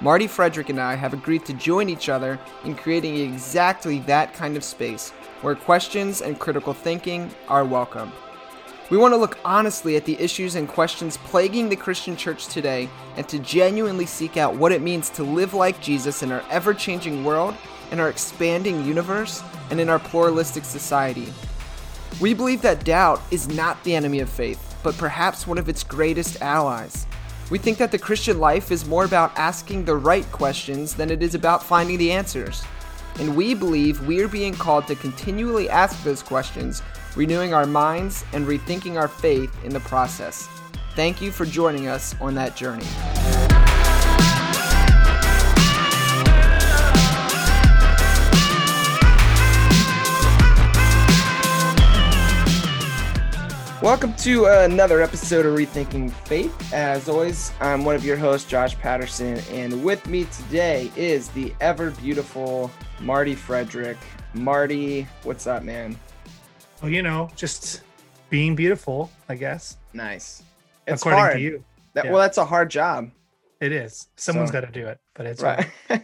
Marty 0.00 0.26
Frederick, 0.26 0.68
and 0.68 0.80
I 0.80 0.94
have 0.94 1.14
agreed 1.14 1.44
to 1.46 1.54
join 1.54 1.88
each 1.88 2.08
other 2.08 2.38
in 2.64 2.74
creating 2.74 3.16
exactly 3.16 4.00
that 4.00 4.34
kind 4.34 4.56
of 4.56 4.64
space 4.64 5.10
where 5.40 5.54
questions 5.54 6.22
and 6.22 6.38
critical 6.38 6.74
thinking 6.74 7.30
are 7.48 7.64
welcome. 7.64 8.12
We 8.90 8.98
want 8.98 9.14
to 9.14 9.18
look 9.18 9.38
honestly 9.44 9.96
at 9.96 10.04
the 10.04 10.18
issues 10.20 10.54
and 10.54 10.68
questions 10.68 11.16
plaguing 11.16 11.68
the 11.68 11.76
Christian 11.76 12.16
church 12.16 12.46
today 12.46 12.88
and 13.16 13.28
to 13.28 13.38
genuinely 13.38 14.06
seek 14.06 14.36
out 14.36 14.54
what 14.54 14.72
it 14.72 14.82
means 14.82 15.10
to 15.10 15.24
live 15.24 15.54
like 15.54 15.80
Jesus 15.80 16.22
in 16.22 16.30
our 16.30 16.44
ever 16.50 16.74
changing 16.74 17.24
world, 17.24 17.54
in 17.90 17.98
our 17.98 18.08
expanding 18.08 18.84
universe, 18.84 19.42
and 19.70 19.80
in 19.80 19.88
our 19.88 19.98
pluralistic 19.98 20.64
society. 20.64 21.32
We 22.20 22.34
believe 22.34 22.62
that 22.62 22.84
doubt 22.84 23.20
is 23.30 23.48
not 23.48 23.82
the 23.82 23.94
enemy 23.94 24.20
of 24.20 24.28
faith 24.28 24.66
but 24.86 24.96
perhaps 24.98 25.48
one 25.48 25.58
of 25.58 25.68
its 25.68 25.82
greatest 25.82 26.40
allies. 26.40 27.08
We 27.48 27.58
think 27.58 27.78
that 27.78 27.92
the 27.92 27.98
Christian 27.98 28.40
life 28.40 28.72
is 28.72 28.86
more 28.86 29.04
about 29.04 29.36
asking 29.38 29.84
the 29.84 29.94
right 29.94 30.30
questions 30.32 30.94
than 30.94 31.10
it 31.10 31.22
is 31.22 31.36
about 31.36 31.62
finding 31.62 31.96
the 31.96 32.10
answers. 32.10 32.64
And 33.20 33.36
we 33.36 33.54
believe 33.54 34.04
we 34.04 34.20
are 34.20 34.28
being 34.28 34.52
called 34.52 34.88
to 34.88 34.96
continually 34.96 35.70
ask 35.70 36.02
those 36.02 36.22
questions, 36.22 36.82
renewing 37.14 37.54
our 37.54 37.66
minds 37.66 38.24
and 38.32 38.46
rethinking 38.46 38.96
our 38.96 39.08
faith 39.08 39.56
in 39.64 39.72
the 39.72 39.80
process. 39.80 40.48
Thank 40.96 41.22
you 41.22 41.30
for 41.30 41.46
joining 41.46 41.86
us 41.86 42.20
on 42.20 42.34
that 42.34 42.56
journey. 42.56 42.86
Welcome 53.82 54.14
to 54.16 54.46
another 54.46 55.02
episode 55.02 55.44
of 55.44 55.54
Rethinking 55.54 56.10
Faith. 56.10 56.72
As 56.72 57.10
always, 57.10 57.52
I'm 57.60 57.84
one 57.84 57.94
of 57.94 58.06
your 58.06 58.16
hosts, 58.16 58.48
Josh 58.48 58.74
Patterson, 58.78 59.38
and 59.50 59.84
with 59.84 60.06
me 60.06 60.24
today 60.24 60.90
is 60.96 61.28
the 61.28 61.52
ever 61.60 61.90
beautiful 61.90 62.70
Marty 63.00 63.34
Frederick. 63.34 63.98
Marty, 64.32 65.06
what's 65.24 65.46
up, 65.46 65.62
man? 65.62 65.98
Well, 66.80 66.90
you 66.90 67.02
know, 67.02 67.30
just 67.36 67.82
being 68.30 68.56
beautiful, 68.56 69.10
I 69.28 69.34
guess. 69.34 69.76
Nice. 69.92 70.42
It's 70.86 71.02
According 71.02 71.20
hard. 71.20 71.32
to 71.34 71.40
you. 71.40 71.64
That, 71.92 72.06
yeah. 72.06 72.12
Well, 72.12 72.22
that's 72.22 72.38
a 72.38 72.46
hard 72.46 72.70
job. 72.70 73.10
It 73.60 73.72
is. 73.72 74.08
Someone's 74.16 74.48
so, 74.48 74.54
got 74.54 74.66
to 74.66 74.72
do 74.72 74.86
it, 74.86 75.00
but 75.12 75.26
it's 75.26 75.42
right. 75.42 75.70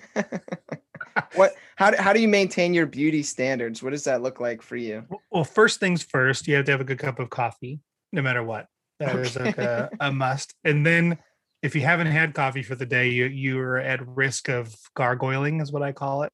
what 1.37 1.55
how 1.77 1.91
do, 1.91 1.97
how 1.99 2.13
do 2.13 2.21
you 2.21 2.29
maintain 2.29 2.75
your 2.75 2.87
beauty 2.87 3.23
standards? 3.23 3.83
What 3.83 3.91
does 3.91 4.05
that 4.05 4.23
look 4.23 4.41
like 4.41 4.63
for 4.63 4.77
you? 4.77 5.05
Well 5.31 5.45
first 5.45 5.81
things 5.81 6.03
first 6.03 6.47
you 6.47 6.55
have 6.57 6.65
to 6.67 6.73
have 6.73 6.81
a 6.81 6.85
good 6.85 6.99
cup 6.99 7.19
of 7.19 7.31
coffee 7.31 7.81
no 8.13 8.23
matter 8.23 8.43
what. 8.43 8.67
That 8.99 9.17
okay. 9.17 9.21
is 9.23 9.37
like 9.37 9.59
a, 9.59 9.91
a 10.01 10.13
must. 10.13 10.55
And 10.65 10.85
then 10.87 11.19
if 11.63 11.75
you 11.75 11.83
haven't 11.83 12.09
had 12.09 12.35
coffee 12.35 12.63
for 12.63 12.75
the 12.75 12.87
day 12.87 13.09
you 13.09 13.27
you're 13.27 13.79
at 13.79 14.07
risk 14.07 14.49
of 14.49 14.75
gargoyling 14.95 15.61
is 15.61 15.73
what 15.73 15.83
i 15.83 15.93
call 15.93 16.23
it. 16.23 16.33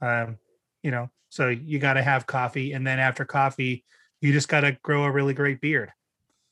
Um 0.00 0.38
you 0.82 0.90
know 0.90 1.10
so 1.30 1.48
you 1.48 1.78
got 1.78 1.94
to 1.94 2.02
have 2.02 2.26
coffee 2.26 2.72
and 2.72 2.86
then 2.86 2.98
after 2.98 3.24
coffee 3.24 3.84
you 4.20 4.32
just 4.32 4.48
got 4.48 4.60
to 4.60 4.76
grow 4.82 5.04
a 5.04 5.10
really 5.10 5.34
great 5.34 5.60
beard. 5.60 5.92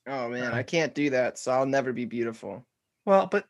Oh 0.08 0.28
man 0.28 0.53
uh, 0.53 0.56
i 0.56 0.62
can't 0.62 0.94
do 0.94 1.10
that 1.10 1.38
so 1.38 1.53
i'll 1.53 1.66
never 1.66 1.93
be 1.93 2.04
beautiful. 2.04 2.66
Well 3.04 3.26
but 3.26 3.47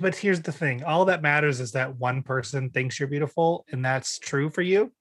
but 0.00 0.14
here's 0.14 0.42
the 0.42 0.52
thing 0.52 0.84
all 0.84 1.04
that 1.06 1.22
matters 1.22 1.60
is 1.60 1.72
that 1.72 1.96
one 1.96 2.22
person 2.22 2.70
thinks 2.70 2.98
you're 2.98 3.08
beautiful 3.08 3.64
and 3.70 3.84
that's 3.84 4.18
true 4.18 4.50
for 4.50 4.62
you. 4.62 4.92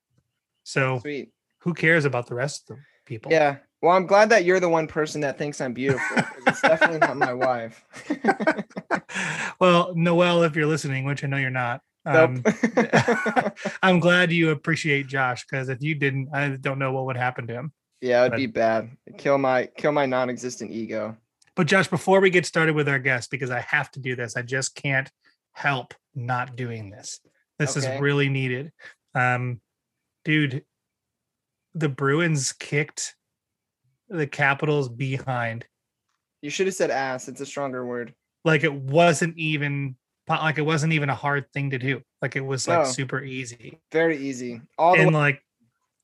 So 0.64 1.00
Sweet. 1.00 1.32
who 1.60 1.74
cares 1.74 2.06
about 2.06 2.28
the 2.28 2.36
rest 2.36 2.70
of 2.70 2.78
the 2.78 2.84
people? 3.06 3.32
Yeah 3.32 3.58
well 3.84 3.96
i'm 3.96 4.08
glad 4.08 4.30
that 4.30 4.46
you're 4.46 4.62
the 4.62 4.70
one 4.70 4.88
person 4.88 5.22
that 5.22 5.38
thinks 5.38 5.62
i'm 5.62 5.74
beautiful 5.74 6.24
it's 6.48 6.62
definitely 6.62 6.98
not 6.98 7.18
my 7.18 7.34
wife. 7.34 7.86
Well 9.60 9.94
noel 9.96 10.44
if 10.44 10.56
you're 10.56 10.66
listening 10.66 11.06
which 11.06 11.24
i 11.24 11.28
know 11.28 11.38
you're 11.38 11.52
not 11.52 11.82
um, 12.06 12.44
nope. 12.44 13.56
i'm 13.84 14.00
glad 14.00 14.32
you 14.32 14.50
appreciate 14.50 15.08
josh 15.08 15.46
because 15.46 15.70
if 15.70 15.82
you 15.82 15.96
didn't 15.96 16.30
i 16.34 16.50
don't 16.50 16.80
know 16.80 16.92
what 16.92 17.06
would 17.06 17.18
happen 17.18 17.46
to 17.48 17.54
him. 17.54 17.72
Yeah 18.02 18.22
it'd 18.22 18.32
but, 18.32 18.38
be 18.38 18.48
bad. 18.48 18.90
Kill 19.18 19.38
my 19.38 19.68
kill 19.78 19.92
my 19.92 20.06
non-existent 20.06 20.72
ego 20.72 21.16
but 21.56 21.68
Josh, 21.68 21.88
before 21.88 22.20
we 22.20 22.30
get 22.30 22.46
started 22.46 22.76
with 22.76 22.90
our 22.90 23.00
guest, 23.00 23.30
because 23.32 23.52
I 23.52 23.62
have 23.62 23.92
to 23.92 24.00
do 24.00 24.16
this, 24.16 24.36
I 24.36 24.42
just 24.42 24.76
can't 24.76 25.10
help 25.52 25.94
not 26.16 26.56
doing 26.56 26.90
this. 26.90 27.20
This 27.60 27.78
okay. 27.78 27.96
is 27.96 28.02
really 28.02 28.30
needed. 28.30 28.72
Um, 29.14 29.62
dude, 30.26 30.64
the 31.76 31.90
Bruins 31.90 32.54
kicked 32.54 33.16
the 34.10 34.28
Capitals 34.28 34.90
behind. 34.90 35.66
You 36.42 36.50
should 36.50 36.68
have 36.68 36.76
said 36.76 36.92
ass. 36.92 37.28
It's 37.28 37.42
a 37.42 37.46
stronger 37.46 37.86
word. 37.86 38.14
Like 38.44 38.64
it 38.64 38.74
wasn't 38.74 39.38
even 39.38 39.96
like 40.28 40.58
it 40.58 40.64
wasn't 40.64 40.94
even 40.94 41.10
a 41.10 41.16
hard 41.16 41.46
thing 41.54 41.70
to 41.72 41.78
do. 41.78 42.02
Like 42.22 42.36
it 42.36 42.42
was 42.42 42.68
like 42.68 42.80
no. 42.80 42.86
super 42.86 43.22
easy. 43.22 43.80
Very 43.92 44.18
easy. 44.18 44.62
All 44.78 44.96
and 44.96 45.08
way- 45.08 45.14
like 45.14 45.42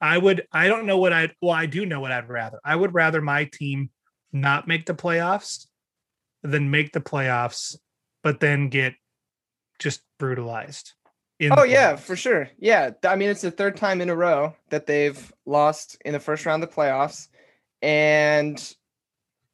I 0.02 0.18
would 0.18 0.48
I 0.52 0.68
don't 0.68 0.86
know 0.86 0.98
what 0.98 1.12
I'd 1.12 1.34
well, 1.42 1.52
I 1.54 1.66
do 1.66 1.86
know 1.86 2.00
what 2.00 2.12
I'd 2.12 2.30
rather. 2.30 2.60
I 2.64 2.76
would 2.76 2.94
rather 2.94 3.22
my 3.22 3.46
team 3.46 3.90
not 4.32 4.68
make 4.68 4.86
the 4.86 4.94
playoffs 4.94 5.68
than 6.44 6.72
make 6.72 6.94
the 6.94 7.02
playoffs, 7.02 7.78
but 8.24 8.40
then 8.40 8.70
get 8.70 8.96
just 9.80 10.02
brutalized. 10.18 10.94
oh 11.52 11.64
yeah, 11.64 11.96
for 11.96 12.16
sure. 12.16 12.50
Yeah, 12.60 12.92
I 13.04 13.16
mean 13.16 13.30
it's 13.30 13.42
the 13.42 13.52
third 13.52 13.78
time 13.78 14.02
in 14.02 14.10
a 14.10 14.16
row 14.16 14.56
that 14.70 14.86
they've 14.86 15.34
lost 15.46 15.98
in 16.06 16.14
the 16.14 16.20
first 16.20 16.46
round 16.46 16.64
of 16.64 16.70
the 16.70 16.76
playoffs, 16.76 17.28
and 17.82 18.76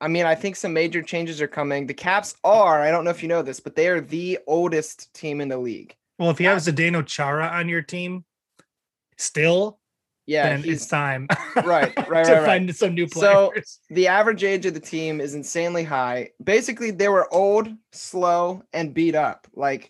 I 0.01 0.07
mean 0.07 0.25
I 0.25 0.35
think 0.35 0.55
some 0.55 0.73
major 0.73 1.01
changes 1.01 1.41
are 1.41 1.47
coming. 1.47 1.87
The 1.87 1.93
Caps 1.93 2.35
are 2.43 2.81
I 2.81 2.91
don't 2.91 3.03
know 3.03 3.11
if 3.11 3.21
you 3.21 3.29
know 3.29 3.41
this, 3.41 3.59
but 3.59 3.75
they 3.75 3.87
are 3.87 4.01
the 4.01 4.39
oldest 4.47 5.13
team 5.13 5.41
in 5.41 5.47
the 5.47 5.57
league. 5.57 5.95
Well, 6.17 6.31
if 6.31 6.39
you 6.39 6.47
have 6.47 6.59
Zdeno 6.59 7.05
Chara 7.05 7.47
on 7.47 7.69
your 7.69 7.81
team, 7.81 8.25
still 9.17 9.79
yeah, 10.25 10.59
it's 10.63 10.87
time. 10.87 11.27
Right, 11.55 11.95
right, 12.09 12.25
to 12.25 12.33
right, 12.33 12.45
find 12.45 12.75
some 12.75 12.93
new 12.93 13.07
players. 13.07 13.79
So 13.87 13.93
the 13.93 14.07
average 14.07 14.43
age 14.43 14.65
of 14.65 14.73
the 14.73 14.79
team 14.79 15.21
is 15.21 15.35
insanely 15.35 15.85
high. 15.85 16.31
Basically, 16.43 16.91
they 16.91 17.07
were 17.07 17.33
old, 17.33 17.69
slow, 17.93 18.61
and 18.73 18.93
beat 18.93 19.15
up. 19.15 19.47
Like 19.53 19.89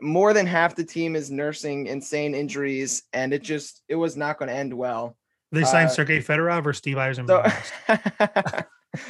more 0.00 0.32
than 0.32 0.46
half 0.46 0.76
the 0.76 0.84
team 0.84 1.16
is 1.16 1.32
nursing 1.32 1.88
insane 1.88 2.34
injuries, 2.34 3.02
and 3.12 3.32
it 3.32 3.42
just 3.42 3.82
it 3.88 3.96
was 3.96 4.16
not 4.16 4.38
going 4.38 4.48
to 4.50 4.54
end 4.54 4.72
well. 4.72 5.16
They 5.50 5.64
signed 5.64 5.88
uh, 5.88 5.92
Sergei 5.92 6.20
Fedorov 6.20 6.64
or 6.66 6.72
Steve 6.72 6.96
Yzerman. 6.96 8.66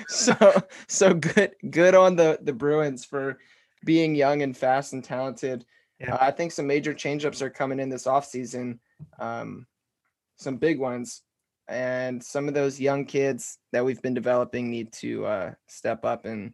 So, 0.08 0.36
so, 0.36 0.62
so 0.88 1.14
good, 1.14 1.52
good 1.70 1.94
on 1.94 2.16
the 2.16 2.38
the 2.42 2.52
Bruins 2.52 3.04
for 3.04 3.38
being 3.84 4.14
young 4.14 4.42
and 4.42 4.56
fast 4.56 4.94
and 4.94 5.04
talented. 5.04 5.66
Yeah. 6.00 6.14
Uh, 6.14 6.18
I 6.20 6.30
think 6.30 6.52
some 6.52 6.66
major 6.66 6.94
changeups 6.94 7.42
are 7.42 7.50
coming 7.50 7.78
in 7.78 7.88
this 7.88 8.06
offseason. 8.06 8.78
Um, 9.18 9.66
some 10.36 10.56
big 10.56 10.78
ones 10.78 11.22
and 11.68 12.22
some 12.22 12.48
of 12.48 12.54
those 12.54 12.80
young 12.80 13.04
kids 13.06 13.58
that 13.72 13.84
we've 13.84 14.02
been 14.02 14.14
developing 14.14 14.70
need 14.70 14.92
to 14.92 15.24
uh, 15.26 15.52
step 15.66 16.04
up 16.04 16.26
and 16.26 16.52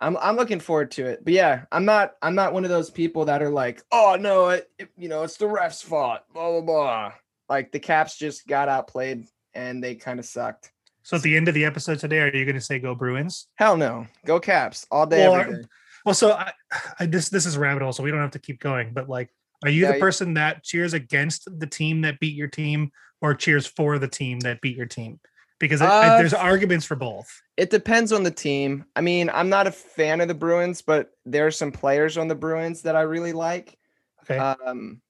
I'm 0.00 0.16
I'm 0.18 0.36
looking 0.36 0.60
forward 0.60 0.90
to 0.92 1.06
it. 1.06 1.24
But 1.24 1.32
yeah, 1.32 1.64
I'm 1.72 1.84
not 1.84 2.12
I'm 2.20 2.34
not 2.34 2.52
one 2.52 2.64
of 2.64 2.70
those 2.70 2.90
people 2.90 3.26
that 3.26 3.42
are 3.42 3.50
like, 3.50 3.82
"Oh 3.92 4.16
no, 4.18 4.50
it, 4.50 4.68
it, 4.78 4.90
you 4.98 5.08
know, 5.08 5.22
it's 5.22 5.36
the 5.36 5.46
refs' 5.46 5.82
fault." 5.82 6.20
Blah 6.34 6.50
blah 6.50 6.60
blah. 6.60 7.12
Like 7.48 7.72
the 7.72 7.78
Caps 7.78 8.18
just 8.18 8.46
got 8.46 8.68
outplayed 8.68 9.26
and 9.54 9.82
they 9.82 9.94
kind 9.94 10.18
of 10.18 10.26
sucked. 10.26 10.72
So 11.02 11.16
at 11.16 11.22
the 11.22 11.36
end 11.36 11.48
of 11.48 11.54
the 11.54 11.64
episode 11.64 11.98
today, 11.98 12.20
are 12.20 12.34
you 12.34 12.44
going 12.44 12.54
to 12.54 12.60
say 12.60 12.78
go 12.78 12.94
Bruins? 12.94 13.46
Hell 13.56 13.76
no. 13.76 14.06
Go 14.26 14.40
Caps 14.40 14.86
all 14.90 15.06
day 15.06 15.28
well, 15.28 15.40
every 15.40 15.62
day. 15.62 15.68
Well, 16.04 16.14
so 16.14 16.32
I, 16.32 16.52
I 16.98 17.06
this 17.06 17.28
this 17.28 17.46
is 17.46 17.56
rabbit 17.56 17.82
hole, 17.82 17.92
so 17.92 18.02
we 18.02 18.10
don't 18.10 18.20
have 18.20 18.32
to 18.32 18.38
keep 18.38 18.60
going. 18.60 18.92
But 18.92 19.08
like, 19.08 19.30
are 19.64 19.70
you 19.70 19.82
yeah, 19.82 19.92
the 19.92 19.98
person 19.98 20.34
that 20.34 20.62
cheers 20.62 20.94
against 20.94 21.48
the 21.58 21.66
team 21.66 22.02
that 22.02 22.20
beat 22.20 22.34
your 22.34 22.48
team 22.48 22.90
or 23.20 23.34
cheers 23.34 23.66
for 23.66 23.98
the 23.98 24.08
team 24.08 24.40
that 24.40 24.60
beat 24.60 24.76
your 24.76 24.86
team? 24.86 25.20
Because 25.58 25.80
uh, 25.80 25.86
I, 25.86 26.18
there's 26.18 26.34
arguments 26.34 26.84
for 26.84 26.96
both. 26.96 27.40
It 27.56 27.70
depends 27.70 28.12
on 28.12 28.22
the 28.22 28.30
team. 28.30 28.84
I 28.94 29.00
mean, 29.00 29.30
I'm 29.30 29.48
not 29.48 29.66
a 29.66 29.72
fan 29.72 30.20
of 30.20 30.28
the 30.28 30.34
Bruins, 30.34 30.82
but 30.82 31.10
there 31.24 31.46
are 31.46 31.52
some 31.52 31.72
players 31.72 32.18
on 32.18 32.28
the 32.28 32.34
Bruins 32.34 32.82
that 32.82 32.96
I 32.96 33.02
really 33.02 33.32
like. 33.32 33.78
Okay. 34.22 34.36
Um, 34.38 35.00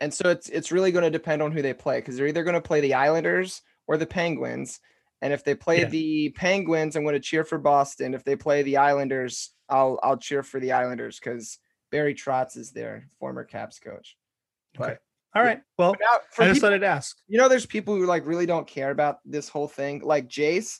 and 0.00 0.12
so 0.12 0.30
it's 0.30 0.48
it's 0.48 0.72
really 0.72 0.92
going 0.92 1.04
to 1.04 1.10
depend 1.10 1.42
on 1.42 1.52
who 1.52 1.62
they 1.62 1.74
play 1.74 1.98
because 1.98 2.16
they're 2.16 2.26
either 2.26 2.44
going 2.44 2.54
to 2.54 2.60
play 2.60 2.80
the 2.80 2.94
Islanders 2.94 3.62
or 3.86 3.96
the 3.96 4.06
Penguins. 4.06 4.80
And 5.22 5.32
if 5.32 5.44
they 5.44 5.54
play 5.54 5.80
yeah. 5.80 5.88
the 5.88 6.30
Penguins, 6.30 6.96
I'm 6.96 7.02
going 7.02 7.14
to 7.14 7.20
cheer 7.20 7.44
for 7.44 7.58
Boston. 7.58 8.14
If 8.14 8.24
they 8.24 8.36
play 8.36 8.62
the 8.62 8.78
Islanders, 8.78 9.50
I'll 9.68 10.00
I'll 10.02 10.16
cheer 10.16 10.42
for 10.42 10.58
the 10.58 10.72
Islanders 10.72 11.20
because 11.20 11.58
Barry 11.90 12.14
Trotz 12.14 12.56
is 12.56 12.72
their 12.72 13.08
former 13.18 13.44
Caps 13.44 13.78
coach. 13.78 14.16
But 14.76 14.88
okay. 14.90 14.98
All 15.34 15.42
right. 15.42 15.60
Well, 15.78 15.94
now, 16.00 16.06
I 16.16 16.18
just 16.18 16.36
people- 16.38 16.60
thought 16.60 16.72
I'd 16.72 16.82
ask. 16.82 17.16
you 17.28 17.38
know, 17.38 17.48
there's 17.48 17.66
people 17.66 17.94
who 17.96 18.06
like 18.06 18.26
really 18.26 18.46
don't 18.46 18.66
care 18.66 18.90
about 18.90 19.18
this 19.24 19.48
whole 19.48 19.68
thing. 19.68 20.00
Like 20.04 20.28
Jace, 20.28 20.78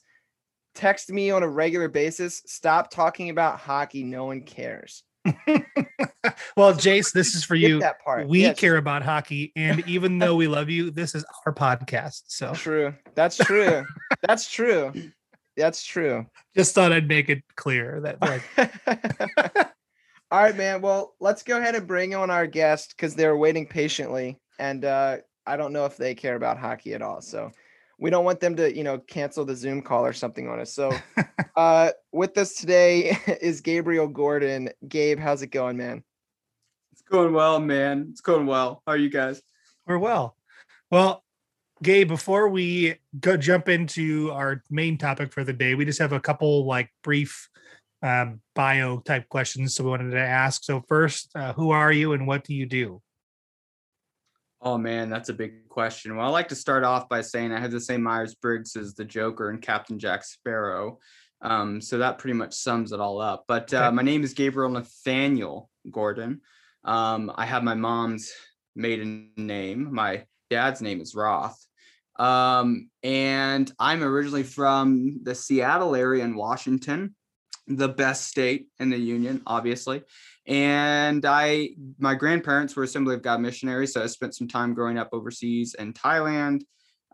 text 0.75 1.11
me 1.11 1.31
on 1.31 1.43
a 1.43 1.49
regular 1.49 1.89
basis. 1.89 2.43
Stop 2.47 2.91
talking 2.91 3.31
about 3.31 3.59
hockey. 3.61 4.03
No 4.03 4.25
one 4.27 4.43
cares. 4.43 5.05
well, 6.57 6.73
Jace, 6.75 7.13
this 7.13 7.35
is 7.35 7.45
for 7.45 7.55
you. 7.55 7.79
that 7.81 8.01
part. 8.01 8.27
We 8.29 8.43
Yes, 8.43 8.59
care 8.59 8.77
about 8.77 9.03
hockey, 9.03 9.53
and 9.55 9.87
even 9.87 10.19
though 10.19 10.35
we 10.35 10.49
love 10.49 10.69
you, 10.71 10.91
this 10.91 11.15
is 11.15 11.25
our 11.47 11.53
podcast. 11.55 12.23
So 12.27 12.53
True. 12.55 12.95
That's 13.15 13.37
true. 13.37 13.85
That's 14.23 14.51
true. 14.51 14.93
That's 15.57 15.85
true. 15.85 16.25
just 16.57 16.75
thought 16.75 16.91
I'd 16.93 17.07
make 17.09 17.29
it 17.29 17.43
clear 17.57 18.01
that 18.01 18.21
like 18.23 19.70
All 20.33 20.41
right, 20.41 20.57
man. 20.57 20.81
Well, 20.81 21.15
let's 21.19 21.43
go 21.43 21.59
ahead 21.59 21.75
and 21.75 21.87
bring 21.87 22.15
on 22.15 22.31
our 22.31 22.47
guest 22.47 22.95
because 22.97 23.17
they're 23.17 23.37
waiting 23.37 23.67
patiently, 23.67 24.39
and 24.61 24.85
uh, 24.85 25.17
I 25.45 25.57
don't 25.57 25.73
know 25.73 25.87
if 25.87 25.97
they 25.97 26.15
care 26.15 26.37
about 26.37 26.57
hockey 26.57 26.95
at 26.95 27.03
all. 27.03 27.21
So 27.21 27.51
we 27.99 28.11
don't 28.11 28.25
want 28.25 28.39
them 28.39 28.55
to, 28.57 28.75
you 28.75 28.85
know, 28.85 28.99
cancel 28.99 29.45
the 29.45 29.57
Zoom 29.57 29.83
call 29.83 30.07
or 30.07 30.13
something 30.13 30.49
on 30.49 30.61
us. 30.61 30.73
So 30.73 30.97
uh, 31.57 31.91
with 32.13 32.39
us 32.39 32.55
today 32.55 33.19
is 33.43 33.61
Gabriel 33.61 34.07
Gordon. 34.07 34.71
Gabe, 34.89 35.19
how's 35.19 35.43
it 35.43 35.49
going, 35.49 35.77
man? 35.77 36.05
It's 36.93 37.03
going 37.03 37.33
well, 37.33 37.59
man. 37.59 38.09
It's 38.11 38.21
going 38.21 38.47
well. 38.47 38.83
How 38.87 38.93
are 38.93 38.97
you 38.97 39.11
guys? 39.11 39.43
we're 39.87 39.99
well. 39.99 40.37
Well, 40.93 41.25
Gabe, 41.83 42.07
before 42.07 42.49
we 42.49 42.97
go 43.19 43.37
jump 43.37 43.69
into 43.69 44.31
our 44.31 44.63
main 44.71 44.97
topic 44.97 45.33
for 45.33 45.43
the 45.43 45.53
day, 45.53 45.75
we 45.75 45.85
just 45.85 45.99
have 45.99 46.13
a 46.13 46.21
couple 46.21 46.67
like 46.67 46.91
brief 47.03 47.49
um, 48.03 48.41
bio 48.55 48.99
type 49.01 49.29
questions. 49.29 49.75
So 49.75 49.85
we 49.85 49.91
wanted 49.91 50.11
to 50.13 50.21
ask. 50.21 50.65
So 50.65 50.81
first, 50.89 51.31
uh, 51.35 51.53
who 51.53 51.71
are 51.71 51.93
you 51.93 52.13
and 52.13 52.27
what 52.27 52.45
do 52.45 52.55
you 52.55 52.67
do? 52.67 53.03
Oh 54.63 54.77
man, 54.77 55.09
that's 55.09 55.31
a 55.31 55.35
big 55.35 55.69
question. 55.69 56.17
Well, 56.17 56.27
I 56.27 56.31
like 56.31 56.49
to 56.49 56.55
start 56.55 56.85
off 56.85 57.09
by 57.09 57.23
saying 57.23 57.53
I 57.53 57.61
have 57.61 57.71
the 57.71 57.81
same 57.81 58.03
Myers 58.03 58.35
Briggs 58.35 58.77
as 58.77 58.95
the 58.95 59.05
Joker 59.05 59.49
and 59.49 59.63
Captain 59.63 59.99
Jack 59.99 60.23
Sparrow. 60.23 60.99
Um, 61.41 61.81
so 61.81 61.97
that 61.99 62.19
pretty 62.19 62.35
much 62.35 62.53
sums 62.53 62.93
it 62.93 63.01
all 63.01 63.21
up. 63.21 63.45
But 63.49 63.73
uh, 63.73 63.85
Okay. 63.87 63.95
my 63.97 64.03
name 64.03 64.23
is 64.23 64.35
Gabriel 64.35 64.71
Nathaniel 64.71 65.71
Gordon. 65.91 66.43
Um, 66.85 67.33
I 67.35 67.47
have 67.47 67.63
my 67.65 67.75
mom's 67.75 68.31
maiden 68.77 69.31
name. 69.39 69.93
My 69.95 70.25
dad's 70.51 70.83
name 70.83 71.01
is 71.01 71.15
Roth. 71.15 71.59
Um, 72.19 72.91
and 73.03 73.73
I'm 73.79 74.03
originally 74.03 74.43
from 74.43 75.21
the 75.23 75.35
Seattle 75.35 75.97
area 75.97 76.23
in 76.23 76.35
Washington, 76.37 77.15
the 77.77 77.89
best 77.89 78.27
state 78.27 78.67
in 78.79 78.91
the 78.91 78.99
union, 78.99 79.43
obviously. 79.47 80.03
And 80.47 81.25
I, 81.25 81.71
my 81.99 82.15
grandparents 82.15 82.75
were 82.75 82.83
Assembly 82.83 83.15
of 83.15 83.23
God 83.23 83.41
missionaries, 83.41 83.93
so 83.93 84.03
I 84.03 84.07
spent 84.07 84.35
some 84.35 84.49
time 84.49 84.75
growing 84.75 84.99
up 84.99 85.11
overseas 85.13 85.75
in 85.75 85.93
Thailand. 85.93 86.63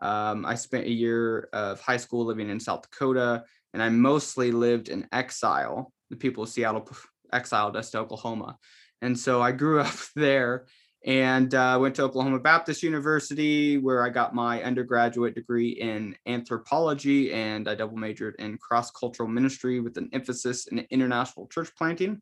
Um, 0.01 0.45
I 0.45 0.55
spent 0.55 0.85
a 0.85 0.91
year 0.91 1.49
of 1.53 1.79
high 1.79 1.97
school 1.97 2.25
living 2.25 2.49
in 2.49 2.59
South 2.59 2.83
Dakota, 2.83 3.43
and 3.73 3.83
I 3.83 3.89
mostly 3.89 4.51
lived 4.51 4.89
in 4.89 5.07
exile. 5.11 5.91
The 6.09 6.15
people 6.15 6.43
of 6.43 6.49
Seattle 6.49 6.87
exiled 7.31 7.77
us 7.77 7.91
to 7.91 7.99
Oklahoma, 7.99 8.57
and 9.01 9.17
so 9.17 9.41
I 9.41 9.51
grew 9.51 9.79
up 9.81 9.95
there 10.15 10.65
and 11.07 11.55
uh, 11.55 11.77
went 11.81 11.95
to 11.95 12.03
Oklahoma 12.03 12.39
Baptist 12.39 12.83
University, 12.83 13.77
where 13.77 14.03
I 14.03 14.09
got 14.09 14.35
my 14.35 14.61
undergraduate 14.61 15.35
degree 15.35 15.69
in 15.69 16.17
anthropology, 16.25 17.31
and 17.31 17.69
I 17.69 17.75
double 17.75 17.95
majored 17.95 18.35
in 18.39 18.57
cross 18.57 18.91
cultural 18.91 19.29
ministry 19.29 19.79
with 19.79 19.97
an 19.97 20.09
emphasis 20.11 20.67
in 20.67 20.85
international 20.91 21.47
church 21.47 21.71
planting 21.75 22.21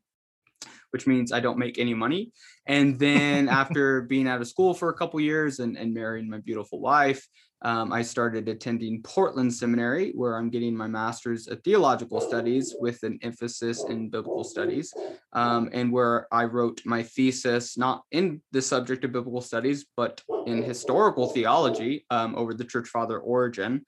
which 0.91 1.07
means 1.07 1.33
I 1.33 1.41
don't 1.41 1.57
make 1.57 1.77
any 1.77 1.93
money. 1.93 2.31
And 2.67 2.97
then 2.97 3.49
after 3.61 4.03
being 4.03 4.29
out 4.29 4.39
of 4.39 4.47
school 4.47 4.73
for 4.73 4.87
a 4.87 4.93
couple 4.93 5.19
years 5.19 5.59
and, 5.59 5.77
and 5.77 5.93
marrying 5.93 6.29
my 6.29 6.37
beautiful 6.37 6.79
wife, 6.79 7.27
um, 7.61 7.91
I 7.91 8.01
started 8.01 8.47
attending 8.47 9.01
Portland 9.01 9.53
Seminary, 9.53 10.11
where 10.11 10.37
I'm 10.37 10.49
getting 10.49 10.75
my 10.75 10.87
master's 10.87 11.47
of 11.47 11.63
theological 11.63 12.21
studies 12.21 12.75
with 12.79 13.01
an 13.03 13.17
emphasis 13.21 13.83
in 13.85 14.09
biblical 14.09 14.43
studies, 14.43 14.93
um, 15.33 15.69
and 15.73 15.91
where 15.91 16.27
I 16.31 16.45
wrote 16.45 16.81
my 16.85 17.01
thesis 17.01 17.77
not 17.77 18.03
in 18.11 18.41
the 18.51 18.61
subject 18.61 19.03
of 19.03 19.13
biblical 19.13 19.41
studies, 19.41 19.85
but 19.95 20.21
in 20.45 20.61
historical 20.61 21.29
theology 21.29 22.05
um, 22.09 22.35
over 22.35 22.53
the 22.53 22.65
church 22.65 22.89
father 22.89 23.19
Origen 23.19 23.85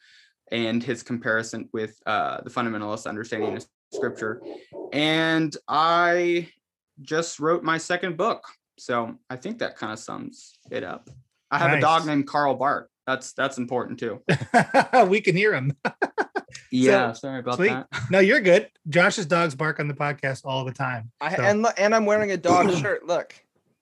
and 0.51 0.81
his 0.81 1.03
comparison 1.03 1.69
with 1.73 1.95
uh, 2.05 2.41
the 2.41 2.49
fundamentalist 2.49 3.05
understanding 3.05 3.57
of 3.57 3.65
scripture. 3.93 4.41
And 4.93 5.55
I 5.67 6.49
just 7.01 7.39
wrote 7.39 7.63
my 7.63 7.77
second 7.77 8.17
book. 8.17 8.43
So 8.79 9.15
I 9.29 9.35
think 9.35 9.59
that 9.59 9.75
kind 9.75 9.91
of 9.91 9.99
sums 9.99 10.57
it 10.71 10.83
up. 10.83 11.09
I 11.51 11.57
have 11.59 11.77
a 11.77 11.81
dog 11.81 12.05
named 12.05 12.27
Karl 12.27 12.55
Barth. 12.55 12.87
That's 13.07 13.31
that's 13.33 13.57
important 13.57 13.99
too. 13.99 14.21
we 15.07 15.21
can 15.21 15.35
hear 15.35 15.55
him. 15.55 15.75
Yeah, 16.71 17.13
sorry 17.13 17.39
about 17.39 17.55
sweet. 17.55 17.69
that. 17.69 17.87
No, 18.09 18.19
you're 18.19 18.41
good. 18.41 18.69
Josh's 18.89 19.25
dogs 19.25 19.55
bark 19.55 19.79
on 19.79 19.87
the 19.87 19.93
podcast 19.93 20.41
all 20.45 20.65
the 20.65 20.73
time. 20.73 21.11
I, 21.21 21.35
So- 21.35 21.43
and 21.43 21.65
and 21.77 21.95
I'm 21.95 22.05
wearing 22.05 22.31
a 22.31 22.37
dog 22.37 22.71
shirt. 22.77 23.05
Look, 23.05 23.33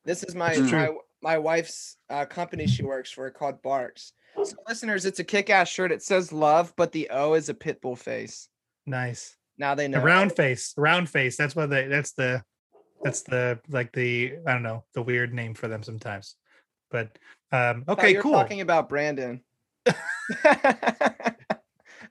this 0.03 0.23
is 0.23 0.35
my 0.35 0.55
my, 0.57 0.89
my 1.21 1.37
wife's 1.39 1.97
uh, 2.09 2.25
company 2.25 2.67
she 2.67 2.83
works 2.83 3.11
for 3.11 3.29
called 3.31 3.61
Barks. 3.61 4.13
So 4.43 4.55
listeners, 4.67 5.05
it's 5.05 5.19
a 5.19 5.23
kick-ass 5.23 5.69
shirt. 5.69 5.91
It 5.91 6.03
says 6.03 6.31
love, 6.33 6.73
but 6.75 6.91
the 6.91 7.09
O 7.09 7.33
is 7.33 7.49
a 7.49 7.53
pit 7.53 7.81
bull 7.81 7.95
face. 7.95 8.49
nice. 8.85 9.35
Now 9.57 9.73
they 9.73 9.87
know. 9.87 9.99
The 9.99 10.05
round 10.05 10.35
face, 10.35 10.73
round 10.77 11.09
face. 11.09 11.37
That's 11.37 11.55
what 11.55 11.69
they. 11.69 11.87
That's 11.87 12.11
the. 12.11 12.43
That's 13.03 13.21
the 13.23 13.59
like 13.69 13.93
the 13.93 14.35
I 14.45 14.53
don't 14.53 14.63
know 14.63 14.83
the 14.93 15.01
weird 15.01 15.33
name 15.33 15.53
for 15.53 15.67
them 15.67 15.81
sometimes, 15.81 16.35
but 16.91 17.17
um 17.51 17.83
okay 17.87 18.11
you 18.11 18.17
were 18.17 18.23
cool. 18.23 18.33
Talking 18.33 18.61
about 18.61 18.89
Brandon. 18.89 19.41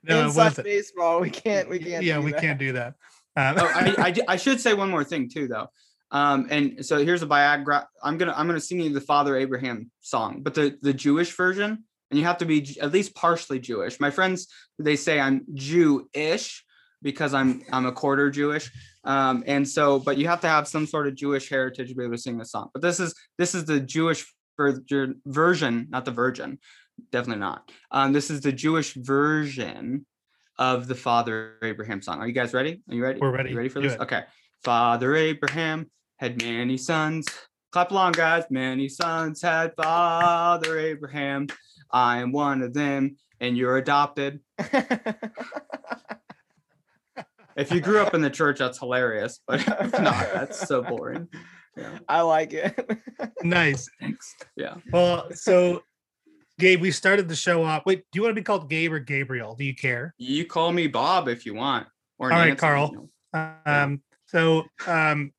No, 0.07 0.19
it 0.21 0.25
Inside 0.25 0.43
wasn't. 0.43 0.65
baseball. 0.65 1.19
We 1.19 1.31
can't. 1.31 1.67
We 1.67 1.79
can't. 1.79 2.03
yeah, 2.03 2.19
we 2.19 2.31
that. 2.31 2.41
can't 2.41 2.59
do 2.59 2.73
that. 2.73 2.93
Um, 3.37 3.55
Oh, 3.59 3.65
I, 3.65 3.95
I, 3.97 4.15
I 4.29 4.35
should 4.37 4.61
say 4.61 4.73
one 4.73 4.89
more 4.89 5.03
thing 5.03 5.27
too, 5.29 5.49
though. 5.49 5.67
Um, 6.09 6.47
and 6.49 6.85
so 6.85 7.03
here's 7.03 7.21
a 7.21 7.25
biograph. 7.25 7.85
I'm 8.01 8.17
gonna 8.17 8.33
I'm 8.37 8.47
gonna 8.47 8.61
sing 8.61 8.79
you 8.79 8.93
the 8.93 9.01
Father 9.01 9.35
Abraham 9.35 9.91
song, 9.99 10.39
but 10.41 10.53
the 10.53 10.77
the 10.81 10.93
Jewish 10.93 11.35
version, 11.35 11.83
and 12.09 12.17
you 12.19 12.23
have 12.23 12.37
to 12.37 12.45
be 12.45 12.77
at 12.79 12.93
least 12.93 13.13
partially 13.13 13.59
Jewish. 13.59 13.99
My 13.99 14.09
friends 14.09 14.47
they 14.79 14.95
say 14.95 15.19
I'm 15.19 15.43
Jew-ish 15.53 16.63
because 17.01 17.33
I'm 17.33 17.61
I'm 17.73 17.85
a 17.85 17.91
quarter 17.91 18.29
Jewish. 18.31 18.71
Um, 19.03 19.43
and 19.47 19.67
so, 19.67 19.99
but 19.99 20.17
you 20.17 20.29
have 20.29 20.39
to 20.41 20.47
have 20.47 20.65
some 20.65 20.85
sort 20.87 21.07
of 21.07 21.15
Jewish 21.15 21.49
heritage 21.49 21.89
to 21.89 21.95
be 21.95 22.03
able 22.05 22.15
to 22.15 22.21
sing 22.21 22.37
the 22.37 22.45
song. 22.45 22.69
But 22.73 22.83
this 22.83 23.01
is 23.01 23.13
this 23.37 23.53
is 23.53 23.65
the 23.65 23.81
Jewish 23.81 24.33
ver- 24.57 25.15
version, 25.25 25.87
not 25.89 26.05
the 26.05 26.11
virgin. 26.11 26.59
Definitely 27.11 27.41
not. 27.41 27.71
Um, 27.91 28.13
this 28.13 28.29
is 28.29 28.41
the 28.41 28.51
Jewish 28.51 28.93
version 28.93 30.05
of 30.57 30.87
the 30.87 30.95
Father 30.95 31.55
Abraham 31.61 32.01
song. 32.01 32.19
Are 32.19 32.27
you 32.27 32.33
guys 32.33 32.53
ready? 32.53 32.81
Are 32.89 32.95
you 32.95 33.03
ready? 33.03 33.19
We're 33.19 33.31
ready. 33.31 33.51
You 33.51 33.57
ready 33.57 33.69
for 33.69 33.81
Do 33.81 33.87
this? 33.89 33.95
it. 33.95 34.01
Okay. 34.01 34.23
Father 34.63 35.15
Abraham 35.15 35.89
had 36.17 36.41
many 36.41 36.77
sons. 36.77 37.27
Clap 37.71 37.91
along, 37.91 38.13
guys. 38.13 38.45
Many 38.49 38.87
sons 38.87 39.41
had 39.41 39.73
Father 39.75 40.79
Abraham. 40.79 41.47
I 41.91 42.19
am 42.19 42.31
one 42.31 42.61
of 42.61 42.73
them, 42.73 43.17
and 43.39 43.57
you're 43.57 43.77
adopted. 43.77 44.39
If 47.55 47.71
you 47.71 47.79
grew 47.79 47.99
up 48.01 48.13
in 48.13 48.21
the 48.21 48.29
church, 48.29 48.59
that's 48.59 48.79
hilarious. 48.79 49.39
But 49.47 49.61
if 49.61 49.93
not, 49.93 50.33
that's 50.33 50.67
so 50.67 50.81
boring. 50.81 51.29
Yeah. 51.77 51.99
I 52.07 52.21
like 52.21 52.53
it. 52.53 52.99
nice. 53.43 53.89
Thanks. 53.99 54.35
Yeah. 54.55 54.75
Well, 54.91 55.27
so 55.33 55.83
Gabe, 56.57 56.81
we 56.81 56.91
started 56.91 57.27
the 57.27 57.35
show 57.35 57.63
off. 57.63 57.83
Wait, 57.85 58.05
do 58.11 58.17
you 58.17 58.21
want 58.21 58.31
to 58.31 58.39
be 58.39 58.43
called 58.43 58.69
Gabe 58.69 58.93
or 58.93 58.99
Gabriel? 58.99 59.55
Do 59.55 59.65
you 59.65 59.75
care? 59.75 60.13
You 60.17 60.45
call 60.45 60.71
me 60.71 60.87
Bob 60.87 61.27
if 61.27 61.45
you 61.45 61.53
want. 61.53 61.87
Or 62.17 62.31
All 62.31 62.39
right, 62.39 62.47
Nancy, 62.47 62.59
Carl. 62.59 62.89
you 62.93 63.09
know. 63.33 63.55
Um, 63.65 64.01
so 64.27 64.63
um, 64.87 65.33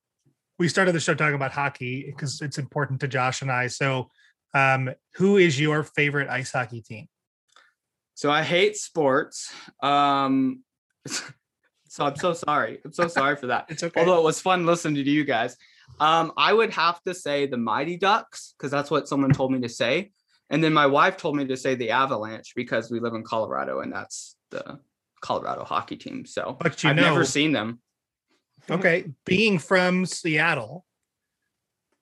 we 0.58 0.68
started 0.68 0.92
the 0.92 1.00
show 1.00 1.14
talking 1.14 1.34
about 1.34 1.52
hockey 1.52 2.04
because 2.06 2.42
it's 2.42 2.58
important 2.58 3.00
to 3.00 3.08
Josh 3.08 3.40
and 3.40 3.50
I. 3.50 3.68
So, 3.68 4.10
um, 4.52 4.90
who 5.14 5.38
is 5.38 5.58
your 5.58 5.82
favorite 5.82 6.28
ice 6.28 6.52
hockey 6.52 6.82
team? 6.82 7.08
So 8.14 8.30
I 8.30 8.42
hate 8.42 8.76
sports. 8.76 9.52
Um, 9.82 10.64
so 11.06 12.04
I'm 12.04 12.16
so 12.16 12.34
sorry. 12.34 12.78
I'm 12.84 12.92
so 12.92 13.08
sorry 13.08 13.36
for 13.36 13.46
that. 13.46 13.66
It's 13.70 13.82
okay. 13.82 14.00
Although 14.00 14.18
it 14.18 14.24
was 14.24 14.40
fun 14.40 14.66
listening 14.66 15.02
to 15.02 15.10
you 15.10 15.24
guys. 15.24 15.56
Um, 16.00 16.32
I 16.36 16.52
would 16.52 16.72
have 16.74 17.02
to 17.04 17.14
say 17.14 17.46
the 17.46 17.56
Mighty 17.56 17.96
Ducks 17.96 18.54
because 18.56 18.70
that's 18.70 18.90
what 18.90 19.08
someone 19.08 19.30
told 19.32 19.52
me 19.52 19.60
to 19.60 19.68
say. 19.68 20.12
And 20.50 20.62
then 20.62 20.72
my 20.72 20.86
wife 20.86 21.16
told 21.16 21.36
me 21.36 21.46
to 21.46 21.56
say 21.56 21.74
the 21.74 21.90
Avalanche 21.90 22.52
because 22.54 22.90
we 22.90 23.00
live 23.00 23.14
in 23.14 23.22
Colorado 23.24 23.80
and 23.80 23.92
that's 23.92 24.36
the 24.50 24.78
Colorado 25.20 25.64
hockey 25.64 25.96
team. 25.96 26.24
So 26.26 26.56
But 26.60 26.82
you 26.84 26.90
I've 26.90 26.96
know- 26.96 27.02
never 27.02 27.24
seen 27.24 27.52
them. 27.52 27.80
okay, 28.70 29.06
being 29.24 29.58
from 29.58 30.06
Seattle, 30.06 30.84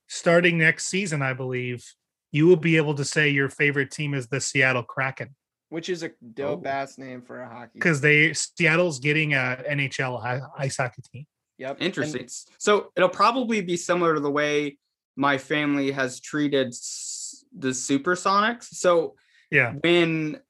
starting 0.09 0.59
next 0.59 0.87
season, 0.87 1.23
I 1.23 1.33
believe 1.33 1.85
you 2.33 2.47
will 2.47 2.57
be 2.57 2.77
able 2.77 2.95
to 2.97 3.05
say 3.05 3.29
your 3.31 3.49
favorite 3.49 3.91
team 3.91 4.13
is 4.15 4.27
the 4.29 4.41
Seattle 4.41 4.83
Kraken 4.83 5.35
Which 5.71 5.89
is 5.89 6.03
a 6.03 6.11
dope 6.35 6.63
Oh. 6.67 6.69
ass 6.69 6.99
name 6.99 7.23
for 7.23 7.41
a 7.41 7.49
hockey. 7.49 7.71
because 7.75 8.01
they 8.01 8.33
Seattle's 8.35 8.99
getting 8.99 9.35
a 9.35 9.63
NHL 9.69 10.51
ice 10.59 10.77
hockey 10.77 11.03
team. 11.13 11.27
Yep. 11.59 11.77
and- 11.79 11.87
Interesting. 11.87 12.29
So 12.59 12.91
it'll 12.97 13.09
probably 13.09 13.61
be 13.61 13.77
similar 13.77 14.15
to 14.15 14.21
the 14.21 14.31
way 14.31 14.79
my 15.17 15.39
family 15.39 15.93
has 15.93 16.21
treated 16.21 16.73
the 17.57 17.69
Supersonics. 17.69 18.65
So 18.75 19.15
Yeah. 19.51 19.75
when 19.83 20.41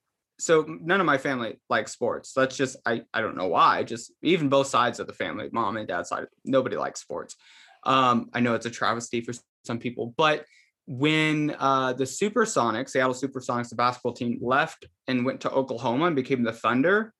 so 0.40 0.62
none 0.68 0.98
of 1.00 1.06
my 1.06 1.16
family 1.16 1.60
likes 1.70 1.92
sports. 1.92 2.32
That's 2.32 2.56
just 2.56 2.76
I 2.84 3.02
I 3.14 3.20
don't 3.20 3.36
know 3.36 3.46
why. 3.46 3.84
Just 3.84 4.12
even 4.22 4.48
both 4.48 4.66
sides 4.66 4.98
of 4.98 5.06
the 5.06 5.12
family, 5.12 5.48
mom 5.52 5.76
and 5.76 5.86
dad 5.86 6.06
side, 6.06 6.26
nobody 6.44 6.76
likes 6.76 7.00
sports. 7.00 7.36
Um, 7.84 8.30
I 8.32 8.40
know 8.40 8.54
it's 8.54 8.66
a 8.66 8.70
travesty 8.70 9.20
for 9.20 9.32
some 9.64 9.78
people, 9.78 10.12
but 10.16 10.44
when 10.86 11.54
uh, 11.58 11.92
the 11.92 12.04
Supersonics, 12.04 12.90
Seattle 12.90 13.14
Supersonics, 13.14 13.68
the 13.70 13.76
basketball 13.76 14.12
team, 14.12 14.38
left 14.42 14.86
and 15.06 15.24
went 15.24 15.40
to 15.42 15.50
Oklahoma 15.50 16.06
and 16.06 16.16
became 16.16 16.42
the 16.42 16.52
Thunder, 16.52 17.13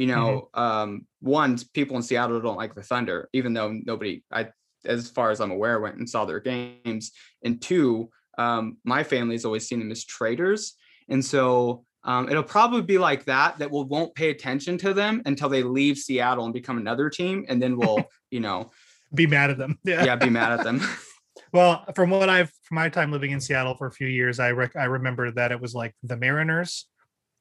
you 0.00 0.06
know, 0.06 0.48
um, 0.54 1.06
one 1.20 1.58
people 1.74 1.94
in 1.96 2.02
Seattle 2.02 2.40
don't 2.40 2.56
like 2.56 2.74
the 2.74 2.82
Thunder, 2.82 3.28
even 3.34 3.52
though 3.52 3.70
nobody, 3.84 4.24
I, 4.32 4.48
as 4.86 5.10
far 5.10 5.30
as 5.30 5.42
I'm 5.42 5.50
aware, 5.50 5.78
went 5.78 5.96
and 5.96 6.08
saw 6.08 6.24
their 6.24 6.40
games. 6.40 7.12
And 7.44 7.60
two, 7.60 8.08
um, 8.38 8.78
my 8.82 9.02
family's 9.02 9.44
always 9.44 9.68
seen 9.68 9.78
them 9.78 9.90
as 9.90 10.06
traitors, 10.06 10.74
and 11.10 11.22
so 11.22 11.84
um, 12.02 12.30
it'll 12.30 12.42
probably 12.42 12.80
be 12.80 12.96
like 12.96 13.26
that. 13.26 13.58
That 13.58 13.70
we 13.70 13.82
won't 13.82 14.14
pay 14.14 14.30
attention 14.30 14.78
to 14.78 14.94
them 14.94 15.20
until 15.26 15.50
they 15.50 15.62
leave 15.62 15.98
Seattle 15.98 16.46
and 16.46 16.54
become 16.54 16.78
another 16.78 17.10
team, 17.10 17.44
and 17.50 17.60
then 17.60 17.76
we'll, 17.76 18.02
you 18.30 18.40
know, 18.40 18.70
Be 19.14 19.26
mad 19.26 19.50
at 19.50 19.58
them. 19.58 19.78
Yeah. 19.84 20.02
yeah, 20.02 20.16
be 20.16 20.30
mad 20.30 20.58
at 20.58 20.64
them. 20.64 20.80
Well, 21.52 21.84
from 21.96 22.10
what 22.10 22.28
I've 22.28 22.52
from 22.62 22.76
my 22.76 22.88
time 22.88 23.10
living 23.10 23.32
in 23.32 23.40
Seattle 23.40 23.74
for 23.74 23.88
a 23.88 23.90
few 23.90 24.06
years, 24.06 24.38
I 24.38 24.52
rec- 24.52 24.76
I 24.76 24.84
remember 24.84 25.32
that 25.32 25.50
it 25.50 25.60
was 25.60 25.74
like 25.74 25.94
the 26.04 26.16
Mariners 26.16 26.86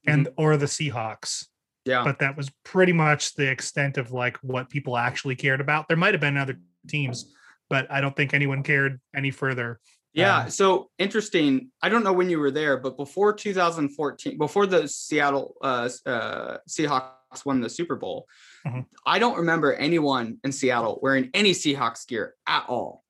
and 0.08 0.30
or 0.36 0.58
the 0.58 0.66
Seahawks. 0.66 1.46
Yeah, 1.86 2.04
but 2.04 2.20
that 2.20 2.36
was 2.38 2.52
pretty 2.64 2.94
much 2.94 3.36
the 3.36 3.50
extent 3.50 3.98
of 3.98 4.12
like 4.12 4.38
what 4.38 4.70
people 4.70 4.98
actually 4.98 5.36
cared 5.36 5.62
about. 5.62 5.88
There 5.88 5.98
might 5.98 6.14
have 6.14 6.22
been 6.22 6.38
other 6.38 6.60
teams, 6.88 7.34
but 7.70 7.90
I 7.92 8.02
don't 8.02 8.16
think 8.16 8.34
anyone 8.34 8.64
cared 8.64 9.00
any 9.16 9.32
further. 9.32 9.80
Yeah. 10.14 10.40
Um, 10.40 10.50
so 10.50 10.90
interesting. 10.98 11.72
I 11.82 11.90
don't 11.90 12.04
know 12.04 12.14
when 12.14 12.30
you 12.30 12.40
were 12.40 12.52
there, 12.52 12.78
but 12.78 12.98
before 12.98 13.32
2014, 13.34 14.38
before 14.38 14.66
the 14.66 14.88
Seattle 14.88 15.56
uh, 15.62 15.90
uh, 16.06 16.58
Seahawks 16.68 17.46
won 17.46 17.62
the 17.62 17.70
Super 17.70 17.96
Bowl, 17.96 18.28
Mhm. 18.66 18.86
I 19.06 19.20
don't 19.20 19.38
remember 19.38 19.74
anyone 19.74 20.38
in 20.44 20.52
Seattle 20.52 21.00
wearing 21.02 21.30
any 21.34 21.52
Seahawks 21.52 22.06
gear 22.08 22.36
at 22.48 22.66
all. 22.68 23.04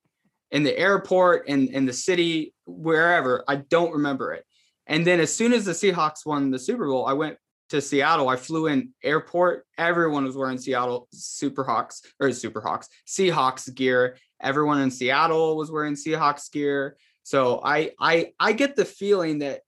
In 0.51 0.63
the 0.63 0.77
airport, 0.77 1.47
in, 1.47 1.69
in 1.69 1.85
the 1.85 1.93
city, 1.93 2.53
wherever, 2.65 3.43
I 3.47 3.57
don't 3.57 3.93
remember 3.93 4.33
it. 4.33 4.45
And 4.85 5.05
then 5.05 5.19
as 5.19 5.33
soon 5.33 5.53
as 5.53 5.65
the 5.65 5.71
Seahawks 5.71 6.25
won 6.25 6.51
the 6.51 6.59
Super 6.59 6.87
Bowl, 6.87 7.05
I 7.05 7.13
went 7.13 7.37
to 7.69 7.81
Seattle. 7.81 8.29
I 8.29 8.35
flew 8.35 8.67
in 8.67 8.93
airport. 9.03 9.65
Everyone 9.77 10.25
was 10.25 10.35
wearing 10.35 10.57
Seattle 10.57 11.07
Superhawks 11.15 12.01
or 12.19 12.29
Superhawks, 12.29 12.87
Seahawks 13.07 13.73
gear 13.73 14.17
everyone 14.41 14.81
in 14.81 14.91
Seattle 14.91 15.57
was 15.57 15.71
wearing 15.71 15.95
Seahawks 15.95 16.51
gear. 16.51 16.97
So 17.23 17.61
I 17.63 17.91
I 17.99 18.33
I 18.39 18.53
get 18.53 18.75
the 18.75 18.85
feeling 18.85 19.39
that 19.39 19.61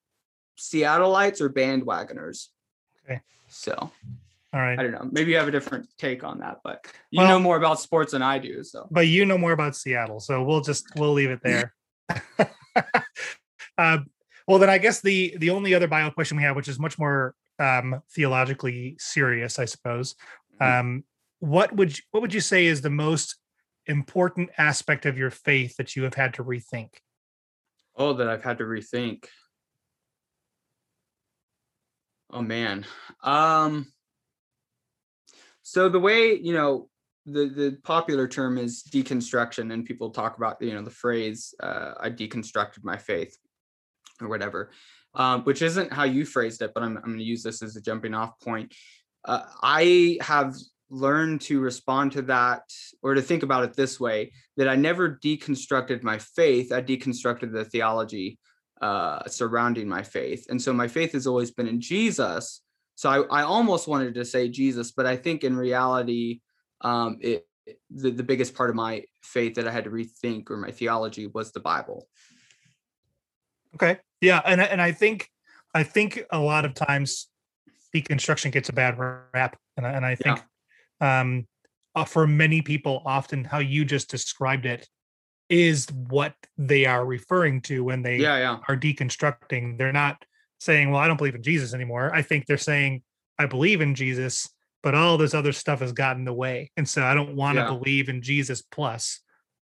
Seattleites 0.57 1.41
are 1.41 1.49
bandwagoners. 1.49 2.47
Okay. 3.05 3.21
So 3.49 3.73
all 4.53 4.59
right. 4.59 4.77
I 4.77 4.83
don't 4.83 4.91
know. 4.91 5.07
Maybe 5.11 5.31
you 5.31 5.37
have 5.37 5.47
a 5.47 5.51
different 5.51 5.87
take 5.97 6.23
on 6.23 6.39
that, 6.39 6.59
but 6.63 6.85
you 7.09 7.19
Well- 7.19 7.27
know 7.29 7.39
more 7.39 7.57
about 7.57 7.79
sports 7.79 8.11
than 8.13 8.21
I 8.21 8.39
do. 8.39 8.63
So 8.63 8.87
But 8.91 9.07
you 9.07 9.25
know 9.25 9.37
more 9.37 9.51
about 9.51 9.75
Seattle, 9.75 10.19
so 10.19 10.43
we'll 10.43 10.61
just 10.61 10.87
we'll 10.95 11.13
leave 11.13 11.29
it 11.29 11.41
there. 11.43 11.73
uh, 13.77 13.99
well, 14.47 14.59
then 14.59 14.69
I 14.69 14.77
guess 14.77 15.01
the 15.01 15.35
the 15.37 15.51
only 15.51 15.73
other 15.73 15.87
bio 15.87 16.09
question 16.11 16.37
we 16.37 16.43
have, 16.43 16.55
which 16.55 16.67
is 16.67 16.79
much 16.79 16.97
more 16.97 17.35
um, 17.61 18.01
theologically 18.13 18.95
serious, 18.99 19.59
I 19.59 19.65
suppose. 19.65 20.15
Um, 20.59 21.03
what 21.39 21.75
would 21.75 21.97
you, 21.97 22.03
what 22.11 22.21
would 22.21 22.33
you 22.33 22.41
say 22.41 22.65
is 22.65 22.81
the 22.81 22.89
most 22.89 23.35
important 23.87 24.49
aspect 24.57 25.05
of 25.05 25.17
your 25.17 25.31
faith 25.31 25.75
that 25.77 25.95
you 25.95 26.03
have 26.03 26.13
had 26.13 26.33
to 26.35 26.43
rethink? 26.43 26.89
oh, 27.95 28.13
that 28.13 28.27
I've 28.27 28.43
had 28.43 28.57
to 28.59 28.63
rethink. 28.63 29.25
Oh 32.31 32.41
man. 32.41 32.85
Um 33.23 33.91
so 35.63 35.89
the 35.89 35.99
way, 35.99 36.33
you 36.33 36.53
know, 36.53 36.89
the 37.25 37.47
the 37.47 37.77
popular 37.83 38.27
term 38.27 38.57
is 38.57 38.83
deconstruction 38.83 39.73
and 39.73 39.85
people 39.85 40.09
talk 40.09 40.37
about, 40.37 40.61
you 40.61 40.73
know, 40.73 40.81
the 40.81 40.89
phrase 40.89 41.53
uh 41.61 41.93
I 41.99 42.09
deconstructed 42.09 42.83
my 42.83 42.97
faith 42.97 43.37
or 44.21 44.29
whatever. 44.29 44.71
Um, 45.13 45.43
which 45.43 45.61
isn't 45.61 45.91
how 45.91 46.05
you 46.05 46.25
phrased 46.25 46.61
it, 46.61 46.71
but 46.73 46.83
I'm 46.83 46.95
I'm 46.95 47.03
going 47.03 47.17
to 47.17 47.23
use 47.23 47.43
this 47.43 47.61
as 47.61 47.75
a 47.75 47.81
jumping 47.81 48.13
off 48.13 48.39
point. 48.39 48.73
Uh, 49.25 49.41
I 49.61 50.17
have 50.21 50.55
learned 50.89 51.41
to 51.41 51.61
respond 51.61 52.11
to 52.11 52.21
that 52.21 52.63
or 53.01 53.15
to 53.15 53.21
think 53.21 53.43
about 53.43 53.63
it 53.63 53.73
this 53.73 53.99
way 53.99 54.31
that 54.57 54.67
I 54.67 54.75
never 54.75 55.17
deconstructed 55.23 56.03
my 56.03 56.17
faith, 56.17 56.71
I 56.71 56.81
deconstructed 56.81 57.51
the 57.51 57.65
theology 57.65 58.37
uh, 58.81 59.25
surrounding 59.27 59.87
my 59.87 60.03
faith. 60.03 60.47
And 60.49 60.61
so 60.61 60.73
my 60.73 60.87
faith 60.87 61.13
has 61.13 61.27
always 61.27 61.51
been 61.51 61.67
in 61.67 61.79
Jesus. 61.79 62.61
So 62.95 63.09
I, 63.09 63.41
I 63.41 63.43
almost 63.43 63.87
wanted 63.87 64.15
to 64.15 64.25
say 64.25 64.49
Jesus, 64.49 64.91
but 64.91 65.05
I 65.05 65.15
think 65.15 65.43
in 65.43 65.55
reality, 65.55 66.41
um, 66.81 67.17
it, 67.21 67.47
the, 67.89 68.11
the 68.11 68.23
biggest 68.23 68.53
part 68.53 68.69
of 68.69 68.75
my 68.75 69.03
faith 69.23 69.55
that 69.55 69.67
I 69.67 69.71
had 69.71 69.85
to 69.85 69.91
rethink 69.91 70.49
or 70.49 70.57
my 70.57 70.71
theology 70.71 71.27
was 71.27 71.51
the 71.51 71.59
Bible. 71.59 72.07
Okay. 73.75 73.97
Yeah, 74.19 74.41
and 74.45 74.61
I- 74.61 74.65
and 74.65 74.81
I 74.81 74.91
think 74.91 75.29
I 75.73 75.83
think 75.83 76.21
a 76.31 76.39
lot 76.39 76.65
of 76.65 76.73
times 76.73 77.29
deconstruction 77.95 78.51
gets 78.51 78.67
a 78.67 78.73
bad 78.73 78.97
rap, 78.97 79.57
and 79.77 79.87
I, 79.87 79.91
and 79.91 80.05
I 80.05 80.15
think 80.15 80.41
um, 80.99 81.47
uh, 81.95 82.05
for 82.05 82.27
many 82.27 82.61
people, 82.61 83.01
often 83.05 83.43
how 83.45 83.59
you 83.59 83.85
just 83.85 84.09
described 84.09 84.65
it 84.65 84.87
is 85.49 85.87
what 85.91 86.33
they 86.57 86.85
are 86.85 87.05
referring 87.05 87.61
to 87.61 87.83
when 87.83 88.01
they 88.01 88.17
Yeah, 88.17 88.37
yeah. 88.37 88.59
are 88.67 88.77
deconstructing. 88.77 89.77
They're 89.77 89.91
not 89.93 90.23
saying, 90.59 90.91
"Well, 90.91 90.99
I 90.99 91.07
don't 91.07 91.17
believe 91.17 91.35
in 91.35 91.43
Jesus 91.43 91.73
anymore." 91.73 92.13
I 92.13 92.21
think 92.21 92.45
they're 92.45 92.57
saying, 92.57 93.03
"I 93.39 93.45
believe 93.45 93.81
in 93.81 93.95
Jesus, 93.95 94.49
but 94.83 94.93
all 94.93 95.17
this 95.17 95.33
other 95.33 95.53
stuff 95.53 95.79
has 95.79 95.93
gotten 95.93 96.21
in 96.21 96.25
the 96.25 96.33
way, 96.33 96.71
and 96.77 96.87
so 96.87 97.03
I 97.03 97.13
don't 97.13 97.35
want 97.35 97.57
to 97.57 97.61
Yeah. 97.63 97.67
believe 97.67 98.09
in 98.09 98.21
Jesus 98.21 98.61
plus." 98.61 99.21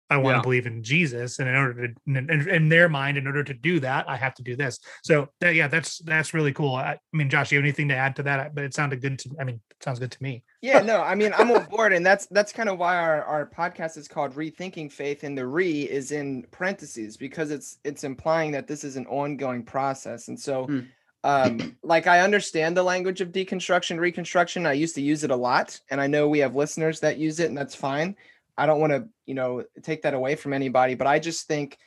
I 0.09 0.19
want 0.19 0.37
to 0.37 0.43
believe 0.43 0.67
in 0.67 0.83
Jesus, 0.83 1.39
and 1.41 1.49
in 1.49 1.55
order 1.57 1.89
to, 1.89 1.95
in, 2.07 2.31
in- 2.31 2.49
in 2.49 2.69
their 2.69 2.89
mind, 2.89 3.19
in 3.19 3.27
order 3.27 3.43
to 3.43 3.55
do 3.55 3.81
that, 3.81 4.09
I 4.09 4.17
have 4.17 4.35
to 4.35 4.43
do 4.43 4.55
this. 4.55 4.79
So, 5.03 5.29
that, 5.41 5.55
yeah, 5.55 5.67
that's 5.69 5.99
that's 5.99 6.33
really 6.33 6.53
cool. 6.53 6.75
I, 6.77 6.93
I 6.93 6.99
mean, 7.13 7.29
Josh, 7.29 7.51
you 7.51 7.59
have 7.59 7.65
anything 7.65 7.89
to 7.89 7.97
add 7.97 8.17
to 8.17 8.23
that? 8.25 8.55
But 8.55 8.65
it 8.65 8.75
sounded 8.75 9.01
good 9.03 9.19
to. 9.21 9.31
I 9.41 9.45
mean, 9.45 9.61
it 9.71 9.83
sounds 9.83 9.99
good 9.99 10.13
to 10.13 10.23
me. 10.23 10.45
Yeah, 10.63 10.81
no, 10.81 11.03
I 11.03 11.15
mean 11.15 11.33
I'm 11.37 11.51
on 11.51 11.65
board, 11.67 11.93
and 11.93 12.05
that's 12.07 12.27
that's 12.27 12.53
kind 12.53 12.69
of 12.69 12.79
why 12.79 12.97
our, 12.97 13.23
our 13.25 13.47
podcast 13.51 13.97
is 13.97 14.09
called 14.09 14.35
Rethinking 14.35 14.91
Faith, 14.93 15.25
and 15.25 15.37
the 15.37 15.47
re 15.47 15.83
is 15.83 16.13
in 16.13 16.45
parentheses 16.51 17.17
because 17.17 17.51
it's 17.51 17.79
it's 17.85 18.05
implying 18.05 18.53
that 18.53 18.67
this 18.67 18.85
is 18.85 18.97
an 18.97 19.07
ongoing 19.07 19.65
process. 19.65 20.29
And 20.29 20.39
so 20.39 20.67
Hmm. 20.67 20.81
um 21.25 21.77
like 21.83 22.07
I 22.07 22.21
understand 22.21 22.77
the 22.77 22.83
language 22.83 23.21
of 23.21 23.33
deconstruction, 23.33 23.99
reconstruction. 23.99 24.67
I 24.67 24.73
used 24.75 24.95
to 24.95 25.03
use 25.03 25.25
it 25.25 25.31
a 25.31 25.37
lot, 25.37 25.79
and 25.91 26.01
I 26.01 26.07
know 26.07 26.29
we 26.29 26.39
have 26.41 26.55
listeners 26.55 27.01
that 27.01 27.19
use 27.19 27.41
it, 27.41 27.49
and 27.49 27.59
that's 27.59 27.75
fine. 27.75 28.17
I 28.59 28.67
don't 28.67 28.81
want 28.81 28.93
to, 28.93 29.09
you 29.27 29.35
know, 29.35 29.65
take 29.83 30.03
that 30.03 30.15
away 30.15 30.35
from 30.35 30.53
anybody, 30.53 30.95
but 30.95 31.07
I 31.07 31.19
just 31.19 31.47
think 31.47 31.79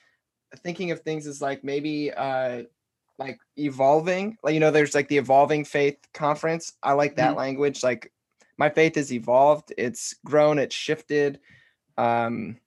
thinking 0.57 0.91
of 0.91 1.01
things 1.01 1.27
as 1.27 1.41
like 1.41 1.63
maybe 1.63 2.11
uh 2.11 2.63
like 3.19 3.39
evolving 3.57 4.38
like 4.43 4.53
you 4.53 4.59
know 4.59 4.71
there's 4.71 4.95
like 4.95 5.07
the 5.09 5.17
evolving 5.17 5.63
faith 5.63 5.97
conference 6.13 6.73
i 6.81 6.91
like 6.93 7.15
that 7.17 7.33
Mhm. 7.33 7.38
language 7.38 7.83
like 7.83 8.11
my 8.57 8.69
faith 8.69 8.95
has 8.95 9.13
evolved 9.13 9.73
it's 9.77 10.15
grown 10.25 10.57
it's 10.57 10.75
shifted 10.75 11.39
um 11.97 12.57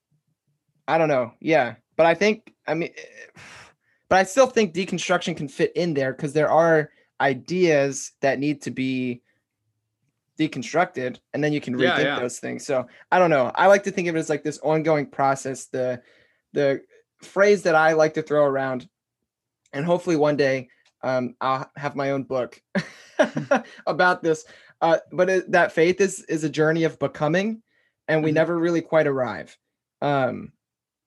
i 0.87 0.97
don't 0.99 1.09
know 1.09 1.33
yeah 1.41 1.75
but 1.97 2.07
i 2.07 2.15
think 2.15 2.53
i 2.69 2.75
mean 2.75 2.91
but 4.09 4.19
i 4.19 4.23
still 4.23 4.47
think 4.47 4.75
deconstruction 4.75 5.37
can 5.37 5.49
fit 5.49 5.73
in 5.75 5.95
there 5.95 6.13
because 6.13 6.33
there 6.33 6.51
are 6.51 6.91
ideas 7.21 8.13
that 8.21 8.39
need 8.39 8.63
to 8.63 8.71
be 8.71 9.23
deconstructed 10.49 11.19
and 11.33 11.43
then 11.43 11.53
you 11.53 11.61
can 11.61 11.75
rethink 11.75 12.05
yeah. 12.05 12.19
those 12.21 12.39
things 12.39 12.65
so 12.67 12.87
i 13.11 13.19
don't 13.19 13.31
know 13.31 13.51
i 13.55 13.67
like 13.67 13.83
to 13.83 13.91
think 13.91 14.09
of 14.09 14.17
it 14.17 14.19
as 14.19 14.31
like 14.31 14.43
this 14.43 14.59
ongoing 14.59 15.07
process 15.07 15.67
the 15.67 16.01
the 16.53 16.81
phrase 17.23 17.63
that 17.63 17.75
i 17.75 17.93
like 17.93 18.15
to 18.15 18.23
throw 18.23 18.45
around 18.45 18.89
and 19.73 19.85
hopefully 19.85 20.17
one 20.17 20.37
day 20.37 20.69
um, 21.03 21.35
I'll 21.41 21.71
have 21.77 21.97
my 21.97 22.13
own 22.13 22.23
book 22.23 22.61
about 23.87 24.23
this. 24.23 24.45
Uh, 24.81 24.99
but 25.13 25.29
it, 25.29 25.51
that 25.53 25.73
faith 25.73 26.01
is 26.01 26.21
is 26.25 26.45
a 26.45 26.51
journey 26.51 26.85
of 26.85 26.99
becoming, 26.99 27.63
and 28.09 28.23
we 28.23 28.31
Mhm. 28.31 28.35
never 28.35 28.59
really 28.59 28.81
quite 28.81 29.07
arrive. 29.07 29.57
Um, 30.01 30.53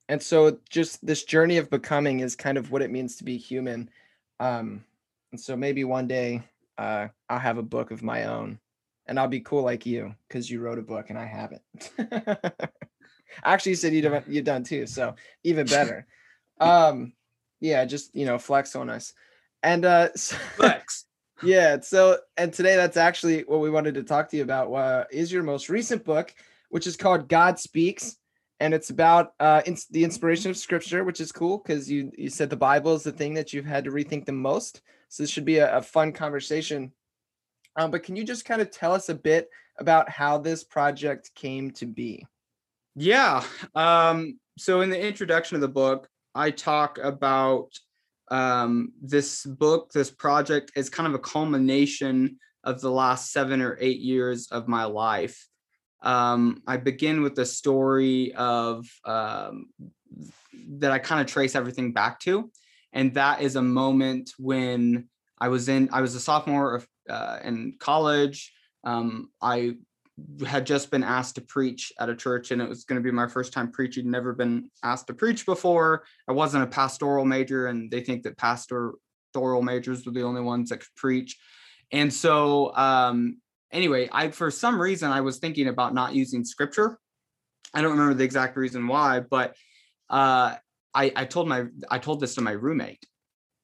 and 0.08 0.22
so 0.22 0.60
just 0.70 1.06
this 1.06 1.24
journey 1.24 1.58
of 1.58 1.70
becoming 1.70 2.20
is 2.22 2.36
kind 2.36 2.58
of 2.58 2.72
what 2.72 2.82
it 2.82 2.92
means 2.92 3.18
to 3.18 3.24
be 3.24 3.38
human. 3.38 3.90
Um, 4.40 4.86
and 5.32 5.42
so 5.42 5.56
maybe 5.56 5.84
one 5.84 6.08
day 6.08 6.44
uh, 6.78 7.08
I'll 7.30 7.40
have 7.40 7.58
a 7.58 7.64
book 7.64 7.92
of 7.92 8.04
my 8.04 8.26
own, 8.26 8.60
and 9.08 9.20
I'll 9.20 9.28
be 9.28 9.42
cool 9.42 9.64
like 9.64 9.86
you 9.86 10.16
because 10.28 10.50
you 10.50 10.60
wrote 10.62 10.80
a 10.80 10.84
book 10.84 11.10
and 11.10 11.18
I 11.20 11.26
haven't. 11.26 11.62
Actually, 13.44 13.72
you 13.72 13.76
said 13.76 13.94
you've 13.94 14.04
done, 14.06 14.24
you've 14.28 14.46
done 14.46 14.64
too, 14.64 14.86
so 14.88 15.16
even 15.44 15.66
better. 15.66 16.06
um, 16.60 17.14
yeah, 17.60 17.84
just 17.86 18.16
you 18.16 18.26
know, 18.26 18.38
flex 18.38 18.76
on 18.76 18.90
us. 18.90 19.14
And 19.64 19.84
uh 19.86 20.10
so- 20.16 20.38
Flex. 20.56 21.06
yeah, 21.44 21.80
so 21.82 22.18
and 22.38 22.54
today 22.54 22.76
that's 22.76 22.98
actually 22.98 23.42
what 23.42 23.60
we 23.60 23.70
wanted 23.70 23.96
to 23.96 24.04
talk 24.04 24.30
to 24.30 24.38
you 24.38 24.44
about 24.44 24.72
uh, 24.74 25.04
is 25.12 25.32
your 25.32 25.44
most 25.44 25.70
recent 25.70 26.04
book, 26.06 26.34
which 26.70 26.88
is 26.88 26.96
called 26.98 27.28
God 27.28 27.60
Speaks. 27.60 28.18
and 28.60 28.74
it's 28.74 28.90
about 28.90 29.34
uh, 29.40 29.62
ins- 29.66 29.88
the 29.88 30.04
inspiration 30.04 30.50
of 30.50 30.58
Scripture, 30.58 31.04
which 31.04 31.20
is 31.20 31.32
cool 31.32 31.58
because 31.58 31.90
you 31.92 32.12
you 32.18 32.30
said 32.30 32.50
the 32.50 32.56
Bible 32.56 32.94
is 32.96 33.04
the 33.04 33.12
thing 33.12 33.34
that 33.34 33.52
you've 33.54 33.66
had 33.66 33.84
to 33.86 33.92
rethink 33.92 34.26
the 34.26 34.32
most. 34.32 34.82
So 35.10 35.24
this 35.24 35.30
should 35.30 35.46
be 35.46 35.58
a, 35.58 35.78
a 35.78 35.82
fun 35.82 36.14
conversation. 36.14 36.92
Um, 37.76 37.92
but 37.92 38.04
can 38.04 38.16
you 38.16 38.24
just 38.24 38.46
kind 38.46 38.62
of 38.62 38.72
tell 38.72 38.94
us 38.94 39.10
a 39.10 39.16
bit 39.16 39.50
about 39.78 40.10
how 40.10 40.38
this 40.38 40.64
project 40.64 41.32
came 41.36 41.72
to 41.72 41.86
be? 41.86 42.26
Yeah. 42.96 43.44
Um, 43.74 44.40
so 44.58 44.82
in 44.82 44.90
the 44.90 45.00
introduction 45.00 45.56
of 45.56 45.62
the 45.62 45.68
book, 45.68 46.08
I 46.34 46.52
talk 46.52 46.98
about 46.98 47.70
um, 48.32 48.94
this 49.02 49.46
book, 49.46 49.92
this 49.92 50.10
project 50.10 50.72
is 50.76 50.90
kind 50.90 51.08
of 51.08 51.14
a 51.14 51.20
culmination 51.20 52.38
of 52.64 52.82
the 52.82 52.92
last 52.92 53.32
seven 53.32 53.62
or 53.62 53.78
eight 53.80 54.00
years 54.00 54.48
of 54.48 54.68
my 54.68 54.86
life. 54.86 55.48
Um, 56.02 56.62
I 56.68 56.78
begin 56.78 57.22
with 57.22 57.36
the 57.36 57.46
story 57.46 58.34
of 58.36 58.86
um, 59.06 59.68
that 60.80 60.92
I 60.92 61.00
kind 61.00 61.22
of 61.22 61.28
trace 61.28 61.56
everything 61.56 61.94
back 61.94 62.20
to, 62.22 62.52
and 62.94 63.14
that 63.16 63.42
is 63.42 63.56
a 63.56 63.62
moment 63.62 64.32
when 64.38 65.10
I 65.40 65.50
was 65.50 65.68
in. 65.68 65.90
I 65.92 66.02
was 66.02 66.16
a 66.16 66.20
sophomore 66.20 66.84
uh, 67.10 67.40
in 67.44 67.76
college. 67.80 68.54
Um, 68.84 69.30
I 69.42 69.76
had 70.46 70.66
just 70.66 70.92
been 70.92 71.04
asked 71.04 71.36
to 71.36 71.42
preach 71.42 71.92
at 72.00 72.10
a 72.10 72.16
church 72.16 72.52
and 72.52 72.62
it 72.62 72.70
was 72.70 72.86
going 72.86 73.02
to 73.02 73.04
be 73.04 73.12
my 73.12 73.28
first 73.28 73.52
time 73.52 73.72
preaching. 73.72 74.10
Never 74.10 74.34
been 74.34 74.70
asked 74.84 75.08
to 75.08 75.14
preach 75.14 75.46
before. 75.46 76.06
I 76.28 76.32
wasn't 76.32 76.64
a 76.64 76.68
pastoral 76.68 77.26
major 77.26 77.68
and 77.68 77.92
they 77.92 78.02
think 78.02 78.24
that 78.24 78.38
pastoral 78.38 78.94
majors 79.62 80.06
were 80.06 80.14
the 80.14 80.24
only 80.24 80.42
ones 80.42 80.70
that 80.70 80.80
could 80.80 80.96
preach. 80.96 81.38
And 81.92 82.14
so 82.14 82.74
um 82.76 83.42
anyway 83.72 84.08
i 84.12 84.30
for 84.30 84.50
some 84.50 84.80
reason 84.80 85.12
i 85.12 85.22
was 85.22 85.38
thinking 85.38 85.68
about 85.68 85.94
not 85.94 86.16
using 86.16 86.46
scripture. 86.46 86.98
I 87.74 87.82
don't 87.82 87.92
remember 87.92 88.14
the 88.14 88.24
exact 88.24 88.56
reason 88.56 88.88
why 88.88 89.20
but 89.20 89.56
uh 90.10 90.56
i 90.94 91.12
i 91.16 91.26
told 91.26 91.50
my 91.50 91.66
i 91.92 92.00
told 92.00 92.22
this 92.22 92.36
to 92.36 92.42
my 92.42 92.52
roommate. 92.52 93.06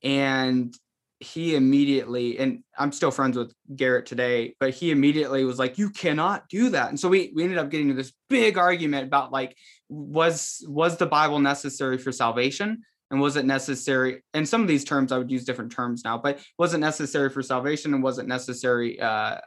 And 0.03 0.75
he 1.21 1.55
immediately 1.55 2.39
and 2.39 2.63
i'm 2.77 2.91
still 2.91 3.11
friends 3.11 3.37
with 3.37 3.53
garrett 3.75 4.07
today 4.07 4.55
but 4.59 4.71
he 4.73 4.89
immediately 4.89 5.45
was 5.45 5.59
like 5.59 5.77
you 5.77 5.89
cannot 5.89 6.49
do 6.49 6.69
that. 6.69 6.89
And 6.89 6.99
so 6.99 7.07
we 7.07 7.31
we 7.35 7.43
ended 7.43 7.59
up 7.59 7.69
getting 7.69 7.89
to 7.89 7.93
this 7.93 8.13
big 8.29 8.57
argument 8.57 9.05
about 9.05 9.31
like 9.31 9.55
was 9.89 10.65
was 10.67 10.97
the 10.97 11.05
bible 11.05 11.39
necessary 11.39 11.97
for 11.97 12.11
salvation? 12.11 12.81
And 13.11 13.19
was 13.19 13.35
it 13.35 13.45
necessary 13.45 14.23
and 14.33 14.47
some 14.47 14.61
of 14.61 14.67
these 14.67 14.85
terms 14.85 15.11
i 15.11 15.17
would 15.17 15.29
use 15.29 15.43
different 15.43 15.71
terms 15.71 16.03
now 16.05 16.17
but 16.17 16.39
was 16.57 16.73
it 16.73 16.79
necessary 16.79 17.29
for 17.29 17.43
salvation? 17.43 17.93
And 17.93 18.03
was 18.03 18.17
it 18.17 18.27
necessary 18.27 18.99
uh, 18.99 19.37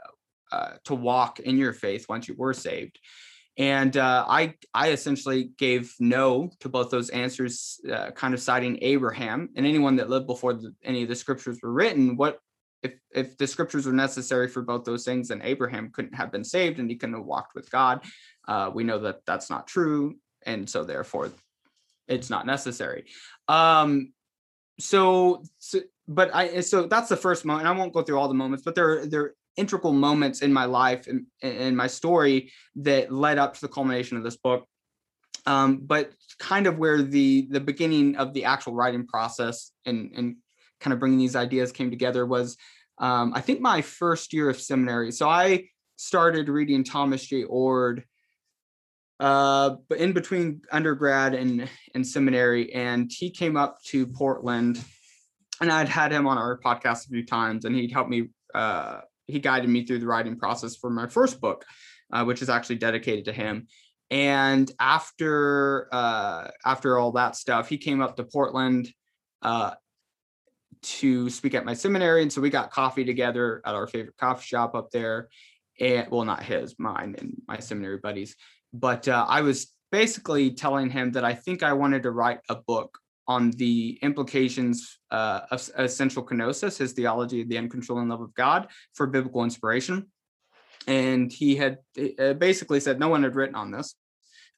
uh, 0.52 0.70
to 0.84 0.94
walk 0.94 1.40
in 1.40 1.56
your 1.56 1.72
faith 1.72 2.06
once 2.08 2.28
you 2.28 2.34
were 2.36 2.54
saved 2.54 2.98
and 3.56 3.96
uh, 3.96 4.25
I 4.28 4.54
I 4.73 4.90
essentially 4.90 5.50
gave 5.58 5.94
no 6.00 6.50
to 6.61 6.68
both 6.68 6.90
those 6.90 7.11
answers, 7.11 7.80
uh, 7.90 8.11
kind 8.11 8.34
of 8.34 8.40
citing 8.40 8.78
Abraham 8.82 9.49
and 9.54 9.66
anyone 9.66 9.96
that 9.96 10.11
lived 10.11 10.26
before 10.26 10.54
the, 10.54 10.75
any 10.82 11.02
of 11.02 11.08
the 11.08 11.14
scriptures 11.14 11.61
were 11.62 11.73
written. 11.73 12.16
What 12.16 12.40
if 12.82 12.94
if 13.12 13.38
the 13.38 13.46
scriptures 13.46 13.87
were 13.87 13.92
necessary 13.92 14.49
for 14.49 14.62
both 14.62 14.84
those 14.84 15.04
things, 15.04 15.28
then 15.28 15.40
Abraham 15.42 15.90
couldn't 15.92 16.14
have 16.14 16.32
been 16.32 16.44
saved 16.44 16.80
and 16.80 16.90
he 16.90 16.96
couldn't 16.96 17.14
have 17.14 17.25
walked 17.25 17.54
with 17.54 17.70
God. 17.70 18.04
Uh, 18.46 18.70
we 18.75 18.84
know 18.84 18.99
that 18.99 19.25
that's 19.25 19.50
not 19.50 19.68
true, 19.68 20.16
and 20.44 20.68
so 20.68 20.84
therefore, 20.84 21.30
it's 22.08 22.30
not 22.30 22.46
necessary. 22.46 23.04
Um, 23.49 24.12
so, 24.80 25.44
so 25.58 25.80
but 26.08 26.34
I 26.34 26.61
so 26.61 26.87
that's 26.87 27.08
the 27.08 27.16
first 27.16 27.44
moment. 27.44 27.68
I 27.68 27.73
won't 27.73 27.94
go 27.94 28.02
through 28.02 28.18
all 28.18 28.28
the 28.28 28.34
moments, 28.34 28.64
but 28.64 28.75
there 28.75 29.06
there 29.06 29.34
integral 29.56 29.92
moments 29.92 30.42
in 30.42 30.52
my 30.52 30.64
life 30.64 31.06
and 31.06 31.26
in 31.42 31.76
my 31.76 31.87
story 31.87 32.50
that 32.76 33.12
led 33.12 33.38
up 33.38 33.54
to 33.54 33.61
the 33.61 33.68
culmination 33.68 34.16
of 34.16 34.25
this 34.25 34.37
book. 34.37 34.66
Um, 35.46 35.80
but 35.82 36.12
kind 36.38 36.66
of 36.66 36.78
where 36.78 37.02
the 37.02 37.46
the 37.50 37.61
beginning 37.61 38.16
of 38.16 38.32
the 38.32 38.44
actual 38.46 38.75
writing 38.75 39.06
process 39.06 39.73
and 39.84 40.11
and 40.16 40.37
kind 40.80 40.92
of 40.92 41.00
bringing 41.00 41.18
these 41.18 41.37
ideas 41.37 41.70
came 41.70 41.90
together 41.90 42.25
was 42.25 42.56
um, 42.99 43.32
I 43.34 43.40
think 43.40 43.61
my 43.61 43.82
first 43.82 44.32
year 44.32 44.48
of 44.48 44.61
seminary. 44.61 45.12
So 45.12 45.28
I 45.28 45.68
started 45.96 46.48
reading 46.48 46.83
Thomas 46.83 47.24
J. 47.24 47.44
Oord 47.44 48.05
uh, 49.20 49.76
but 49.88 49.98
in 49.98 50.12
between 50.12 50.62
undergrad 50.72 51.35
and, 51.35 51.68
and 51.94 52.07
seminary, 52.07 52.72
and 52.72 53.11
he 53.12 53.31
came 53.31 53.57
up 53.57 53.81
to 53.85 54.07
Portland, 54.07 54.83
and 55.61 55.70
I'd 55.70 55.88
had 55.88 56.12
him 56.12 56.26
on 56.26 56.37
our 56.37 56.59
podcast 56.59 57.07
a 57.07 57.11
few 57.11 57.24
times, 57.24 57.64
and 57.64 57.76
he'd 57.76 57.92
helped 57.92 58.11
me 58.11 58.28
uh, 58.55 59.00
he 59.26 59.38
guided 59.38 59.70
me 59.70 59.84
through 59.84 60.00
the 60.00 60.06
writing 60.06 60.38
process 60.38 60.76
for 60.76 60.90
my 60.90 61.06
first 61.06 61.40
book, 61.40 61.64
uh, 62.12 62.24
which 62.24 62.42
is 62.42 62.48
actually 62.48 62.76
dedicated 62.76 63.24
to 63.26 63.32
him. 63.32 63.66
And 64.10 64.70
after 64.78 65.88
uh, 65.92 66.48
after 66.64 66.98
all 66.98 67.12
that 67.12 67.37
stuff, 67.37 67.68
he 67.68 67.78
came 67.78 68.00
up 68.00 68.16
to 68.16 68.24
Portland 68.24 68.92
uh, 69.42 69.72
to 70.82 71.30
speak 71.30 71.54
at 71.54 71.64
my 71.64 71.74
seminary, 71.74 72.22
and 72.22 72.32
so 72.32 72.40
we 72.40 72.50
got 72.50 72.70
coffee 72.70 73.04
together 73.04 73.62
at 73.64 73.74
our 73.74 73.87
favorite 73.87 74.16
coffee 74.16 74.44
shop 74.44 74.74
up 74.74 74.90
there. 74.90 75.28
And 75.80 76.08
well, 76.10 76.24
not 76.24 76.42
his, 76.42 76.76
mine, 76.78 77.16
and 77.18 77.34
my 77.48 77.58
seminary 77.58 77.98
buddies. 77.98 78.37
But 78.72 79.08
uh, 79.08 79.24
I 79.28 79.40
was 79.40 79.72
basically 79.90 80.52
telling 80.52 80.90
him 80.90 81.12
that 81.12 81.24
I 81.24 81.34
think 81.34 81.62
I 81.62 81.72
wanted 81.72 82.02
to 82.02 82.10
write 82.10 82.40
a 82.48 82.56
book 82.56 82.98
on 83.26 83.50
the 83.52 83.98
implications 84.02 84.98
uh, 85.10 85.40
of 85.50 85.70
essential 85.76 86.24
kenosis, 86.24 86.78
his 86.78 86.92
theology 86.92 87.42
of 87.42 87.48
the 87.48 87.56
uncontrolling 87.56 88.08
love 88.08 88.20
of 88.20 88.34
God, 88.34 88.68
for 88.94 89.06
biblical 89.06 89.44
inspiration. 89.44 90.06
And 90.87 91.32
he 91.32 91.56
had 91.56 91.78
uh, 92.18 92.34
basically 92.34 92.80
said 92.80 93.00
no 93.00 93.08
one 93.08 93.22
had 93.22 93.34
written 93.34 93.54
on 93.54 93.70
this. 93.70 93.94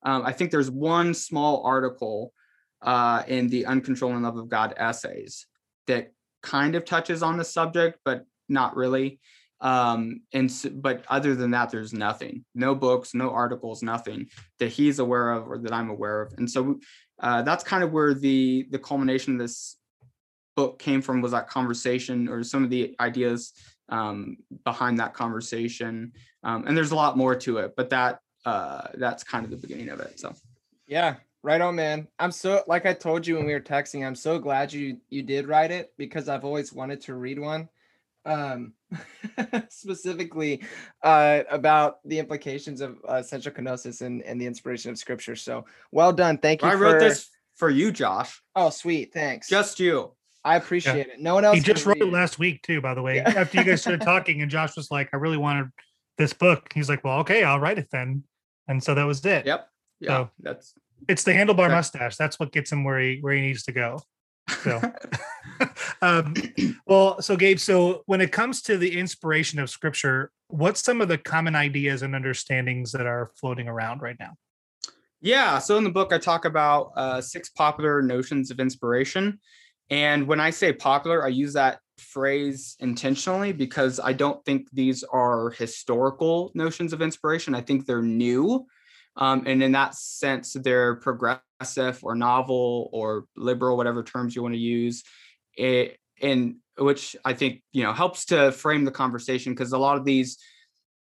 Um, 0.02 0.22
I 0.24 0.33
think 0.33 0.50
there's 0.50 0.70
one 0.70 1.14
small 1.14 1.62
article 1.64 2.33
uh, 2.83 3.22
in 3.26 3.48
the 3.48 3.64
uncontrolling 3.64 4.22
love 4.22 4.37
of 4.37 4.48
God 4.48 4.74
essays 4.76 5.46
that 5.87 6.12
kind 6.42 6.74
of 6.74 6.85
touches 6.85 7.22
on 7.22 7.37
the 7.37 7.44
subject, 7.44 7.98
but 8.05 8.24
not 8.48 8.76
really. 8.76 9.20
Um, 9.61 10.20
and 10.33 10.52
but 10.74 11.05
other 11.09 11.35
than 11.35 11.52
that, 11.52 11.70
there's 11.70 11.94
nothing, 11.94 12.44
no 12.55 12.74
books, 12.74 13.14
no 13.14 13.31
articles, 13.31 13.83
nothing 13.83 14.29
that 14.59 14.68
he's 14.68 14.98
aware 14.98 15.33
of 15.33 15.48
or 15.48 15.59
that 15.59 15.72
I'm 15.72 15.88
aware 15.88 16.22
of. 16.22 16.35
And 16.37 16.50
so 16.50 16.79
uh, 17.20 17.42
that's 17.42 17.64
kind 17.64 17.83
of 17.83 17.92
where 17.92 18.14
the 18.14 18.66
the 18.70 18.79
culmination 18.79 19.35
of 19.35 19.38
this 19.38 19.76
book 20.55 20.79
came 20.79 21.02
from 21.02 21.20
was 21.20 21.33
that 21.33 21.48
conversation 21.48 22.29
or 22.29 22.42
some 22.42 22.64
of 22.64 22.70
the 22.70 22.96
ideas 23.00 23.52
um, 23.88 24.38
behind 24.64 24.98
that 24.98 25.14
conversation. 25.14 26.12
Um, 26.42 26.64
and 26.66 26.76
there's 26.76 26.92
a 26.92 26.96
lot 26.96 27.16
more 27.16 27.35
to 27.37 27.59
it, 27.59 27.74
but 27.76 27.90
that 27.90 28.20
uh, 28.44 28.88
that's 28.94 29.24
kind 29.24 29.44
of 29.44 29.50
the 29.50 29.57
beginning 29.57 29.88
of 29.90 30.00
it. 30.00 30.18
So 30.18 30.35
yeah, 30.87 31.16
right 31.42 31.61
on, 31.61 31.76
man. 31.76 32.09
I'm 32.18 32.33
so 32.33 32.62
like 32.66 32.87
I 32.87 32.92
told 32.92 33.26
you 33.26 33.37
when 33.37 33.46
we 33.46 33.52
were 33.52 33.61
texting, 33.61 34.07
I'm 34.07 34.14
so 34.14 34.38
glad 34.38 34.72
you 34.72 34.98
you 35.09 35.22
did 35.22 35.46
write 35.46 35.70
it 35.70 35.92
because 35.96 36.29
I've 36.29 36.44
always 36.44 36.72
wanted 36.72 37.00
to 37.02 37.14
read 37.14 37.38
one. 37.38 37.68
Um, 38.27 38.73
specifically 39.69 40.62
uh, 41.03 41.43
about 41.49 41.99
the 42.05 42.19
implications 42.19 42.81
of 42.81 42.99
uh, 43.09 43.15
essential 43.15 43.53
kenosis 43.53 44.03
and, 44.03 44.21
and 44.23 44.41
the 44.41 44.47
inspiration 44.47 44.91
of 44.91 44.99
scripture. 44.99 45.37
So 45.37 45.65
well 45.93 46.12
done. 46.12 46.39
Thank 46.39 46.62
you. 46.62 46.69
I 46.69 46.75
wrote 46.75 46.99
this 46.99 47.31
for 47.55 47.71
you, 47.71 47.93
Josh. 47.93 48.43
Oh, 48.55 48.71
sweet. 48.71 49.12
Thanks. 49.12 49.49
Just 49.49 49.81
you. 49.81 50.12
I 50.45 50.57
appreciate 50.57 51.09
yeah. 51.09 51.15
it. 51.15 51.21
No 51.21 51.35
one 51.35 51.45
else. 51.45 51.57
He 51.57 51.62
just 51.62 51.87
wrote 51.87 51.99
it 51.99 52.12
last 52.12 52.39
week 52.39 52.62
too, 52.62 52.81
by 52.81 52.95
the 52.95 53.03
way. 53.03 53.17
Yeah. 53.17 53.33
After 53.37 53.59
you 53.59 53.65
guys 53.65 53.81
started 53.81 54.01
talking, 54.03 54.43
and 54.43 54.51
Josh 54.51 54.77
was 54.77 54.91
like, 54.91 55.09
"I 55.12 55.17
really 55.17 55.37
wanted 55.37 55.71
this 56.19 56.33
book." 56.33 56.73
He's 56.73 56.89
like, 56.89 57.03
"Well, 57.03 57.19
okay, 57.21 57.43
I'll 57.43 57.59
write 57.59 57.79
it 57.79 57.89
then." 57.91 58.23
And 58.69 58.83
so 58.83 58.95
that 58.95 59.05
was 59.05 59.25
it. 59.25 59.47
Yep. 59.47 59.69
Yeah. 60.01 60.09
So 60.09 60.31
that's 60.41 60.75
it's 61.09 61.25
the 61.25 61.33
handlebar 61.33 61.69
mustache. 61.69 62.17
That's 62.17 62.39
what 62.39 62.53
gets 62.53 62.71
him 62.71 62.85
where 62.85 62.99
he 63.01 63.19
where 63.21 63.35
he 63.35 63.41
needs 63.41 63.65
to 63.65 63.73
go. 63.73 64.01
So, 64.62 64.81
um, 66.02 66.35
well, 66.87 67.20
so 67.20 67.37
Gabe, 67.37 67.59
so 67.59 68.02
when 68.06 68.20
it 68.20 68.32
comes 68.32 68.62
to 68.62 68.76
the 68.78 68.98
inspiration 68.98 69.59
of 69.59 69.70
scripture, 69.70 70.30
what's 70.48 70.82
some 70.82 71.00
of 71.00 71.09
the 71.09 71.18
common 71.18 71.54
ideas 71.54 72.02
and 72.02 72.14
understandings 72.14 72.92
that 72.92 73.06
are 73.06 73.30
floating 73.37 73.68
around 73.68 74.02
right 74.02 74.16
now? 74.18 74.37
Yeah. 75.20 75.59
So 75.59 75.76
in 75.76 75.85
the 75.85 75.90
book, 75.90 76.12
I 76.12 76.18
talk 76.18 76.44
about 76.44 76.92
uh, 76.96 77.20
six 77.20 77.48
popular 77.48 78.02
notions 78.02 78.50
of 78.50 78.61
inspiration. 78.61 79.40
And 79.90 80.26
when 80.26 80.40
I 80.40 80.50
say 80.50 80.72
popular, 80.72 81.24
I 81.24 81.28
use 81.28 81.52
that 81.54 81.78
phrase 81.98 82.76
intentionally 82.80 83.52
because 83.52 83.98
I 83.98 84.12
don't 84.12 84.44
think 84.44 84.68
these 84.72 85.02
are 85.04 85.50
historical 85.50 86.50
notions 86.54 86.92
of 86.92 87.00
inspiration. 87.00 87.54
I 87.54 87.61
think 87.61 87.87
they're 87.87 88.02
new. 88.02 88.66
Um, 89.16 89.44
and 89.46 89.62
in 89.62 89.72
that 89.72 89.94
sense, 89.94 90.52
they're 90.52 90.96
progressive 90.96 92.00
or 92.02 92.14
novel 92.14 92.90
or 92.92 93.24
liberal, 93.37 93.76
whatever 93.76 94.02
terms 94.02 94.37
you 94.37 94.42
want 94.42 94.54
to 94.54 94.61
use. 94.61 95.02
It, 95.57 95.99
and 96.21 96.57
which 96.79 97.16
I 97.25 97.33
think 97.33 97.62
you 97.73 97.83
know 97.83 97.92
helps 97.92 98.27
to 98.27 98.53
frame 98.53 98.85
the 98.85 98.90
conversation 98.90 99.53
because 99.53 99.73
a 99.73 99.79
lot 99.79 99.97
of 99.97 100.05
these 100.05 100.38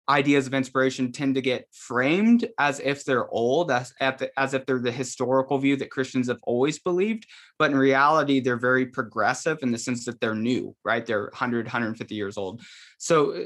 ideas 0.09 0.47
of 0.47 0.55
inspiration 0.55 1.13
tend 1.13 1.35
to 1.35 1.43
get 1.43 1.67
framed 1.71 2.49
as 2.59 2.81
if 2.81 3.05
they're 3.05 3.29
old, 3.29 3.71
as, 3.71 3.93
as 4.01 4.55
if 4.55 4.65
they're 4.65 4.79
the 4.79 4.91
historical 4.91 5.59
view 5.59 5.77
that 5.77 5.91
Christians 5.91 6.29
have 6.29 6.39
always 6.45 6.79
believed. 6.79 7.27
But 7.59 7.71
in 7.71 7.77
reality, 7.77 8.41
they're 8.41 8.57
very 8.57 8.87
progressive 8.87 9.59
in 9.63 9.71
the 9.71 9.79
sense 9.79 10.07
that 10.07 10.19
they're 10.21 10.35
new, 10.35 10.75
right? 10.85 11.05
They're 11.05 11.25
100, 11.25 11.67
150 11.67 12.15
years 12.15 12.39
old. 12.39 12.63
So, 12.97 13.45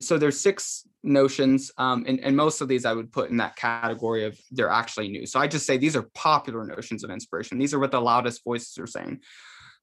so 0.00 0.18
there's 0.18 0.38
six 0.38 0.86
notions, 1.02 1.70
um, 1.78 2.04
and, 2.06 2.20
and 2.20 2.36
most 2.36 2.60
of 2.60 2.68
these 2.68 2.84
I 2.84 2.92
would 2.92 3.10
put 3.10 3.30
in 3.30 3.38
that 3.38 3.56
category 3.56 4.24
of 4.24 4.38
they're 4.50 4.68
actually 4.68 5.08
new. 5.08 5.24
So 5.24 5.40
I 5.40 5.46
just 5.46 5.66
say 5.66 5.78
these 5.78 5.96
are 5.96 6.10
popular 6.14 6.66
notions 6.66 7.02
of 7.02 7.10
inspiration. 7.10 7.58
These 7.58 7.72
are 7.72 7.78
what 7.78 7.92
the 7.92 8.00
loudest 8.00 8.44
voices 8.44 8.76
are 8.78 8.86
saying. 8.86 9.20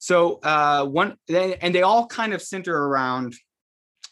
So 0.02 0.40
uh, 0.42 0.84
one, 0.88 1.16
and 1.30 1.76
they 1.76 1.84
all 1.84 2.08
kind 2.08 2.34
of 2.34 2.42
center 2.42 2.76
around 2.76 3.36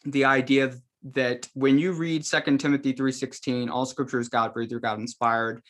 the 0.06 0.26
idea 0.26 0.76
that 1.14 1.48
when 1.56 1.80
you 1.80 1.94
read 1.94 2.24
Second 2.24 2.60
Timothy 2.60 2.94
3:16, 2.94 3.72
all 3.72 3.88
scripture 3.88 4.20
is 4.20 4.30
God 4.30 4.54
breathed 4.54 4.72
or 4.72 4.80
God 4.80 5.00
inspired, 5.00 5.64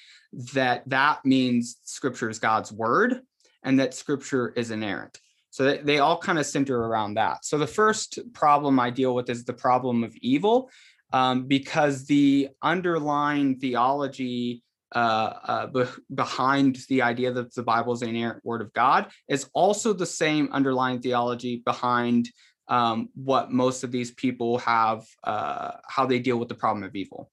that 0.53 0.83
that 0.89 1.23
means 1.23 1.77
scripture 1.83 2.29
is 2.29 2.37
God's 2.37 2.69
word 2.69 3.21
and 3.63 3.79
that 3.79 3.93
scripture 3.93 4.49
is 4.57 4.71
inerrant. 4.71 5.17
So 5.51 5.63
they, 5.63 5.77
they 5.77 5.99
all 5.99 6.17
kind 6.17 6.37
of 6.37 6.45
center 6.45 6.77
around 6.77 7.13
that. 7.13 7.45
So 7.45 7.57
the 7.57 7.65
first 7.65 8.19
problem 8.33 8.77
I 8.77 8.89
deal 8.89 9.15
with 9.15 9.29
is 9.29 9.45
the 9.45 9.53
problem 9.53 10.03
of 10.03 10.13
evil, 10.17 10.69
um, 11.13 11.47
because 11.47 12.05
the 12.05 12.49
underlying 12.61 13.57
theology 13.57 14.63
uh, 14.95 15.33
uh, 15.43 15.67
be- 15.67 16.01
behind 16.13 16.77
the 16.89 17.01
idea 17.01 17.31
that 17.31 17.53
the 17.53 17.63
Bible 17.63 17.93
is 17.93 17.99
the 17.99 18.07
inerrant 18.07 18.43
word 18.43 18.61
of 18.61 18.73
God 18.73 19.11
is 19.27 19.49
also 19.53 19.93
the 19.93 20.05
same 20.05 20.49
underlying 20.51 20.99
theology 20.99 21.61
behind 21.65 22.29
um, 22.67 23.09
what 23.15 23.51
most 23.51 23.83
of 23.83 23.91
these 23.91 24.11
people 24.11 24.59
have, 24.59 25.05
uh, 25.23 25.71
how 25.87 26.05
they 26.05 26.19
deal 26.19 26.37
with 26.37 26.49
the 26.49 26.55
problem 26.55 26.83
of 26.83 26.95
evil. 26.95 27.31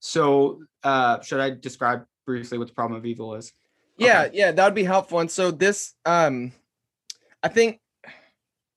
So, 0.00 0.62
uh, 0.82 1.20
should 1.22 1.40
I 1.40 1.50
describe 1.50 2.04
briefly 2.26 2.58
what 2.58 2.68
the 2.68 2.74
problem 2.74 2.98
of 2.98 3.06
evil 3.06 3.34
is? 3.36 3.52
Yeah, 3.96 4.24
okay. 4.24 4.36
yeah, 4.36 4.52
that 4.52 4.64
would 4.64 4.74
be 4.74 4.84
helpful. 4.84 5.20
And 5.20 5.30
so 5.30 5.50
this, 5.50 5.94
um, 6.04 6.52
I 7.42 7.48
think, 7.48 7.80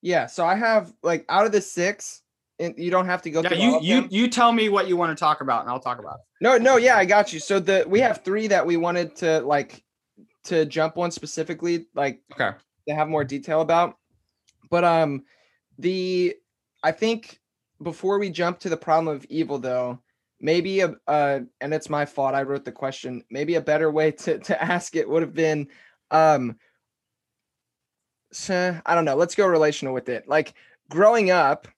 yeah. 0.00 0.26
So 0.26 0.46
I 0.46 0.54
have 0.54 0.92
like 1.02 1.24
out 1.28 1.46
of 1.46 1.52
the 1.52 1.60
six, 1.60 2.22
and 2.58 2.74
you 2.76 2.90
don't 2.90 3.06
have 3.06 3.22
to 3.22 3.30
go. 3.30 3.42
Yeah, 3.42 3.54
you 3.54 3.80
you 3.80 4.08
you 4.10 4.28
tell 4.28 4.52
me 4.52 4.68
what 4.68 4.88
you 4.88 4.96
want 4.96 5.16
to 5.16 5.20
talk 5.20 5.40
about, 5.40 5.62
and 5.62 5.70
I'll 5.70 5.80
talk 5.80 5.98
about 5.98 6.16
it. 6.16 6.20
No, 6.40 6.58
no, 6.58 6.76
yeah, 6.76 6.96
I 6.96 7.04
got 7.04 7.32
you. 7.32 7.40
So 7.40 7.60
the 7.60 7.84
we 7.86 8.00
have 8.00 8.24
three 8.24 8.46
that 8.48 8.66
we 8.66 8.76
wanted 8.76 9.16
to 9.16 9.40
like 9.40 9.82
to 10.44 10.64
jump 10.66 10.98
on 10.98 11.10
specifically, 11.10 11.86
like 11.94 12.20
okay, 12.32 12.56
to 12.88 12.94
have 12.94 13.08
more 13.08 13.24
detail 13.24 13.60
about. 13.60 13.96
But 14.70 14.84
um, 14.84 15.24
the 15.78 16.34
I 16.82 16.92
think 16.92 17.40
before 17.82 18.18
we 18.18 18.30
jump 18.30 18.58
to 18.60 18.68
the 18.68 18.76
problem 18.76 19.14
of 19.14 19.24
evil, 19.26 19.58
though, 19.58 20.00
maybe 20.40 20.80
a 20.80 20.94
uh, 21.06 21.40
and 21.60 21.74
it's 21.74 21.88
my 21.88 22.04
fault. 22.04 22.34
I 22.34 22.42
wrote 22.42 22.64
the 22.64 22.72
question. 22.72 23.22
Maybe 23.30 23.54
a 23.54 23.60
better 23.60 23.90
way 23.90 24.10
to 24.12 24.38
to 24.38 24.62
ask 24.62 24.96
it 24.96 25.08
would 25.08 25.22
have 25.22 25.34
been, 25.34 25.68
um, 26.10 26.56
so 28.32 28.78
I 28.84 28.94
don't 28.94 29.04
know. 29.04 29.16
Let's 29.16 29.34
go 29.34 29.46
relational 29.46 29.94
with 29.94 30.08
it. 30.08 30.28
Like 30.28 30.54
growing 30.90 31.30
up, 31.30 31.68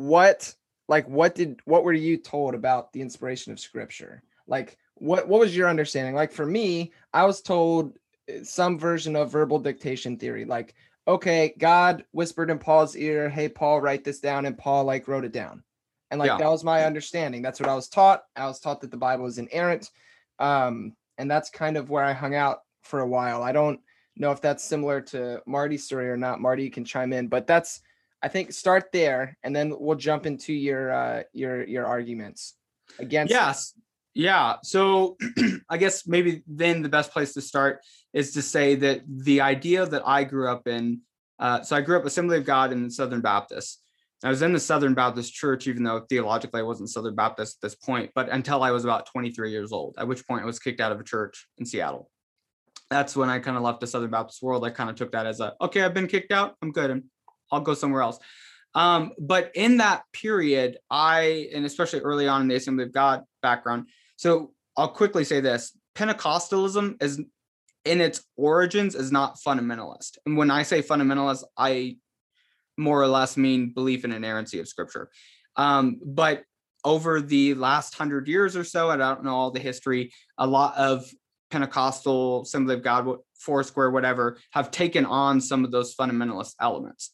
what 0.00 0.54
like 0.88 1.08
what 1.08 1.34
did 1.34 1.60
what 1.64 1.84
were 1.84 1.92
you 1.92 2.16
told 2.16 2.54
about 2.54 2.92
the 2.92 3.02
inspiration 3.02 3.52
of 3.52 3.60
Scripture? 3.60 4.22
Like 4.46 4.78
what 4.94 5.28
what 5.28 5.40
was 5.40 5.56
your 5.56 5.68
understanding? 5.68 6.14
Like 6.14 6.32
for 6.32 6.46
me, 6.46 6.92
I 7.12 7.24
was 7.24 7.42
told 7.42 7.98
eh, 8.28 8.42
some 8.42 8.78
version 8.78 9.14
of 9.14 9.30
verbal 9.30 9.58
dictation 9.58 10.16
theory, 10.16 10.44
like 10.44 10.74
okay, 11.06 11.54
God 11.58 12.04
whispered 12.12 12.50
in 12.50 12.58
Paul's 12.58 12.96
ear, 12.96 13.28
hey, 13.28 13.48
Paul, 13.48 13.80
write 13.80 14.04
this 14.04 14.20
down. 14.20 14.46
And 14.46 14.56
Paul 14.56 14.84
like 14.84 15.08
wrote 15.08 15.24
it 15.24 15.32
down. 15.32 15.62
And 16.10 16.18
like 16.18 16.28
yeah. 16.28 16.38
that 16.38 16.50
was 16.50 16.64
my 16.64 16.84
understanding. 16.84 17.42
That's 17.42 17.60
what 17.60 17.68
I 17.68 17.74
was 17.74 17.88
taught. 17.88 18.24
I 18.36 18.46
was 18.46 18.60
taught 18.60 18.80
that 18.80 18.90
the 18.90 18.96
Bible 18.96 19.26
is 19.26 19.38
inerrant. 19.38 19.90
Um, 20.38 20.94
and 21.18 21.30
that's 21.30 21.50
kind 21.50 21.76
of 21.76 21.90
where 21.90 22.04
I 22.04 22.12
hung 22.12 22.34
out 22.34 22.60
for 22.82 23.00
a 23.00 23.06
while. 23.06 23.42
I 23.42 23.52
don't 23.52 23.80
know 24.16 24.32
if 24.32 24.40
that's 24.40 24.64
similar 24.64 25.00
to 25.00 25.42
Marty's 25.46 25.84
story 25.84 26.08
or 26.08 26.16
not. 26.16 26.40
Marty, 26.40 26.64
you 26.64 26.70
can 26.70 26.84
chime 26.84 27.12
in, 27.12 27.28
but 27.28 27.46
that's 27.46 27.80
I 28.22 28.28
think 28.28 28.52
start 28.52 28.90
there 28.92 29.36
and 29.42 29.54
then 29.54 29.74
we'll 29.78 29.96
jump 29.96 30.26
into 30.26 30.52
your 30.52 30.92
uh 30.92 31.22
your 31.32 31.64
your 31.64 31.86
arguments 31.86 32.54
against 32.98 33.32
Yes. 33.32 33.74
Yeah. 34.14 34.56
So 34.62 35.16
I 35.68 35.76
guess 35.76 36.06
maybe 36.06 36.42
then 36.46 36.82
the 36.82 36.88
best 36.88 37.12
place 37.12 37.34
to 37.34 37.40
start 37.40 37.80
is 38.12 38.32
to 38.32 38.42
say 38.42 38.74
that 38.76 39.02
the 39.06 39.40
idea 39.40 39.86
that 39.86 40.02
I 40.04 40.24
grew 40.24 40.50
up 40.50 40.66
in, 40.66 41.00
uh, 41.38 41.62
so 41.62 41.76
I 41.76 41.80
grew 41.80 41.96
up 41.96 42.04
Assembly 42.04 42.36
of 42.36 42.44
God 42.44 42.72
in 42.72 42.90
Southern 42.90 43.20
Baptist. 43.20 43.82
I 44.22 44.28
was 44.28 44.42
in 44.42 44.52
the 44.52 44.60
Southern 44.60 44.92
Baptist 44.92 45.32
Church, 45.32 45.66
even 45.66 45.82
though 45.82 46.04
theologically 46.08 46.60
I 46.60 46.64
wasn't 46.64 46.90
Southern 46.90 47.14
Baptist 47.14 47.56
at 47.56 47.62
this 47.62 47.74
point, 47.74 48.10
but 48.14 48.28
until 48.28 48.62
I 48.62 48.70
was 48.70 48.84
about 48.84 49.06
23 49.06 49.50
years 49.50 49.72
old, 49.72 49.94
at 49.96 50.06
which 50.06 50.26
point 50.26 50.42
I 50.42 50.46
was 50.46 50.58
kicked 50.58 50.80
out 50.80 50.92
of 50.92 51.00
a 51.00 51.04
church 51.04 51.46
in 51.56 51.64
Seattle. 51.64 52.10
That's 52.90 53.16
when 53.16 53.30
I 53.30 53.38
kind 53.38 53.56
of 53.56 53.62
left 53.62 53.80
the 53.80 53.86
Southern 53.86 54.10
Baptist 54.10 54.42
world. 54.42 54.64
I 54.64 54.70
kind 54.70 54.90
of 54.90 54.96
took 54.96 55.12
that 55.12 55.24
as 55.24 55.40
a, 55.40 55.54
okay, 55.62 55.82
I've 55.82 55.94
been 55.94 56.08
kicked 56.08 56.32
out. 56.32 56.56
I'm 56.60 56.72
good. 56.72 56.90
And 56.90 57.04
I'll 57.50 57.60
go 57.60 57.74
somewhere 57.74 58.02
else. 58.02 58.18
Um, 58.74 59.12
but 59.18 59.50
in 59.54 59.78
that 59.78 60.02
period, 60.12 60.78
I, 60.90 61.48
and 61.54 61.66
especially 61.66 62.00
early 62.00 62.28
on 62.28 62.42
in 62.42 62.48
the 62.48 62.54
Assembly 62.54 62.84
of 62.84 62.92
God 62.92 63.24
background, 63.42 63.88
so 64.16 64.52
I'll 64.76 64.88
quickly 64.88 65.24
say 65.24 65.40
this 65.40 65.76
Pentecostalism 65.96 67.02
is 67.02 67.20
in 67.84 68.00
its 68.00 68.22
origins 68.36 68.94
is 68.94 69.10
not 69.10 69.38
fundamentalist. 69.44 70.18
And 70.26 70.36
when 70.36 70.50
I 70.50 70.62
say 70.62 70.82
fundamentalist, 70.82 71.44
I 71.56 71.96
more 72.76 73.00
or 73.00 73.08
less 73.08 73.36
mean 73.36 73.72
belief 73.72 74.04
in 74.04 74.12
inerrancy 74.12 74.60
of 74.60 74.68
scripture. 74.68 75.10
Um, 75.56 75.98
but 76.04 76.44
over 76.84 77.20
the 77.20 77.54
last 77.54 77.94
hundred 77.94 78.28
years 78.28 78.56
or 78.56 78.64
so, 78.64 78.90
and 78.90 79.02
I 79.02 79.14
don't 79.14 79.24
know 79.24 79.34
all 79.34 79.50
the 79.50 79.60
history, 79.60 80.12
a 80.38 80.46
lot 80.46 80.76
of 80.76 81.10
Pentecostal, 81.50 82.42
Assembly 82.42 82.74
of 82.74 82.82
God, 82.82 83.16
Foursquare, 83.38 83.90
whatever, 83.90 84.38
have 84.52 84.70
taken 84.70 85.04
on 85.04 85.40
some 85.40 85.64
of 85.64 85.72
those 85.72 85.94
fundamentalist 85.94 86.54
elements. 86.60 87.12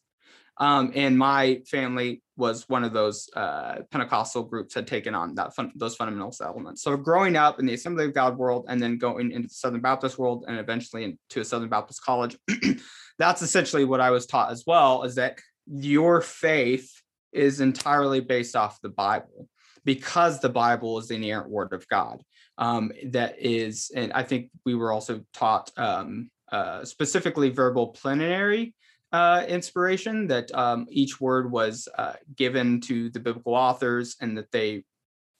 Um, 0.59 0.92
and 0.95 1.19
my 1.19 1.61
family 1.66 2.23
was 2.37 2.69
one 2.69 2.85
of 2.85 2.92
those 2.92 3.29
uh, 3.35 3.81
Pentecostal 3.90 4.42
groups 4.45 4.75
had 4.75 4.87
taken 4.87 5.14
on 5.14 5.35
that 5.35 5.55
fun, 5.55 5.73
those 5.75 5.97
fundamentalist 5.97 6.40
elements. 6.40 6.83
So 6.83 6.97
growing 6.97 7.37
up 7.37 7.59
in 7.61 7.66
the 7.66 7.75
Assembly 7.75 8.07
of 8.07 8.14
God 8.14 8.37
world 8.37 8.66
and 8.69 8.81
then 8.81 8.99
going 8.99 9.33
into 9.33 9.49
the 9.49 9.55
Southern 9.55 9.81
Baptist 9.81 10.19
world 10.19 10.45
and 10.49 10.59
eventually 10.59 11.05
into 11.05 11.40
a 11.40 11.45
Southern 11.45 11.69
Baptist 11.69 12.03
college, 12.03 12.37
that's 13.19 13.42
essentially 13.42 13.85
what 13.85 14.01
I 14.01 14.11
was 14.11 14.27
taught 14.27 14.51
as 14.51 14.64
well. 14.66 15.03
Is 15.03 15.16
that 15.16 15.38
your 15.66 16.21
faith 16.21 16.90
is 17.33 17.61
entirely 17.61 18.21
based 18.21 18.57
off 18.57 18.81
the 18.81 18.88
Bible 18.88 19.49
because 19.85 20.40
the 20.40 20.49
Bible 20.49 20.99
is 20.99 21.09
the 21.09 21.16
inerrant 21.16 21.51
word 21.51 21.73
of 21.73 21.87
God. 21.88 22.23
Um, 22.59 22.92
that 23.11 23.37
is, 23.38 23.90
and 23.95 24.12
I 24.12 24.23
think 24.23 24.51
we 24.64 24.75
were 24.75 24.90
also 24.90 25.23
taught 25.35 25.71
um, 25.77 26.31
uh, 26.51 26.85
specifically 26.85 27.51
verbal 27.51 27.88
plenary 27.88 28.75
uh, 29.12 29.45
inspiration 29.49 30.27
that 30.29 30.53
um, 30.55 30.87
each 30.90 31.21
word 31.21 31.51
was 31.51 31.88
uh, 31.97 32.14
given 32.37 32.81
to 32.83 33.11
the 33.11 33.21
biblical 33.21 33.55
authors 33.55 34.16
and 34.21 34.37
that 34.37 34.51
they 34.51 34.85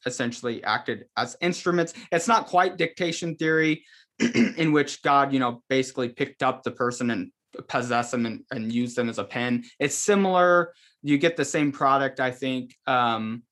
essentially 0.05 0.63
acted 0.65 1.05
as 1.17 1.37
instruments. 1.41 1.93
It's 2.13 2.29
not 2.29 2.47
quite 2.47 2.77
dictation 2.77 3.37
theory 3.37 3.85
in 4.19 4.73
which 4.73 5.03
God, 5.03 5.33
you 5.33 5.41
know, 5.41 5.63
basically 5.69 6.09
picked 6.09 6.43
up 6.43 6.63
the 6.63 6.71
person 6.71 7.11
and 7.11 7.31
possessed 7.69 8.13
them 8.13 8.27
and, 8.27 8.45
and 8.51 8.73
used 8.73 8.97
them 8.97 9.09
as 9.09 9.19
a 9.19 9.25
pen. 9.25 9.65
It's 9.79 9.95
similar. 9.95 10.73
You 11.03 11.19
get 11.19 11.37
the 11.37 11.45
same 11.45 11.73
product, 11.73 12.21
I 12.21 12.31
think. 12.31 12.75
Um, 12.87 13.43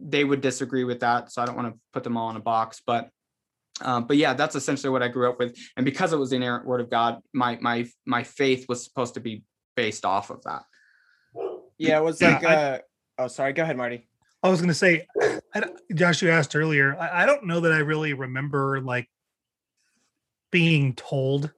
they 0.00 0.24
would 0.24 0.40
disagree 0.40 0.84
with 0.84 1.00
that. 1.00 1.32
So 1.32 1.42
I 1.42 1.46
don't 1.46 1.56
want 1.56 1.74
to 1.74 1.80
put 1.92 2.04
them 2.04 2.16
all 2.16 2.30
in 2.30 2.36
a 2.36 2.40
box, 2.40 2.82
but 2.86 3.10
um, 3.82 4.06
but 4.06 4.16
yeah, 4.16 4.34
that's 4.34 4.54
essentially 4.54 4.90
what 4.90 5.02
I 5.02 5.08
grew 5.08 5.28
up 5.28 5.38
with, 5.38 5.56
and 5.76 5.84
because 5.84 6.12
it 6.12 6.18
was 6.18 6.30
the 6.30 6.36
inerrant 6.36 6.66
word 6.66 6.80
of 6.80 6.90
God, 6.90 7.20
my 7.32 7.58
my 7.60 7.86
my 8.06 8.22
faith 8.22 8.66
was 8.68 8.84
supposed 8.84 9.14
to 9.14 9.20
be 9.20 9.42
based 9.76 10.04
off 10.04 10.30
of 10.30 10.42
that. 10.44 10.62
Yeah, 11.78 11.98
it 11.98 12.04
was 12.04 12.20
like. 12.20 12.44
Uh, 12.44 12.78
oh, 13.18 13.28
sorry. 13.28 13.52
Go 13.52 13.62
ahead, 13.62 13.76
Marty. 13.76 14.08
I 14.42 14.48
was 14.48 14.60
going 14.60 14.68
to 14.68 14.74
say, 14.74 15.06
Josh, 15.94 16.22
you 16.22 16.30
asked 16.30 16.54
earlier. 16.54 16.96
I, 16.96 17.22
I 17.22 17.26
don't 17.26 17.46
know 17.46 17.60
that 17.60 17.72
I 17.72 17.78
really 17.78 18.12
remember 18.12 18.80
like 18.80 19.08
being 20.52 20.94
told 20.94 21.50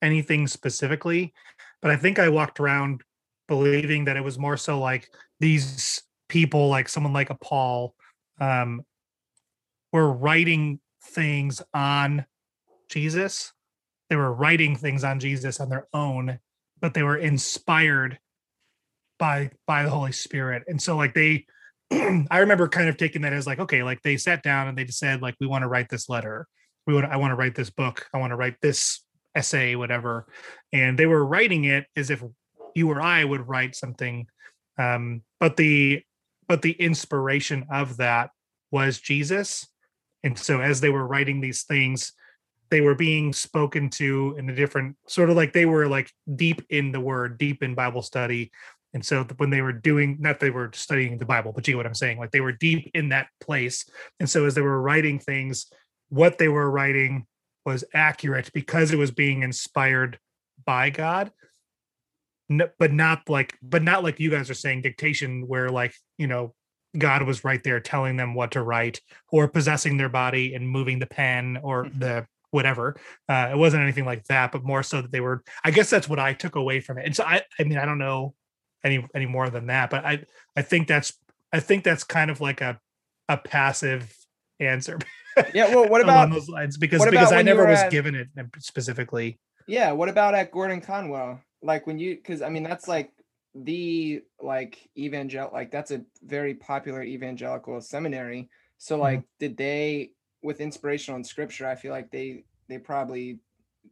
anything 0.00 0.46
specifically, 0.46 1.32
but 1.80 1.90
I 1.90 1.96
think 1.96 2.18
I 2.18 2.28
walked 2.28 2.60
around 2.60 3.02
believing 3.48 4.04
that 4.04 4.16
it 4.16 4.24
was 4.24 4.38
more 4.38 4.56
so 4.56 4.78
like 4.78 5.08
these 5.40 6.02
people, 6.28 6.68
like 6.68 6.88
someone 6.88 7.12
like 7.12 7.30
a 7.30 7.34
Paul, 7.34 7.94
um, 8.40 8.82
were 9.92 10.10
writing 10.10 10.80
things 11.04 11.62
on 11.74 12.26
Jesus. 12.88 13.52
They 14.10 14.16
were 14.16 14.32
writing 14.32 14.76
things 14.76 15.04
on 15.04 15.20
Jesus 15.20 15.60
on 15.60 15.68
their 15.68 15.88
own, 15.92 16.38
but 16.80 16.94
they 16.94 17.02
were 17.02 17.16
inspired 17.16 18.18
by 19.18 19.50
by 19.66 19.84
the 19.84 19.90
Holy 19.90 20.12
Spirit. 20.12 20.64
And 20.66 20.80
so 20.80 20.96
like 20.96 21.14
they 21.14 21.46
I 22.30 22.38
remember 22.38 22.68
kind 22.68 22.88
of 22.88 22.96
taking 22.96 23.22
that 23.22 23.32
as 23.32 23.46
like, 23.46 23.58
okay, 23.58 23.82
like 23.82 24.02
they 24.02 24.16
sat 24.16 24.42
down 24.42 24.68
and 24.68 24.76
they 24.76 24.84
just 24.84 24.98
said, 24.98 25.22
like, 25.22 25.34
we 25.40 25.46
want 25.46 25.62
to 25.62 25.68
write 25.68 25.88
this 25.88 26.08
letter. 26.08 26.46
We 26.86 26.94
want 26.94 27.06
I 27.06 27.16
want 27.16 27.30
to 27.30 27.36
write 27.36 27.54
this 27.54 27.70
book. 27.70 28.08
I 28.12 28.18
want 28.18 28.32
to 28.32 28.36
write 28.36 28.56
this 28.60 29.04
essay, 29.34 29.76
whatever. 29.76 30.26
And 30.72 30.98
they 30.98 31.06
were 31.06 31.24
writing 31.24 31.64
it 31.64 31.86
as 31.96 32.10
if 32.10 32.22
you 32.74 32.90
or 32.90 33.00
I 33.00 33.24
would 33.24 33.48
write 33.48 33.74
something. 33.74 34.26
Um, 34.78 35.22
but 35.38 35.56
the 35.56 36.02
but 36.48 36.62
the 36.62 36.72
inspiration 36.72 37.66
of 37.70 37.98
that 37.98 38.30
was 38.70 38.98
Jesus. 38.98 39.68
And 40.22 40.38
so 40.38 40.60
as 40.60 40.80
they 40.80 40.90
were 40.90 41.06
writing 41.06 41.40
these 41.40 41.64
things, 41.64 42.12
they 42.70 42.80
were 42.80 42.94
being 42.94 43.32
spoken 43.32 43.90
to 43.90 44.34
in 44.38 44.48
a 44.48 44.54
different 44.54 44.96
sort 45.06 45.28
of 45.28 45.36
like 45.36 45.52
they 45.52 45.66
were 45.66 45.86
like 45.86 46.10
deep 46.36 46.62
in 46.70 46.90
the 46.90 47.00
word, 47.00 47.36
deep 47.38 47.62
in 47.62 47.74
Bible 47.74 48.02
study. 48.02 48.50
And 48.94 49.04
so 49.04 49.24
when 49.36 49.50
they 49.50 49.62
were 49.62 49.72
doing, 49.72 50.16
not 50.20 50.40
they 50.40 50.50
were 50.50 50.70
studying 50.72 51.18
the 51.18 51.26
Bible, 51.26 51.52
but 51.52 51.66
you 51.66 51.74
know 51.74 51.78
what 51.78 51.86
I'm 51.86 51.94
saying? 51.94 52.18
Like 52.18 52.30
they 52.30 52.40
were 52.40 52.52
deep 52.52 52.90
in 52.94 53.10
that 53.10 53.28
place. 53.40 53.84
And 54.20 54.28
so 54.28 54.46
as 54.46 54.54
they 54.54 54.62
were 54.62 54.80
writing 54.80 55.18
things, 55.18 55.66
what 56.08 56.38
they 56.38 56.48
were 56.48 56.70
writing 56.70 57.26
was 57.64 57.84
accurate 57.94 58.50
because 58.52 58.90
it 58.90 58.98
was 58.98 59.10
being 59.10 59.42
inspired 59.42 60.18
by 60.64 60.90
God. 60.90 61.30
No, 62.48 62.68
but 62.78 62.92
not 62.92 63.28
like, 63.28 63.56
but 63.62 63.82
not 63.82 64.02
like 64.02 64.20
you 64.20 64.30
guys 64.30 64.50
are 64.50 64.54
saying 64.54 64.82
dictation, 64.82 65.46
where 65.46 65.70
like, 65.70 65.94
you 66.18 66.26
know, 66.26 66.54
God 66.96 67.22
was 67.22 67.44
right 67.44 67.62
there 67.64 67.80
telling 67.80 68.16
them 68.16 68.34
what 68.34 68.50
to 68.52 68.62
write 68.62 69.00
or 69.30 69.48
possessing 69.48 69.96
their 69.96 70.08
body 70.08 70.54
and 70.54 70.68
moving 70.68 70.98
the 70.98 71.06
pen 71.06 71.58
or 71.62 71.84
Mhm. 71.84 71.98
the 72.00 72.26
whatever. 72.50 72.96
Uh, 73.28 73.48
it 73.52 73.56
wasn't 73.56 73.82
anything 73.82 74.04
like 74.04 74.24
that, 74.24 74.52
but 74.52 74.62
more 74.62 74.82
so 74.82 75.00
that 75.00 75.10
they 75.10 75.20
were. 75.20 75.42
I 75.64 75.70
guess 75.70 75.88
that's 75.88 76.08
what 76.08 76.18
I 76.18 76.34
took 76.34 76.54
away 76.56 76.80
from 76.80 76.98
it. 76.98 77.06
And 77.06 77.16
so 77.16 77.24
I, 77.24 77.42
I 77.58 77.64
mean, 77.64 77.78
I 77.78 77.86
don't 77.86 77.98
know 77.98 78.34
any 78.84 79.06
any 79.14 79.26
more 79.26 79.48
than 79.48 79.68
that, 79.68 79.88
but 79.90 80.04
I, 80.04 80.24
I 80.56 80.60
think 80.62 80.86
that's, 80.88 81.14
I 81.52 81.60
think 81.60 81.82
that's 81.84 82.04
kind 82.04 82.30
of 82.30 82.40
like 82.42 82.60
a, 82.60 82.78
a 83.28 83.36
passive 83.38 84.14
answer. 84.60 84.98
Yeah. 85.54 85.74
Well, 85.74 85.88
what 85.88 86.02
about 86.02 86.30
those 86.30 86.46
lines 86.50 86.76
because 86.76 87.02
because 87.06 87.32
I 87.32 87.40
never 87.40 87.66
was 87.66 87.78
at- 87.78 87.90
given 87.90 88.14
it 88.14 88.28
specifically. 88.58 89.38
yeah? 89.66 89.92
What 89.92 90.10
about 90.10 90.34
at 90.34 90.50
Gordon 90.50 90.82
Conwell? 90.82 91.40
Like 91.62 91.86
when 91.86 91.98
you, 91.98 92.16
because 92.16 92.42
I 92.42 92.50
mean 92.50 92.64
that's 92.64 92.86
like 92.86 93.10
the 93.54 94.22
like 94.40 94.88
evangel 94.96 95.50
like 95.52 95.70
that's 95.70 95.90
a 95.90 96.02
very 96.22 96.54
popular 96.54 97.02
evangelical 97.02 97.80
seminary. 97.80 98.48
So 98.78 98.96
Mm-hmm. 98.96 99.02
like, 99.04 99.24
did 99.38 99.56
they 99.56 100.10
with 100.42 100.60
inspirational 100.60 101.18
in 101.18 101.24
scripture? 101.24 101.66
I 101.68 101.74
feel 101.74 101.92
like 101.92 102.10
they 102.10 102.44
they 102.68 102.78
probably 102.78 103.40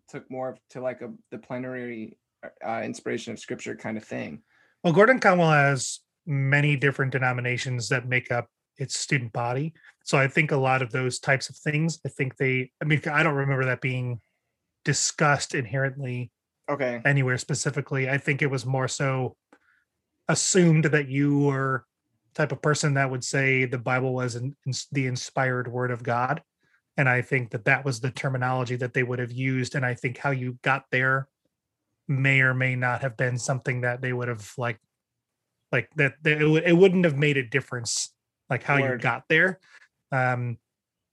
took 0.08 0.30
more 0.30 0.56
to 0.70 0.80
like 0.80 1.02
a 1.02 1.12
the 1.30 1.38
plenary 1.38 2.18
uh, 2.66 2.80
inspiration 2.84 3.32
of 3.32 3.38
scripture 3.38 3.76
kind 3.76 3.96
of 3.96 4.04
thing. 4.04 4.42
Well, 4.82 4.92
Gordon 4.92 5.20
Conwell 5.20 5.50
has 5.50 6.00
many 6.26 6.76
different 6.76 7.12
denominations 7.12 7.88
that 7.90 8.08
make 8.08 8.30
up 8.30 8.46
its 8.78 8.98
student 8.98 9.32
body. 9.32 9.74
So 10.04 10.16
I 10.16 10.26
think 10.26 10.52
a 10.52 10.56
lot 10.56 10.80
of 10.80 10.90
those 10.90 11.18
types 11.18 11.50
of 11.50 11.56
things, 11.56 12.00
I 12.06 12.08
think 12.08 12.36
they, 12.36 12.70
I 12.80 12.86
mean, 12.86 13.02
I 13.10 13.22
don't 13.22 13.34
remember 13.34 13.66
that 13.66 13.82
being 13.82 14.20
discussed 14.84 15.54
inherently 15.54 16.30
Okay. 16.68 17.02
anywhere 17.04 17.36
specifically. 17.36 18.08
I 18.08 18.16
think 18.16 18.40
it 18.40 18.50
was 18.50 18.64
more 18.64 18.88
so 18.88 19.36
assumed 20.30 20.84
that 20.86 21.08
you 21.08 21.38
were 21.40 21.84
the 22.34 22.42
type 22.42 22.52
of 22.52 22.62
person 22.62 22.94
that 22.94 23.10
would 23.10 23.24
say 23.24 23.64
the 23.64 23.78
Bible 23.78 24.14
was 24.14 24.36
in, 24.36 24.56
in- 24.66 24.72
the 24.92 25.06
inspired 25.06 25.68
word 25.68 25.90
of 25.90 26.02
God. 26.02 26.42
And 26.96 27.08
I 27.08 27.22
think 27.22 27.50
that 27.50 27.64
that 27.64 27.84
was 27.84 28.00
the 28.00 28.10
terminology 28.10 28.76
that 28.76 28.94
they 28.94 29.02
would 29.02 29.18
have 29.18 29.32
used. 29.32 29.74
And 29.74 29.84
I 29.86 29.94
think 29.94 30.18
how 30.18 30.30
you 30.30 30.58
got 30.62 30.84
there 30.90 31.28
may 32.08 32.40
or 32.40 32.54
may 32.54 32.76
not 32.76 33.02
have 33.02 33.16
been 33.16 33.38
something 33.38 33.82
that 33.82 34.00
they 34.02 34.12
would 34.12 34.28
have 34.28 34.52
like, 34.58 34.78
like 35.72 35.88
that, 35.96 36.14
that 36.22 36.42
it, 36.42 36.46
would- 36.46 36.64
it 36.64 36.76
wouldn't 36.76 37.04
have 37.04 37.16
made 37.16 37.36
a 37.36 37.42
difference, 37.42 38.12
like 38.48 38.62
how 38.62 38.76
you 38.76 38.98
got 38.98 39.24
there. 39.28 39.58
Um, 40.12 40.58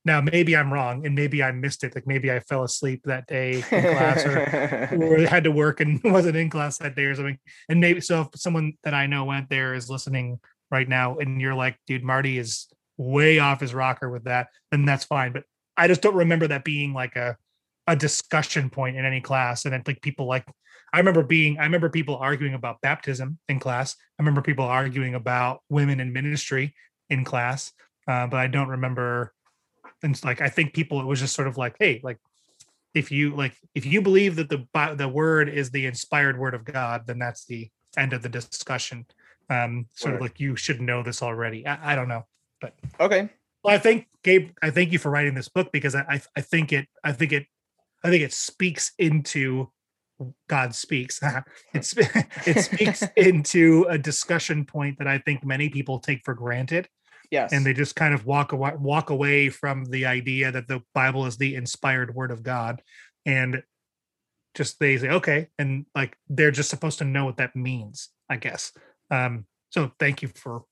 now 0.06 0.22
maybe 0.22 0.56
I'm 0.56 0.72
wrong, 0.72 1.06
and 1.06 1.16
maybe 1.16 1.44
I 1.44 1.52
missed 1.52 1.84
it. 1.84 1.96
Like 1.96 2.08
maybe 2.08 2.32
I 2.32 2.40
fell 2.40 2.64
asleep 2.64 3.02
that 3.06 3.28
day 3.28 3.56
in 3.56 3.62
class, 3.64 4.26
or 4.26 4.90
or 4.94 5.20
had 5.28 5.44
to 5.44 5.52
work 5.52 5.80
and 5.80 6.02
wasn't 6.04 6.38
in 6.38 6.50
class 6.50 6.78
that 6.80 6.96
day 6.96 7.04
or 7.04 7.16
something. 7.16 7.38
And 7.70 7.80
maybe 7.80 8.02
so 8.02 8.22
if 8.22 8.40
someone 8.40 8.74
that 8.84 8.94
I 8.94 9.08
know 9.08 9.26
went 9.26 9.50
there 9.50 9.74
is 9.74 9.90
listening 9.90 10.40
right 10.72 10.88
now 10.88 11.18
and 11.18 11.42
you're 11.42 11.56
like, 11.56 11.78
dude, 11.88 12.04
Marty 12.04 12.38
is 12.38 12.68
way 12.98 13.40
off 13.40 13.62
his 13.62 13.74
rocker 13.74 14.10
with 14.10 14.26
that, 14.26 14.48
then 14.72 14.86
that's 14.86 15.06
fine. 15.06 15.32
But 15.32 15.44
I 15.76 15.88
just 15.88 16.02
don't 16.02 16.16
remember 16.16 16.48
that 16.48 16.64
being 16.64 16.94
like 16.94 17.16
a 17.16 17.38
a 17.88 17.96
discussion 17.96 18.70
point 18.70 18.98
in 18.98 19.06
any 19.06 19.22
class. 19.22 19.66
And 19.66 19.74
I 19.74 19.80
think 19.80 20.02
people 20.02 20.28
like 20.28 20.46
I 20.94 21.00
remember 21.00 21.24
being 21.24 21.58
I 21.58 21.64
remember 21.64 21.90
people 21.90 22.18
arguing 22.18 22.54
about 22.54 22.82
baptism 22.82 23.40
in 23.50 23.60
class. 23.60 23.96
I 24.20 24.24
remember 24.24 24.42
people 24.42 24.66
arguing 24.66 25.16
about 25.16 25.62
women 25.70 26.00
in 26.00 26.14
ministry 26.14 26.76
in 27.10 27.24
class. 27.24 27.72
Uh, 28.08 28.28
but 28.28 28.40
I 28.40 28.48
don't 28.48 28.70
remember 28.70 29.34
and 30.04 30.24
like 30.24 30.42
I 30.42 30.50
think 30.50 30.74
people 30.74 31.00
it 31.00 31.06
was 31.06 31.20
just 31.20 31.36
sort 31.36 31.48
of 31.48 31.58
like, 31.58 31.76
hey, 31.80 32.00
like 32.04 32.18
if 32.94 33.12
you 33.12 33.36
like 33.36 33.56
if 33.76 33.86
you 33.86 34.02
believe 34.02 34.36
that 34.36 34.50
the 34.50 34.66
the 34.96 35.08
word 35.08 35.50
is 35.50 35.72
the 35.72 35.86
inspired 35.86 36.38
word 36.38 36.54
of 36.54 36.66
God, 36.66 37.04
then 37.06 37.20
that's 37.20 37.46
the 37.46 37.70
end 37.98 38.14
of 38.14 38.22
the 38.22 38.30
discussion. 38.30 39.06
Um, 39.50 39.86
sort 39.94 40.16
of 40.16 40.22
like 40.22 40.40
you 40.40 40.56
should 40.56 40.82
know 40.82 41.04
this 41.04 41.24
already. 41.24 41.66
I, 41.66 41.94
I 41.94 41.96
don't 41.96 42.10
know. 42.10 42.26
But 42.60 42.74
okay. 43.00 43.30
Well, 43.64 43.74
I 43.74 43.78
think 43.78 44.08
Gabe, 44.24 44.50
I 44.62 44.70
thank 44.72 44.92
you 44.92 45.00
for 45.00 45.10
writing 45.10 45.36
this 45.36 45.50
book 45.50 45.72
because 45.72 45.96
I, 45.96 46.02
I 46.10 46.22
I 46.36 46.42
think 46.42 46.74
it 46.74 46.88
I 47.04 47.12
think 47.12 47.32
it 47.32 47.46
I 48.04 48.10
think 48.10 48.24
it 48.24 48.34
speaks 48.34 48.92
into 48.98 49.72
God 50.50 50.76
speaks. 50.76 51.20
it's 51.74 51.96
it 52.46 52.62
speaks 52.64 53.04
into 53.16 53.86
a 53.90 53.98
discussion 53.98 54.66
point 54.66 54.98
that 55.00 55.08
I 55.08 55.20
think 55.20 55.46
many 55.46 55.70
people 55.70 56.00
take 56.00 56.24
for 56.26 56.34
granted 56.34 56.88
Yes. 57.32 57.52
and 57.54 57.66
they 57.66 57.74
just 57.74 57.96
kind 57.96 58.14
of 58.14 58.26
walk 58.26 58.52
away 58.52 58.74
walk 58.80 59.10
away 59.10 59.50
from 59.50 59.86
the 59.86 60.06
idea 60.06 60.52
that 60.52 60.68
the 60.68 60.82
bible 60.94 61.26
is 61.26 61.38
the 61.38 61.56
inspired 61.56 62.14
word 62.16 62.32
of 62.32 62.44
god 62.44 62.82
and 63.26 63.64
just 64.56 64.80
they 64.80 64.98
say 64.98 65.10
okay 65.10 65.48
and 65.60 65.86
like 65.94 66.18
they're 66.30 66.52
just 66.52 66.70
supposed 66.70 67.00
to 67.00 67.06
know 67.06 67.26
what 67.26 67.38
that 67.38 67.56
means 67.56 68.10
i 68.30 68.38
guess 68.38 68.72
um 69.12 69.46
so 69.70 69.92
thank 70.00 70.22
you 70.22 70.30
for 70.30 70.64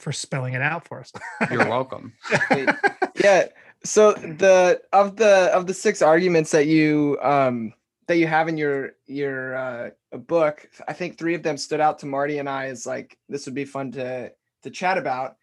for 0.00 0.12
spelling 0.12 0.54
it 0.54 0.62
out 0.62 0.86
for 0.88 1.00
us 1.00 1.12
You're 1.50 1.68
welcome. 1.68 2.12
Yeah 3.22 3.46
so 3.84 4.12
the 4.14 4.80
of 4.92 5.16
the 5.16 5.50
of 5.54 5.66
the 5.66 5.74
six 5.74 6.02
arguments 6.02 6.50
that 6.50 6.66
you 6.66 7.18
um 7.22 7.72
that 8.08 8.16
you 8.16 8.26
have 8.26 8.48
in 8.48 8.56
your 8.56 8.92
your 9.06 9.56
uh 9.56 9.90
book 10.16 10.68
i 10.88 10.92
think 10.92 11.18
three 11.18 11.34
of 11.34 11.42
them 11.42 11.56
stood 11.56 11.80
out 11.80 11.98
to 11.98 12.06
marty 12.06 12.38
and 12.38 12.48
i 12.48 12.66
as 12.66 12.86
like 12.86 13.16
this 13.28 13.44
would 13.46 13.54
be 13.54 13.64
fun 13.64 13.92
to 13.92 14.32
to 14.62 14.70
chat 14.70 14.98
about 14.98 15.36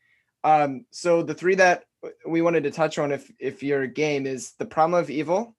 um 0.43 0.86
so 0.91 1.23
the 1.23 1.34
three 1.34 1.56
that 1.56 1.84
we 2.27 2.41
wanted 2.41 2.63
to 2.63 2.71
touch 2.71 2.97
on 2.97 3.12
if 3.12 3.32
if 3.39 3.63
you're 3.63 3.84
a 3.84 3.88
game 3.88 4.25
is 4.25 4.54
the 4.54 4.65
problem 4.65 4.99
of 4.99 5.10
evil 5.10 5.56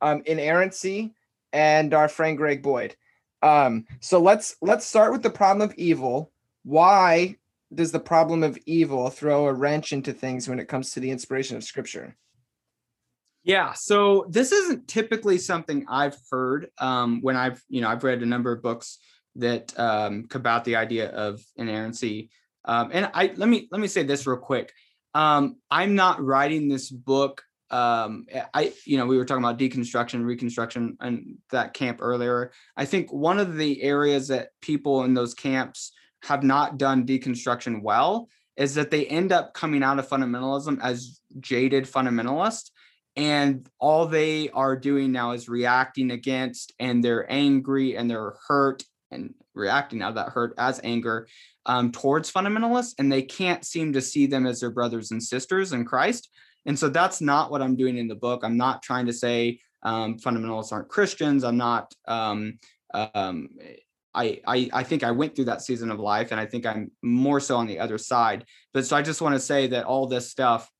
um 0.00 0.22
inerrancy 0.26 1.14
and 1.52 1.94
our 1.94 2.08
friend 2.08 2.36
greg 2.36 2.62
boyd 2.62 2.96
um 3.42 3.84
so 4.00 4.20
let's 4.20 4.56
let's 4.60 4.86
start 4.86 5.12
with 5.12 5.22
the 5.22 5.30
problem 5.30 5.68
of 5.68 5.74
evil 5.76 6.32
why 6.64 7.36
does 7.74 7.92
the 7.92 8.00
problem 8.00 8.42
of 8.42 8.58
evil 8.66 9.10
throw 9.10 9.46
a 9.46 9.52
wrench 9.52 9.92
into 9.92 10.12
things 10.12 10.48
when 10.48 10.58
it 10.58 10.68
comes 10.68 10.92
to 10.92 11.00
the 11.00 11.10
inspiration 11.10 11.56
of 11.56 11.64
scripture? 11.64 12.16
Yeah, 13.44 13.74
so 13.74 14.26
this 14.30 14.52
isn't 14.52 14.88
typically 14.88 15.36
something 15.36 15.84
I've 15.88 16.16
heard 16.30 16.70
um, 16.78 17.20
when 17.20 17.36
I've 17.36 17.62
you 17.68 17.82
know 17.82 17.88
I've 17.88 18.04
read 18.04 18.22
a 18.22 18.26
number 18.26 18.52
of 18.52 18.62
books 18.62 18.98
that 19.36 19.78
um, 19.78 20.26
about 20.32 20.64
the 20.64 20.76
idea 20.76 21.10
of 21.10 21.42
inerrancy. 21.56 22.30
Um, 22.64 22.90
and 22.92 23.10
I 23.14 23.32
let 23.36 23.48
me 23.48 23.68
let 23.70 23.80
me 23.80 23.88
say 23.88 24.02
this 24.02 24.26
real 24.26 24.38
quick. 24.38 24.72
Um, 25.14 25.56
I'm 25.70 25.94
not 25.94 26.22
writing 26.22 26.68
this 26.68 26.90
book. 26.90 27.42
Um, 27.70 28.26
I 28.52 28.72
you 28.84 28.98
know 28.98 29.06
we 29.06 29.16
were 29.16 29.24
talking 29.24 29.44
about 29.44 29.58
deconstruction, 29.58 30.24
reconstruction, 30.24 30.96
and 31.00 31.38
that 31.50 31.74
camp 31.74 31.98
earlier. 32.00 32.52
I 32.76 32.84
think 32.84 33.12
one 33.12 33.38
of 33.38 33.56
the 33.56 33.82
areas 33.82 34.28
that 34.28 34.50
people 34.60 35.04
in 35.04 35.14
those 35.14 35.34
camps 35.34 35.92
have 36.22 36.42
not 36.42 36.78
done 36.78 37.06
deconstruction 37.06 37.82
well 37.82 38.28
is 38.56 38.74
that 38.74 38.90
they 38.90 39.06
end 39.06 39.32
up 39.32 39.52
coming 39.52 39.82
out 39.82 39.98
of 39.98 40.08
fundamentalism 40.08 40.78
as 40.82 41.20
jaded 41.40 41.84
fundamentalists 41.84 42.70
and 43.16 43.68
all 43.78 44.06
they 44.06 44.48
are 44.50 44.76
doing 44.76 45.12
now 45.12 45.32
is 45.32 45.48
reacting 45.48 46.10
against 46.10 46.72
and 46.78 47.02
they're 47.02 47.30
angry 47.30 47.96
and 47.96 48.10
they're 48.10 48.34
hurt 48.48 48.84
and 49.10 49.34
reacting 49.54 50.02
out 50.02 50.10
of 50.10 50.14
that 50.16 50.30
hurt 50.30 50.54
as 50.58 50.80
anger 50.82 51.28
um, 51.66 51.92
towards 51.92 52.30
fundamentalists 52.30 52.94
and 52.98 53.10
they 53.10 53.22
can't 53.22 53.64
seem 53.64 53.92
to 53.92 54.00
see 54.00 54.26
them 54.26 54.46
as 54.46 54.60
their 54.60 54.70
brothers 54.70 55.10
and 55.10 55.22
sisters 55.22 55.72
in 55.72 55.84
christ 55.84 56.30
and 56.66 56.78
so 56.78 56.88
that's 56.88 57.20
not 57.20 57.50
what 57.50 57.62
i'm 57.62 57.76
doing 57.76 57.98
in 57.98 58.08
the 58.08 58.14
book 58.14 58.42
i'm 58.44 58.56
not 58.56 58.82
trying 58.82 59.06
to 59.06 59.12
say 59.12 59.58
um, 59.82 60.18
fundamentalists 60.18 60.72
aren't 60.72 60.88
christians 60.88 61.44
i'm 61.44 61.56
not 61.56 61.92
um, 62.06 62.58
um, 63.14 63.48
I, 64.14 64.40
I 64.46 64.70
I 64.72 64.82
think 64.84 65.02
I 65.02 65.10
went 65.10 65.34
through 65.34 65.46
that 65.46 65.62
season 65.62 65.90
of 65.90 65.98
life, 65.98 66.30
and 66.30 66.40
I 66.40 66.46
think 66.46 66.66
I'm 66.66 66.92
more 67.02 67.40
so 67.40 67.56
on 67.56 67.66
the 67.66 67.80
other 67.80 67.98
side. 67.98 68.44
But 68.72 68.86
so 68.86 68.96
I 68.96 69.02
just 69.02 69.20
want 69.20 69.34
to 69.34 69.40
say 69.40 69.66
that 69.68 69.84
all 69.84 70.06
this 70.06 70.30
stuff, 70.30 70.70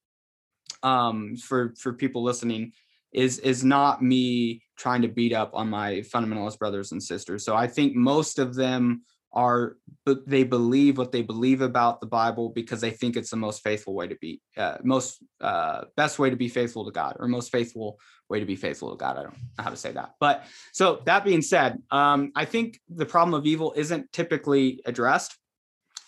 um, 0.83 1.37
for 1.37 1.75
for 1.77 1.93
people 1.93 2.23
listening, 2.23 2.73
is 3.13 3.41
is 3.41 3.65
not 3.65 4.03
me 4.03 4.63
trying 4.77 5.03
to 5.03 5.09
beat 5.09 5.33
up 5.33 5.51
on 5.55 5.69
my 5.69 5.95
fundamentalist 6.13 6.59
brothers 6.59 6.93
and 6.93 7.03
sisters. 7.03 7.45
So 7.45 7.57
I 7.57 7.67
think 7.67 7.95
most 7.95 8.39
of 8.39 8.55
them 8.55 9.03
are, 9.35 9.77
but 10.07 10.27
they 10.27 10.45
believe 10.45 10.97
what 10.97 11.13
they 11.13 11.23
believe 11.23 11.61
about 11.61 12.01
the 12.01 12.07
Bible 12.07 12.49
because 12.49 12.81
they 12.81 12.91
think 12.91 13.17
it's 13.17 13.31
the 13.31 13.37
most 13.37 13.63
faithful 13.63 13.95
way 13.95 14.07
to 14.09 14.17
be, 14.17 14.41
uh, 14.57 14.79
most 14.83 15.23
uh, 15.41 15.83
best 15.97 16.19
way 16.19 16.31
to 16.31 16.37
be 16.37 16.49
faithful 16.49 16.85
to 16.85 16.93
God, 16.93 17.17
or 17.19 17.29
most 17.29 17.53
faithful 17.53 17.99
way 18.29 18.41
to 18.41 18.47
be 18.47 18.57
faithful 18.57 18.91
to 18.91 18.97
God. 18.97 19.19
I 19.19 19.23
don't 19.25 19.33
know 19.33 19.65
how 19.65 19.71
to 19.71 19.77
say 19.77 19.93
that, 19.93 20.15
but 20.21 20.45
so 20.73 21.03
that 21.05 21.25
being 21.25 21.43
said, 21.43 21.83
um, 21.91 22.33
I 22.35 22.45
think 22.45 22.81
the 22.89 23.07
problem 23.07 23.35
of 23.35 23.47
evil 23.47 23.75
isn't 23.77 24.13
typically 24.13 24.81
addressed 24.87 25.37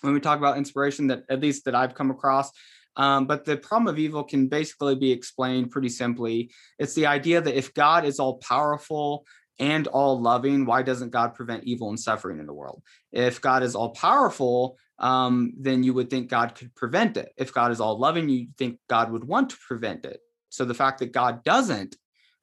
when 0.01 0.15
we 0.15 0.21
talk 0.21 0.39
about 0.39 0.57
inspiration 0.57 1.09
that 1.09 1.25
at 1.29 1.41
least 1.41 1.65
that 1.65 1.75
I've 1.75 1.95
come 1.95 2.11
across. 2.11 2.51
Um, 2.97 3.27
but 3.27 3.45
the 3.45 3.57
problem 3.57 3.89
of 3.89 3.99
evil 3.99 4.25
can 4.25 4.49
basically 4.49 4.95
be 4.95 5.13
explained 5.13 5.71
pretty 5.71 5.91
simply. 5.91 6.51
It's 6.79 6.95
the 6.95 7.07
idea 7.07 7.41
that 7.41 7.57
if 7.57 7.75
God 7.75 8.05
is 8.05 8.19
all 8.19 8.39
powerful 8.39 9.27
and 9.59 9.87
all 9.87 10.21
loving, 10.21 10.67
why 10.67 10.83
doesn't 10.83 11.11
God 11.11 11.35
prevent 11.35 11.65
evil 11.65 11.89
and 11.89 11.99
suffering 11.99 12.39
in 12.39 12.47
the 12.47 12.53
world? 12.53 12.83
If 13.13 13.41
God 13.41 13.63
is 13.63 13.75
all 13.75 13.91
powerful, 13.91 14.77
um, 14.99 15.53
then 15.59 15.83
you 15.83 15.95
would 15.95 16.11
think 16.11 16.29
God 16.29 16.55
could 16.55 16.75
prevent 16.75 17.17
it. 17.17 17.33
If 17.37 17.53
God 17.53 17.71
is 17.71 17.81
all 17.81 17.99
loving, 17.99 18.29
you 18.29 18.49
think 18.59 18.79
God 18.89 19.11
would 19.11 19.25
want 19.25 19.51
to 19.51 19.57
prevent 19.67 20.05
it. 20.05 20.21
So 20.49 20.65
the 20.65 20.75
fact 20.75 21.01
that 21.01 21.13
God 21.13 21.45
doesn't 21.45 21.97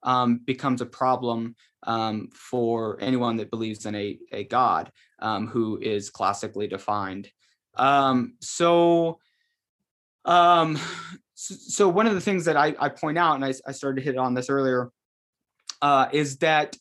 um, 0.04 0.40
becomes 0.46 0.82
a 0.82 0.86
problem 0.86 1.56
um, 1.84 2.30
for 2.34 2.98
anyone 3.02 3.38
that 3.38 3.50
believes 3.50 3.86
in 3.86 3.96
a, 3.96 4.18
a 4.32 4.44
God 4.46 4.92
um, 5.20 5.48
who 5.48 5.80
is 5.82 6.10
classically 6.10 6.68
defined. 6.68 7.30
Um, 7.76 8.36
so, 8.40 9.20
um, 10.26 10.80
so, 11.36 11.90
one 11.90 12.08
of 12.08 12.14
the 12.14 12.22
things 12.22 12.46
that 12.46 12.56
I, 12.56 12.76
I 12.80 12.90
point 12.90 13.18
out, 13.18 13.36
and 13.36 13.44
I, 13.44 13.54
I, 13.68 13.72
started 13.72 14.02
to 14.02 14.06
hit 14.06 14.18
on 14.18 14.34
this 14.34 14.50
earlier, 14.50 14.92
uh, 15.82 16.08
is 16.14 16.38
that 16.38 16.78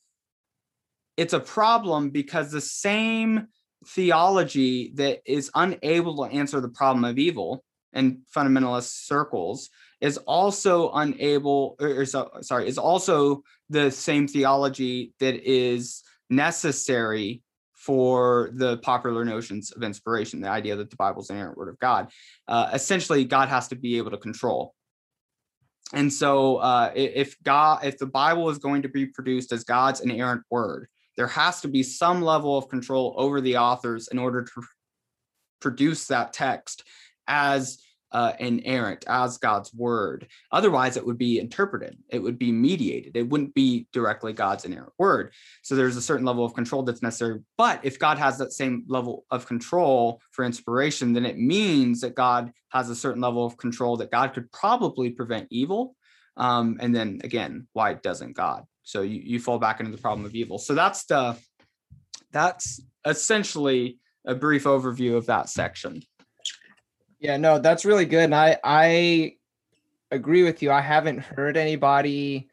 it's 1.17 1.33
a 1.33 1.41
problem 1.41 2.11
because 2.11 2.51
the 2.51 2.61
same 2.61 3.49
theology 3.87 4.93
that 4.95 5.21
is 5.27 5.51
unable 5.55 6.17
to 6.17 6.33
answer 6.33 6.61
the 6.61 6.69
problem 6.69 7.05
of 7.05 7.19
evil 7.19 7.65
in 7.93 8.23
fundamentalist 8.35 9.05
circles 9.05 9.69
is 10.01 10.19
also 10.19 10.91
unable 10.93 11.77
or, 11.81 12.01
or 12.01 12.07
so, 12.07 12.31
sorry 12.41 12.67
is 12.67 12.79
also 12.79 13.43
the 13.69 13.91
same 13.91 14.27
theology 14.27 15.13
that 15.21 15.35
is 15.49 16.03
necessary 16.31 17.43
for 17.75 18.51
the 18.55 18.79
popular 18.79 19.25
notions 19.25 19.73
of 19.73 19.83
inspiration 19.83 20.41
the 20.41 20.49
idea 20.49 20.77
that 20.77 20.91
the 20.91 20.97
bible's 20.97 21.29
an 21.31 21.37
inerrant 21.37 21.59
word 21.59 21.69
of 21.69 21.79
god. 21.81 22.09
Uh, 22.49 22.71
essentially 22.73 23.25
god 23.25 23.49
has 23.49 23.69
to 23.69 23.77
be 23.77 23.99
able 23.99 24.11
to 24.11 24.19
control. 24.19 24.75
And 25.93 26.11
so 26.11 26.57
uh, 26.57 26.93
if 26.95 27.37
god 27.43 27.85
if 27.85 27.99
the 27.99 28.07
bible 28.07 28.49
is 28.49 28.59
going 28.59 28.83
to 28.83 28.89
be 28.89 29.07
produced 29.07 29.53
as 29.53 29.65
god's 29.65 30.01
inerrant 30.01 30.43
word 30.51 30.89
there 31.17 31.27
has 31.27 31.61
to 31.63 31.69
be 31.69 31.83
some 31.83 32.23
level 32.23 32.57
of 32.57 32.69
control 32.69 33.15
over 33.17 33.41
the 33.41 33.57
authors 33.57 34.09
in 34.09 34.19
order 34.19 34.43
to 34.43 34.63
produce 35.61 36.07
that 36.09 36.33
text 36.33 36.85
as 37.27 37.79
uh, 38.13 38.33
inerrant, 38.39 39.05
as 39.09 39.39
God's 39.39 39.73
word. 39.75 40.27
Otherwise, 40.51 40.97
it 40.97 41.07
would 41.07 41.17
be 41.17 41.39
interpreted, 41.39 41.97
it 42.11 42.19
would 42.19 42.39
be 42.39 42.53
mediated, 42.53 43.17
it 43.17 43.29
wouldn't 43.29 43.55
be 43.55 43.87
directly 43.93 44.33
God's 44.33 44.65
inerrant 44.65 44.93
word. 44.99 45.33
So 45.63 45.75
there's 45.75 45.97
a 45.97 46.03
certain 46.03 46.27
level 46.27 46.45
of 46.45 46.55
control 46.55 46.83
that's 46.83 47.03
necessary. 47.03 47.41
But 47.57 47.81
if 47.83 47.99
God 47.99 48.19
has 48.19 48.37
that 48.39 48.53
same 48.53 48.85
level 48.87 49.25
of 49.31 49.47
control 49.47 50.21
for 50.31 50.45
inspiration, 50.45 51.15
then 51.15 51.25
it 51.25 51.39
means 51.39 52.03
that 52.03 52.15
God 52.15 52.53
has 52.69 52.91
a 52.91 52.97
certain 52.97 53.23
level 53.23 53.47
of 53.47 53.57
control 53.57 53.97
that 53.97 54.11
God 54.11 54.35
could 54.35 54.53
probably 54.53 55.11
prevent 55.11 55.49
evil. 55.51 55.97
Um, 56.37 56.79
and 56.81 56.95
then 56.95 57.21
again, 57.25 57.67
why 57.73 57.95
doesn't 57.95 58.37
God? 58.37 58.65
So 58.83 59.03
you, 59.03 59.21
you 59.25 59.41
fall 59.41 59.59
back 59.59 59.81
into 59.81 59.93
the 59.93 59.99
problem 59.99 60.27
of 60.27 60.35
evil. 60.35 60.59
So 60.59 60.75
that's 60.75 61.05
the 61.05 61.37
that's 62.33 62.81
essentially 63.07 63.99
a 64.27 64.35
brief 64.35 64.65
overview 64.65 65.17
of 65.17 65.27
that 65.27 65.49
section. 65.49 66.03
Yeah, 67.21 67.37
no, 67.37 67.59
that's 67.59 67.85
really 67.85 68.07
good. 68.07 68.25
And 68.25 68.35
I 68.35 68.59
I 68.65 69.37
agree 70.11 70.43
with 70.43 70.63
you. 70.63 70.71
I 70.71 70.81
haven't 70.81 71.19
heard 71.19 71.57
anybody 71.57 72.49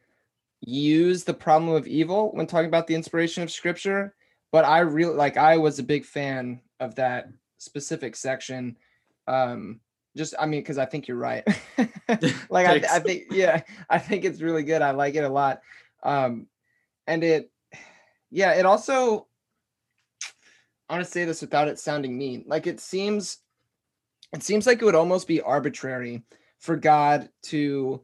use 0.62 1.24
the 1.24 1.34
problem 1.34 1.74
of 1.74 1.88
evil 1.88 2.32
when 2.34 2.46
talking 2.46 2.68
about 2.68 2.86
the 2.86 2.96
inspiration 2.96 3.44
of 3.44 3.52
scripture, 3.52 4.16
but 4.52 4.66
I 4.66 4.80
really 4.80 5.16
like 5.16 5.38
I 5.38 5.58
was 5.58 5.80
a 5.80 5.84
big 5.84 6.06
fan 6.06 6.62
of 6.80 6.96
that 6.96 7.30
specific 7.58 8.16
section. 8.16 8.78
Um 9.28 9.80
just 10.18 10.34
I 10.40 10.46
mean, 10.46 10.62
because 10.62 10.78
I 10.78 10.86
think 10.86 11.08
you're 11.08 11.18
right. 11.18 11.48
like 12.50 12.68
I, 12.68 12.82
I 12.92 13.00
think 13.00 13.26
yeah, 13.32 13.62
I 13.90 14.00
think 14.00 14.26
it's 14.26 14.42
really 14.42 14.64
good. 14.64 14.82
I 14.82 14.92
like 14.92 15.16
it 15.16 15.24
a 15.24 15.30
lot. 15.30 15.62
Um, 16.04 16.48
and 17.08 17.24
it, 17.24 17.52
yeah, 18.32 18.54
it 18.54 18.66
also, 18.66 19.28
I 20.88 20.94
want 20.94 21.06
to 21.06 21.12
say 21.12 21.26
this 21.26 21.42
without 21.42 21.68
it 21.68 21.80
sounding 21.80 22.18
mean. 22.18 22.44
Like 22.48 22.68
it 22.68 22.80
seems, 22.80 23.38
it 24.34 24.44
seems 24.44 24.68
like 24.68 24.82
it 24.82 24.86
would 24.86 24.96
almost 24.96 25.28
be 25.28 25.42
arbitrary 25.42 26.24
for 26.60 26.76
God 26.76 27.30
to 27.44 28.04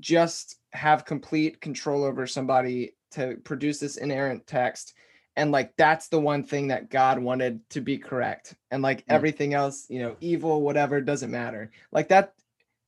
just 0.00 0.56
have 0.72 1.04
complete 1.04 1.60
control 1.60 2.04
over 2.04 2.26
somebody 2.26 2.92
to 3.12 3.36
produce 3.44 3.78
this 3.78 3.96
inerrant 3.96 4.46
text 4.46 4.94
and 5.36 5.52
like 5.52 5.72
that's 5.76 6.08
the 6.08 6.20
one 6.20 6.42
thing 6.42 6.68
that 6.68 6.90
god 6.90 7.18
wanted 7.18 7.60
to 7.70 7.80
be 7.80 7.96
correct 7.96 8.54
and 8.70 8.82
like 8.82 9.04
everything 9.08 9.54
else 9.54 9.86
you 9.88 10.00
know 10.00 10.16
evil 10.20 10.60
whatever 10.62 11.00
doesn't 11.00 11.30
matter 11.30 11.70
like 11.90 12.08
that 12.08 12.34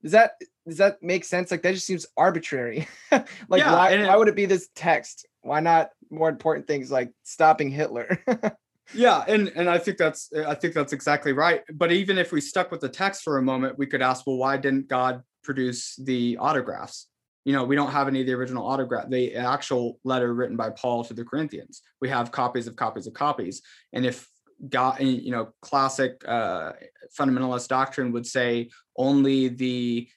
is 0.03 0.12
that 0.12 0.33
does 0.66 0.78
that 0.78 1.02
make 1.02 1.24
sense? 1.24 1.50
Like 1.50 1.62
that 1.62 1.74
just 1.74 1.86
seems 1.86 2.06
arbitrary. 2.16 2.86
like 3.12 3.26
yeah, 3.52 3.72
why, 3.72 4.06
why 4.06 4.16
would 4.16 4.28
it 4.28 4.36
be 4.36 4.46
this 4.46 4.68
text? 4.74 5.26
Why 5.42 5.60
not 5.60 5.90
more 6.10 6.28
important 6.28 6.66
things 6.66 6.90
like 6.90 7.12
stopping 7.22 7.70
Hitler? 7.70 8.22
yeah, 8.94 9.24
and 9.26 9.48
and 9.48 9.68
I 9.70 9.78
think 9.78 9.96
that's 9.96 10.30
I 10.32 10.54
think 10.54 10.74
that's 10.74 10.92
exactly 10.92 11.32
right. 11.32 11.62
But 11.72 11.92
even 11.92 12.18
if 12.18 12.32
we 12.32 12.40
stuck 12.40 12.70
with 12.70 12.80
the 12.80 12.88
text 12.88 13.22
for 13.22 13.38
a 13.38 13.42
moment, 13.42 13.78
we 13.78 13.86
could 13.86 14.02
ask, 14.02 14.26
well, 14.26 14.36
why 14.36 14.56
didn't 14.56 14.88
God 14.88 15.22
produce 15.42 15.96
the 15.96 16.36
autographs? 16.38 17.06
You 17.44 17.54
know, 17.54 17.64
we 17.64 17.74
don't 17.74 17.90
have 17.90 18.06
any 18.06 18.20
of 18.20 18.26
the 18.26 18.34
original 18.34 18.66
autograph, 18.66 19.08
the 19.08 19.34
actual 19.34 19.98
letter 20.04 20.34
written 20.34 20.56
by 20.56 20.70
Paul 20.70 21.04
to 21.04 21.14
the 21.14 21.24
Corinthians. 21.24 21.80
We 22.02 22.10
have 22.10 22.30
copies 22.30 22.66
of 22.66 22.76
copies 22.76 23.06
of 23.06 23.14
copies. 23.14 23.62
And 23.94 24.04
if 24.04 24.28
God, 24.68 25.00
you 25.00 25.30
know, 25.30 25.54
classic 25.62 26.22
uh, 26.28 26.72
fundamentalist 27.18 27.68
doctrine 27.68 28.12
would 28.12 28.26
say 28.26 28.68
only 28.96 29.48
the 29.48 30.08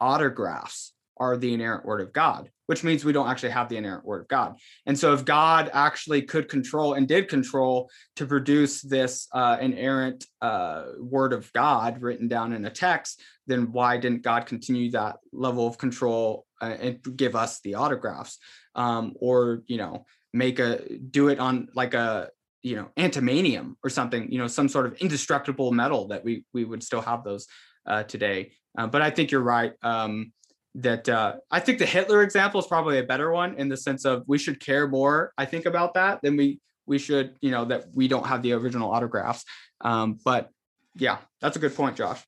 autographs 0.00 0.92
are 1.18 1.36
the 1.36 1.54
inerrant 1.54 1.84
word 1.84 2.00
of 2.00 2.12
God, 2.12 2.50
which 2.66 2.84
means 2.84 3.04
we 3.04 3.12
don't 3.12 3.28
actually 3.28 3.50
have 3.50 3.68
the 3.68 3.76
inerrant 3.76 4.04
word 4.04 4.20
of 4.22 4.28
God. 4.28 4.56
And 4.84 4.98
so, 4.98 5.14
if 5.14 5.24
God 5.24 5.70
actually 5.72 6.22
could 6.22 6.48
control 6.48 6.94
and 6.94 7.08
did 7.08 7.28
control 7.28 7.90
to 8.16 8.26
produce 8.26 8.82
this 8.82 9.26
uh, 9.32 9.56
inerrant 9.60 10.24
uh, 10.42 10.84
word 10.98 11.32
of 11.32 11.50
God 11.52 12.02
written 12.02 12.28
down 12.28 12.52
in 12.52 12.64
a 12.64 12.70
text, 12.70 13.20
then 13.46 13.72
why 13.72 13.96
didn't 13.96 14.22
God 14.22 14.46
continue 14.46 14.90
that 14.90 15.16
level 15.32 15.66
of 15.66 15.78
control 15.78 16.46
uh, 16.60 16.76
and 16.80 17.16
give 17.16 17.34
us 17.34 17.60
the 17.60 17.74
autographs, 17.74 18.38
um, 18.74 19.14
or 19.18 19.62
you 19.66 19.78
know, 19.78 20.04
make 20.32 20.58
a 20.58 20.98
do 20.98 21.28
it 21.28 21.38
on 21.38 21.68
like 21.74 21.94
a 21.94 22.28
you 22.62 22.76
know 22.76 22.90
adamantium 22.98 23.76
or 23.82 23.88
something, 23.88 24.30
you 24.30 24.38
know, 24.38 24.48
some 24.48 24.68
sort 24.68 24.86
of 24.86 24.94
indestructible 24.98 25.72
metal 25.72 26.08
that 26.08 26.24
we 26.24 26.44
we 26.52 26.64
would 26.64 26.82
still 26.82 27.00
have 27.00 27.24
those 27.24 27.46
uh, 27.86 28.02
today. 28.02 28.52
Uh, 28.76 28.86
but 28.86 29.02
I 29.02 29.10
think 29.10 29.30
you're 29.30 29.40
right. 29.40 29.72
Um, 29.82 30.32
that 30.76 31.08
uh, 31.08 31.36
I 31.50 31.60
think 31.60 31.78
the 31.78 31.86
Hitler 31.86 32.22
example 32.22 32.60
is 32.60 32.66
probably 32.66 32.98
a 32.98 33.02
better 33.02 33.32
one 33.32 33.54
in 33.54 33.68
the 33.68 33.76
sense 33.76 34.04
of 34.04 34.24
we 34.26 34.36
should 34.36 34.60
care 34.60 34.86
more. 34.86 35.32
I 35.38 35.46
think 35.46 35.64
about 35.64 35.94
that 35.94 36.20
than 36.22 36.36
we 36.36 36.60
we 36.84 36.98
should. 36.98 37.34
You 37.40 37.50
know 37.50 37.64
that 37.66 37.86
we 37.94 38.08
don't 38.08 38.26
have 38.26 38.42
the 38.42 38.52
original 38.52 38.90
autographs. 38.90 39.44
Um, 39.80 40.18
but 40.22 40.50
yeah, 40.94 41.18
that's 41.40 41.56
a 41.56 41.60
good 41.60 41.74
point, 41.74 41.96
Josh. 41.96 42.22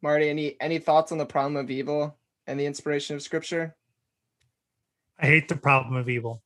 Marty, 0.00 0.28
any 0.28 0.56
any 0.60 0.78
thoughts 0.78 1.10
on 1.10 1.18
the 1.18 1.26
problem 1.26 1.56
of 1.56 1.70
evil 1.70 2.16
and 2.46 2.60
the 2.60 2.66
inspiration 2.66 3.16
of 3.16 3.22
Scripture? 3.22 3.74
I 5.18 5.26
hate 5.26 5.48
the 5.48 5.56
problem 5.56 5.96
of 5.96 6.08
evil. 6.08 6.43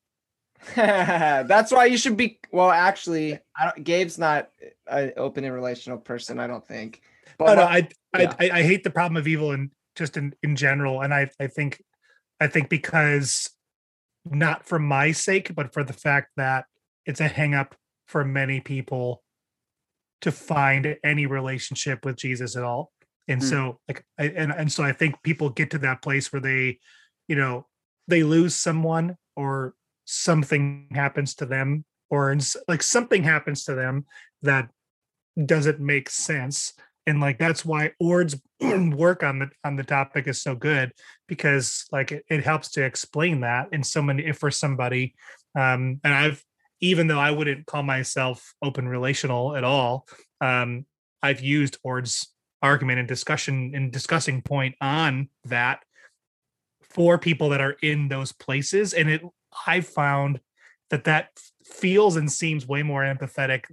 That's 0.75 1.73
why 1.73 1.87
you 1.87 1.97
should 1.97 2.17
be. 2.17 2.39
Well, 2.53 2.71
actually, 2.71 3.39
I 3.57 3.65
don't. 3.65 3.85
Gabe's 3.85 4.19
not 4.19 4.51
an 4.87 5.13
open 5.17 5.45
and 5.45 5.55
relational 5.55 5.99
person. 5.99 6.39
I 6.39 6.47
don't 6.47 6.67
think. 6.67 7.03
But 7.39 7.55
no, 7.55 7.63
no, 7.63 7.63
I, 7.63 7.89
yeah. 8.19 8.35
I, 8.39 8.51
I 8.53 8.63
hate 8.63 8.85
the 8.85 8.91
problem 8.91 9.17
of 9.17 9.29
evil 9.29 9.53
and 9.53 9.71
just 9.97 10.17
in 10.17 10.35
in 10.43 10.57
general, 10.57 11.03
and 11.03 11.15
I 11.15 11.31
I 11.41 11.47
think 11.47 11.83
I 12.41 12.47
think 12.47 12.69
because 12.69 13.51
not 14.25 14.67
for 14.67 14.79
my 14.79 15.13
sake, 15.13 15.55
but 15.55 15.73
for 15.73 15.85
the 15.85 15.93
fact 15.93 16.31
that 16.37 16.67
it's 17.07 17.21
a 17.21 17.29
hangup 17.29 17.73
for 18.07 18.25
many 18.25 18.61
people 18.61 19.23
to 20.21 20.33
find 20.33 20.97
any 21.05 21.27
relationship 21.27 22.05
with 22.05 22.17
Jesus 22.17 22.57
at 22.57 22.65
all. 22.65 22.91
And 23.29 23.41
mm. 23.41 23.45
so 23.45 23.79
like 23.87 24.05
I, 24.19 24.25
and 24.25 24.53
and 24.53 24.73
so 24.73 24.83
I 24.83 24.93
think 24.93 25.23
people 25.23 25.51
get 25.51 25.71
to 25.71 25.79
that 25.79 26.03
place 26.03 26.33
where 26.33 26.41
they, 26.41 26.79
you 27.29 27.37
know, 27.37 27.67
they 28.09 28.23
lose 28.23 28.55
someone 28.55 29.17
or 29.37 29.75
something 30.11 30.89
happens 30.93 31.35
to 31.35 31.45
them 31.45 31.85
or 32.09 32.35
like 32.67 32.83
something 32.83 33.23
happens 33.23 33.65
to 33.65 33.75
them 33.75 34.07
that 34.41 34.71
doesn't 35.45 35.81
make 35.81 36.09
sense. 36.09 36.73
And 37.07 37.21
like 37.21 37.39
that's 37.39 37.63
why 37.65 37.93
Oord's 38.01 38.41
work 38.61 39.23
on 39.23 39.39
the 39.39 39.51
on 39.65 39.77
the 39.77 39.85
topic 39.85 40.27
is 40.27 40.41
so 40.41 40.55
good 40.55 40.93
because 41.27 41.85
like 41.93 42.11
it, 42.13 42.25
it 42.29 42.43
helps 42.43 42.71
to 42.73 42.85
explain 42.85 43.41
that 43.41 43.69
in 43.73 43.83
so 43.83 44.01
many 44.01 44.25
if 44.25 44.39
for 44.39 44.51
somebody. 44.51 45.15
Um 45.55 46.01
and 46.05 46.15
i've 46.15 46.45
even 46.81 47.07
though 47.07 47.19
i 47.19 47.31
wouldn't 47.31 47.67
call 47.67 47.83
myself 47.83 48.55
open 48.63 48.87
relational 48.87 49.57
at 49.57 49.65
all 49.65 50.07
um 50.41 50.85
i've 51.23 51.41
used 51.41 51.79
Oord's 51.83 52.33
argument 52.63 52.99
and 52.99 53.09
discussion 53.09 53.73
and 53.75 53.93
discussing 53.93 54.43
point 54.43 54.75
on 54.81 55.29
that 55.45 55.83
for 56.83 57.19
people 57.19 57.51
that 57.51 57.61
are 57.61 57.77
in 57.83 58.09
those 58.09 58.33
places. 58.33 58.93
And 58.95 59.09
it 59.11 59.23
I 59.67 59.81
found 59.81 60.41
that 60.91 61.05
that 61.05 61.31
feels 61.65 62.17
and 62.17 62.31
seems 62.31 62.67
way 62.67 62.83
more 62.83 63.03
empathetic 63.03 63.65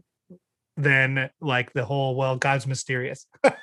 than 0.78 1.30
like 1.40 1.72
the 1.72 1.86
whole 1.86 2.16
well 2.16 2.36
god's 2.36 2.68
mysterious 2.68 3.28
yeah. 3.46 3.54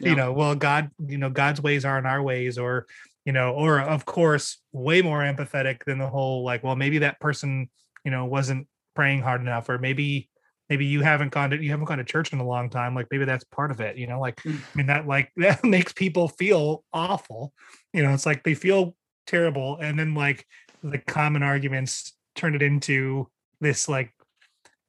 you 0.00 0.14
know 0.14 0.32
well 0.32 0.54
god 0.54 0.90
you 1.06 1.18
know 1.18 1.28
god's 1.28 1.60
ways 1.60 1.84
aren't 1.84 2.06
our 2.06 2.22
ways 2.22 2.56
or 2.56 2.86
you 3.26 3.32
know 3.32 3.52
or 3.52 3.80
of 3.80 4.06
course 4.06 4.62
way 4.72 5.02
more 5.02 5.20
empathetic 5.20 5.84
than 5.84 5.98
the 5.98 6.06
whole 6.06 6.42
like 6.42 6.64
well 6.64 6.74
maybe 6.74 6.98
that 6.98 7.20
person 7.20 7.68
you 8.02 8.10
know 8.10 8.24
wasn't 8.24 8.66
praying 8.94 9.20
hard 9.20 9.42
enough 9.42 9.68
or 9.68 9.78
maybe 9.78 10.30
maybe 10.70 10.86
you 10.86 11.02
haven't 11.02 11.32
gone 11.32 11.50
to 11.50 11.62
you 11.62 11.70
haven't 11.70 11.84
gone 11.84 11.98
to 11.98 12.04
church 12.04 12.32
in 12.32 12.38
a 12.38 12.46
long 12.46 12.70
time 12.70 12.94
like 12.94 13.08
maybe 13.10 13.26
that's 13.26 13.44
part 13.44 13.70
of 13.70 13.80
it 13.80 13.98
you 13.98 14.06
know 14.06 14.18
like 14.18 14.36
mm. 14.36 14.56
i 14.56 14.76
mean 14.76 14.86
that 14.86 15.06
like 15.06 15.30
that 15.36 15.62
makes 15.64 15.92
people 15.92 16.28
feel 16.28 16.82
awful 16.92 17.52
you 17.92 18.02
know 18.02 18.12
it's 18.12 18.26
like 18.26 18.42
they 18.42 18.54
feel 18.54 18.96
terrible 19.26 19.78
and 19.80 19.98
then 19.98 20.14
like 20.14 20.46
the 20.84 20.98
common 20.98 21.42
arguments 21.42 22.12
turn 22.34 22.54
it 22.54 22.62
into 22.62 23.28
this 23.60 23.88
like 23.88 24.12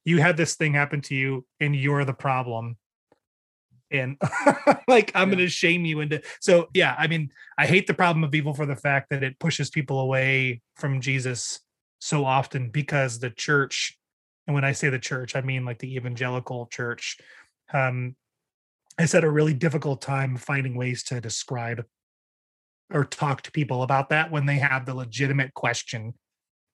you 0.03 0.19
had 0.19 0.37
this 0.37 0.55
thing 0.55 0.73
happen 0.73 1.01
to 1.01 1.15
you 1.15 1.45
and 1.59 1.75
you're 1.75 2.03
the 2.03 2.13
problem 2.13 2.75
and 3.91 4.17
like 4.87 5.11
i'm 5.15 5.29
yeah. 5.29 5.35
going 5.35 5.45
to 5.45 5.47
shame 5.47 5.85
you 5.85 6.01
into 6.01 6.21
so 6.41 6.67
yeah 6.73 6.95
i 6.97 7.07
mean 7.07 7.29
i 7.57 7.65
hate 7.65 7.87
the 7.87 7.93
problem 7.93 8.23
of 8.23 8.35
evil 8.35 8.53
for 8.53 8.65
the 8.65 8.75
fact 8.75 9.09
that 9.09 9.23
it 9.23 9.39
pushes 9.39 9.69
people 9.69 9.99
away 9.99 10.61
from 10.75 10.99
jesus 10.99 11.61
so 11.99 12.25
often 12.25 12.69
because 12.69 13.19
the 13.19 13.29
church 13.29 13.97
and 14.47 14.53
when 14.53 14.65
i 14.65 14.73
say 14.73 14.89
the 14.89 14.99
church 14.99 15.35
i 15.35 15.41
mean 15.41 15.63
like 15.63 15.79
the 15.79 15.95
evangelical 15.95 16.67
church 16.67 17.17
um 17.73 18.15
has 18.97 19.11
had 19.11 19.23
a 19.23 19.29
really 19.29 19.53
difficult 19.53 20.01
time 20.01 20.35
finding 20.35 20.75
ways 20.75 21.03
to 21.03 21.21
describe 21.21 21.85
or 22.93 23.03
talk 23.03 23.41
to 23.41 23.51
people 23.51 23.83
about 23.83 24.09
that 24.09 24.31
when 24.31 24.45
they 24.45 24.57
have 24.57 24.86
the 24.86 24.93
legitimate 24.93 25.53
question. 25.53 26.13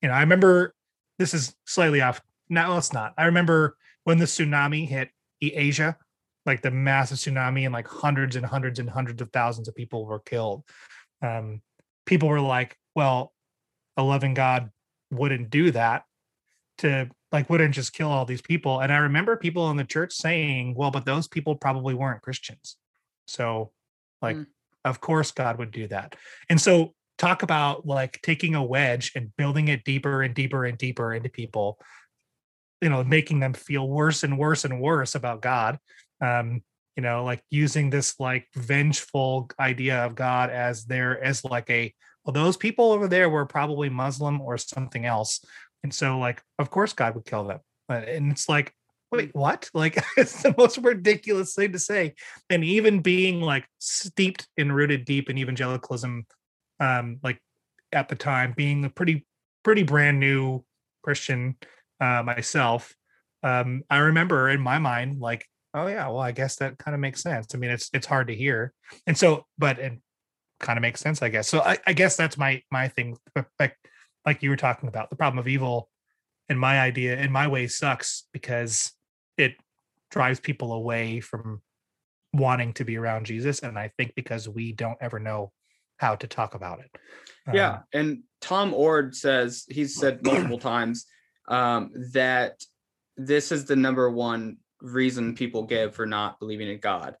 You 0.00 0.08
know 0.08 0.14
i 0.14 0.20
remember 0.20 0.74
this 1.18 1.32
is 1.32 1.54
slightly 1.66 2.00
off 2.00 2.20
no 2.48 2.76
it's 2.76 2.92
not. 2.92 3.14
I 3.16 3.24
remember 3.26 3.76
when 4.04 4.18
the 4.18 4.24
tsunami 4.24 4.86
hit 4.86 5.10
asia 5.40 5.96
like 6.44 6.62
the 6.62 6.70
massive 6.70 7.18
tsunami 7.18 7.64
and 7.64 7.72
like 7.72 7.86
hundreds 7.86 8.36
and 8.36 8.44
hundreds 8.44 8.78
and 8.78 8.90
hundreds 8.90 9.22
of 9.22 9.30
thousands 9.32 9.68
of 9.68 9.74
people 9.74 10.06
were 10.06 10.18
killed. 10.20 10.64
Um 11.22 11.62
people 12.04 12.28
were 12.28 12.40
like 12.40 12.76
well 12.94 13.32
a 13.96 14.02
loving 14.02 14.34
god 14.34 14.70
wouldn't 15.10 15.50
do 15.50 15.70
that 15.70 16.04
to 16.78 17.08
like 17.30 17.48
wouldn't 17.48 17.74
just 17.74 17.92
kill 17.92 18.10
all 18.10 18.24
these 18.24 18.42
people. 18.42 18.80
And 18.80 18.92
i 18.92 18.98
remember 18.98 19.36
people 19.36 19.70
in 19.70 19.76
the 19.76 19.84
church 19.84 20.12
saying 20.12 20.74
well 20.76 20.90
but 20.90 21.04
those 21.04 21.28
people 21.28 21.54
probably 21.54 21.94
weren't 21.94 22.22
christians. 22.22 22.76
So 23.26 23.70
like 24.20 24.36
mm. 24.36 24.46
Of 24.84 25.00
course 25.00 25.32
god 25.32 25.58
would 25.58 25.70
do 25.70 25.88
that. 25.88 26.16
And 26.48 26.60
so 26.60 26.94
talk 27.18 27.42
about 27.42 27.86
like 27.86 28.20
taking 28.22 28.54
a 28.54 28.62
wedge 28.62 29.12
and 29.14 29.34
building 29.36 29.68
it 29.68 29.84
deeper 29.84 30.22
and 30.22 30.34
deeper 30.34 30.64
and 30.64 30.78
deeper 30.78 31.14
into 31.14 31.28
people 31.28 31.78
you 32.80 32.88
know 32.88 33.04
making 33.04 33.38
them 33.38 33.52
feel 33.52 33.88
worse 33.88 34.24
and 34.24 34.36
worse 34.36 34.64
and 34.64 34.80
worse 34.80 35.14
about 35.14 35.40
god 35.40 35.78
um 36.20 36.60
you 36.96 37.02
know 37.02 37.24
like 37.24 37.42
using 37.50 37.90
this 37.90 38.18
like 38.18 38.46
vengeful 38.54 39.48
idea 39.58 40.04
of 40.04 40.14
god 40.14 40.50
as 40.50 40.84
there 40.84 41.22
as 41.22 41.44
like 41.44 41.68
a 41.70 41.92
well 42.24 42.32
those 42.32 42.56
people 42.56 42.92
over 42.92 43.08
there 43.08 43.30
were 43.30 43.46
probably 43.46 43.88
muslim 43.88 44.40
or 44.40 44.56
something 44.58 45.06
else. 45.06 45.44
And 45.82 45.92
so 45.92 46.18
like 46.18 46.42
of 46.58 46.70
course 46.70 46.92
god 46.92 47.14
would 47.14 47.24
kill 47.24 47.44
them. 47.44 47.60
And 47.88 48.30
it's 48.30 48.48
like 48.48 48.72
wait 49.12 49.30
what? 49.34 49.70
Like 49.74 50.02
it's 50.16 50.42
the 50.42 50.54
most 50.58 50.78
ridiculous 50.78 51.54
thing 51.54 51.72
to 51.72 51.78
say. 51.78 52.14
And 52.50 52.64
even 52.64 53.00
being 53.00 53.40
like 53.40 53.68
steeped 53.78 54.48
and 54.56 54.74
rooted 54.74 55.04
deep 55.04 55.30
in 55.30 55.38
evangelicalism 55.38 56.26
um 56.80 57.18
like 57.22 57.40
at 57.92 58.08
the 58.08 58.16
time 58.16 58.52
being 58.56 58.84
a 58.84 58.90
pretty 58.90 59.24
pretty 59.62 59.82
brand 59.82 60.18
new 60.18 60.64
christian 61.02 61.56
uh 62.00 62.22
myself 62.22 62.94
um 63.42 63.82
i 63.88 63.98
remember 63.98 64.48
in 64.48 64.60
my 64.60 64.78
mind 64.78 65.20
like 65.20 65.46
oh 65.74 65.86
yeah 65.86 66.08
well 66.08 66.18
i 66.18 66.32
guess 66.32 66.56
that 66.56 66.76
kind 66.78 66.94
of 66.94 67.00
makes 67.00 67.22
sense. 67.22 67.54
I 67.54 67.58
mean 67.58 67.70
it's 67.70 67.88
it's 67.92 68.06
hard 68.06 68.28
to 68.28 68.34
hear. 68.34 68.72
And 69.06 69.16
so 69.16 69.46
but 69.58 69.78
it 69.78 69.92
kind 70.60 70.76
of 70.76 70.82
makes 70.82 71.00
sense 71.00 71.22
i 71.22 71.28
guess. 71.28 71.48
So 71.48 71.60
i, 71.60 71.78
I 71.86 71.92
guess 71.92 72.16
that's 72.16 72.36
my 72.36 72.62
my 72.70 72.88
thing. 72.88 73.16
Like 73.58 73.76
like 74.26 74.42
you 74.42 74.50
were 74.50 74.56
talking 74.56 74.88
about 74.88 75.10
the 75.10 75.16
problem 75.16 75.38
of 75.38 75.48
evil 75.48 75.88
and 76.48 76.58
my 76.58 76.80
idea 76.80 77.18
in 77.18 77.32
my 77.32 77.48
way 77.48 77.66
sucks 77.66 78.24
because 78.32 78.92
it 79.36 79.54
drives 80.10 80.40
people 80.40 80.72
away 80.72 81.20
from 81.20 81.60
wanting 82.34 82.72
to 82.72 82.84
be 82.84 82.96
around 82.96 83.26
jesus 83.26 83.60
and 83.60 83.78
i 83.78 83.90
think 83.96 84.14
because 84.14 84.48
we 84.48 84.72
don't 84.72 84.98
ever 85.00 85.18
know 85.18 85.52
how 85.98 86.14
to 86.14 86.26
talk 86.26 86.54
about 86.54 86.80
it 86.80 86.90
yeah 87.52 87.72
um, 87.74 87.84
and 87.92 88.22
tom 88.40 88.72
Oord 88.72 89.14
says 89.14 89.64
he's 89.68 89.96
said 89.96 90.24
multiple 90.24 90.58
times 90.70 91.06
um, 91.48 91.90
that 92.12 92.62
this 93.16 93.52
is 93.52 93.64
the 93.64 93.76
number 93.76 94.10
one 94.10 94.56
reason 94.80 95.34
people 95.34 95.64
give 95.64 95.94
for 95.94 96.06
not 96.06 96.38
believing 96.38 96.68
in 96.68 96.78
God. 96.78 97.16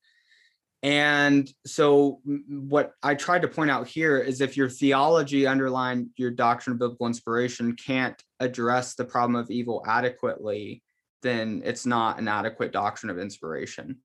And 0.82 1.48
so, 1.64 2.20
what 2.48 2.92
I 3.04 3.14
tried 3.14 3.42
to 3.42 3.48
point 3.48 3.70
out 3.70 3.86
here 3.86 4.18
is 4.18 4.40
if 4.40 4.56
your 4.56 4.68
theology 4.68 5.46
underlying 5.46 6.10
your 6.16 6.32
doctrine 6.32 6.74
of 6.74 6.80
biblical 6.80 7.06
inspiration 7.06 7.76
can't 7.76 8.20
address 8.40 8.94
the 8.94 9.04
problem 9.04 9.36
of 9.36 9.48
evil 9.48 9.84
adequately, 9.86 10.82
then 11.22 11.62
it's 11.64 11.86
not 11.86 12.18
an 12.18 12.28
adequate 12.28 12.72
doctrine 12.72 13.10
of 13.10 13.18
inspiration. 13.18 13.98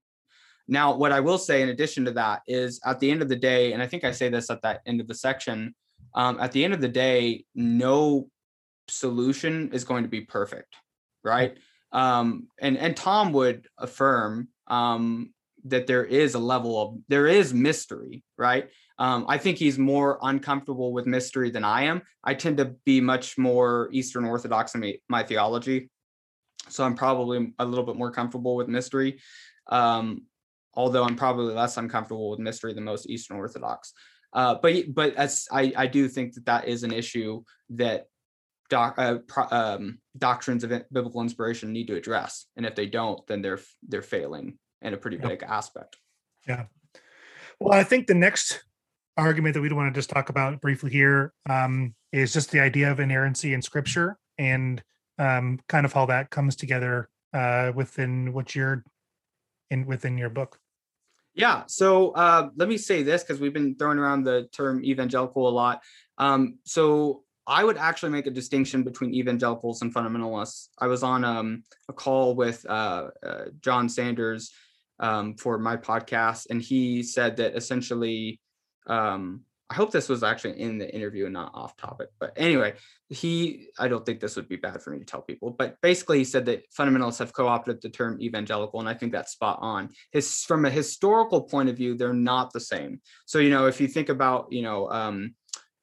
Now, 0.67 0.95
what 0.95 1.11
I 1.11 1.19
will 1.19 1.37
say 1.37 1.61
in 1.61 1.69
addition 1.69 2.05
to 2.05 2.11
that 2.11 2.41
is 2.47 2.79
at 2.85 2.99
the 2.99 3.09
end 3.09 3.21
of 3.21 3.29
the 3.29 3.35
day, 3.35 3.73
and 3.73 3.81
I 3.81 3.87
think 3.87 4.03
I 4.03 4.11
say 4.11 4.29
this 4.29 4.49
at 4.49 4.61
that 4.63 4.81
end 4.85 5.01
of 5.01 5.07
the 5.07 5.15
section, 5.15 5.73
um, 6.13 6.39
at 6.39 6.51
the 6.51 6.63
end 6.63 6.73
of 6.73 6.81
the 6.81 6.87
day, 6.87 7.45
no 7.55 8.29
solution 8.87 9.71
is 9.71 9.83
going 9.83 10.03
to 10.03 10.09
be 10.09 10.21
perfect, 10.21 10.75
right? 11.23 11.57
um, 11.91 12.47
and 12.59 12.77
and 12.77 12.95
Tom 12.95 13.31
would 13.33 13.67
affirm 13.77 14.49
um, 14.67 15.33
that 15.65 15.87
there 15.87 16.05
is 16.05 16.35
a 16.35 16.39
level 16.39 16.81
of 16.81 16.97
there 17.07 17.27
is 17.27 17.53
mystery, 17.53 18.23
right? 18.37 18.69
Um, 18.99 19.25
I 19.27 19.37
think 19.37 19.57
he's 19.57 19.77
more 19.77 20.17
uncomfortable 20.21 20.91
with 20.91 21.05
mystery 21.05 21.51
than 21.51 21.63
I 21.63 21.83
am. 21.83 22.01
I 22.23 22.33
tend 22.33 22.57
to 22.57 22.75
be 22.83 22.99
much 22.99 23.37
more 23.37 23.89
Eastern 23.91 24.25
Orthodox 24.25 24.73
in 24.73 24.81
my, 24.81 24.95
my 25.07 25.23
theology, 25.23 25.89
so 26.69 26.83
I'm 26.83 26.95
probably 26.95 27.53
a 27.59 27.65
little 27.65 27.85
bit 27.85 27.95
more 27.95 28.11
comfortable 28.11 28.55
with 28.55 28.67
mystery. 28.67 29.19
Um, 29.67 30.23
although 30.73 31.03
I'm 31.03 31.15
probably 31.15 31.53
less 31.53 31.77
uncomfortable 31.77 32.29
with 32.29 32.39
mystery 32.39 32.73
than 32.73 32.83
most 32.83 33.09
Eastern 33.09 33.37
Orthodox. 33.37 33.93
Uh, 34.31 34.55
but 34.61 34.93
but 34.93 35.15
as 35.15 35.47
I, 35.51 35.73
I 35.75 35.87
do 35.87 36.07
think 36.07 36.33
that 36.35 36.45
that 36.45 36.67
is 36.67 36.83
an 36.83 36.93
issue 36.93 37.43
that 37.71 38.05
doc, 38.69 38.95
uh, 38.97 39.17
pro, 39.27 39.45
um, 39.49 39.99
doctrines 40.17 40.63
of 40.63 40.71
biblical 40.91 41.21
inspiration 41.21 41.73
need 41.73 41.87
to 41.87 41.95
address, 41.95 42.45
and 42.55 42.65
if 42.65 42.75
they 42.75 42.85
don't, 42.85 43.25
then 43.27 43.41
they're 43.41 43.59
they're 43.87 44.01
failing 44.01 44.59
in 44.81 44.93
a 44.93 44.97
pretty 44.97 45.17
big 45.17 45.43
aspect. 45.43 45.97
Yeah. 46.47 46.65
Well, 47.59 47.73
I 47.73 47.83
think 47.83 48.05
the 48.05 48.13
next 48.13 48.63
argument 49.17 49.55
that 49.55 49.61
we 49.61 49.73
want 49.73 49.91
to 49.91 49.97
just 49.97 50.11
talk 50.11 50.29
about 50.29 50.61
briefly 50.61 50.91
here 50.91 51.33
um, 51.49 51.95
is 52.11 52.31
just 52.31 52.51
the 52.51 52.59
idea 52.59 52.91
of 52.91 52.99
inerrancy 52.99 53.53
in 53.53 53.61
Scripture 53.61 54.17
and 54.37 54.83
um, 55.17 55.59
kind 55.67 55.85
of 55.85 55.93
how 55.93 56.05
that 56.07 56.29
comes 56.29 56.55
together 56.55 57.09
uh, 57.33 57.71
within 57.75 58.33
what 58.33 58.55
you're 58.55 58.83
in 59.69 59.85
within 59.85 60.17
your 60.17 60.29
book. 60.29 60.59
Yeah. 61.33 61.63
So 61.67 62.11
uh, 62.11 62.49
let 62.55 62.67
me 62.67 62.77
say 62.77 63.03
this 63.03 63.23
because 63.23 63.39
we've 63.39 63.53
been 63.53 63.75
throwing 63.75 63.99
around 63.99 64.23
the 64.23 64.49
term 64.51 64.83
evangelical 64.83 65.47
a 65.47 65.51
lot. 65.51 65.83
Um, 66.17 66.57
so 66.65 67.23
I 67.45 67.63
would 67.63 67.77
actually 67.77 68.11
make 68.11 68.25
a 68.27 68.31
distinction 68.31 68.83
between 68.83 69.13
evangelicals 69.13 69.81
and 69.81 69.93
fundamentalists. 69.93 70.69
I 70.79 70.87
was 70.87 71.03
on 71.03 71.23
um, 71.23 71.63
a 71.87 71.93
call 71.93 72.35
with 72.35 72.65
uh, 72.67 73.09
uh, 73.23 73.45
John 73.61 73.87
Sanders 73.87 74.51
um, 74.99 75.35
for 75.35 75.57
my 75.57 75.77
podcast, 75.77 76.47
and 76.49 76.61
he 76.61 77.03
said 77.03 77.37
that 77.37 77.55
essentially, 77.55 78.41
um, 78.87 79.41
I 79.69 79.75
hope 79.75 79.91
this 79.91 80.07
was 80.07 80.23
actually 80.23 80.59
in 80.61 80.77
the 80.77 80.93
interview 80.93 81.25
and 81.25 81.33
not 81.33 81.51
off 81.53 81.75
topic. 81.75 82.07
But 82.19 82.31
anyway, 82.37 82.75
he, 83.09 83.67
I 83.77 83.89
don't 83.89 84.05
think 84.05 84.21
this 84.21 84.37
would 84.37 84.47
be 84.47 84.55
bad 84.55 84.81
for 84.81 84.91
me 84.91 84.99
to 84.99 85.05
tell 85.05 85.21
people, 85.21 85.51
but 85.51 85.75
basically, 85.81 86.19
he 86.19 86.23
said 86.23 86.45
that 86.45 86.63
fundamentalists 86.73 87.19
have 87.19 87.33
co 87.33 87.47
opted 87.47 87.81
the 87.81 87.89
term 87.89 88.21
evangelical, 88.21 88.79
and 88.79 88.87
I 88.87 88.93
think 88.93 89.11
that's 89.11 89.33
spot 89.33 89.59
on. 89.61 89.89
His, 90.11 90.43
from 90.43 90.65
a 90.65 90.69
historical 90.69 91.41
point 91.41 91.69
of 91.69 91.75
view, 91.75 91.97
they're 91.97 92.13
not 92.13 92.53
the 92.53 92.61
same. 92.61 93.01
So, 93.25 93.39
you 93.39 93.49
know, 93.49 93.67
if 93.67 93.81
you 93.81 93.87
think 93.87 94.09
about, 94.09 94.47
you 94.51 94.61
know, 94.61 94.89
um, 94.89 95.35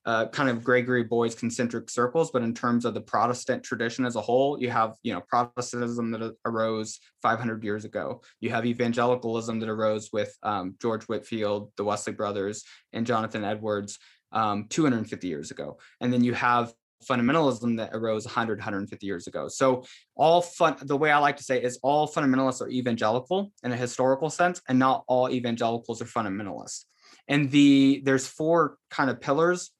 uh, 0.07 0.27
kind 0.27 0.51
of 0.51 0.63
Gregory 0.63 1.03
Boyd's 1.03 1.35
concentric 1.35 1.89
circles, 1.89 2.31
but 2.31 2.43
in 2.43 2.53
terms 2.55 2.85
of 2.85 2.95
the 2.95 3.01
Protestant 3.01 3.63
tradition 3.63 4.05
as 4.05 4.17
a 4.17 4.21
whole, 4.21 4.61
you 4.61 4.71
have 4.71 4.95
you 5.03 5.13
know 5.13 5.23
Protestantism 5.29 6.11
that 6.11 6.37
arose 6.45 7.01
500 7.23 7.65
years 7.65 7.85
ago. 7.85 8.23
You 8.41 8.51
have 8.51 8.67
evangelicalism 8.67 9.61
that 9.61 9.69
arose 9.69 10.11
with 10.13 10.37
um, 10.43 10.75
George 10.81 11.05
Whitefield, 11.05 11.73
the 11.77 11.85
Wesley 11.85 12.13
brothers, 12.13 12.65
and 12.93 13.07
Jonathan 13.07 13.45
Edwards 13.45 13.99
um, 14.33 14.67
250 14.69 15.27
years 15.27 15.51
ago, 15.51 15.79
and 16.01 16.13
then 16.13 16.23
you 16.23 16.35
have 16.35 16.73
fundamentalism 17.05 17.77
that 17.77 17.91
arose 17.93 18.25
100 18.25 18.59
150 18.59 19.07
years 19.07 19.27
ago. 19.27 19.49
So 19.49 19.85
all 20.17 20.43
fun 20.43 20.77
the 20.83 20.97
way 20.97 21.11
i 21.11 21.19
like 21.19 21.37
to 21.37 21.43
say 21.43 21.63
is 21.63 21.79
all 21.83 22.09
fundamentalists 22.09 22.63
are 22.63 22.69
evangelical 22.69 23.53
in 23.63 23.73
a 23.73 23.77
historical 23.77 24.31
sense 24.31 24.63
and 24.69 24.79
not 24.79 25.05
all 25.07 25.31
evangelicals 25.31 26.01
are 26.01 26.07
fundamentalists. 26.07 26.85
And 27.29 27.51
the 27.51 28.03
there's 28.05 28.27
four 28.27 28.79
kind 28.91 29.11
of 29.11 29.21
pillars 29.21 29.71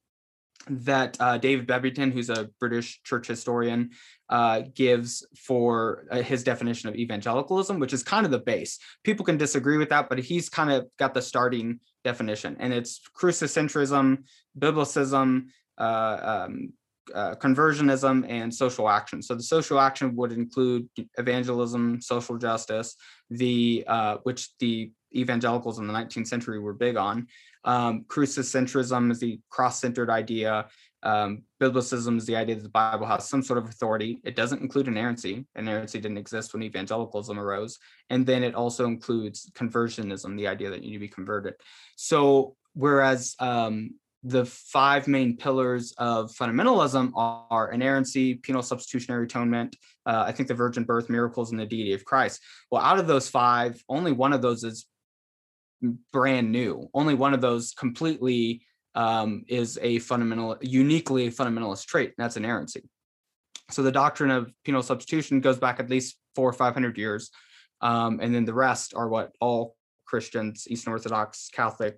that 0.69 1.17
uh, 1.21 1.39
David 1.39 1.67
Bebbington, 1.67 2.13
who's 2.13 2.31
a 2.31 2.49
British 2.59 3.03
church 3.03 3.27
historian, 3.27 3.91
uh, 4.29 4.63
gives 4.75 5.27
for 5.37 6.07
uh, 6.11 6.23
his 6.23 6.43
definition 6.43 6.89
of 6.89 6.97
evangelicalism, 6.97 7.79
which 7.79 7.93
is 7.93 8.03
kind 8.03 8.25
of 8.25 8.33
the 8.33 8.39
base. 8.39 8.79
People 9.03 9.25
can 9.25 9.37
disagree 9.37 9.77
with 9.77 9.91
that, 9.91 10.09
but 10.09 10.19
he's 10.19 10.49
kind 10.49 10.71
of 10.71 10.87
got 10.99 11.15
the 11.15 11.23
starting 11.23 11.81
definition, 12.03 12.57
and 12.59 12.73
it's 12.73 13.01
crucicentrism, 13.17 14.25
biblicism, 14.59 15.47
uh, 15.79 16.47
um, 16.47 16.73
uh, 17.15 17.35
conversionism, 17.35 18.25
and 18.29 18.55
social 18.55 18.89
action. 18.89 19.21
So 19.21 19.35
the 19.35 19.43
social 19.43 19.79
action 19.79 20.17
would 20.17 20.33
include 20.33 20.89
evangelism, 21.19 22.01
social 22.01 22.39
justice, 22.39 22.97
the 23.29 23.85
uh, 23.87 24.17
which 24.23 24.57
the 24.59 24.91
evangelicals 25.15 25.79
in 25.79 25.87
the 25.87 25.93
19th 25.93 26.27
century 26.27 26.59
were 26.59 26.73
big 26.73 26.97
on. 26.97 27.27
Um, 27.65 28.05
crucicentrism 28.09 29.11
is 29.11 29.21
the 29.21 29.41
cross-centered 29.51 30.11
idea. 30.11 30.67
Um, 31.03 31.43
biblicism 31.61 32.17
is 32.17 32.25
the 32.25 32.37
idea 32.37 32.55
that 32.55 32.63
the 32.63 32.69
Bible 32.69 33.07
has 33.07 33.29
some 33.29 33.43
sort 33.43 33.59
of 33.59 33.69
authority. 33.69 34.21
It 34.25 34.37
doesn't 34.37 34.63
include 34.63 34.89
inerrancy. 34.89 35.47
Inerrancy 35.55 36.01
didn't 36.01 36.19
exist 36.19 36.53
when 36.53 36.63
evangelicalism 36.63 37.39
arose. 37.39 37.79
And 38.09 38.27
then 38.27 38.43
it 38.43 38.55
also 38.55 38.87
includes 38.87 39.51
conversionism, 39.55 40.37
the 40.37 40.49
idea 40.49 40.71
that 40.71 40.83
you 40.83 40.91
need 40.91 40.97
to 40.97 41.01
be 41.01 41.09
converted. 41.09 41.55
So 41.97 42.57
whereas 42.73 43.37
um, 43.39 43.97
the 44.23 44.47
five 44.47 45.07
main 45.07 45.37
pillars 45.37 45.93
of 45.99 46.33
fundamentalism 46.33 47.13
are 47.15 47.71
inerrancy, 47.71 48.37
penal 48.37 48.63
substitutionary 48.63 49.27
atonement, 49.27 49.77
uh, 50.07 50.25
I 50.27 50.33
think 50.33 50.49
the 50.49 50.55
virgin 50.55 50.85
birth, 50.85 51.11
miracles, 51.11 51.51
and 51.51 51.61
the 51.61 51.67
deity 51.67 51.93
of 51.93 52.07
Christ. 52.07 52.41
Well, 52.71 52.83
out 52.83 52.99
of 52.99 53.07
those 53.07 53.29
five, 53.29 53.83
only 53.91 54.13
one 54.13 54.33
of 54.33 54.41
those 54.41 54.65
is 54.65 54.87
brand 56.13 56.51
new. 56.51 56.89
Only 56.95 57.15
one 57.15 57.35
of 57.35 57.41
those 57.41 57.73
completely 57.73 58.63
um, 58.95 59.45
is 59.49 59.79
a 59.83 59.99
fundamental, 59.99 60.57
uniquely 60.61 61.31
fundamentalist 61.31 61.87
trait. 61.87 62.15
that's 62.17 62.37
inerrancy. 62.37 62.83
So 63.71 63.83
the 63.83 63.93
doctrine 63.93 64.31
of 64.31 64.53
penal 64.65 64.83
substitution 64.83 65.41
goes 65.41 65.59
back 65.59 65.81
at 65.81 65.91
least 65.91 66.17
four 66.35 66.49
or 66.49 66.53
five 66.53 66.75
hundred 66.75 66.99
years, 66.99 67.31
um, 67.81 68.21
and 68.23 68.35
then 68.35 68.45
the 68.45 68.55
rest 68.55 68.95
are 68.95 69.09
what 69.09 69.33
all 69.41 69.77
Christians, 70.07 70.67
Eastern 70.69 70.93
Orthodox, 70.93 71.49
Catholic, 71.53 71.97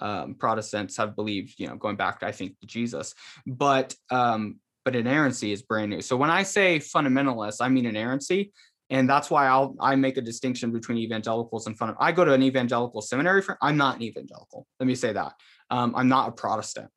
um, 0.00 0.34
Protestants 0.34 0.96
have 0.98 1.16
believed. 1.16 1.54
You 1.58 1.68
know, 1.68 1.76
going 1.76 1.96
back, 1.96 2.22
I 2.22 2.32
think, 2.32 2.60
to 2.60 2.66
Jesus. 2.66 3.14
But 3.46 3.94
um, 4.10 4.60
but 4.84 4.96
inerrancy 4.96 5.52
is 5.52 5.62
brand 5.62 5.90
new. 5.90 6.00
So 6.00 6.16
when 6.16 6.30
I 6.30 6.42
say 6.42 6.78
fundamentalist, 6.78 7.56
I 7.60 7.68
mean 7.68 7.86
inerrancy 7.86 8.52
and 8.90 9.08
that's 9.08 9.30
why 9.30 9.46
I'll 9.46 9.74
I 9.80 9.96
make 9.96 10.16
a 10.16 10.22
distinction 10.22 10.72
between 10.72 10.98
evangelicals 10.98 11.66
and 11.66 11.76
fun. 11.76 11.94
I 12.00 12.12
go 12.12 12.24
to 12.24 12.32
an 12.32 12.42
evangelical 12.42 13.02
seminary 13.02 13.42
for. 13.42 13.58
I'm 13.60 13.76
not 13.76 13.96
an 13.96 14.02
evangelical. 14.02 14.66
Let 14.80 14.86
me 14.86 14.94
say 14.94 15.12
that. 15.12 15.34
Um, 15.70 15.94
I'm 15.96 16.08
not 16.08 16.28
a 16.28 16.32
Protestant. 16.32 16.90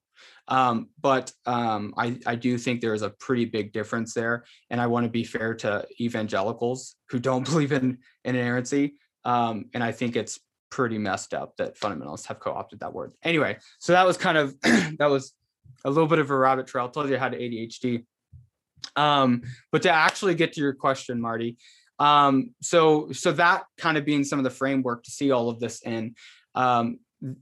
Um, 0.47 0.89
but 0.99 1.31
um, 1.45 1.93
I, 1.97 2.19
I 2.25 2.35
do 2.35 2.57
think 2.57 2.81
there 2.81 2.93
is 2.93 3.03
a 3.03 3.09
pretty 3.09 3.45
big 3.45 3.71
difference 3.71 4.13
there, 4.13 4.45
and 4.69 4.81
I 4.81 4.87
want 4.87 5.05
to 5.05 5.09
be 5.09 5.23
fair 5.23 5.53
to 5.55 5.85
evangelicals 5.99 6.95
who 7.09 7.19
don't 7.19 7.45
believe 7.49 7.71
in, 7.71 7.99
in 8.23 8.35
inerrancy. 8.35 8.95
Um, 9.23 9.65
and 9.73 9.83
I 9.83 9.91
think 9.91 10.15
it's 10.15 10.39
pretty 10.69 10.97
messed 10.97 11.33
up 11.33 11.55
that 11.57 11.77
fundamentalists 11.77 12.25
have 12.27 12.39
co-opted 12.39 12.79
that 12.79 12.93
word. 12.93 13.13
Anyway, 13.23 13.57
so 13.79 13.93
that 13.93 14.05
was 14.05 14.17
kind 14.17 14.37
of 14.37 14.59
that 14.61 15.09
was 15.09 15.33
a 15.85 15.89
little 15.89 16.07
bit 16.07 16.19
of 16.19 16.29
a 16.29 16.37
rabbit 16.37 16.67
trail. 16.67 16.85
I 16.85 16.87
told 16.89 17.09
you 17.09 17.15
I 17.15 17.19
had 17.19 17.33
ADHD. 17.33 18.05
Um, 18.95 19.43
but 19.71 19.83
to 19.83 19.91
actually 19.91 20.35
get 20.35 20.53
to 20.53 20.61
your 20.61 20.73
question, 20.73 21.21
Marty, 21.21 21.57
um, 22.02 22.56
so 22.62 23.12
so 23.12 23.32
that 23.34 23.66
kind 23.78 23.95
of 23.95 24.06
being 24.06 24.24
some 24.24 24.39
of 24.39 24.43
the 24.43 24.49
framework 24.49 25.04
to 25.04 25.12
see 25.12 25.30
all 25.30 25.49
of 25.49 25.60
this 25.60 25.82
in. 25.84 26.16
Um, 26.56 26.99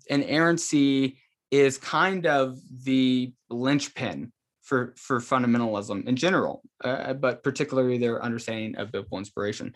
inerrancy 0.08 1.18
is 1.50 1.78
kind 1.78 2.28
of 2.28 2.60
the 2.84 3.34
linchpin 3.50 4.34
for 4.62 4.94
for 4.98 5.22
fundamentalism 5.22 6.06
in 6.06 6.18
general, 6.18 6.62
uh, 6.84 7.14
but 7.14 7.42
particularly 7.42 7.98
their 7.98 8.22
understanding 8.22 8.76
of 8.76 8.92
biblical 8.92 9.18
inspiration. 9.18 9.74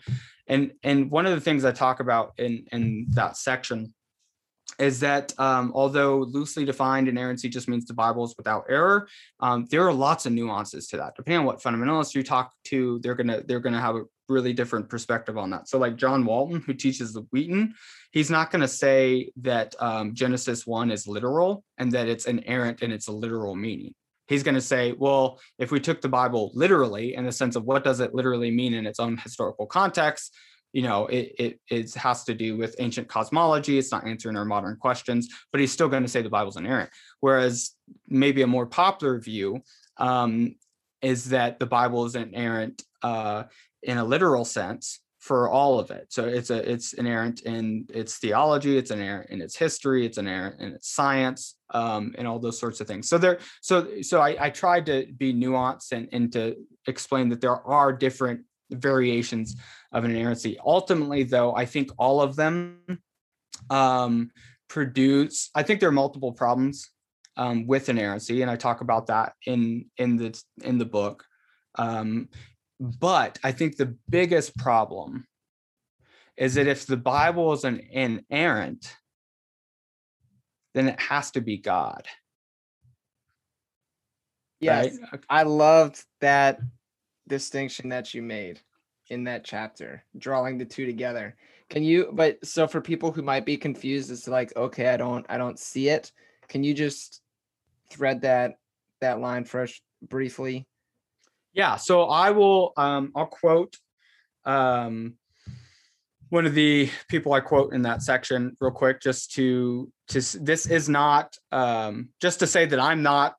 And 0.48 0.72
and 0.82 1.10
one 1.10 1.24
of 1.24 1.32
the 1.32 1.40
things 1.40 1.64
I 1.64 1.72
talk 1.72 2.00
about 2.00 2.34
in 2.36 2.66
in 2.70 3.06
that 3.12 3.38
section 3.38 3.94
is 4.78 5.00
that 5.00 5.32
um, 5.38 5.72
although 5.74 6.18
loosely 6.18 6.64
defined 6.64 7.08
inerrancy 7.08 7.48
just 7.48 7.68
means 7.68 7.86
the 7.86 7.94
Bible 7.94 8.24
is 8.24 8.34
without 8.36 8.64
error, 8.68 9.08
um, 9.40 9.66
there 9.70 9.86
are 9.86 9.92
lots 9.92 10.26
of 10.26 10.32
nuances 10.32 10.88
to 10.88 10.96
that. 10.98 11.14
Depending 11.16 11.40
on 11.40 11.46
what 11.46 11.62
fundamentalists 11.62 12.14
you 12.14 12.22
talk 12.22 12.52
to, 12.64 12.98
they're 13.00 13.14
gonna 13.14 13.42
they're 13.46 13.60
gonna 13.60 13.80
have 13.80 13.96
a 13.96 14.02
really 14.28 14.52
different 14.52 14.88
perspective 14.88 15.36
on 15.38 15.50
that. 15.50 15.68
So, 15.68 15.78
like 15.78 15.96
John 15.96 16.24
Walton, 16.24 16.62
who 16.66 16.74
teaches 16.74 17.12
the 17.12 17.22
Wheaton, 17.30 17.74
he's 18.10 18.30
not 18.30 18.50
gonna 18.50 18.68
say 18.68 19.30
that 19.42 19.74
um, 19.80 20.14
Genesis 20.14 20.66
one 20.66 20.90
is 20.90 21.06
literal 21.06 21.64
and 21.78 21.92
that 21.92 22.08
it's 22.08 22.26
inerrant 22.26 22.82
and 22.82 22.92
it's 22.92 23.08
a 23.08 23.12
literal 23.12 23.54
meaning. 23.54 23.94
He's 24.26 24.42
going 24.42 24.54
to 24.54 24.60
say, 24.60 24.92
well, 24.92 25.38
if 25.58 25.70
we 25.70 25.80
took 25.80 26.00
the 26.00 26.08
Bible 26.08 26.50
literally 26.54 27.14
in 27.14 27.26
the 27.26 27.32
sense 27.32 27.56
of 27.56 27.64
what 27.64 27.84
does 27.84 28.00
it 28.00 28.14
literally 28.14 28.50
mean 28.50 28.72
in 28.72 28.86
its 28.86 28.98
own 28.98 29.18
historical 29.18 29.66
context, 29.66 30.34
you 30.72 30.82
know, 30.82 31.06
it, 31.06 31.34
it, 31.38 31.60
it 31.70 31.94
has 31.94 32.24
to 32.24 32.34
do 32.34 32.56
with 32.56 32.74
ancient 32.80 33.06
cosmology. 33.06 33.78
It's 33.78 33.92
not 33.92 34.06
answering 34.06 34.36
our 34.36 34.44
modern 34.44 34.76
questions, 34.76 35.28
but 35.52 35.60
he's 35.60 35.72
still 35.72 35.88
going 35.88 36.02
to 36.02 36.08
say 36.08 36.20
the 36.20 36.28
Bible's 36.28 36.56
inerrant. 36.56 36.90
Whereas 37.20 37.72
maybe 38.08 38.42
a 38.42 38.46
more 38.46 38.66
popular 38.66 39.20
view 39.20 39.62
um, 39.98 40.56
is 41.00 41.26
that 41.26 41.60
the 41.60 41.66
Bible 41.66 42.06
is 42.06 42.16
inerrant 42.16 42.82
uh, 43.02 43.44
in 43.84 43.98
a 43.98 44.04
literal 44.04 44.44
sense 44.44 45.00
for 45.24 45.48
all 45.48 45.80
of 45.80 45.90
it. 45.90 46.06
So 46.10 46.26
it's 46.26 46.50
a 46.50 46.70
it's 46.70 46.92
inerrant 46.92 47.40
in 47.42 47.86
its 47.88 48.18
theology, 48.18 48.76
it's 48.76 48.90
inerrant 48.90 49.30
in 49.30 49.40
its 49.40 49.56
history, 49.56 50.04
it's 50.04 50.18
inerrant 50.18 50.60
in 50.60 50.72
its 50.72 50.90
science, 50.90 51.56
um, 51.70 52.14
and 52.18 52.28
all 52.28 52.38
those 52.38 52.58
sorts 52.58 52.80
of 52.80 52.86
things. 52.86 53.08
So 53.08 53.16
there, 53.16 53.38
so 53.62 54.02
so 54.02 54.20
I, 54.20 54.36
I 54.38 54.50
tried 54.50 54.84
to 54.86 55.06
be 55.16 55.32
nuanced 55.32 55.92
and, 55.92 56.08
and 56.12 56.30
to 56.34 56.56
explain 56.86 57.30
that 57.30 57.40
there 57.40 57.56
are 57.66 57.90
different 57.90 58.42
variations 58.70 59.56
of 59.92 60.04
an 60.04 60.10
inerrancy. 60.10 60.58
Ultimately, 60.64 61.22
though, 61.22 61.54
I 61.54 61.64
think 61.64 61.90
all 61.96 62.20
of 62.20 62.36
them 62.36 62.80
um, 63.70 64.30
produce. 64.68 65.48
I 65.54 65.62
think 65.62 65.80
there 65.80 65.88
are 65.88 65.92
multiple 65.92 66.32
problems 66.32 66.90
um, 67.38 67.66
with 67.66 67.88
inerrancy, 67.88 68.42
and 68.42 68.50
I 68.50 68.56
talk 68.56 68.82
about 68.82 69.06
that 69.06 69.32
in 69.46 69.86
in 69.96 70.18
the 70.18 70.38
in 70.62 70.76
the 70.76 70.84
book. 70.84 71.24
Um, 71.76 72.28
but 72.84 73.38
I 73.42 73.52
think 73.52 73.76
the 73.76 73.96
biggest 74.08 74.56
problem 74.56 75.26
is 76.36 76.54
that 76.54 76.66
if 76.66 76.86
the 76.86 76.96
Bible 76.96 77.52
is 77.52 77.64
an 77.64 77.80
inerrant, 77.90 78.96
then 80.74 80.88
it 80.88 81.00
has 81.00 81.30
to 81.32 81.40
be 81.40 81.56
God. 81.56 82.06
Yes, 84.60 84.98
right? 85.12 85.20
I 85.28 85.42
loved 85.44 86.02
that 86.20 86.58
distinction 87.28 87.88
that 87.90 88.12
you 88.14 88.22
made 88.22 88.60
in 89.08 89.24
that 89.24 89.44
chapter, 89.44 90.04
drawing 90.18 90.58
the 90.58 90.64
two 90.64 90.86
together. 90.86 91.36
Can 91.70 91.82
you 91.82 92.10
but 92.12 92.44
so 92.44 92.66
for 92.66 92.80
people 92.80 93.12
who 93.12 93.22
might 93.22 93.46
be 93.46 93.56
confused 93.56 94.24
to 94.24 94.30
like, 94.30 94.54
okay, 94.56 94.88
I 94.88 94.96
don't 94.96 95.24
I 95.28 95.38
don't 95.38 95.58
see 95.58 95.88
it, 95.88 96.12
can 96.48 96.64
you 96.64 96.74
just 96.74 97.22
thread 97.90 98.22
that 98.22 98.58
that 99.00 99.20
line 99.20 99.44
for 99.44 99.62
us 99.62 99.80
briefly? 100.02 100.66
Yeah, 101.54 101.76
so 101.76 102.04
I 102.04 102.30
will 102.30 102.72
um 102.76 103.12
I'll 103.14 103.26
quote 103.26 103.76
um 104.44 105.14
one 106.28 106.46
of 106.46 106.54
the 106.54 106.90
people 107.08 107.32
I 107.32 107.40
quote 107.40 107.72
in 107.72 107.82
that 107.82 108.02
section 108.02 108.56
real 108.60 108.72
quick 108.72 109.00
just 109.00 109.32
to 109.34 109.90
to 110.08 110.20
this 110.20 110.66
is 110.66 110.88
not 110.88 111.36
um 111.52 112.08
just 112.20 112.40
to 112.40 112.46
say 112.46 112.66
that 112.66 112.80
I'm 112.80 113.02
not 113.02 113.36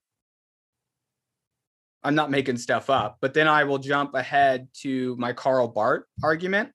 I'm 2.06 2.16
not 2.16 2.30
making 2.30 2.58
stuff 2.58 2.90
up. 2.90 3.18
But 3.20 3.34
then 3.34 3.48
I 3.48 3.64
will 3.64 3.80
jump 3.80 4.14
ahead 4.14 4.68
to 4.82 5.16
my 5.18 5.34
Karl 5.34 5.68
Barth 5.68 6.04
argument, 6.24 6.70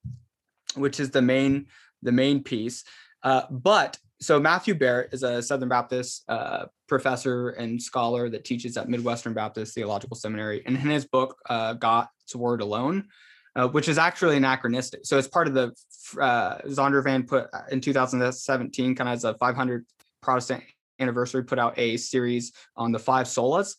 which 0.75 0.99
is 0.99 1.11
the 1.11 1.23
main 1.23 1.67
the 2.03 2.13
main 2.13 2.43
piece. 2.43 2.85
Uh, 3.23 3.43
but 3.51 3.97
so 4.21 4.39
Matthew 4.39 4.75
Barrett 4.75 5.13
is 5.13 5.23
a 5.23 5.43
Southern 5.43 5.69
Baptist 5.69 6.25
uh, 6.29 6.67
professor 6.89 7.51
and 7.51 7.81
scholar 7.81 8.29
that 8.31 8.45
teaches 8.45 8.77
at 8.77 8.89
Midwestern 8.89 9.33
Baptist 9.33 9.75
Theological 9.75 10.17
Seminary, 10.17 10.63
and 10.67 10.77
in 10.77 10.83
his 10.83 11.05
book 11.07 11.39
uh, 11.49 11.75
God's 11.75 12.09
Word 12.35 12.61
Alone, 12.61 13.09
uh, 13.57 13.69
which 13.69 13.89
is 13.89 13.99
actually 13.99 14.37
anachronistic. 14.37 15.01
So 15.05 15.19
it's 15.19 15.29
part 15.29 15.49
of 15.49 15.55
the 15.55 15.73
uh, 16.21 16.59
Zondervan 16.67 17.27
put 17.27 17.49
uh, 17.53 17.63
in 17.71 17.81
2017, 17.81 18.95
kind 18.95 19.09
of 19.09 19.15
as 19.15 19.25
a 19.25 19.35
500 19.35 19.87
Protestant 20.23 20.63
anniversary, 20.99 21.45
put 21.45 21.59
out 21.59 21.79
a 21.79 21.97
series 21.97 22.53
on 22.77 22.93
the 22.93 22.99
five 22.99 23.27
solas 23.27 23.75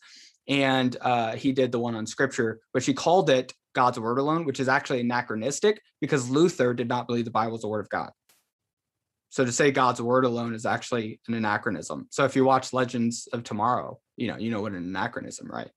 and 0.48 0.96
uh, 1.00 1.36
he 1.36 1.52
did 1.52 1.72
the 1.72 1.78
one 1.78 1.94
on 1.94 2.06
scripture, 2.06 2.60
which 2.72 2.86
he 2.86 2.94
called 2.94 3.30
it 3.30 3.52
God's 3.74 3.98
word 3.98 4.18
alone, 4.18 4.44
which 4.44 4.60
is 4.60 4.68
actually 4.68 5.00
anachronistic 5.00 5.80
because 6.00 6.28
Luther 6.28 6.74
did 6.74 6.88
not 6.88 7.06
believe 7.06 7.24
the 7.24 7.30
Bible 7.30 7.52
was 7.52 7.62
the 7.62 7.68
word 7.68 7.80
of 7.80 7.88
God. 7.88 8.10
So 9.32 9.46
to 9.46 9.50
say 9.50 9.70
God's 9.70 10.02
word 10.02 10.26
alone 10.26 10.54
is 10.54 10.66
actually 10.66 11.18
an 11.26 11.32
anachronism. 11.32 12.06
So 12.10 12.26
if 12.26 12.36
you 12.36 12.44
watch 12.44 12.74
Legends 12.74 13.28
of 13.32 13.44
Tomorrow, 13.44 13.98
you 14.18 14.28
know 14.28 14.36
you 14.36 14.50
know 14.50 14.60
what 14.60 14.72
an 14.72 14.84
anachronism, 14.84 15.50
right? 15.50 15.70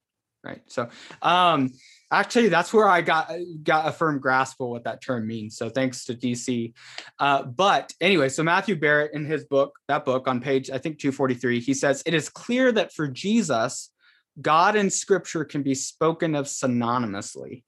Right. 0.44 0.60
So 0.66 0.90
um, 1.22 1.70
actually, 2.12 2.50
that's 2.50 2.70
where 2.70 2.86
I 2.86 3.00
got 3.00 3.32
got 3.62 3.88
a 3.88 3.92
firm 3.92 4.18
grasp 4.20 4.60
of 4.60 4.68
what 4.68 4.84
that 4.84 5.02
term 5.02 5.26
means. 5.26 5.56
So 5.56 5.70
thanks 5.70 6.04
to 6.04 6.14
DC. 6.14 6.74
Uh, 7.18 7.44
but 7.44 7.94
anyway, 7.98 8.28
so 8.28 8.42
Matthew 8.42 8.76
Barrett 8.76 9.14
in 9.14 9.24
his 9.24 9.44
book, 9.44 9.72
that 9.88 10.04
book 10.04 10.28
on 10.28 10.40
page 10.40 10.68
I 10.70 10.76
think 10.76 10.98
243, 10.98 11.60
he 11.60 11.72
says 11.72 12.02
it 12.04 12.12
is 12.12 12.28
clear 12.28 12.70
that 12.72 12.92
for 12.92 13.08
Jesus 13.08 13.90
God 14.38 14.76
and 14.76 14.92
scripture 14.92 15.46
can 15.46 15.62
be 15.62 15.74
spoken 15.74 16.34
of 16.34 16.44
synonymously, 16.44 17.64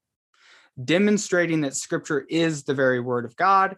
demonstrating 0.85 1.63
that 1.63 1.75
scripture 1.75 2.27
is 2.29 2.65
the 2.65 2.75
very 2.75 3.01
word 3.01 3.25
of 3.25 3.35
God. 3.37 3.77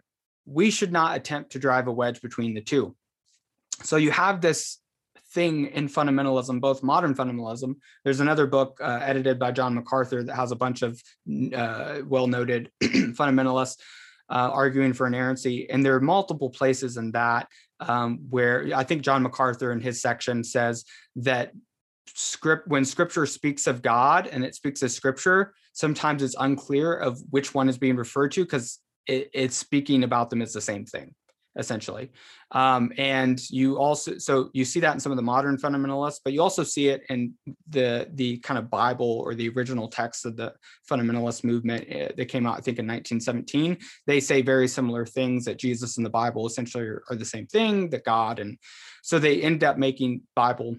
We 0.51 0.71
should 0.71 0.91
not 0.91 1.15
attempt 1.15 1.51
to 1.53 1.59
drive 1.59 1.87
a 1.87 1.91
wedge 1.91 2.21
between 2.21 2.53
the 2.53 2.61
two. 2.61 2.95
So 3.83 3.97
you 3.97 4.11
have 4.11 4.41
this 4.41 4.79
thing 5.33 5.67
in 5.67 5.87
fundamentalism, 5.87 6.59
both 6.59 6.83
modern 6.83 7.15
fundamentalism. 7.15 7.75
There's 8.03 8.19
another 8.19 8.47
book 8.47 8.79
uh, 8.81 8.99
edited 9.01 9.39
by 9.39 9.51
John 9.51 9.75
MacArthur 9.75 10.23
that 10.23 10.35
has 10.35 10.51
a 10.51 10.55
bunch 10.55 10.81
of 10.81 11.01
uh, 11.55 11.99
well 12.05 12.27
noted 12.27 12.69
fundamentalists 12.83 13.77
uh, 14.29 14.49
arguing 14.51 14.93
for 14.93 15.07
inerrancy. 15.07 15.69
And 15.69 15.85
there 15.85 15.95
are 15.95 16.01
multiple 16.01 16.49
places 16.49 16.97
in 16.97 17.11
that 17.11 17.47
um, 17.79 18.19
where 18.29 18.69
I 18.75 18.83
think 18.83 19.01
John 19.01 19.23
MacArthur 19.23 19.71
in 19.71 19.81
his 19.81 20.01
section 20.01 20.43
says 20.43 20.85
that 21.17 21.51
script 22.13 22.67
when 22.67 22.85
scripture 22.85 23.25
speaks 23.25 23.67
of 23.67 23.81
God 23.81 24.27
and 24.27 24.43
it 24.43 24.55
speaks 24.55 24.81
of 24.83 24.91
scripture, 24.91 25.53
sometimes 25.73 26.23
it's 26.23 26.35
unclear 26.39 26.93
of 26.93 27.21
which 27.29 27.53
one 27.53 27.69
is 27.69 27.77
being 27.77 27.95
referred 27.95 28.31
to 28.33 28.43
because 28.43 28.79
it, 29.07 29.29
it's 29.33 29.57
speaking 29.57 30.03
about 30.03 30.29
them 30.29 30.41
as 30.41 30.53
the 30.53 30.61
same 30.61 30.85
thing 30.85 31.13
essentially. 31.57 32.11
Um, 32.51 32.91
and 32.97 33.41
you 33.49 33.77
also 33.77 34.17
so 34.17 34.49
you 34.53 34.65
see 34.65 34.79
that 34.81 34.93
in 34.93 34.99
some 34.99 35.11
of 35.11 35.17
the 35.17 35.21
modern 35.21 35.57
fundamentalists, 35.57 36.19
but 36.23 36.33
you 36.33 36.41
also 36.41 36.63
see 36.63 36.89
it 36.89 37.03
in 37.09 37.33
the 37.69 38.09
the 38.13 38.37
kind 38.37 38.57
of 38.57 38.69
Bible 38.69 39.21
or 39.25 39.35
the 39.35 39.49
original 39.49 39.87
text 39.87 40.25
of 40.25 40.37
the 40.37 40.53
fundamentalist 40.89 41.43
movement 41.43 41.87
uh, 41.91 42.09
that 42.15 42.25
came 42.27 42.45
out, 42.45 42.57
I 42.57 42.61
think, 42.61 42.79
in 42.79 42.87
1917. 42.87 43.77
They 44.07 44.19
say 44.19 44.41
very 44.41 44.67
similar 44.67 45.05
things 45.05 45.45
that 45.45 45.59
Jesus 45.59 45.97
and 45.97 46.05
the 46.05 46.09
Bible 46.09 46.47
essentially 46.47 46.85
are, 46.85 47.03
are 47.09 47.15
the 47.15 47.25
same 47.25 47.47
thing, 47.47 47.89
that 47.89 48.05
God, 48.05 48.39
and 48.39 48.57
so 49.01 49.19
they 49.19 49.41
end 49.41 49.63
up 49.63 49.77
making 49.77 50.21
Bible 50.35 50.77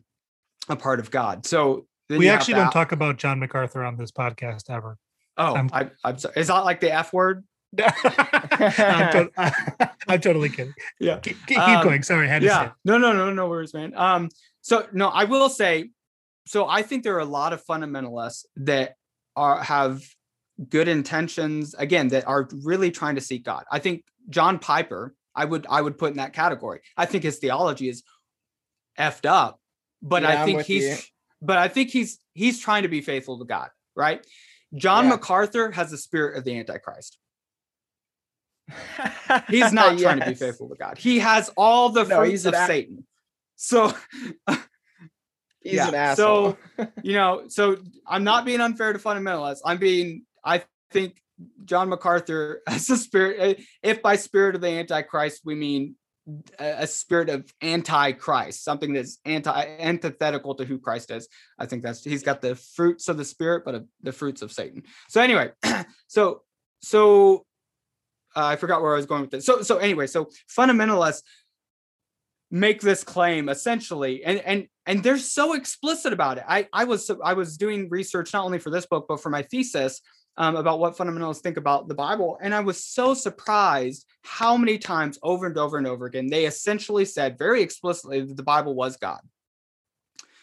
a 0.69 0.77
part 0.77 1.01
of 1.01 1.11
God. 1.11 1.45
So 1.47 1.87
we 2.09 2.29
actually 2.29 2.55
don't 2.55 2.73
talk 2.73 2.93
about 2.93 3.17
John 3.19 3.39
MacArthur 3.39 3.85
on 3.85 3.97
this 3.97 4.13
podcast 4.13 4.71
ever. 4.71 4.97
Oh, 5.37 5.55
I'm, 5.55 5.71
I, 5.73 5.91
am 6.05 6.19
sorry. 6.19 6.35
Is 6.37 6.49
that 6.49 6.65
like 6.65 6.81
the 6.81 6.93
F 6.93 7.13
word? 7.13 7.45
I'm, 7.79 9.13
to- 9.13 9.31
I'm, 10.09 10.21
totally 10.21 10.49
kidding. 10.49 10.75
Yeah. 11.01 11.19
Keep, 11.19 11.47
keep 11.47 11.59
um, 11.59 11.85
going. 11.85 12.03
Sorry, 12.03 12.27
I 12.27 12.31
had 12.31 12.43
yeah. 12.43 12.73
No, 12.85 12.99
no, 12.99 13.13
no, 13.13 13.33
no 13.33 13.49
worries, 13.49 13.75
man. 13.75 13.93
Um, 13.97 14.29
so 14.61 14.87
no, 14.93 15.09
I 15.09 15.25
will 15.25 15.49
say, 15.49 15.91
so 16.47 16.69
I 16.69 16.83
think 16.83 17.03
there 17.03 17.17
are 17.17 17.21
a 17.21 17.25
lot 17.25 17.53
of 17.53 17.65
fundamentalists 17.65 18.45
that 18.57 18.95
are 19.37 19.63
have 19.63 20.03
good 20.69 20.89
intentions, 20.89 21.75
again, 21.75 22.09
that 22.09 22.27
are 22.27 22.49
really 22.63 22.91
trying 22.91 23.15
to 23.15 23.21
seek 23.21 23.45
God. 23.45 23.65
I 23.71 23.79
think 23.79 24.05
John 24.29 24.59
Piper, 24.59 25.15
I 25.35 25.45
would 25.45 25.67
I 25.69 25.81
would 25.81 25.99
put 25.99 26.11
in 26.11 26.19
that 26.19 26.33
category. 26.33 26.81
I 26.97 27.07
think 27.07 27.25
his 27.25 27.39
theology 27.39 27.89
is 27.89 28.03
effed 28.99 29.27
up, 29.27 29.59
but 30.03 30.23
yeah, 30.23 30.43
I 30.43 30.45
think 30.45 30.63
he's 30.63 30.85
you. 30.85 30.97
but 31.41 31.59
I 31.59 31.69
think 31.69 31.91
he's 31.91 32.19
he's 32.35 32.61
trying 32.61 32.83
to 32.83 32.89
be 32.89 33.01
faithful 33.01 33.39
to 33.39 33.45
God, 33.45 33.71
right? 33.97 34.25
John 34.75 35.05
yeah. 35.05 35.11
MacArthur 35.11 35.71
has 35.71 35.91
the 35.91 35.99
spirit 35.99 36.37
of 36.37 36.45
the 36.45 36.59
Antichrist. 36.59 37.19
He's 39.49 39.73
not 39.73 39.93
yes. 39.93 40.03
trying 40.03 40.21
to 40.21 40.27
be 40.27 40.35
faithful 40.35 40.69
to 40.69 40.75
God. 40.75 40.99
He 40.99 41.19
has 41.19 41.51
all 41.57 41.89
the 41.91 42.05
no, 42.05 42.19
fruits 42.19 42.45
of 42.45 42.55
Satan. 42.55 43.07
So 43.57 43.95
he's 45.63 45.75
yeah. 45.75 45.89
an 45.89 45.95
asshole. 45.95 46.59
So 46.77 46.89
you 47.03 47.15
know, 47.15 47.45
so 47.49 47.77
I'm 48.07 48.25
not 48.25 48.45
being 48.45 48.61
unfair 48.61 48.93
to 48.93 48.99
fundamentalists. 48.99 49.61
I'm 49.65 49.79
being. 49.79 50.25
I 50.45 50.63
think 50.91 51.23
John 51.65 51.89
MacArthur 51.89 52.63
as 52.67 52.91
a 52.91 52.97
spirit. 52.97 53.37
Eh, 53.41 53.63
if 53.83 54.03
by 54.03 54.17
spirit 54.17 54.55
of 54.55 54.61
the 54.61 54.69
Antichrist 54.69 55.43
we 55.45 55.55
mean 55.55 55.97
a 56.59 56.87
spirit 56.87 57.29
of 57.29 57.53
anti-Christ, 57.61 58.63
something 58.63 58.93
that's 58.93 59.19
anti 59.25 59.65
antithetical 59.79 60.55
to 60.55 60.65
who 60.65 60.79
Christ 60.79 61.11
is. 61.11 61.29
I 61.59 61.67
think 61.67 61.83
that's 61.83 62.05
he's 62.05 62.23
got 62.23 62.41
the 62.41 62.55
fruits 62.55 63.09
of 63.09 63.17
the 63.17 63.25
spirit, 63.25 63.65
but 63.65 63.75
uh, 63.75 63.81
the 64.03 64.13
fruits 64.13 64.43
of 64.43 64.53
Satan. 64.53 64.85
So 65.09 65.21
anyway, 65.21 65.51
so 66.07 66.43
so 66.81 67.45
uh, 68.37 68.45
I 68.45 68.57
forgot 68.57 68.83
where 68.83 68.93
I 68.93 68.97
was 68.97 69.07
going 69.07 69.23
with 69.23 69.31
this. 69.31 69.47
So 69.47 69.63
so 69.63 69.79
anyway, 69.79 70.07
so 70.07 70.29
fundamentalists 70.49 71.23
make 72.51 72.83
this 72.83 73.03
claim 73.03 73.49
essentially, 73.49 74.25
and 74.25 74.39
and 74.41 74.69
and 74.87 75.03
they're 75.03 75.19
so 75.19 75.55
explicit 75.55 76.13
about 76.13 76.39
it. 76.39 76.45
I 76.47 76.69
I 76.73 76.85
was 76.85 77.11
I 77.25 77.33
was 77.33 77.57
doing 77.57 77.89
research 77.91 78.33
not 78.33 78.45
only 78.45 78.59
for 78.59 78.71
this 78.71 78.87
book 78.87 79.07
but 79.09 79.21
for 79.21 79.31
my 79.31 79.43
thesis 79.43 80.01
um, 80.37 80.57
about 80.57 80.79
what 80.79 80.97
fundamentalists 80.97 81.41
think 81.41 81.57
about 81.57 81.89
the 81.89 81.95
Bible, 81.95 82.39
and 82.41 82.55
I 82.55 82.61
was 82.61 82.85
so 82.85 83.15
surprised 83.15 84.07
how 84.23 84.57
many 84.57 84.79
times 84.79 85.19
over 85.23 85.47
and 85.47 85.57
over 85.59 85.79
and 85.79 85.87
over 85.87 86.07
again 86.07 86.29
they 86.29 86.45
essentially 86.45 87.05
said 87.05 87.39
very 87.39 87.63
explicitly 87.63 88.21
that 88.21 88.37
the 88.37 88.43
Bible 88.43 88.75
was 88.75 88.97
God. 88.97 89.21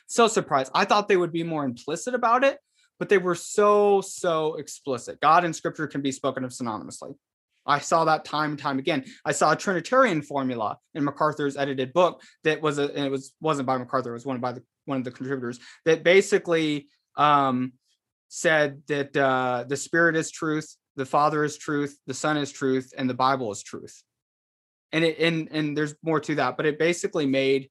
So 0.07 0.27
surprised. 0.27 0.71
I 0.73 0.85
thought 0.85 1.07
they 1.07 1.17
would 1.17 1.31
be 1.31 1.43
more 1.43 1.63
implicit 1.63 2.15
about 2.15 2.43
it, 2.43 2.57
but 2.97 3.09
they 3.09 3.19
were 3.19 3.35
so 3.35 4.01
so 4.01 4.55
explicit. 4.55 5.21
God 5.21 5.45
and 5.45 5.55
Scripture 5.55 5.87
can 5.87 6.01
be 6.01 6.11
spoken 6.11 6.43
of 6.43 6.49
synonymously. 6.49 7.13
I 7.65 7.79
saw 7.79 8.05
that 8.05 8.25
time 8.25 8.51
and 8.51 8.59
time 8.59 8.79
again. 8.79 9.05
I 9.25 9.31
saw 9.31 9.51
a 9.51 9.55
Trinitarian 9.55 10.21
formula 10.21 10.77
in 10.93 11.03
MacArthur's 11.03 11.57
edited 11.57 11.93
book 11.93 12.21
that 12.43 12.61
was 12.61 12.79
a, 12.79 12.83
and 12.95 13.05
it 13.05 13.11
was 13.11 13.33
wasn't 13.41 13.67
by 13.67 13.77
MacArthur, 13.77 14.11
it 14.11 14.13
was 14.13 14.25
one 14.25 14.39
by 14.39 14.53
the 14.53 14.63
one 14.85 14.97
of 14.97 15.03
the 15.03 15.11
contributors 15.11 15.59
that 15.85 16.03
basically 16.03 16.87
um, 17.15 17.73
said 18.27 18.81
that 18.87 19.15
uh, 19.15 19.65
the 19.67 19.77
Spirit 19.77 20.15
is 20.15 20.31
truth, 20.31 20.75
the 20.95 21.05
Father 21.05 21.43
is 21.43 21.57
truth, 21.57 21.97
the 22.07 22.13
Son 22.13 22.37
is 22.37 22.51
truth, 22.51 22.91
and 22.97 23.09
the 23.09 23.13
Bible 23.13 23.51
is 23.51 23.61
truth. 23.61 24.03
And 24.91 25.03
it 25.03 25.19
and 25.19 25.49
and 25.51 25.77
there's 25.77 25.95
more 26.01 26.19
to 26.21 26.35
that, 26.35 26.57
but 26.57 26.65
it 26.65 26.79
basically 26.79 27.27
made 27.27 27.69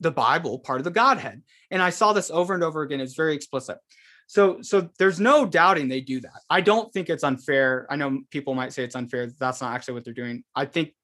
the 0.00 0.10
Bible 0.10 0.58
part 0.58 0.80
of 0.80 0.84
the 0.84 0.90
Godhead. 0.90 1.42
And 1.70 1.82
I 1.82 1.90
saw 1.90 2.12
this 2.12 2.30
over 2.30 2.54
and 2.54 2.62
over 2.62 2.82
again. 2.82 3.00
It's 3.00 3.14
very 3.14 3.34
explicit. 3.34 3.78
So 4.26 4.62
so 4.62 4.88
there's 4.98 5.20
no 5.20 5.46
doubting 5.46 5.88
they 5.88 6.00
do 6.00 6.20
that. 6.20 6.40
I 6.48 6.60
don't 6.60 6.92
think 6.92 7.10
it's 7.10 7.24
unfair. 7.24 7.86
I 7.90 7.96
know 7.96 8.20
people 8.30 8.54
might 8.54 8.72
say 8.72 8.84
it's 8.84 8.96
unfair. 8.96 9.28
That's 9.38 9.60
not 9.60 9.74
actually 9.74 9.94
what 9.94 10.04
they're 10.04 10.14
doing. 10.14 10.44
I 10.54 10.64
think 10.64 10.94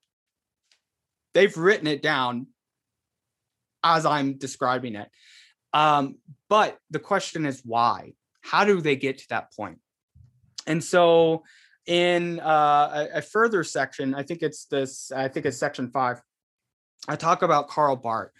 they've 1.34 1.56
written 1.56 1.86
it 1.86 2.02
down 2.02 2.48
as 3.84 4.04
I'm 4.06 4.38
describing 4.38 4.94
it. 4.94 5.08
Um, 5.72 6.16
but 6.48 6.78
the 6.90 6.98
question 6.98 7.46
is 7.46 7.62
why? 7.64 8.14
How 8.42 8.64
do 8.64 8.80
they 8.80 8.96
get 8.96 9.18
to 9.18 9.28
that 9.30 9.52
point? 9.52 9.78
And 10.66 10.82
so 10.82 11.44
in 11.86 12.40
uh, 12.40 13.08
a, 13.12 13.18
a 13.18 13.22
further 13.22 13.64
section, 13.64 14.14
I 14.14 14.22
think 14.22 14.42
it's 14.42 14.64
this, 14.64 15.12
I 15.12 15.28
think 15.28 15.46
it's 15.46 15.56
section 15.56 15.90
five, 15.90 16.20
I 17.08 17.16
talk 17.16 17.42
about 17.42 17.68
Karl 17.68 17.96
Barth. 17.96 18.30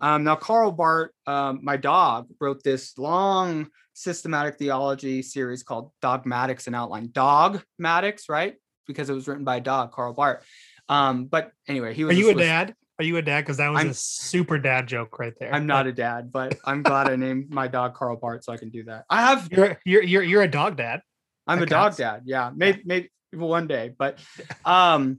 Um, 0.00 0.24
now, 0.24 0.36
Karl 0.36 0.72
Barth, 0.72 1.10
um, 1.26 1.60
my 1.62 1.76
dog, 1.76 2.28
wrote 2.40 2.62
this 2.62 2.96
long 2.98 3.68
systematic 3.92 4.58
theology 4.58 5.22
series 5.22 5.62
called 5.62 5.92
Dogmatics 6.00 6.66
in 6.66 6.74
Outline. 6.74 7.10
Dogmatics, 7.12 8.28
right? 8.28 8.54
Because 8.86 9.10
it 9.10 9.14
was 9.14 9.28
written 9.28 9.44
by 9.44 9.56
a 9.56 9.60
dog, 9.60 9.92
Karl 9.92 10.12
Barth. 10.12 10.44
Um, 10.88 11.26
but 11.26 11.52
anyway, 11.68 11.94
he 11.94 12.04
was. 12.04 12.16
Are 12.16 12.18
you 12.18 12.30
a, 12.30 12.34
dad? 12.34 12.74
Are 12.98 13.04
you 13.04 13.16
a 13.16 13.22
dad? 13.22 13.42
Because 13.42 13.58
that 13.58 13.68
was 13.68 13.80
I'm, 13.80 13.90
a 13.90 13.94
super 13.94 14.58
dad 14.58 14.86
joke 14.86 15.18
right 15.18 15.34
there. 15.38 15.54
I'm 15.54 15.66
not 15.66 15.86
a 15.86 15.92
dad, 15.92 16.32
but 16.32 16.58
I'm 16.64 16.82
glad 16.82 17.08
I 17.08 17.16
named 17.16 17.50
my 17.50 17.68
dog 17.68 17.94
Karl 17.94 18.16
Barth 18.16 18.44
so 18.44 18.52
I 18.52 18.56
can 18.56 18.70
do 18.70 18.84
that. 18.84 19.04
I 19.08 19.20
have. 19.20 19.48
You're 19.50 19.78
you're 19.84 20.02
you're, 20.02 20.22
you're 20.22 20.42
a 20.42 20.50
dog 20.50 20.76
dad. 20.76 21.02
I'm 21.46 21.60
that 21.60 21.66
a 21.66 21.70
counts. 21.70 21.98
dog 21.98 22.20
dad. 22.20 22.22
Yeah, 22.26 22.50
maybe 22.54 22.82
maybe 22.84 23.10
one 23.32 23.66
day, 23.66 23.94
but 23.96 24.18
um. 24.64 25.18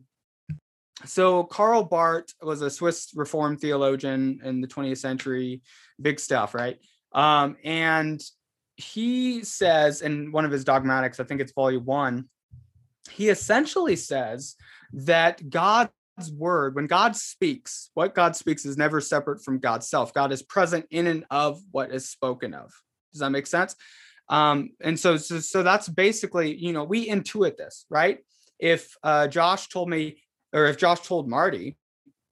So 1.05 1.43
Karl 1.43 1.83
Barth 1.83 2.33
was 2.41 2.61
a 2.61 2.69
Swiss 2.69 3.11
Reformed 3.15 3.59
theologian 3.59 4.39
in 4.43 4.61
the 4.61 4.67
20th 4.67 4.99
century, 4.99 5.61
big 6.01 6.19
stuff, 6.19 6.53
right? 6.53 6.77
Um, 7.13 7.57
and 7.63 8.21
he 8.75 9.43
says 9.43 10.01
in 10.01 10.31
one 10.31 10.45
of 10.45 10.51
his 10.51 10.63
dogmatics, 10.63 11.19
I 11.19 11.23
think 11.23 11.41
it's 11.41 11.53
volume 11.53 11.85
one, 11.85 12.29
he 13.09 13.29
essentially 13.29 13.95
says 13.95 14.55
that 14.93 15.49
God's 15.49 15.91
word, 16.35 16.75
when 16.75 16.87
God 16.87 17.15
speaks, 17.15 17.89
what 17.93 18.15
God 18.15 18.35
speaks 18.35 18.65
is 18.65 18.77
never 18.77 19.01
separate 19.01 19.43
from 19.43 19.59
God's 19.59 19.89
self. 19.89 20.13
God 20.13 20.31
is 20.31 20.43
present 20.43 20.85
in 20.91 21.07
and 21.07 21.25
of 21.29 21.59
what 21.71 21.91
is 21.91 22.09
spoken 22.09 22.53
of. 22.53 22.71
Does 23.11 23.19
that 23.19 23.31
make 23.31 23.47
sense? 23.47 23.75
Um, 24.29 24.71
and 24.79 24.99
so, 24.99 25.17
so, 25.17 25.39
so 25.39 25.63
that's 25.63 25.89
basically, 25.89 26.55
you 26.55 26.73
know, 26.73 26.83
we 26.83 27.09
intuit 27.09 27.57
this, 27.57 27.85
right? 27.89 28.19
If 28.59 28.95
uh, 29.03 29.27
Josh 29.27 29.67
told 29.67 29.89
me, 29.89 30.21
or 30.53 30.65
if 30.65 30.77
Josh 30.77 31.01
told 31.01 31.29
Marty, 31.29 31.77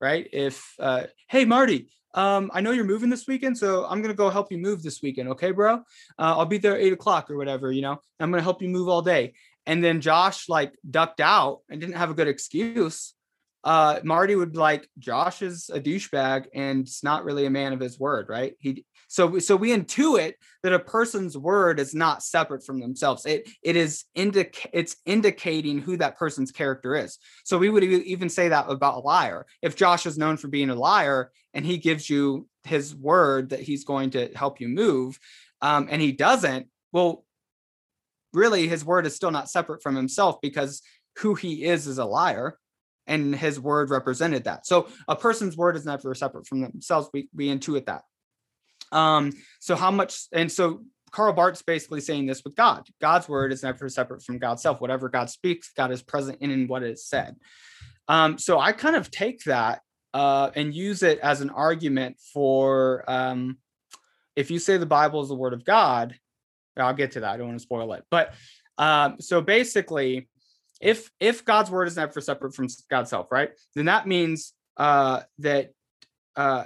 right? 0.02 0.28
If, 0.32 0.74
uh, 0.80 1.04
hey, 1.28 1.46
Marty, 1.46 1.90
um, 2.14 2.50
I 2.54 2.62
know 2.62 2.72
you're 2.72 2.86
moving 2.86 3.10
this 3.10 3.28
weekend, 3.28 3.58
so 3.58 3.86
I'm 3.86 4.02
gonna 4.02 4.14
go 4.14 4.30
help 4.30 4.52
you 4.52 4.58
move 4.58 4.82
this 4.82 5.02
weekend, 5.02 5.30
okay, 5.30 5.52
bro? 5.52 5.76
Uh, 5.76 5.82
I'll 6.18 6.46
be 6.46 6.58
there 6.58 6.78
eight 6.78 6.94
o'clock 6.94 7.30
or 7.30 7.38
whatever, 7.38 7.72
you 7.72 7.82
know. 7.82 8.00
I'm 8.20 8.32
gonna 8.32 8.44
help 8.44 8.62
you 8.62 8.70
move 8.70 8.88
all 8.88 9.02
day. 9.02 9.34
And 9.66 9.84
then 9.84 10.02
Josh 10.02 10.50
like 10.50 10.74
ducked 10.90 11.20
out 11.20 11.60
and 11.70 11.80
didn't 11.80 11.98
have 11.98 12.10
a 12.10 12.16
good 12.16 12.28
excuse. 12.28 13.14
Uh, 13.64 14.00
Marty 14.04 14.36
would 14.36 14.56
like 14.56 14.90
Josh 14.98 15.42
is 15.42 15.70
a 15.70 15.80
douchebag 15.80 16.46
and 16.56 16.82
it's 16.82 17.04
not 17.04 17.26
really 17.26 17.46
a 17.46 17.50
man 17.50 17.74
of 17.74 17.80
his 17.80 18.00
word, 18.00 18.28
right? 18.30 18.56
He 18.60 18.86
so 19.10 19.40
so 19.40 19.56
we 19.56 19.76
intuit 19.76 20.34
that 20.62 20.72
a 20.72 20.80
person's 20.80 21.36
word 21.36 21.80
is 21.80 21.96
not 21.96 22.22
separate 22.22 22.64
from 22.64 22.80
themselves. 22.80 23.26
It 23.26 23.50
it 23.64 23.76
is 23.76 24.06
indic 24.16 24.68
it's 24.72 24.98
indicating 25.06 25.80
who 25.80 25.98
that 25.98 26.18
person's 26.18 26.52
character 26.52 26.96
is. 26.96 27.18
So 27.44 27.58
we 27.58 27.70
would 27.70 27.84
even 27.84 28.30
say 28.30 28.50
that 28.50 28.70
about 28.70 28.98
a 28.98 29.00
liar. 29.00 29.48
If 29.64 29.76
Josh 29.76 30.06
is 30.06 30.20
known 30.20 30.38
for 30.38 30.48
being 30.48 30.70
a 30.70 30.76
liar 30.76 31.32
and 31.56 31.66
he 31.66 31.78
gives 31.78 32.08
you 32.08 32.48
his 32.64 32.96
word 32.96 33.50
that 33.50 33.62
he's 33.62 33.84
going 33.84 34.12
to 34.12 34.30
help 34.36 34.62
you 34.62 34.68
move, 34.68 35.20
um, 35.60 35.88
and 35.90 36.00
he 36.00 36.12
doesn't, 36.12 36.68
well, 36.92 37.26
really 38.32 38.68
his 38.68 38.86
word 38.86 39.08
is 39.08 39.16
still 39.16 39.32
not 39.32 39.50
separate 39.50 39.82
from 39.82 39.96
himself 39.96 40.40
because 40.40 40.84
who 41.18 41.34
he 41.34 41.66
is 41.66 41.88
is 41.88 41.98
a 41.98 42.06
liar 42.06 42.60
and 43.08 43.36
his 43.36 43.60
word 43.60 43.90
represented 43.90 44.44
that. 44.44 44.68
So 44.68 44.88
a 45.08 45.16
person's 45.16 45.58
word 45.58 45.76
is 45.76 45.84
never 45.84 46.14
separate 46.14 46.46
from 46.46 46.62
themselves. 46.62 47.10
We, 47.12 47.28
we 47.34 47.48
intuit 47.48 47.88
that. 47.88 48.04
Um, 48.92 49.32
so 49.60 49.76
how 49.76 49.92
much, 49.92 50.28
and 50.32 50.52
so 50.52 50.82
Karl 51.12 51.34
Barth's 51.34 51.62
basically 51.62 52.02
saying 52.02 52.26
this 52.26 52.44
with 52.44 52.56
God. 52.56 52.88
God's 53.02 53.28
word 53.28 53.52
is 53.52 53.64
never 53.64 53.90
separate 53.90 54.24
from 54.24 54.38
God's 54.38 54.62
self. 54.62 54.82
Whatever 54.82 55.10
God 55.10 55.30
speaks, 55.30 55.72
God 55.76 55.92
is 55.92 56.02
present 56.02 56.40
in, 56.42 56.68
what 56.68 56.84
is 56.84 57.06
said. 57.06 57.36
Um, 58.08 58.38
so 58.38 58.60
I 58.60 58.72
kind 58.72 58.96
of 58.96 59.12
take 59.12 59.44
that 59.46 59.82
uh, 60.14 60.50
and 60.56 60.74
use 60.74 61.04
it 61.04 61.20
as 61.20 61.42
an 61.42 61.50
argument 61.50 62.18
for 62.34 63.04
um, 63.08 63.58
if 64.36 64.50
you 64.50 64.60
say 64.60 64.78
the 64.78 64.86
Bible 64.86 65.22
is 65.22 65.30
the 65.30 65.36
word 65.36 65.54
of 65.54 65.66
God, 65.66 66.16
I'll 66.78 66.94
get 66.94 67.12
to 67.12 67.22
that. 67.22 67.34
I 67.34 67.38
don't 67.38 67.48
want 67.48 67.60
to 67.60 67.64
spoil 67.64 67.92
it. 67.94 68.06
But 68.10 68.34
um, 68.78 69.18
so 69.20 69.42
basically, 69.42 70.30
if 70.82 71.12
if 71.20 71.44
God's 71.44 71.70
word 71.70 71.88
is 71.88 71.98
never 71.98 72.22
separate 72.22 72.56
from 72.56 72.68
God's 72.90 73.10
self, 73.10 73.32
right? 73.32 73.52
Then 73.76 73.86
that 73.86 74.08
means 74.08 74.54
uh, 74.78 75.22
that 75.40 75.74
uh, 76.38 76.66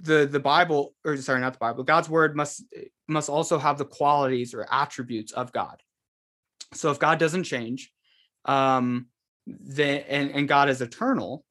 the 0.00 0.26
the 0.26 0.40
Bible, 0.40 0.94
or 1.04 1.16
sorry, 1.16 1.40
not 1.40 1.52
the 1.52 1.58
Bible, 1.58 1.84
God's 1.84 2.08
word 2.08 2.36
must 2.36 2.64
must 3.08 3.28
also 3.28 3.58
have 3.58 3.78
the 3.78 3.84
qualities 3.84 4.54
or 4.54 4.66
attributes 4.70 5.32
of 5.32 5.52
God. 5.52 5.82
So 6.74 6.90
if 6.90 6.98
God 6.98 7.18
doesn't 7.18 7.44
change, 7.44 7.92
um, 8.44 9.06
then 9.46 10.04
and, 10.08 10.30
and 10.30 10.48
God 10.48 10.68
is 10.68 10.80
eternal, 10.80 11.44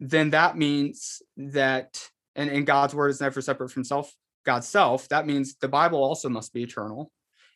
then 0.00 0.30
that 0.30 0.56
means 0.56 1.22
that 1.36 2.00
and, 2.34 2.50
and 2.50 2.66
God's 2.66 2.94
word 2.94 3.08
is 3.08 3.20
never 3.20 3.40
separate 3.40 3.70
from 3.70 3.84
self, 3.84 4.12
God's 4.44 4.68
self. 4.68 5.08
That 5.08 5.26
means 5.26 5.54
the 5.56 5.68
Bible 5.68 6.02
also 6.02 6.28
must 6.28 6.52
be 6.52 6.62
eternal. 6.62 7.10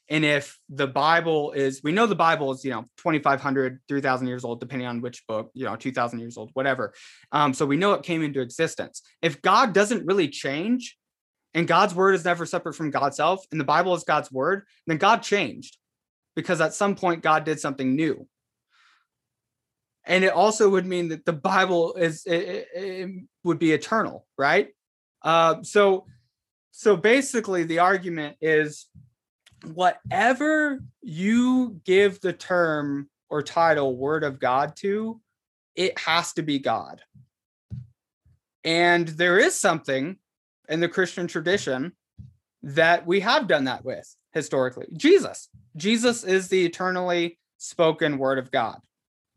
And 0.09 0.25
if 0.25 0.59
the 0.69 0.87
Bible 0.87 1.53
is, 1.53 1.81
we 1.83 1.91
know 1.91 2.07
the 2.07 2.15
Bible 2.15 2.53
is, 2.53 2.65
you 2.65 2.71
know, 2.71 2.83
2,500, 2.99 3.81
3,000 3.89 4.27
years 4.29 4.45
old, 4.45 4.61
depending 4.61 4.87
on 4.87 5.01
which 5.01 5.27
book, 5.27 5.51
you 5.53 5.65
know, 5.65 5.75
2,000 5.75 6.21
years 6.21 6.37
old, 6.37 6.51
whatever. 6.55 6.95
Um, 7.33 7.53
so 7.53 7.67
we 7.67 7.77
know 7.77 7.93
it 7.93 8.05
came 8.05 8.23
into 8.23 8.41
existence. 8.41 9.03
If 9.21 9.43
God 9.43 9.73
doesn't 9.73 10.07
really 10.07 10.29
change 10.29 10.97
and 11.55 11.67
God's 11.67 11.95
word 11.95 12.15
is 12.15 12.25
never 12.25 12.47
separate 12.47 12.75
from 12.75 12.91
God's 12.91 13.17
self 13.17 13.45
and 13.51 13.61
the 13.61 13.65
Bible 13.65 13.95
is 13.95 14.05
God's 14.05 14.31
word, 14.31 14.63
then 14.87 14.99
God 14.99 15.23
changed 15.23 15.77
because 16.37 16.61
at 16.61 16.75
some 16.75 16.95
point 16.95 17.23
God 17.23 17.45
did 17.45 17.59
something 17.59 17.97
new. 17.97 18.29
And 20.05 20.23
it 20.23 20.33
also 20.33 20.71
would 20.71 20.87
mean 20.87 21.09
that 21.09 21.25
the 21.25 21.33
Bible 21.33 21.95
is, 21.95 22.25
it, 22.27 22.69
it 22.73 23.11
would 23.43 23.59
be 23.59 23.73
eternal, 23.73 24.25
right? 24.39 24.69
Uh, 25.23 25.63
so, 25.63 26.07
so 26.71 26.97
basically 26.97 27.65
the 27.65 27.81
argument 27.81 28.37
is 28.41 28.87
whatever 29.65 30.81
you 31.03 31.81
give 31.85 32.21
the 32.21 32.33
term 32.33 33.09
or 33.29 33.43
title 33.43 33.97
word 33.97 34.25
of 34.25 34.39
God 34.39 34.77
to, 34.77 35.21
it 35.75 35.99
has 35.99 36.33
to 36.35 36.43
be 36.43 36.59
God. 36.59 37.03
And 38.65 39.09
there 39.09 39.39
is 39.39 39.59
something 39.59 40.17
in 40.69 40.81
the 40.81 40.89
Christian 40.89 41.27
tradition 41.27 41.93
that 42.63 43.07
we 43.07 43.21
have 43.21 43.47
done 43.47 43.65
that 43.65 43.85
with 43.85 44.13
historically. 44.33 44.87
Jesus. 44.97 45.49
Jesus 45.77 46.25
is 46.25 46.49
the 46.49 46.65
eternally 46.65 47.39
spoken 47.59 48.19
word 48.19 48.39
of 48.39 48.51
God, 48.51 48.81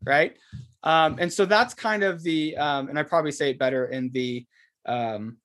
right? 0.04 0.36
Um, 0.82 1.16
and 1.18 1.32
so 1.32 1.44
that's 1.44 1.74
kind 1.74 2.02
of 2.02 2.22
the, 2.22 2.56
um, 2.56 2.88
and 2.88 2.98
I 2.98 3.02
probably 3.02 3.32
say 3.32 3.50
it 3.50 3.58
better 3.58 3.86
in 3.86 4.10
the 4.10 4.46
um, 4.86 5.36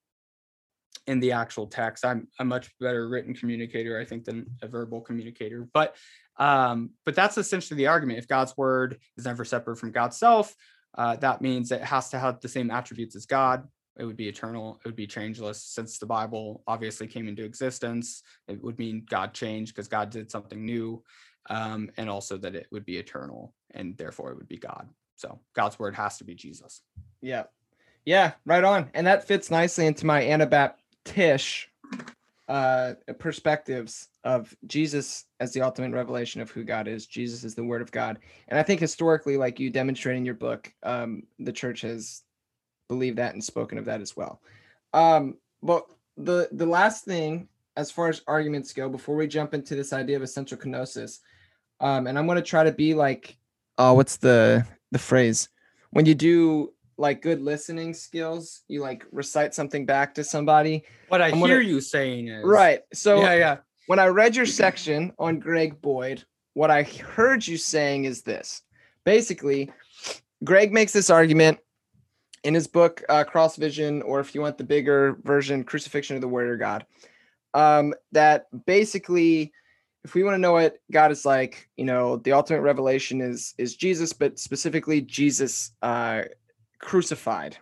in 1.08 1.20
the 1.20 1.32
actual 1.32 1.68
text. 1.68 2.06
I'm 2.06 2.28
a 2.40 2.46
much 2.46 2.72
better 2.80 3.08
written 3.08 3.34
communicator, 3.34 4.00
I 4.00 4.06
think, 4.06 4.26
than 4.26 4.48
a 4.62 4.68
verbal 4.68 5.02
communicator. 5.02 5.68
But 5.74 5.96
um, 6.38 6.92
but 7.06 7.16
that's 7.16 7.38
essentially 7.38 7.78
the 7.78 7.88
argument. 7.88 8.20
If 8.20 8.28
God's 8.28 8.58
word 8.58 9.00
is 9.18 9.26
never 9.26 9.46
separate 9.46 9.78
from 9.78 9.92
God's 9.92 10.18
self, 10.18 10.56
uh, 10.98 11.16
that 11.18 11.42
means 11.42 11.72
it 11.72 11.82
has 11.82 12.10
to 12.10 12.20
have 12.20 12.42
the 12.42 12.50
same 12.50 12.72
attributes 12.72 13.16
as 13.16 13.26
God. 13.26 13.68
It 13.98 14.04
would 14.04 14.18
be 14.18 14.28
eternal. 14.28 14.80
It 14.84 14.88
would 14.90 14.96
be 14.96 15.08
changeless. 15.08 15.64
Since 15.64 16.00
the 16.00 16.06
Bible 16.06 16.62
obviously 16.68 17.08
came 17.08 17.30
into 17.30 17.46
existence, 17.46 18.24
it 18.48 18.62
would 18.62 18.78
mean 18.78 19.06
God 19.10 19.34
changed 19.34 19.74
because 19.74 19.88
God 19.88 20.10
did 20.10 20.30
something 20.30 20.66
new, 20.66 21.02
um, 21.50 21.90
and 21.96 22.10
also 22.10 22.38
that 22.38 22.56
it 22.56 22.68
would 22.72 22.86
be 22.86 22.98
eternal, 22.98 23.54
and 23.72 23.98
therefore 23.98 24.32
it 24.32 24.38
would 24.38 24.50
be 24.50 24.58
God. 24.58 24.90
So 25.16 25.40
God's 25.54 25.80
word 25.80 25.96
has 25.96 26.18
to 26.18 26.26
be 26.26 26.36
Jesus. 26.36 26.82
Yeah. 27.22 27.44
Yeah, 28.06 28.34
right 28.46 28.64
on. 28.64 28.92
And 28.94 29.08
that 29.08 29.28
fits 29.28 29.50
nicely 29.50 29.88
into 29.88 30.06
my 30.06 30.22
Anabaptist 30.22 30.85
Tish 31.06 31.70
uh, 32.48 32.94
perspectives 33.18 34.10
of 34.24 34.56
Jesus 34.68 35.26
as 35.40 35.54
the 35.54 35.62
ultimate 35.62 35.94
revelation 35.94 36.42
of 36.42 36.52
who 36.52 36.64
God 36.64 36.88
is. 36.88 37.06
Jesus 37.06 37.44
is 37.44 37.56
the 37.56 37.64
Word 37.64 37.82
of 37.82 37.92
God, 37.92 38.20
and 38.48 38.60
I 38.60 38.64
think 38.64 38.80
historically, 38.80 39.38
like 39.38 39.60
you 39.60 39.70
demonstrate 39.70 40.18
in 40.18 40.26
your 40.26 40.36
book, 40.36 40.72
um, 40.84 41.24
the 41.40 41.54
church 41.54 41.82
has 41.82 42.24
believed 42.88 43.18
that 43.18 43.34
and 43.34 43.44
spoken 43.44 43.78
of 43.78 43.86
that 43.86 44.02
as 44.02 44.16
well. 44.16 44.42
Um, 44.94 45.38
but 45.64 45.86
the 46.18 46.50
the 46.52 46.66
last 46.66 47.06
thing, 47.06 47.48
as 47.78 47.92
far 47.92 48.10
as 48.10 48.22
arguments 48.28 48.74
go, 48.74 48.90
before 48.90 49.16
we 49.16 49.28
jump 49.28 49.54
into 49.54 49.76
this 49.76 49.94
idea 49.94 50.16
of 50.18 50.24
essential 50.24 50.58
kenosis, 50.58 51.20
um, 51.80 52.08
and 52.08 52.18
I'm 52.18 52.26
going 52.26 52.38
to 52.38 52.42
try 52.42 52.64
to 52.64 52.72
be 52.72 52.94
like, 52.94 53.38
oh, 53.78 53.94
what's 53.94 54.18
the 54.18 54.66
the 54.92 55.00
phrase 55.00 55.50
when 55.92 56.06
you 56.06 56.16
do 56.16 56.74
like 56.98 57.22
good 57.22 57.42
listening 57.42 57.94
skills, 57.94 58.62
you 58.68 58.82
like 58.82 59.06
recite 59.12 59.54
something 59.54 59.86
back 59.86 60.16
to 60.16 60.24
somebody. 60.24 60.84
What 61.10 61.22
I 61.22 61.28
I'm 61.28 61.38
hear 61.38 61.58
gonna- 61.58 61.70
you 61.70 61.82
saying 61.82 62.28
is 62.30 62.44
Right. 62.46 62.82
So 62.94 63.22
yeah, 63.22 63.36
yeah. 63.36 63.58
when 63.88 64.00
I 64.00 64.08
read 64.08 64.36
your 64.36 64.46
section 64.46 65.12
on 65.20 65.40
Greg 65.40 65.82
Boyd, 65.82 66.24
what 66.54 66.72
I 66.72 66.84
heard 66.84 67.46
you 67.46 67.58
saying 67.58 68.06
is 68.06 68.22
this. 68.22 68.62
Basically, 69.04 69.72
Greg 70.44 70.72
makes 70.72 70.94
this 70.94 71.10
argument 71.10 71.60
in 72.44 72.54
his 72.54 72.68
book 72.68 73.04
uh, 73.10 73.24
Cross 73.24 73.58
Vision, 73.58 74.02
or 74.04 74.20
if 74.20 74.34
you 74.36 74.42
want 74.42 74.58
the 74.58 74.64
bigger 74.64 75.18
version, 75.24 75.64
Crucifixion 75.64 76.16
of 76.16 76.22
the 76.22 76.28
Warrior 76.28 76.58
God, 76.58 76.86
um, 77.54 77.94
that 78.12 78.46
basically, 78.66 79.52
if 80.04 80.14
we 80.14 80.24
want 80.24 80.36
to 80.36 80.40
know 80.40 80.54
what 80.54 80.78
God 80.92 81.12
is 81.12 81.26
like, 81.26 81.68
you 81.76 81.86
know, 81.86 82.18
the 82.18 82.32
ultimate 82.34 82.62
revelation 82.62 83.22
is 83.22 83.54
is 83.58 83.76
Jesus, 83.76 84.14
but 84.14 84.40
specifically 84.40 85.02
Jesus 85.02 85.72
uh, 85.82 86.24
crucified. 86.80 87.58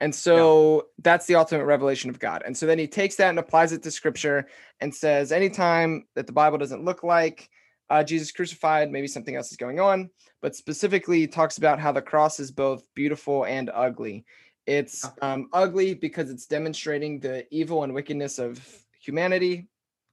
And 0.00 0.14
so 0.14 0.86
that's 1.02 1.26
the 1.26 1.34
ultimate 1.34 1.64
revelation 1.64 2.08
of 2.08 2.20
God. 2.20 2.42
And 2.46 2.56
so 2.56 2.66
then 2.66 2.78
he 2.78 2.86
takes 2.86 3.16
that 3.16 3.30
and 3.30 3.38
applies 3.38 3.72
it 3.72 3.82
to 3.82 3.90
scripture 3.90 4.46
and 4.80 4.94
says 4.94 5.32
anytime 5.32 6.06
that 6.14 6.26
the 6.26 6.32
Bible 6.32 6.58
doesn't 6.58 6.84
look 6.84 7.02
like 7.02 7.50
uh, 7.90 8.04
Jesus 8.04 8.30
crucified, 8.30 8.92
maybe 8.92 9.08
something 9.08 9.34
else 9.34 9.50
is 9.50 9.56
going 9.56 9.80
on, 9.80 10.10
but 10.40 10.54
specifically 10.54 11.20
he 11.20 11.26
talks 11.26 11.58
about 11.58 11.80
how 11.80 11.90
the 11.90 12.02
cross 12.02 12.38
is 12.38 12.50
both 12.50 12.86
beautiful 12.94 13.44
and 13.44 13.70
ugly. 13.74 14.24
It's 14.66 15.08
um, 15.22 15.48
ugly 15.52 15.94
because 15.94 16.30
it's 16.30 16.46
demonstrating 16.46 17.20
the 17.20 17.46
evil 17.50 17.84
and 17.84 17.94
wickedness 17.94 18.38
of 18.38 18.60
humanity, 19.00 19.66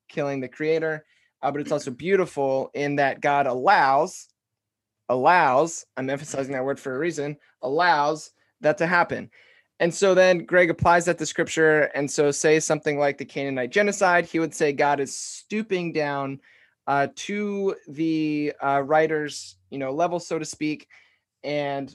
killing 0.07 0.39
the 0.39 0.47
creator, 0.47 1.05
uh, 1.43 1.51
but 1.51 1.61
it's 1.61 1.71
also 1.71 1.91
beautiful 1.91 2.71
in 2.73 2.95
that 2.95 3.21
God 3.21 3.45
allows, 3.45 4.27
allows, 5.09 5.85
I'm 5.97 6.09
emphasizing 6.09 6.53
that 6.53 6.65
word 6.65 6.79
for 6.79 6.95
a 6.95 6.99
reason, 6.99 7.37
allows 7.61 8.31
that 8.61 8.77
to 8.79 8.87
happen. 8.87 9.29
And 9.79 9.93
so 9.93 10.13
then 10.13 10.45
Greg 10.45 10.69
applies 10.69 11.05
that 11.05 11.17
to 11.17 11.25
scripture. 11.25 11.91
And 11.95 12.09
so, 12.09 12.31
say 12.31 12.59
something 12.59 12.97
like 12.97 13.17
the 13.17 13.25
Canaanite 13.25 13.71
genocide, 13.71 14.25
he 14.25 14.39
would 14.39 14.53
say 14.53 14.71
God 14.71 14.99
is 14.99 15.17
stooping 15.17 15.91
down 15.91 16.39
uh, 16.87 17.07
to 17.15 17.75
the 17.87 18.53
uh, 18.63 18.81
writer's, 18.85 19.57
you 19.69 19.77
know, 19.77 19.91
level, 19.91 20.19
so 20.19 20.39
to 20.39 20.45
speak. 20.45 20.87
And 21.43 21.93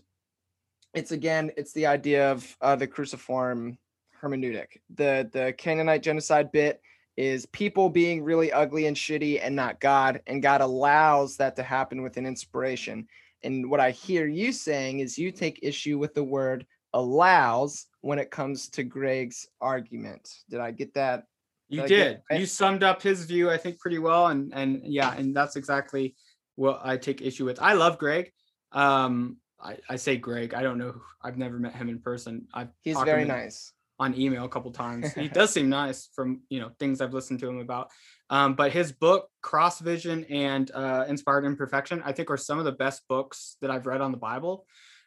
it's 0.95 1.13
again, 1.13 1.53
it's 1.57 1.73
the 1.73 1.87
idea 1.87 2.31
of 2.31 2.57
uh, 2.61 2.77
the 2.77 2.87
cruciform 2.87 3.79
hermeneutic. 4.23 4.79
The 4.95 5.29
the 5.33 5.55
Canaanite 5.57 6.03
genocide 6.03 6.53
bit 6.53 6.83
is 7.21 7.45
people 7.45 7.91
being 7.91 8.25
really 8.25 8.51
ugly 8.51 8.87
and 8.87 8.97
shitty, 8.97 9.41
and 9.43 9.55
not 9.55 9.79
God. 9.79 10.23
And 10.27 10.43
God 10.43 10.63
allows 10.63 11.37
that 11.37 11.55
to 11.57 11.63
happen 11.63 12.01
with 12.01 12.17
an 12.17 12.25
inspiration. 12.25 13.07
And 13.43 13.69
what 13.69 13.79
I 13.79 13.91
hear 13.91 14.27
you 14.27 14.53
saying 14.53 15.01
is 15.01 15.19
you 15.19 15.31
take 15.31 15.61
issue 15.63 15.99
with 15.99 16.15
the 16.15 16.25
word 16.25 16.65
allows 16.95 17.89
when 18.01 18.19
it 18.19 18.31
comes 18.31 18.71
to 18.71 18.85
Greg's 18.85 19.47
argument. 19.61 20.31
Did 20.49 20.61
I 20.61 20.71
get 20.71 20.95
that? 20.95 21.25
You 21.69 21.83
Did 21.83 21.85
I 21.85 21.89
did. 21.89 22.23
right? 22.31 22.41
You 22.41 22.47
summed 22.47 22.83
up 22.83 23.03
his 23.03 23.27
view, 23.27 23.51
I 23.51 23.59
think, 23.59 23.79
pretty 23.81 23.99
well. 23.99 24.29
And 24.29 24.51
and 24.55 24.81
yeah, 24.83 25.15
and 25.15 25.37
that's 25.37 25.57
exactly 25.57 26.15
what 26.57 26.81
I 26.83 26.97
take 26.97 27.21
issue 27.21 27.45
with. 27.45 27.61
I 27.61 27.75
love 27.75 27.99
Greg. 27.99 28.33
Um, 28.73 29.37
I, 29.63 29.77
I 29.91 29.97
say 29.97 30.17
Greg. 30.17 30.55
I 30.55 30.63
don't 30.63 30.79
know. 30.79 30.95
I've 31.23 31.37
never 31.37 31.59
met 31.59 31.75
him 31.75 31.91
in 31.91 31.99
person. 31.99 32.47
I've 32.55 32.69
He's 32.81 32.99
very 33.03 33.27
nice. 33.27 33.75
On 34.01 34.19
email 34.19 34.45
a 34.47 34.49
couple 34.49 34.73
times. 34.73 35.13
He 35.13 35.29
does 35.41 35.53
seem 35.53 35.69
nice 35.69 36.09
from 36.15 36.41
you 36.49 36.59
know 36.59 36.71
things 36.79 37.01
I've 37.01 37.13
listened 37.15 37.39
to 37.41 37.49
him 37.49 37.59
about. 37.59 37.91
Um, 38.31 38.55
but 38.55 38.73
his 38.73 38.93
book 38.93 39.29
Cross 39.43 39.81
Vision 39.81 40.25
and 40.31 40.71
uh, 40.73 41.05
Inspired 41.07 41.45
Imperfection, 41.45 42.03
I 42.03 42.13
think, 42.13 42.31
are 42.31 42.39
some 42.39 42.59
of 42.59 42.65
the 42.65 42.73
best 42.73 43.07
books 43.09 43.57
that 43.61 43.71
I've 43.71 43.87
read 43.87 44.01
on 44.01 44.11
the 44.11 44.17
Bible. 44.17 44.65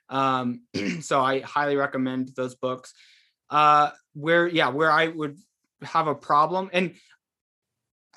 Um, 0.10 0.62
so 1.02 1.22
I 1.22 1.40
highly 1.40 1.76
recommend 1.76 2.30
those 2.36 2.54
books. 2.54 2.94
Uh, 3.50 3.90
where 4.14 4.48
yeah, 4.48 4.70
where 4.70 4.92
I 4.92 5.08
would 5.08 5.38
have 5.82 6.08
a 6.08 6.16
problem, 6.16 6.70
and 6.72 6.94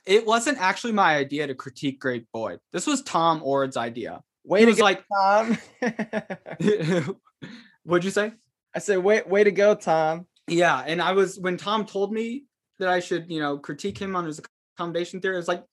it 0.07 0.25
wasn't 0.25 0.59
actually 0.59 0.93
my 0.93 1.17
idea 1.17 1.47
to 1.47 1.55
critique 1.55 2.01
Greg 2.01 2.27
Boyd. 2.33 2.61
This 2.73 2.87
was 2.87 3.03
Tom 3.03 3.43
Oord's 3.43 3.77
idea. 3.77 4.23
Way 4.45 4.61
He 4.61 4.65
to 4.67 4.71
was 4.71 4.79
go, 4.79 4.85
like, 4.85 5.05
Tom. 5.13 5.59
what'd 7.83 8.05
you 8.05 8.11
say? 8.11 8.33
I 8.75 8.79
said, 8.79 8.99
way, 8.99 9.23
way 9.27 9.43
to 9.43 9.51
go, 9.51 9.75
Tom. 9.75 10.27
Yeah, 10.49 10.83
and 10.87 11.03
I 11.03 11.13
was 11.13 11.39
when 11.39 11.57
Tom 11.57 11.87
told 11.87 12.13
me 12.13 12.45
that 12.79 12.89
I 12.89 13.01
should, 13.01 13.31
you 13.31 13.41
know, 13.41 13.59
critique 13.59 13.99
him 13.99 14.15
on 14.15 14.25
his 14.25 14.41
accommodation 14.75 15.21
theory. 15.21 15.37
I 15.37 15.39
was 15.39 15.49
like, 15.49 15.65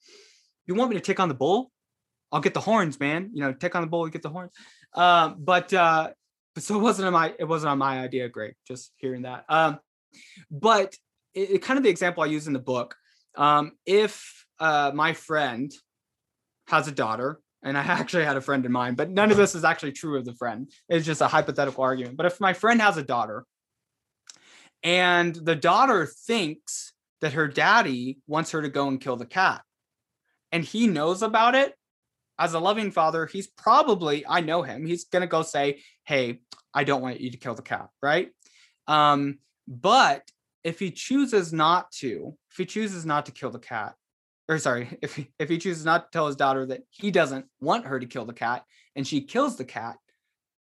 "You 0.66 0.76
want 0.76 0.90
me 0.90 0.96
to 0.96 1.02
take 1.02 1.20
on 1.20 1.28
the 1.30 1.36
bull? 1.36 1.72
I'll 2.32 2.42
get 2.42 2.54
the 2.54 2.60
horns, 2.60 3.00
man. 3.00 3.30
You 3.34 3.42
know, 3.42 3.54
take 3.54 3.76
on 3.76 3.82
the 3.82 3.88
bull, 3.88 4.08
get 4.08 4.24
the 4.24 4.30
horns." 4.30 4.52
Um, 4.96 5.36
but 5.40 5.72
uh, 5.74 6.12
but 6.56 6.64
so 6.64 6.76
it 6.76 6.82
wasn't 6.82 7.08
on 7.08 7.14
my 7.14 7.34
it 7.38 7.46
wasn't 7.46 7.72
on 7.72 7.78
my 7.78 8.00
idea. 8.00 8.30
Great, 8.30 8.56
just 8.68 8.92
hearing 8.98 9.24
that. 9.24 9.46
Um, 9.48 9.80
but 10.50 10.96
it, 11.34 11.52
it 11.52 11.60
kind 11.60 11.78
of 11.78 11.84
the 11.84 11.90
example 11.90 12.24
I 12.24 12.28
use 12.28 12.48
in 12.48 12.54
the 12.54 12.60
book. 12.60 12.96
Um, 13.36 13.74
if 13.86 14.46
uh, 14.60 14.92
my 14.94 15.14
friend 15.14 15.72
has 16.68 16.88
a 16.88 16.92
daughter, 16.92 17.40
and 17.64 17.78
I 17.78 17.82
actually 17.84 18.26
had 18.26 18.38
a 18.38 18.42
friend 18.42 18.66
in 18.66 18.72
mind, 18.72 18.98
but 18.98 19.12
none 19.12 19.30
of 19.30 19.38
this 19.38 19.54
is 19.54 19.64
actually 19.64 19.92
true 19.92 20.18
of 20.18 20.26
the 20.26 20.34
friend. 20.34 20.72
It's 20.90 21.06
just 21.06 21.22
a 21.22 21.28
hypothetical 21.28 21.84
argument. 21.84 22.18
But 22.18 22.26
if 22.26 22.40
my 22.40 22.54
friend 22.54 22.82
has 22.82 22.98
a 22.98 23.04
daughter 23.04 23.46
and 24.84 25.34
the 25.34 25.56
daughter 25.56 26.06
thinks 26.06 26.94
that 27.22 27.34
her 27.34 27.48
daddy 27.48 28.20
wants 28.28 28.52
her 28.52 28.62
to 28.62 28.70
go 28.70 28.88
and 28.88 29.00
kill 29.00 29.16
the 29.16 29.26
cat, 29.26 29.62
and 30.52 30.64
he 30.64 30.88
knows 30.88 31.22
about 31.22 31.56
it, 31.56 31.74
as 32.40 32.54
a 32.54 32.60
loving 32.60 32.92
father, 32.92 33.26
he's 33.26 33.48
probably, 33.48 34.26
I 34.28 34.42
know 34.42 34.64
him, 34.64 34.86
he's 34.86 35.06
going 35.06 35.22
to 35.22 35.28
go 35.28 35.44
say, 35.44 35.82
Hey, 36.04 36.40
I 36.74 36.84
don't 36.84 37.02
want 37.02 37.22
you 37.22 37.32
to 37.32 37.38
kill 37.38 37.56
the 37.56 37.62
cat. 37.62 37.90
Right. 38.02 38.30
Um, 38.88 39.40
but 39.68 40.24
if 40.64 40.80
he 40.80 40.92
chooses 40.92 41.54
not 41.54 41.92
to, 41.94 42.36
if 42.52 42.58
he 42.58 42.66
chooses 42.66 43.06
not 43.06 43.28
to 43.28 43.32
kill 43.32 43.52
the 43.52 43.60
cat, 43.60 43.96
or 44.50 44.58
sorry, 44.60 44.98
if 45.02 45.16
he, 45.16 45.30
if 45.40 45.50
he 45.50 45.58
chooses 45.58 45.86
not 45.86 46.12
to 46.12 46.16
tell 46.16 46.28
his 46.28 46.36
daughter 46.36 46.66
that 46.66 46.82
he 46.90 47.12
doesn't 47.12 47.46
want 47.62 47.86
her 47.86 48.00
to 48.00 48.06
kill 48.06 48.26
the 48.26 48.34
cat 48.34 48.64
and 48.96 49.08
she 49.08 49.22
kills 49.22 49.58
the 49.58 49.66
cat, 49.66 49.98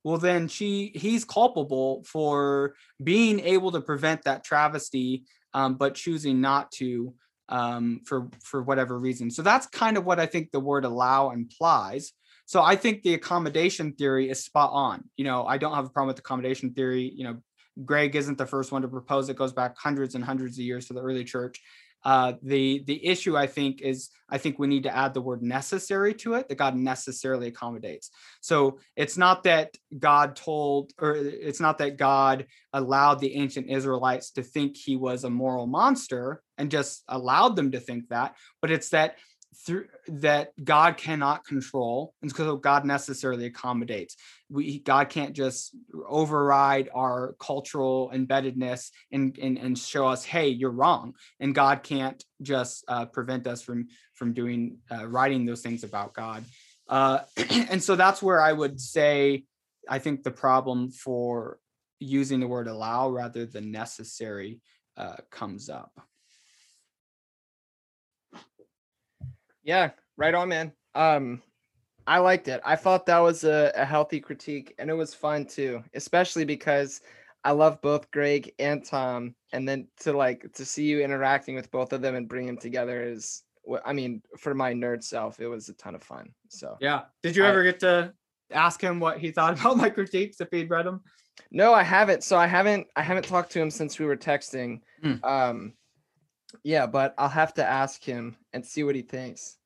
well 0.04 0.18
then 0.18 0.47
she 0.47 0.91
he's 0.95 1.26
culpable 1.26 2.04
for 2.04 2.76
being 3.04 3.39
able 3.39 3.72
to 3.72 3.82
prevent 3.82 4.24
that 4.24 4.43
travesty, 4.43 5.26
um, 5.54 5.76
but 5.76 5.95
choosing 5.95 6.41
not 6.41 6.72
to 6.74 7.14
um, 7.50 8.02
for 8.06 8.30
for 8.43 8.62
whatever 8.62 8.97
reason. 8.97 9.30
So 9.32 9.41
that's 9.41 9.68
kind 9.68 9.97
of 9.97 10.06
what 10.06 10.20
I 10.20 10.26
think 10.26 10.52
the 10.52 10.60
word 10.60 10.86
allow 10.86 11.32
implies. 11.32 12.14
So 12.45 12.64
I 12.64 12.76
think 12.76 13.04
the 13.04 13.14
accommodation 13.14 13.93
theory 13.93 14.30
is 14.30 14.43
spot 14.43 14.72
on. 14.74 15.04
You 15.18 15.26
know, 15.26 15.45
I 15.45 15.58
don't 15.58 15.76
have 15.76 15.86
a 15.86 15.89
problem 15.89 16.08
with 16.08 16.20
accommodation 16.20 16.74
theory. 16.74 17.12
You 17.16 17.24
know, 17.26 17.38
Greg 17.86 18.16
isn't 18.16 18.38
the 18.38 18.45
first 18.45 18.72
one 18.72 18.82
to 18.82 18.88
propose 18.88 19.30
it. 19.30 19.36
Goes 19.36 19.54
back 19.54 19.76
hundreds 19.78 20.16
and 20.16 20.24
hundreds 20.24 20.58
of 20.58 20.66
years 20.66 20.88
to 20.88 20.93
the 20.93 21.02
early 21.02 21.24
church. 21.24 21.62
Uh, 22.04 22.34
the 22.41 22.84
the 22.86 23.06
issue 23.06 23.36
I 23.38 23.47
think 23.47 23.82
is 23.82 24.10
I 24.30 24.38
think 24.38 24.58
we 24.58 24.68
need 24.68 24.84
to 24.84 24.95
add 24.95 25.14
the 25.14 25.22
word 25.22 25.41
necessary 25.41 26.14
to 26.16 26.36
it 26.36 26.47
that 26.47 26.56
God 26.56 26.76
necessarily 26.76 27.47
accommodates. 27.47 28.12
So 28.41 28.80
it's 28.95 29.18
not 29.18 29.43
that 29.43 29.76
God 29.97 30.36
told 30.36 30.91
or 31.00 31.16
it's 31.16 31.60
not 31.60 31.78
that 31.80 31.97
God 31.97 32.45
allowed 32.74 33.20
the 33.20 33.36
ancient 33.36 33.70
Israelites 33.70 34.32
to 34.32 34.43
think 34.43 34.78
he 34.78 34.95
was 34.95 35.24
a 35.24 35.30
moral 35.30 35.68
monster 35.68 36.41
and 36.58 36.72
just 36.72 37.04
allowed 37.08 37.56
them 37.56 37.72
to 37.72 37.80
think 37.80 38.10
that, 38.10 38.36
but 38.62 38.72
it's 38.72 38.89
that 38.89 39.18
through 39.66 39.88
that 40.08 40.52
God 40.64 40.97
cannot 40.97 41.45
control, 41.45 42.14
and 42.22 42.34
so 42.34 42.56
God 42.56 42.86
necessarily 42.86 43.45
accommodates. 43.45 44.16
We 44.50 44.80
God 44.80 45.10
can't 45.10 45.34
just 45.34 45.76
override 46.08 46.89
our 46.93 47.36
cultural 47.39 48.12
embeddedness 48.14 48.89
and 49.12 49.38
and, 49.38 49.58
and 49.58 49.78
show 49.78 50.08
us, 50.08 50.24
hey, 50.26 50.50
you're 50.50 50.72
wrong, 50.72 51.16
and 51.39 51.54
God 51.54 51.84
can't 51.84 52.24
just 52.41 52.84
uh, 52.88 53.06
prevent 53.06 53.47
us 53.47 53.62
from 53.62 53.88
from 54.16 54.34
doing 54.34 54.78
uh, 54.91 55.08
writing 55.08 55.45
those 55.45 55.62
things 55.62 55.84
about 55.84 56.14
God. 56.14 56.43
Uh, 56.88 57.20
and 57.70 57.82
so 57.82 57.95
that's 57.95 58.22
where 58.22 58.41
I 58.41 58.52
would 58.52 58.80
say 58.80 59.43
I 59.88 60.00
think 60.00 60.24
the 60.24 60.32
problem 60.32 60.91
for 60.91 61.60
using 62.00 62.39
the 62.39 62.47
word 62.47 62.68
allow 62.68 63.10
rather 63.10 63.45
than 63.45 63.72
necessary 63.72 64.62
uh, 64.97 65.18
comes 65.30 65.70
up. 65.70 65.91
Yeah, 69.64 69.91
right 70.18 70.34
on, 70.34 70.50
man. 70.50 70.72
Um, 70.95 71.41
I 72.10 72.18
liked 72.18 72.47
it. 72.47 72.60
I 72.66 72.76
thought 72.76 73.05
that 73.05 73.20
was 73.20 73.43
a, 73.43 73.72
a 73.76 73.86
healthy 73.86 74.20
critique, 74.20 74.74
and 74.80 74.89
it 74.89 74.95
was 74.95 75.14
fun 75.14 75.45
too, 75.45 75.84
especially 75.93 76.43
because 76.43 77.01
I 77.43 77.51
love 77.51 77.80
both 77.82 78.10
Greg 78.10 78.51
and 78.57 78.84
Tom, 78.84 79.36
and 79.53 79.70
then 79.70 79.88
to 80.01 80.14
like 80.14 80.51
to 80.53 80.66
see 80.66 80.86
you 80.86 81.01
interacting 81.01 81.53
with 81.55 81.70
both 81.72 81.93
of 81.93 82.01
them 82.01 82.16
and 82.16 82.28
bring 82.28 82.47
them 82.47 82.57
together 82.57 83.03
is, 83.03 83.43
I 83.86 83.93
mean, 83.93 84.24
for 84.39 84.55
my 84.55 84.74
nerd 84.74 85.03
self, 85.03 85.39
it 85.39 85.47
was 85.47 85.70
a 85.70 85.74
ton 85.74 85.93
of 85.93 86.01
fun. 86.01 86.34
So 86.49 86.78
Yeah. 86.82 87.03
Did 87.22 87.36
you 87.36 87.45
I- 87.45 87.49
ever 87.49 87.64
get 87.64 87.80
to 87.82 88.12
ask 88.51 88.82
him 88.82 88.99
what 88.99 89.20
he 89.20 89.30
thought 89.32 89.53
about 89.60 89.78
my 89.78 89.89
critiques 89.91 90.41
if 90.41 90.49
he'd 90.51 90.70
read 90.72 90.88
them? 90.88 91.01
no, 91.51 91.74
I 91.74 91.84
haven't. 91.84 92.24
So 92.24 92.38
I 92.38 92.47
haven't. 92.47 92.88
I 92.95 93.03
haven't 93.03 93.26
talked 93.26 93.51
to 93.51 93.62
him 93.62 93.70
since 93.70 93.99
we 93.99 94.05
were 94.05 94.18
texting. 94.18 94.82
Hmm. 95.03 95.24
Um, 95.24 95.74
yeah, 96.64 96.88
but 96.88 97.14
I'll 97.20 97.30
have 97.30 97.53
to 97.53 97.64
ask 97.66 98.03
him 98.03 98.36
and 98.51 98.66
see 98.66 98.84
what 98.84 98.95
he 98.95 99.03
thinks. 99.03 99.57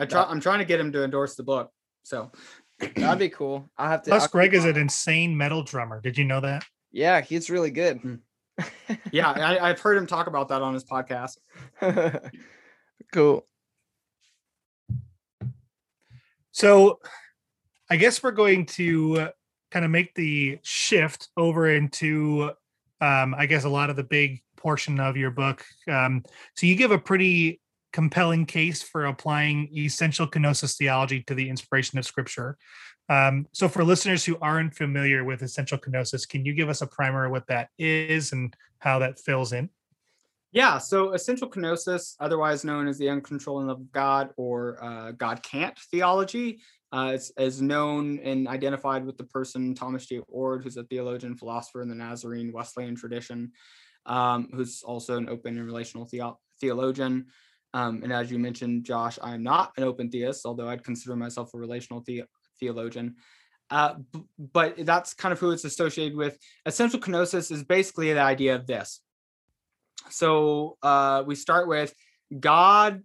I 0.00 0.06
try. 0.06 0.22
Yeah. 0.22 0.28
I'm 0.28 0.40
trying 0.40 0.58
to 0.58 0.64
get 0.64 0.80
him 0.80 0.90
to 0.92 1.04
endorse 1.04 1.36
the 1.36 1.44
book. 1.44 1.70
So 2.02 2.32
That'd 2.80 3.18
be 3.18 3.28
cool. 3.28 3.70
I'll 3.76 3.90
have 3.90 4.02
to. 4.02 4.10
Plus, 4.10 4.22
I'll- 4.22 4.28
Greg 4.28 4.54
is 4.54 4.64
an 4.64 4.76
insane 4.76 5.36
metal 5.36 5.62
drummer. 5.62 6.00
Did 6.00 6.16
you 6.16 6.24
know 6.24 6.40
that? 6.40 6.64
Yeah, 6.92 7.20
he's 7.20 7.50
really 7.50 7.70
good. 7.70 7.98
Hmm. 7.98 8.14
yeah, 9.12 9.30
I, 9.30 9.70
I've 9.70 9.80
heard 9.80 9.96
him 9.96 10.06
talk 10.06 10.26
about 10.26 10.48
that 10.48 10.62
on 10.62 10.74
his 10.74 10.84
podcast. 10.84 11.38
cool. 13.12 13.46
So, 16.52 16.98
I 17.88 17.96
guess 17.96 18.22
we're 18.22 18.32
going 18.32 18.66
to 18.66 19.28
kind 19.70 19.84
of 19.84 19.90
make 19.90 20.14
the 20.14 20.58
shift 20.62 21.28
over 21.36 21.70
into, 21.70 22.50
um, 23.00 23.34
I 23.36 23.46
guess, 23.46 23.64
a 23.64 23.68
lot 23.68 23.88
of 23.88 23.96
the 23.96 24.04
big 24.04 24.42
portion 24.56 25.00
of 25.00 25.16
your 25.16 25.30
book. 25.30 25.64
Um, 25.88 26.22
so, 26.56 26.66
you 26.66 26.74
give 26.74 26.90
a 26.90 26.98
pretty 26.98 27.60
compelling 27.92 28.46
case 28.46 28.82
for 28.82 29.06
applying 29.06 29.68
essential 29.76 30.26
kenosis 30.26 30.76
theology 30.76 31.22
to 31.24 31.34
the 31.34 31.48
inspiration 31.48 31.98
of 31.98 32.06
Scripture. 32.06 32.56
Um, 33.08 33.46
so, 33.52 33.68
for 33.68 33.82
listeners 33.82 34.24
who 34.24 34.38
aren't 34.40 34.74
familiar 34.74 35.24
with 35.24 35.42
essential 35.42 35.78
kenosis, 35.78 36.28
can 36.28 36.44
you 36.44 36.54
give 36.54 36.68
us 36.68 36.80
a 36.80 36.86
primer 36.86 37.26
of 37.26 37.32
what 37.32 37.46
that 37.48 37.68
is 37.78 38.32
and 38.32 38.54
how 38.78 39.00
that 39.00 39.18
fills 39.18 39.52
in? 39.52 39.68
Yeah, 40.52 40.78
so 40.78 41.12
essential 41.12 41.48
kenosis, 41.48 42.16
otherwise 42.18 42.64
known 42.64 42.88
as 42.88 42.98
the 42.98 43.06
uncontrolling 43.06 43.68
love 43.68 43.80
of 43.80 43.92
God 43.92 44.30
or 44.36 44.82
uh, 44.82 45.12
God 45.12 45.42
can't 45.44 45.78
theology, 45.78 46.60
uh, 46.92 47.12
is, 47.14 47.32
is 47.38 47.62
known 47.62 48.18
and 48.18 48.48
identified 48.48 49.06
with 49.06 49.16
the 49.16 49.24
person 49.24 49.74
Thomas 49.76 50.06
J. 50.06 50.20
Oord, 50.28 50.64
who's 50.64 50.76
a 50.76 50.82
theologian, 50.84 51.36
philosopher 51.36 51.82
in 51.82 51.88
the 51.88 51.94
Nazarene 51.94 52.52
Wesleyan 52.52 52.96
tradition, 52.96 53.52
um, 54.06 54.48
who's 54.52 54.82
also 54.82 55.16
an 55.16 55.28
open 55.28 55.56
and 55.56 55.66
relational 55.66 56.06
theo- 56.06 56.40
theologian. 56.60 57.26
Um, 57.72 58.02
and 58.02 58.12
as 58.12 58.30
you 58.30 58.38
mentioned, 58.38 58.84
Josh, 58.84 59.18
I 59.22 59.34
am 59.34 59.42
not 59.42 59.72
an 59.76 59.84
open 59.84 60.10
theist, 60.10 60.44
although 60.44 60.68
I'd 60.68 60.84
consider 60.84 61.16
myself 61.16 61.54
a 61.54 61.58
relational 61.58 62.02
the- 62.06 62.24
theologian. 62.58 63.16
Uh, 63.70 63.94
b- 64.12 64.24
but 64.38 64.74
that's 64.84 65.14
kind 65.14 65.32
of 65.32 65.38
who 65.38 65.52
it's 65.52 65.64
associated 65.64 66.16
with. 66.16 66.36
Essential 66.66 66.98
kenosis 66.98 67.52
is 67.52 67.62
basically 67.62 68.12
the 68.12 68.20
idea 68.20 68.56
of 68.56 68.66
this 68.66 69.00
so 70.08 70.76
uh, 70.82 71.22
we 71.26 71.34
start 71.34 71.68
with 71.68 71.94
God 72.38 73.02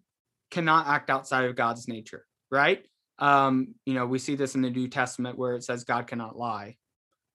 cannot 0.52 0.88
act 0.88 1.10
outside 1.10 1.46
of 1.46 1.56
God's 1.56 1.88
nature, 1.88 2.26
right? 2.52 2.86
Um, 3.20 3.76
you 3.86 3.94
know, 3.94 4.06
we 4.06 4.20
see 4.20 4.36
this 4.36 4.56
in 4.56 4.62
the 4.62 4.70
New 4.70 4.88
Testament 4.88 5.38
where 5.38 5.56
it 5.56 5.64
says 5.64 5.84
God 5.84 6.08
cannot 6.08 6.38
lie. 6.38 6.78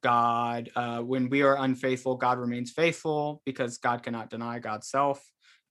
God, 0.02 0.70
uh, 0.76 1.00
when 1.00 1.28
we 1.28 1.42
are 1.42 1.58
unfaithful, 1.58 2.16
God 2.16 2.38
remains 2.38 2.70
faithful 2.70 3.42
because 3.44 3.78
God 3.78 4.02
cannot 4.02 4.30
deny 4.30 4.58
God's 4.58 4.88
self. 4.88 5.22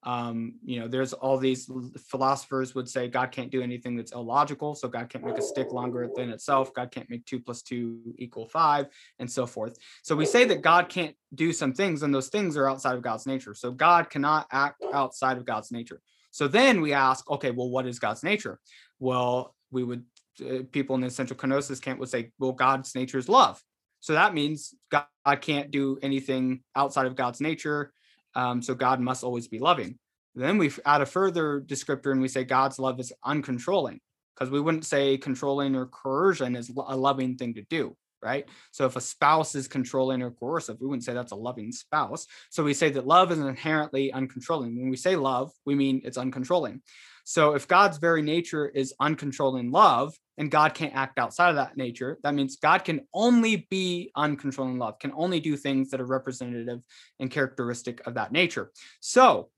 Um, 0.04 0.56
you 0.64 0.80
know, 0.80 0.88
there's 0.88 1.12
all 1.12 1.38
these 1.38 1.70
philosophers 2.08 2.74
would 2.74 2.88
say 2.88 3.10
God 3.10 3.32
can't 3.32 3.52
do 3.52 3.62
anything 3.62 3.98
that's 3.98 4.14
illogical. 4.14 4.74
So 4.74 4.88
God 4.88 5.10
can't 5.10 5.26
make 5.26 5.38
a 5.38 5.42
stick 5.42 5.74
longer 5.74 6.10
than 6.16 6.30
itself. 6.30 6.74
God 6.74 6.90
can't 6.90 7.10
make 7.10 7.26
two 7.26 7.40
plus 7.40 7.62
two 7.62 8.00
equal 8.18 8.48
five, 8.48 8.88
and 9.20 9.30
so 9.30 9.46
forth. 9.46 9.78
So 10.02 10.16
we 10.16 10.26
say 10.26 10.46
that 10.46 10.62
God 10.62 10.88
can't 10.88 11.16
do 11.36 11.52
some 11.52 11.74
things, 11.74 12.04
and 12.04 12.16
those 12.16 12.30
things 12.30 12.56
are 12.56 12.70
outside 12.70 12.96
of 12.96 13.02
God's 13.02 13.26
nature. 13.26 13.54
So 13.54 13.72
God 13.72 14.10
cannot 14.10 14.48
act 14.52 14.84
outside 14.94 15.38
of 15.38 15.46
God's 15.46 15.72
nature. 15.72 16.02
So 16.32 16.48
then 16.48 16.80
we 16.80 16.94
ask, 16.94 17.30
okay, 17.30 17.52
well, 17.52 17.70
what 17.70 17.86
is 17.86 18.00
God's 18.00 18.24
nature? 18.24 18.60
Well, 19.00 19.56
we 19.72 19.84
would 19.84 20.06
uh, 20.42 20.60
people 20.72 20.96
in 20.96 21.02
the 21.02 21.08
essential 21.08 21.36
kenosis 21.36 21.82
camp 21.82 22.00
would 22.00 22.10
say, 22.10 22.32
well, 22.40 22.54
God's 22.54 22.96
nature 22.96 23.18
is 23.18 23.28
love. 23.28 23.62
So 24.00 24.14
that 24.14 24.34
means 24.34 24.74
God 24.90 25.06
can't 25.42 25.72
do 25.72 26.00
anything 26.02 26.62
outside 26.76 27.06
of 27.06 27.16
God's 27.16 27.42
nature. 27.42 27.92
Um, 28.36 28.62
so 28.62 28.76
God 28.76 29.00
must 29.00 29.24
always 29.24 29.48
be 29.48 29.60
loving. 29.60 29.98
Then 30.36 30.58
we 30.58 30.72
add 30.86 31.02
a 31.02 31.06
further 31.06 31.62
descriptor 31.62 32.12
and 32.12 32.22
we 32.22 32.28
say 32.28 32.44
God's 32.44 32.80
love 32.80 33.00
is 33.00 33.12
uncontrolling 33.26 34.00
because 34.36 34.52
we 34.52 34.62
wouldn't 34.62 34.86
say 34.86 35.18
controlling 35.18 35.76
or 35.76 35.88
coercion 35.88 36.56
is 36.56 36.70
a 36.70 36.96
loving 36.96 37.36
thing 37.36 37.56
to 37.56 37.64
do. 37.70 37.96
right? 38.22 38.46
So 38.72 38.86
if 38.86 38.96
a 38.96 39.02
spouse 39.02 39.56
is 39.56 39.68
controlling 39.68 40.22
or 40.22 40.32
coercive, 40.32 40.78
we 40.80 40.88
wouldn't 40.88 41.04
say 41.04 41.14
that's 41.14 41.32
a 41.32 41.36
loving 41.36 41.72
spouse. 41.72 42.28
So 42.50 42.64
we 42.64 42.74
say 42.74 42.90
that 42.92 43.08
love 43.08 43.32
is 43.32 43.40
inherently 43.40 44.12
uncontrolling. 44.14 44.78
When 44.78 44.90
we 44.90 44.98
say 44.98 45.16
love, 45.16 45.52
we 45.66 45.76
mean 45.76 46.02
it's 46.04 46.18
uncontrolling. 46.18 46.82
So 47.30 47.54
if 47.54 47.68
God's 47.68 48.00
very 48.00 48.24
nature 48.24 48.68
is 48.68 48.92
uncontrolling 49.00 49.72
love 49.72 50.16
and 50.40 50.50
God 50.50 50.74
can't 50.74 50.96
act 50.96 51.20
outside 51.20 51.52
of 51.52 51.58
that 51.58 51.78
nature, 51.78 52.18
that 52.24 52.34
means 52.34 52.56
God 52.56 52.84
can 52.84 53.02
only 53.14 53.68
be 53.70 54.10
uncontrolling 54.18 54.80
love, 54.80 54.98
can 54.98 55.12
only 55.16 55.40
do 55.40 55.56
things 55.56 55.92
that 55.92 56.02
are 56.02 56.08
representative 56.08 56.84
and 57.20 57.30
characteristic 57.30 58.02
of 58.08 58.16
that 58.16 58.32
nature. 58.32 58.72
So 59.00 59.52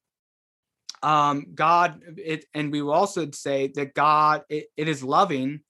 um, 1.02 1.46
God, 1.56 2.02
it, 2.18 2.44
and 2.54 2.74
we 2.74 2.82
will 2.82 2.92
also 2.92 3.32
say 3.32 3.72
that 3.76 3.94
God, 3.94 4.42
it, 4.50 4.66
it 4.76 4.90
is 4.90 5.02
loving 5.02 5.62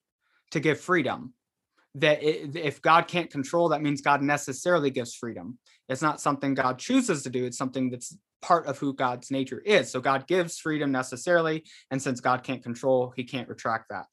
to 0.50 0.60
give 0.60 0.80
freedom. 0.80 1.36
That 1.94 2.24
if 2.24 2.82
God 2.82 3.08
can't 3.08 3.30
control, 3.30 3.70
that 3.70 3.84
means 3.84 4.02
God 4.02 4.24
necessarily 4.24 4.90
gives 4.90 5.14
freedom. 5.14 5.60
It's 5.88 6.02
not 6.02 6.20
something 6.20 6.56
God 6.56 6.80
chooses 6.80 7.22
to 7.24 7.30
do. 7.30 7.46
It's 7.46 7.60
something 7.60 7.92
that's 7.92 8.18
part 8.42 8.66
of 8.66 8.78
who 8.78 8.94
God's 8.94 9.32
nature 9.32 9.60
is. 9.60 9.92
So 9.92 10.00
God 10.00 10.28
gives 10.28 10.60
freedom 10.60 10.92
necessarily, 10.92 11.64
and 11.90 12.02
since 12.02 12.20
God 12.20 12.44
can't 12.44 12.64
control, 12.64 13.14
He 13.16 13.24
can't 13.24 13.50
retract 13.50 13.90
that. 13.90 14.06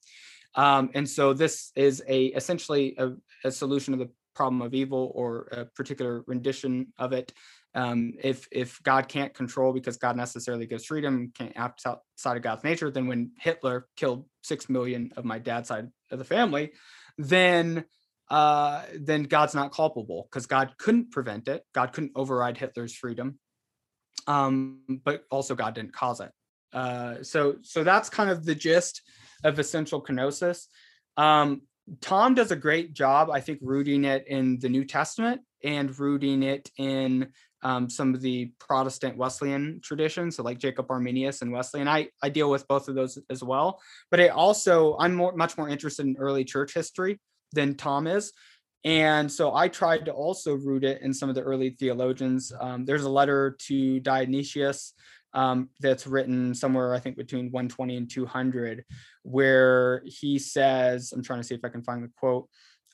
Um, 0.55 0.91
and 0.95 1.09
so 1.09 1.35
this 1.35 1.70
is 1.76 2.03
a 2.09 2.26
essentially 2.26 2.97
a, 2.99 3.12
a 3.45 3.51
solution 3.51 3.93
of 3.93 4.01
the 4.01 4.11
problem 4.35 4.62
of 4.62 4.74
evil 4.74 5.12
or 5.14 5.49
a 5.53 5.64
particular 5.64 6.22
rendition 6.26 6.93
of 6.97 7.12
it 7.12 7.33
um, 7.74 8.14
if 8.22 8.49
if 8.51 8.83
God 8.83 9.09
can't 9.09 9.35
control 9.35 9.72
because 9.72 9.99
God 9.99 10.16
necessarily 10.16 10.66
gives 10.66 10.87
freedom, 10.87 11.33
can't 11.37 11.53
act 11.57 11.83
outside 11.87 12.37
of 12.37 12.43
God's 12.43 12.64
nature, 12.64 12.91
then 12.91 13.07
when 13.07 13.33
Hitler 13.39 13.87
killed 13.97 14.24
six 14.43 14.68
million 14.68 15.12
of 15.16 15.24
my 15.24 15.39
dad's 15.39 15.68
side 15.68 15.89
of 16.11 16.18
the 16.18 16.24
family, 16.24 16.72
then 17.18 17.85
uh, 18.31 18.83
then 18.99 19.24
God's 19.24 19.55
not 19.55 19.72
culpable 19.72 20.29
because 20.31 20.47
God 20.47 20.74
couldn't 20.79 21.11
prevent 21.11 21.49
it. 21.49 21.62
God 21.74 21.93
couldn't 21.93 22.12
override 22.16 22.59
Hitler's 22.59 22.95
freedom, 22.95 23.39
um, 24.27 25.01
but 25.05 25.25
also 25.31 25.55
God 25.55 25.75
didn't 25.75 25.93
cause 25.93 26.21
it. 26.21 26.31
Uh, 26.73 27.23
so 27.23 27.57
so 27.62 27.85
that's 27.85 28.11
kind 28.11 28.31
of 28.31 28.45
the 28.45 28.55
gist 28.55 29.03
of 29.45 29.59
essential 29.59 30.03
kenosis. 30.03 30.66
Um, 31.16 31.62
Tom 32.01 32.35
does 32.35 32.51
a 32.51 32.57
great 32.57 32.93
job, 32.93 33.31
I 33.31 33.41
think, 33.41 33.61
rooting 33.62 34.05
it 34.05 34.27
in 34.27 34.59
the 34.59 34.69
New 34.69 34.85
Testament 34.85 35.41
and 35.64 35.97
rooting 35.99 36.43
it 36.43 36.71
in 36.77 37.29
um, 37.62 37.91
some 37.91 38.14
of 38.14 38.21
the 38.21 38.53
Protestant 38.61 39.16
Wesleyan 39.16 39.81
traditions, 39.83 40.37
so 40.37 40.43
like 40.43 40.59
Jacob 40.59 40.91
Arminius 40.91 41.43
and 41.43 41.51
Wesley, 41.51 41.81
and 41.81 41.91
I 41.91 42.09
I 42.23 42.29
deal 42.29 42.51
with 42.51 42.69
both 42.69 42.89
of 42.89 42.95
those 42.95 43.19
as 43.31 43.43
well. 43.43 43.81
But 44.11 44.21
I 44.21 44.29
also 44.29 44.97
I'm 44.99 45.14
more 45.14 45.35
much 45.35 45.59
more 45.59 45.69
interested 45.69 46.07
in 46.07 46.16
early 46.19 46.45
church 46.45 46.75
history 46.75 47.19
than 47.53 47.75
Tom 47.75 48.07
is, 48.07 48.33
and 48.85 49.31
so 49.31 49.55
I 49.55 49.68
tried 49.68 50.05
to 50.05 50.12
also 50.12 50.55
root 50.55 50.85
it 50.85 51.03
in 51.03 51.12
some 51.12 51.29
of 51.29 51.35
the 51.35 51.43
early 51.43 51.70
theologians. 51.70 52.53
Um, 52.61 52.85
there's 52.85 53.05
a 53.05 53.11
letter 53.11 53.57
to 53.66 54.01
Dionysius 54.01 54.95
um, 55.35 55.68
that's 55.81 56.07
written 56.07 56.55
somewhere 56.55 56.95
I 56.95 57.01
think 57.01 57.16
between 57.16 57.51
120 57.51 57.97
and 57.97 58.11
200, 58.11 58.85
where 59.22 60.03
he 60.05 60.39
says 60.39 61.12
I'm 61.12 61.22
trying 61.22 61.41
to 61.41 61.45
see 61.45 61.55
if 61.55 61.64
I 61.64 61.68
can 61.68 61.83
find 61.83 62.03
the 62.03 62.11
quote. 62.18 62.49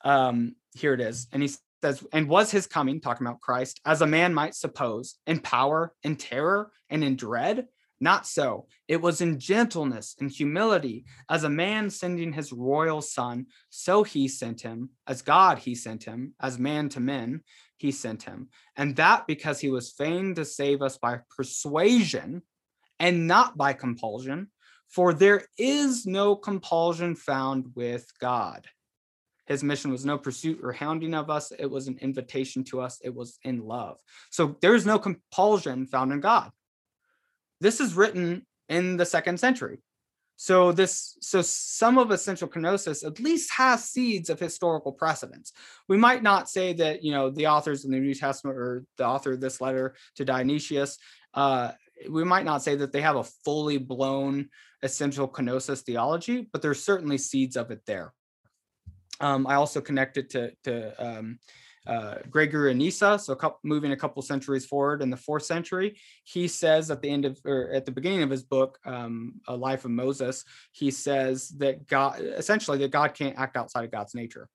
Um, 0.04 0.56
here 0.74 0.94
it 0.94 1.00
is, 1.00 1.28
and 1.32 1.42
he 1.42 1.50
says, 1.82 2.04
and 2.12 2.28
was 2.28 2.50
his 2.50 2.66
coming, 2.66 3.00
talking 3.00 3.26
about 3.26 3.40
Christ, 3.40 3.80
as 3.84 4.00
a 4.00 4.06
man 4.06 4.34
might 4.34 4.54
suppose, 4.54 5.16
in 5.26 5.38
power, 5.38 5.92
in 6.02 6.16
terror, 6.16 6.72
and 6.90 7.04
in 7.04 7.16
dread? 7.16 7.66
Not 8.04 8.26
so. 8.26 8.66
It 8.86 9.00
was 9.00 9.22
in 9.22 9.38
gentleness 9.38 10.14
and 10.20 10.30
humility, 10.30 11.06
as 11.30 11.44
a 11.44 11.48
man 11.48 11.88
sending 11.88 12.34
his 12.34 12.52
royal 12.52 13.00
son, 13.00 13.46
so 13.70 14.02
he 14.02 14.28
sent 14.28 14.60
him, 14.60 14.90
as 15.06 15.22
God 15.22 15.56
he 15.56 15.74
sent 15.74 16.04
him, 16.04 16.34
as 16.38 16.58
man 16.58 16.90
to 16.90 17.00
men 17.00 17.40
he 17.78 17.90
sent 17.90 18.24
him. 18.24 18.50
And 18.76 18.94
that 18.96 19.26
because 19.26 19.58
he 19.58 19.70
was 19.70 19.90
fain 19.90 20.34
to 20.34 20.44
save 20.44 20.82
us 20.82 20.98
by 20.98 21.20
persuasion 21.34 22.42
and 23.00 23.26
not 23.26 23.56
by 23.56 23.72
compulsion, 23.72 24.48
for 24.90 25.14
there 25.14 25.46
is 25.56 26.04
no 26.04 26.36
compulsion 26.36 27.16
found 27.16 27.68
with 27.74 28.06
God. 28.20 28.66
His 29.46 29.64
mission 29.64 29.90
was 29.90 30.04
no 30.04 30.18
pursuit 30.18 30.60
or 30.62 30.72
hounding 30.72 31.14
of 31.14 31.30
us. 31.30 31.52
It 31.58 31.70
was 31.70 31.88
an 31.88 31.96
invitation 32.02 32.64
to 32.64 32.82
us. 32.82 33.00
It 33.02 33.14
was 33.14 33.38
in 33.44 33.64
love. 33.64 33.98
So 34.30 34.58
there's 34.60 34.84
no 34.84 34.98
compulsion 34.98 35.86
found 35.86 36.12
in 36.12 36.20
God. 36.20 36.50
This 37.64 37.80
is 37.80 37.94
written 37.94 38.44
in 38.68 38.98
the 38.98 39.06
second 39.06 39.40
century. 39.40 39.78
So 40.36 40.70
this, 40.70 41.16
so 41.22 41.40
some 41.40 41.96
of 41.96 42.10
essential 42.10 42.46
kenosis 42.46 43.06
at 43.06 43.18
least 43.20 43.50
has 43.52 43.88
seeds 43.88 44.28
of 44.28 44.38
historical 44.38 44.92
precedence. 44.92 45.50
We 45.88 45.96
might 45.96 46.22
not 46.22 46.50
say 46.50 46.74
that 46.74 47.02
you 47.02 47.12
know 47.12 47.30
the 47.30 47.46
authors 47.46 47.86
in 47.86 47.90
the 47.90 48.00
New 48.00 48.12
Testament 48.12 48.58
or 48.58 48.84
the 48.98 49.06
author 49.06 49.32
of 49.32 49.40
this 49.40 49.62
letter 49.62 49.94
to 50.16 50.26
Dionysius. 50.26 50.98
Uh, 51.32 51.70
we 52.10 52.22
might 52.22 52.44
not 52.44 52.62
say 52.62 52.74
that 52.76 52.92
they 52.92 53.00
have 53.00 53.16
a 53.16 53.24
fully 53.46 53.78
blown 53.78 54.50
essential 54.82 55.26
kenosis 55.26 55.80
theology, 55.80 56.46
but 56.52 56.60
there's 56.60 56.84
certainly 56.84 57.16
seeds 57.16 57.56
of 57.56 57.70
it 57.70 57.80
there. 57.86 58.12
Um, 59.20 59.46
I 59.46 59.54
also 59.54 59.80
connect 59.80 60.18
it 60.18 60.28
to, 60.30 60.52
to 60.64 61.02
um, 61.02 61.38
uh, 61.86 62.16
Gregory 62.30 62.70
of 62.70 62.76
Nyssa, 62.76 63.18
so 63.18 63.32
a 63.32 63.36
couple, 63.36 63.60
moving 63.62 63.92
a 63.92 63.96
couple 63.96 64.22
centuries 64.22 64.64
forward 64.64 65.02
in 65.02 65.10
the 65.10 65.16
fourth 65.16 65.44
century, 65.44 65.96
he 66.24 66.48
says 66.48 66.90
at 66.90 67.02
the 67.02 67.10
end 67.10 67.24
of 67.24 67.38
or 67.44 67.70
at 67.72 67.84
the 67.84 67.92
beginning 67.92 68.22
of 68.22 68.30
his 68.30 68.42
book, 68.42 68.78
um, 68.86 69.40
A 69.48 69.56
Life 69.56 69.84
of 69.84 69.90
Moses, 69.90 70.44
he 70.72 70.90
says 70.90 71.50
that 71.58 71.86
God 71.86 72.20
essentially 72.20 72.78
that 72.78 72.90
God 72.90 73.14
can't 73.14 73.38
act 73.38 73.56
outside 73.56 73.84
of 73.84 73.90
God's 73.90 74.14
nature. 74.14 74.48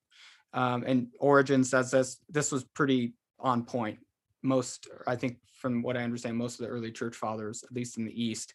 Um, 0.54 0.84
and 0.88 1.08
Origen 1.20 1.64
says 1.64 1.92
this. 1.92 2.18
This 2.30 2.52
was 2.52 2.64
pretty 2.64 3.14
on 3.40 3.64
point. 3.64 4.00
Most, 4.42 4.88
I 5.06 5.16
think, 5.16 5.38
from 5.54 5.82
what 5.82 5.98
I 5.98 6.04
understand, 6.04 6.38
most 6.38 6.60
of 6.60 6.66
the 6.66 6.72
early 6.72 6.92
church 6.92 7.16
fathers, 7.16 7.64
at 7.64 7.72
least 7.72 7.98
in 7.98 8.06
the 8.06 8.24
East, 8.24 8.54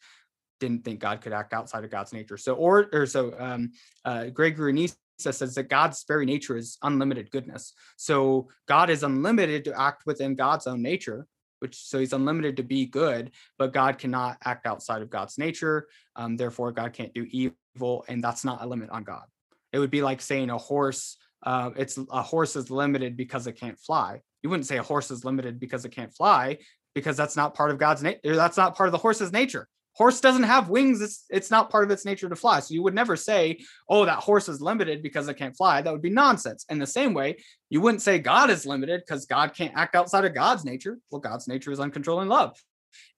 didn't 0.61 0.85
think 0.85 1.01
God 1.01 1.21
could 1.21 1.33
act 1.33 1.53
outside 1.53 1.85
of 1.85 1.91
God's 1.91 2.13
nature. 2.13 2.37
So, 2.37 2.55
or, 2.55 2.87
or 2.93 3.07
so 3.07 3.35
um, 3.39 3.73
uh, 4.05 4.27
Gregory 4.27 4.73
Nyssa 4.73 4.97
says 5.19 5.55
that 5.55 5.69
God's 5.69 6.05
very 6.07 6.27
nature 6.27 6.57
is 6.57 6.79
unlimited 6.83 7.31
goodness. 7.31 7.73
So 7.97 8.49
God 8.67 8.91
is 8.91 9.03
unlimited 9.03 9.65
to 9.65 9.81
act 9.81 10.07
within 10.07 10.35
God's 10.35 10.67
own 10.67 10.83
nature, 10.83 11.27
which 11.61 11.77
so 11.77 11.99
he's 11.99 12.13
unlimited 12.13 12.57
to 12.57 12.63
be 12.63 12.87
good, 12.87 13.33
but 13.59 13.73
God 13.73 13.99
cannot 13.99 14.39
act 14.45 14.67
outside 14.67 15.03
of 15.03 15.11
God's 15.11 15.39
nature. 15.39 15.89
Um, 16.17 16.37
therefore, 16.37 16.73
God 16.73 16.93
can't 16.93 17.15
do 17.15 17.27
evil, 17.31 18.05
and 18.09 18.23
that's 18.23 18.45
not 18.45 18.63
a 18.63 18.67
limit 18.67 18.91
on 18.91 19.05
God. 19.05 19.25
It 19.73 19.79
would 19.79 19.91
be 19.91 20.03
like 20.03 20.21
saying 20.21 20.51
a 20.51 20.59
horse. 20.59 21.17
Uh, 21.43 21.71
it's 21.77 21.99
a 22.11 22.23
horse 22.23 22.57
is 22.57 22.71
limited 22.71 23.17
because 23.17 23.47
it 23.47 23.59
can't 23.59 23.79
fly. 23.79 24.21
You 24.43 24.51
wouldn't 24.51 24.67
say 24.67 24.79
a 24.79 24.83
horse 24.83 25.11
is 25.11 25.25
limited 25.25 25.59
because 25.59 25.85
it 25.85 25.91
can't 25.91 26.13
fly, 26.13 26.59
because 26.95 27.17
that's 27.17 27.37
not 27.37 27.55
part 27.55 27.71
of 27.71 27.79
God's 27.79 28.03
nature. 28.03 28.21
That's 28.37 28.57
not 28.57 28.77
part 28.77 28.89
of 28.89 28.93
the 28.93 28.99
horse's 28.99 29.33
nature 29.33 29.69
horse 29.95 30.21
doesn't 30.21 30.43
have 30.43 30.69
wings 30.69 31.01
it's 31.01 31.25
it's 31.31 31.51
not 31.51 31.71
part 31.71 31.85
of 31.85 31.91
its 31.91 32.05
nature 32.05 32.29
to 32.29 32.37
fly. 32.37 32.61
So 32.61 32.75
you 32.75 32.83
would 32.83 32.95
never 32.95 33.17
say 33.17 33.61
oh 33.89 34.05
that 34.05 34.19
horse 34.19 34.49
is 34.49 34.61
limited 34.61 35.03
because 35.03 35.29
it 35.29 35.37
can't 35.37 35.57
fly. 35.57 35.83
That 35.83 35.93
would 35.93 36.03
be 36.03 36.11
nonsense. 36.11 36.65
In 36.69 36.79
the 36.79 36.87
same 36.87 37.15
way 37.15 37.37
you 37.71 37.81
wouldn't 37.81 38.03
say 38.03 38.19
god 38.19 38.51
is 38.51 38.67
limited 38.67 39.03
because 39.07 39.27
god 39.27 39.55
can't 39.55 39.75
act 39.77 39.95
outside 39.95 40.25
of 40.25 40.35
god's 40.35 40.65
nature. 40.65 40.99
Well 41.11 41.21
god's 41.21 41.49
nature 41.49 41.73
is 41.73 41.79
uncontrolling 41.79 42.29
love 42.29 42.61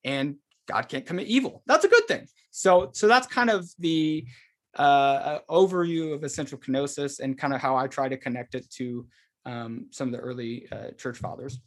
and 0.05 0.37
god 0.69 0.83
can't 0.83 1.07
commit 1.07 1.27
evil. 1.27 1.63
That's 1.67 1.85
a 1.85 1.89
good 1.89 2.07
thing. 2.07 2.29
So 2.51 2.91
so 2.93 3.09
that's 3.09 3.27
kind 3.27 3.51
of 3.51 3.69
the 3.79 4.27
uh, 4.75 5.39
overview 5.49 6.13
of 6.13 6.23
essential 6.23 6.59
kenosis 6.59 7.21
and 7.21 7.39
kind 7.39 7.55
of 7.55 7.63
how 7.63 7.77
i 7.77 7.87
try 7.87 8.11
to 8.11 8.17
connect 8.19 8.55
it 8.55 8.69
to 8.69 9.07
um, 9.47 9.87
some 9.91 10.09
of 10.09 10.13
the 10.13 10.19
early 10.19 10.69
uh, 10.71 10.91
church 10.99 11.17
fathers. 11.17 11.59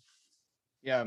Yeah 0.84 1.06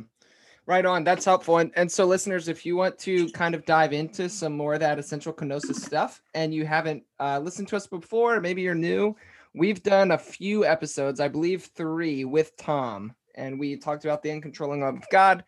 Right 0.64 0.86
on. 0.86 1.02
That's 1.02 1.24
helpful. 1.24 1.58
And, 1.58 1.72
and 1.74 1.90
so, 1.90 2.04
listeners, 2.04 2.46
if 2.46 2.64
you 2.64 2.76
want 2.76 2.96
to 3.00 3.28
kind 3.30 3.56
of 3.56 3.64
dive 3.64 3.92
into 3.92 4.28
some 4.28 4.56
more 4.56 4.74
of 4.74 4.80
that 4.80 4.98
essential 4.98 5.32
kenosis 5.32 5.80
stuff 5.80 6.22
and 6.34 6.54
you 6.54 6.64
haven't 6.64 7.02
uh, 7.18 7.40
listened 7.40 7.66
to 7.68 7.76
us 7.76 7.88
before, 7.88 8.40
maybe 8.40 8.62
you're 8.62 8.74
new, 8.74 9.16
we've 9.54 9.82
done 9.82 10.12
a 10.12 10.18
few 10.18 10.64
episodes, 10.64 11.18
I 11.18 11.26
believe 11.26 11.64
three 11.74 12.24
with 12.24 12.56
Tom, 12.56 13.12
and 13.34 13.58
we 13.58 13.76
talked 13.76 14.04
about 14.04 14.22
the 14.22 14.30
uncontrolling 14.30 14.82
love 14.82 14.96
of 14.96 15.08
God. 15.10 15.44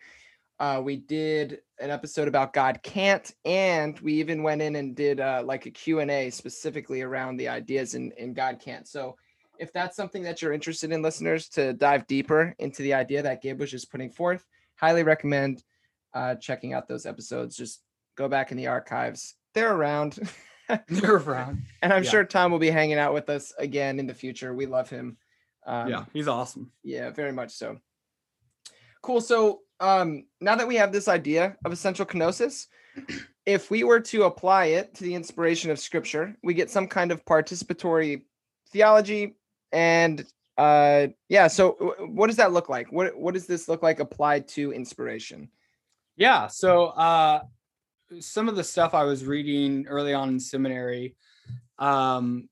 Uh, 0.58 0.80
we 0.82 0.96
did 0.96 1.60
an 1.78 1.90
episode 1.90 2.26
about 2.26 2.52
God 2.52 2.80
can't, 2.82 3.32
and 3.44 3.98
we 4.00 4.14
even 4.14 4.42
went 4.42 4.62
in 4.62 4.76
and 4.76 4.96
did 4.96 5.20
uh, 5.20 5.42
like 5.44 5.66
a 5.66 5.70
Q&A 5.70 6.30
specifically 6.30 7.02
around 7.02 7.36
the 7.36 7.48
ideas 7.48 7.94
in, 7.94 8.12
in 8.12 8.34
God 8.34 8.60
can't. 8.60 8.86
So 8.86 9.16
if 9.58 9.72
that's 9.72 9.96
something 9.96 10.22
that 10.24 10.42
you're 10.42 10.52
interested 10.52 10.92
in, 10.92 11.02
listeners, 11.02 11.48
to 11.50 11.72
dive 11.72 12.06
deeper 12.06 12.54
into 12.58 12.82
the 12.82 12.94
idea 12.94 13.22
that 13.22 13.42
Gabe 13.42 13.60
was 13.60 13.70
just 13.70 13.90
putting 13.90 14.10
forth, 14.10 14.44
highly 14.76 15.02
recommend 15.02 15.62
uh, 16.12 16.36
checking 16.36 16.72
out 16.72 16.88
those 16.88 17.06
episodes. 17.06 17.56
Just 17.56 17.82
go 18.16 18.28
back 18.28 18.50
in 18.50 18.56
the 18.56 18.68
archives; 18.68 19.34
they're 19.54 19.74
around. 19.74 20.18
they're 20.88 21.16
around, 21.16 21.62
and 21.82 21.92
I'm 21.92 22.04
yeah. 22.04 22.10
sure 22.10 22.24
Tom 22.24 22.50
will 22.50 22.58
be 22.58 22.70
hanging 22.70 22.98
out 22.98 23.14
with 23.14 23.28
us 23.28 23.52
again 23.58 23.98
in 23.98 24.06
the 24.06 24.14
future. 24.14 24.54
We 24.54 24.66
love 24.66 24.88
him. 24.88 25.16
Um, 25.66 25.88
yeah, 25.90 26.04
he's 26.12 26.28
awesome. 26.28 26.72
Yeah, 26.82 27.10
very 27.10 27.32
much 27.32 27.50
so. 27.50 27.78
Cool. 29.02 29.20
So 29.20 29.60
um, 29.80 30.24
now 30.40 30.56
that 30.56 30.68
we 30.68 30.76
have 30.76 30.92
this 30.92 31.08
idea 31.08 31.56
of 31.64 31.72
essential 31.72 32.06
kenosis, 32.06 32.66
if 33.46 33.70
we 33.70 33.84
were 33.84 34.00
to 34.00 34.24
apply 34.24 34.66
it 34.66 34.94
to 34.94 35.04
the 35.04 35.14
inspiration 35.14 35.70
of 35.70 35.78
Scripture, 35.78 36.36
we 36.42 36.54
get 36.54 36.70
some 36.70 36.86
kind 36.86 37.12
of 37.12 37.24
participatory 37.24 38.22
theology 38.70 39.36
and 39.72 40.24
uh, 40.56 41.08
yeah. 41.28 41.46
So, 41.48 41.94
what 42.10 42.28
does 42.28 42.36
that 42.36 42.52
look 42.52 42.68
like? 42.68 42.92
What 42.92 43.16
What 43.16 43.34
does 43.34 43.46
this 43.46 43.68
look 43.68 43.82
like 43.82 44.00
applied 44.00 44.48
to 44.48 44.72
inspiration? 44.72 45.48
Yeah. 46.16 46.46
So, 46.46 46.86
uh, 46.86 47.42
some 48.20 48.48
of 48.48 48.56
the 48.56 48.64
stuff 48.64 48.94
I 48.94 49.04
was 49.04 49.24
reading 49.24 49.86
early 49.88 50.14
on 50.14 50.28
in 50.28 50.40
seminary, 50.40 51.16
um, 51.78 52.48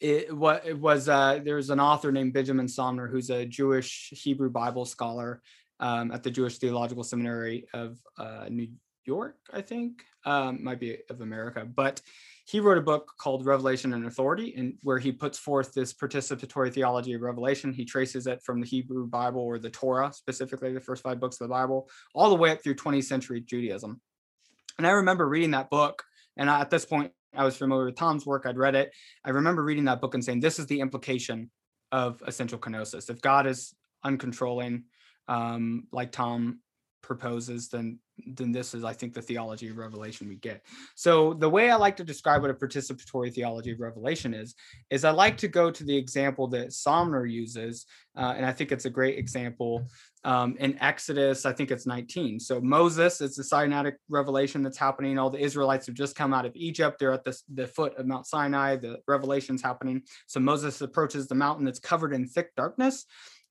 it 0.00 0.34
what 0.34 0.66
it 0.66 0.78
was 0.78 1.08
uh, 1.08 1.40
there's 1.44 1.70
an 1.70 1.80
author 1.80 2.12
named 2.12 2.32
Benjamin 2.32 2.68
Sommer 2.68 3.08
who's 3.08 3.30
a 3.30 3.46
Jewish 3.46 4.10
Hebrew 4.12 4.50
Bible 4.50 4.84
scholar 4.84 5.42
um, 5.78 6.12
at 6.12 6.22
the 6.22 6.30
Jewish 6.30 6.58
Theological 6.58 7.04
Seminary 7.04 7.66
of 7.72 7.98
uh, 8.18 8.46
New 8.50 8.68
York, 9.04 9.36
I 9.52 9.62
think, 9.62 10.04
um, 10.24 10.62
might 10.62 10.80
be 10.80 10.98
of 11.08 11.20
America, 11.20 11.64
but 11.64 12.00
he 12.50 12.58
wrote 12.58 12.78
a 12.78 12.82
book 12.82 13.12
called 13.16 13.46
Revelation 13.46 13.92
and 13.92 14.06
Authority, 14.06 14.54
and 14.56 14.74
where 14.82 14.98
he 14.98 15.12
puts 15.12 15.38
forth 15.38 15.72
this 15.72 15.92
participatory 15.92 16.72
theology 16.72 17.12
of 17.12 17.20
revelation. 17.20 17.72
He 17.72 17.84
traces 17.84 18.26
it 18.26 18.42
from 18.42 18.60
the 18.60 18.66
Hebrew 18.66 19.06
Bible 19.06 19.40
or 19.40 19.60
the 19.60 19.70
Torah, 19.70 20.12
specifically 20.12 20.72
the 20.72 20.80
first 20.80 21.04
five 21.04 21.20
books 21.20 21.40
of 21.40 21.46
the 21.46 21.54
Bible, 21.54 21.88
all 22.12 22.28
the 22.28 22.34
way 22.34 22.50
up 22.50 22.60
through 22.60 22.74
20th 22.74 23.04
century 23.04 23.40
Judaism. 23.40 24.00
And 24.78 24.86
I 24.86 24.90
remember 24.90 25.28
reading 25.28 25.52
that 25.52 25.70
book, 25.70 26.02
and 26.36 26.50
I, 26.50 26.60
at 26.60 26.70
this 26.70 26.84
point, 26.84 27.12
I 27.36 27.44
was 27.44 27.56
familiar 27.56 27.84
with 27.84 27.94
Tom's 27.94 28.26
work. 28.26 28.46
I'd 28.46 28.58
read 28.58 28.74
it. 28.74 28.90
I 29.24 29.30
remember 29.30 29.62
reading 29.62 29.84
that 29.84 30.00
book 30.00 30.14
and 30.14 30.24
saying, 30.24 30.40
"This 30.40 30.58
is 30.58 30.66
the 30.66 30.80
implication 30.80 31.52
of 31.92 32.20
essential 32.26 32.58
kenosis. 32.58 33.10
If 33.10 33.20
God 33.20 33.46
is 33.46 33.76
uncontrolling, 34.04 34.82
um, 35.28 35.86
like 35.92 36.10
Tom 36.10 36.58
proposes, 37.02 37.68
then 37.68 37.98
then 38.26 38.52
this 38.52 38.74
is, 38.74 38.84
I 38.84 38.92
think, 38.92 39.14
the 39.14 39.22
theology 39.22 39.68
of 39.68 39.76
revelation 39.76 40.28
we 40.28 40.36
get. 40.36 40.62
So 40.94 41.34
the 41.34 41.48
way 41.48 41.70
I 41.70 41.76
like 41.76 41.96
to 41.98 42.04
describe 42.04 42.42
what 42.42 42.50
a 42.50 42.54
participatory 42.54 43.32
theology 43.32 43.72
of 43.72 43.80
revelation 43.80 44.34
is, 44.34 44.54
is 44.90 45.04
I 45.04 45.10
like 45.10 45.36
to 45.38 45.48
go 45.48 45.70
to 45.70 45.84
the 45.84 45.96
example 45.96 46.46
that 46.48 46.72
Sommer 46.72 47.26
uses, 47.26 47.86
uh, 48.16 48.34
and 48.36 48.44
I 48.44 48.52
think 48.52 48.72
it's 48.72 48.84
a 48.84 48.90
great 48.90 49.18
example 49.18 49.86
um, 50.24 50.56
in 50.58 50.78
Exodus. 50.80 51.46
I 51.46 51.52
think 51.52 51.70
it's 51.70 51.86
19. 51.86 52.40
So 52.40 52.60
Moses, 52.60 53.20
it's 53.20 53.36
the 53.36 53.42
Sinaitic 53.42 53.94
revelation 54.08 54.62
that's 54.62 54.78
happening. 54.78 55.18
All 55.18 55.30
the 55.30 55.42
Israelites 55.42 55.86
have 55.86 55.94
just 55.94 56.16
come 56.16 56.34
out 56.34 56.44
of 56.44 56.52
Egypt. 56.54 56.98
They're 56.98 57.12
at 57.12 57.24
the, 57.24 57.38
the 57.54 57.66
foot 57.66 57.96
of 57.96 58.06
Mount 58.06 58.26
Sinai. 58.26 58.76
The 58.76 58.98
revelation's 59.06 59.62
happening. 59.62 60.02
So 60.26 60.40
Moses 60.40 60.80
approaches 60.80 61.26
the 61.26 61.34
mountain 61.34 61.64
that's 61.64 61.78
covered 61.78 62.12
in 62.12 62.26
thick 62.26 62.54
darkness, 62.54 63.06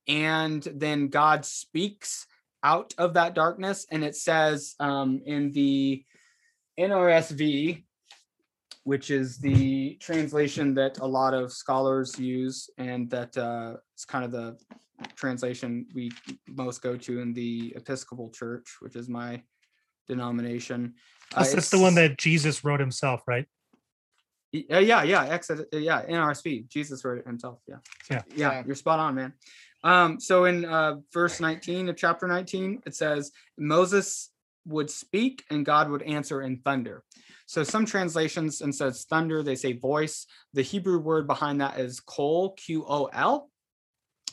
and 0.08 0.62
then 0.76 1.08
God 1.08 1.46
speaks 1.46 2.26
out 2.64 2.94
of 2.98 3.14
that 3.14 3.36
darkness. 3.36 3.86
And 3.92 4.04
it 4.04 4.16
says 4.16 4.76
um, 4.80 5.22
in 5.26 5.52
the 5.52 6.04
NRSV, 6.80 7.84
which 8.84 9.12
is 9.12 9.38
the 9.38 9.96
translation 10.00 10.74
that 10.74 11.00
a 11.00 11.06
lot 11.06 11.34
of 11.34 11.52
scholars 11.52 12.18
use, 12.18 12.70
and 12.78 13.10
that 13.10 13.38
uh, 13.38 13.76
it's 13.94 14.06
kind 14.06 14.26
of 14.26 14.32
the 14.32 14.58
translation 15.16 15.86
we 15.94 16.12
most 16.48 16.82
go 16.82 16.98
to 16.98 17.20
in 17.20 17.34
the 17.34 17.74
Episcopal 17.76 18.30
Church, 18.32 18.78
which 18.80 18.96
is 18.96 19.10
my 19.10 19.42
denomination. 20.08 20.96
Uh, 21.36 21.44
that's 21.44 21.70
the 21.70 21.80
one 21.80 21.96
that 21.96 22.18
Jesus 22.18 22.64
wrote 22.64 22.80
himself, 22.80 23.22
right? 23.28 23.46
Uh, 24.56 24.80
yeah, 24.80 25.04
yeah, 25.04 25.26
Exodus, 25.26 25.68
yeah, 25.72 26.04
NRSV. 26.06 26.68
Jesus 26.70 27.06
wrote 27.06 27.20
it 27.20 27.28
himself. 27.28 27.60
Yeah. 27.68 27.76
yeah, 28.10 28.22
yeah, 28.36 28.64
You're 28.66 28.76
spot 28.76 29.00
on, 29.00 29.14
man. 29.14 29.34
Um, 29.84 30.20
so 30.20 30.46
in 30.46 30.66
uh, 30.66 30.98
verse 31.14 31.40
19 31.40 31.90
of 31.90 31.98
chapter 31.98 32.28
19, 32.28 32.84
it 32.86 32.96
says 32.96 33.32
Moses 33.58 34.30
would 34.66 34.90
speak 34.90 35.44
and 35.50 35.66
God 35.66 35.90
would 35.90 36.04
answer 36.04 36.42
in 36.42 36.58
thunder. 36.58 37.04
So 37.46 37.64
some 37.64 37.86
translations 37.86 38.62
instead 38.62 38.90
of 38.90 38.98
thunder, 38.98 39.42
they 39.42 39.56
say 39.56 39.74
voice. 39.74 40.28
The 40.54 40.62
Hebrew 40.62 41.00
word 41.00 41.28
behind 41.28 41.62
that 41.62 41.80
is 41.80 42.00
kol, 42.00 42.52
Q 42.52 42.86
O 42.88 43.06
L. 43.06 43.50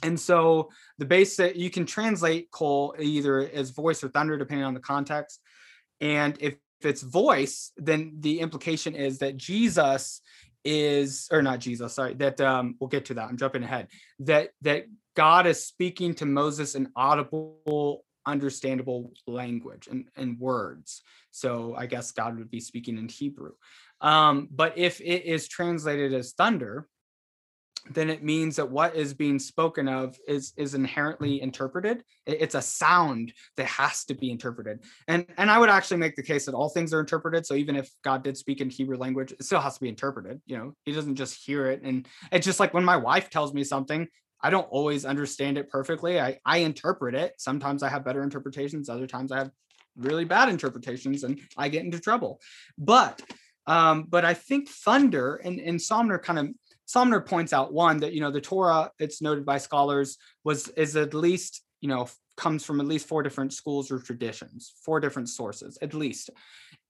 And 0.02 0.20
so 0.20 0.68
the 0.98 1.06
basic 1.06 1.56
you 1.56 1.70
can 1.70 1.86
translate 1.86 2.50
kol 2.50 2.94
either 2.98 3.40
as 3.40 3.70
voice 3.70 4.04
or 4.04 4.08
thunder, 4.08 4.36
depending 4.36 4.66
on 4.66 4.74
the 4.74 4.80
context. 4.80 5.40
And 6.00 6.36
if, 6.40 6.56
if 6.80 6.86
it's 6.86 7.02
voice, 7.02 7.72
then 7.78 8.16
the 8.20 8.40
implication 8.40 8.94
is 8.94 9.18
that 9.20 9.38
Jesus 9.38 10.20
is 10.66 11.28
or 11.30 11.42
not 11.42 11.60
Jesus, 11.60 11.94
sorry, 11.94 12.14
that 12.14 12.40
um 12.40 12.74
we'll 12.80 12.88
get 12.88 13.06
to 13.06 13.14
that. 13.14 13.28
I'm 13.28 13.36
jumping 13.36 13.62
ahead. 13.62 13.88
That 14.20 14.50
that 14.62 14.86
God 15.14 15.46
is 15.46 15.64
speaking 15.64 16.14
to 16.16 16.26
Moses 16.26 16.74
in 16.74 16.90
audible, 16.94 18.04
understandable 18.26 19.12
language 19.26 19.88
and, 19.90 20.06
and 20.16 20.38
words. 20.38 21.02
So 21.30 21.74
I 21.76 21.86
guess 21.86 22.12
God 22.12 22.38
would 22.38 22.50
be 22.50 22.60
speaking 22.60 22.98
in 22.98 23.08
Hebrew. 23.08 23.52
Um, 24.00 24.48
but 24.50 24.76
if 24.76 25.00
it 25.00 25.24
is 25.24 25.48
translated 25.48 26.12
as 26.12 26.32
thunder, 26.32 26.88
then 27.90 28.10
it 28.10 28.22
means 28.22 28.56
that 28.56 28.70
what 28.70 28.94
is 28.94 29.14
being 29.14 29.38
spoken 29.38 29.88
of 29.88 30.18
is 30.26 30.52
is 30.56 30.74
inherently 30.74 31.40
interpreted 31.40 32.02
it's 32.26 32.54
a 32.54 32.62
sound 32.62 33.32
that 33.56 33.66
has 33.66 34.04
to 34.04 34.14
be 34.14 34.30
interpreted 34.30 34.80
and 35.08 35.26
and 35.38 35.50
i 35.50 35.58
would 35.58 35.70
actually 35.70 35.96
make 35.96 36.16
the 36.16 36.22
case 36.22 36.46
that 36.46 36.54
all 36.54 36.68
things 36.68 36.92
are 36.92 37.00
interpreted 37.00 37.46
so 37.46 37.54
even 37.54 37.76
if 37.76 37.90
god 38.02 38.22
did 38.22 38.36
speak 38.36 38.60
in 38.60 38.70
hebrew 38.70 38.96
language 38.96 39.32
it 39.32 39.42
still 39.42 39.60
has 39.60 39.74
to 39.74 39.80
be 39.80 39.88
interpreted 39.88 40.40
you 40.46 40.56
know 40.56 40.74
he 40.84 40.92
doesn't 40.92 41.16
just 41.16 41.44
hear 41.44 41.66
it 41.66 41.80
and 41.82 42.08
it's 42.32 42.46
just 42.46 42.60
like 42.60 42.74
when 42.74 42.84
my 42.84 42.96
wife 42.96 43.30
tells 43.30 43.54
me 43.54 43.64
something 43.64 44.06
I 44.42 44.50
don't 44.50 44.68
always 44.70 45.06
understand 45.06 45.56
it 45.56 45.70
perfectly. 45.70 46.20
I, 46.20 46.38
I 46.44 46.58
interpret 46.58 47.14
it. 47.14 47.32
Sometimes 47.38 47.82
I 47.82 47.88
have 47.88 48.04
better 48.04 48.22
interpretations. 48.22 48.90
Other 48.90 49.06
times 49.06 49.32
I 49.32 49.38
have 49.38 49.50
really 49.96 50.24
bad 50.24 50.48
interpretations 50.48 51.24
and 51.24 51.40
I 51.56 51.68
get 51.68 51.84
into 51.84 51.98
trouble. 51.98 52.40
But 52.78 53.22
um, 53.66 54.04
but 54.08 54.24
I 54.24 54.34
think 54.34 54.68
thunder 54.68 55.36
and, 55.36 55.58
and 55.58 55.82
Sommer 55.82 56.18
kind 56.18 56.38
of 56.38 56.48
Sommer 56.86 57.20
points 57.20 57.52
out 57.52 57.72
one 57.72 57.98
that 57.98 58.12
you 58.12 58.20
know 58.20 58.30
the 58.30 58.40
Torah, 58.40 58.90
it's 58.98 59.20
noted 59.20 59.44
by 59.44 59.58
scholars, 59.58 60.18
was 60.44 60.68
is 60.68 60.96
at 60.96 61.14
least, 61.14 61.62
you 61.80 61.88
know, 61.88 62.08
comes 62.36 62.64
from 62.64 62.80
at 62.80 62.86
least 62.86 63.08
four 63.08 63.22
different 63.22 63.52
schools 63.52 63.90
or 63.90 63.98
traditions, 63.98 64.72
four 64.84 65.00
different 65.00 65.28
sources, 65.28 65.78
at 65.82 65.94
least. 65.94 66.30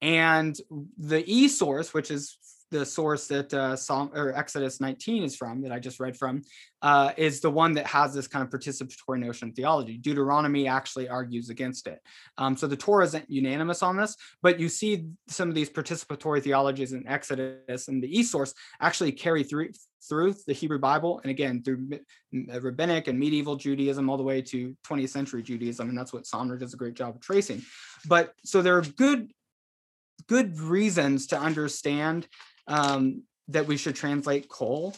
And 0.02 0.56
the 0.98 1.24
E 1.26 1.48
source, 1.48 1.94
which 1.94 2.10
is 2.10 2.36
the 2.70 2.84
source 2.84 3.28
that 3.28 3.52
uh, 3.54 3.76
Psalm 3.76 4.10
or 4.14 4.32
Exodus 4.34 4.80
19 4.80 5.22
is 5.22 5.36
from, 5.36 5.62
that 5.62 5.72
I 5.72 5.78
just 5.78 6.00
read 6.00 6.16
from, 6.16 6.42
uh, 6.82 7.12
is 7.16 7.40
the 7.40 7.50
one 7.50 7.72
that 7.74 7.86
has 7.86 8.12
this 8.12 8.26
kind 8.26 8.42
of 8.42 8.50
participatory 8.50 9.18
notion 9.18 9.48
of 9.48 9.54
theology. 9.54 9.98
Deuteronomy 9.98 10.66
actually 10.66 11.08
argues 11.08 11.48
against 11.48 11.86
it. 11.86 12.00
Um, 12.38 12.56
so 12.56 12.66
the 12.66 12.76
Torah 12.76 13.04
isn't 13.04 13.30
unanimous 13.30 13.82
on 13.82 13.96
this, 13.96 14.16
but 14.42 14.58
you 14.58 14.68
see 14.68 15.06
some 15.28 15.48
of 15.48 15.54
these 15.54 15.70
participatory 15.70 16.42
theologies 16.42 16.92
in 16.92 17.06
Exodus 17.06 17.88
and 17.88 18.02
the 18.02 18.18
E 18.18 18.22
source 18.22 18.52
actually 18.80 19.12
carry 19.12 19.42
through 19.42 19.70
through 20.08 20.34
the 20.46 20.52
Hebrew 20.52 20.78
Bible, 20.78 21.20
and 21.24 21.30
again 21.30 21.64
through 21.64 21.88
uh, 22.52 22.60
rabbinic 22.60 23.08
and 23.08 23.18
medieval 23.18 23.56
Judaism 23.56 24.08
all 24.08 24.16
the 24.16 24.22
way 24.22 24.40
to 24.40 24.76
20th 24.88 25.08
century 25.08 25.42
Judaism, 25.42 25.88
and 25.88 25.98
that's 25.98 26.12
what 26.12 26.26
Sommer 26.26 26.56
does 26.56 26.74
a 26.74 26.76
great 26.76 26.94
job 26.94 27.16
of 27.16 27.20
tracing. 27.20 27.62
But 28.06 28.32
so 28.44 28.62
there 28.62 28.76
are 28.76 28.82
good 28.82 29.32
good 30.28 30.58
reasons 30.58 31.26
to 31.28 31.38
understand 31.38 32.26
um, 32.66 33.22
that 33.48 33.66
we 33.66 33.76
should 33.76 33.94
translate 33.94 34.48
kol 34.48 34.94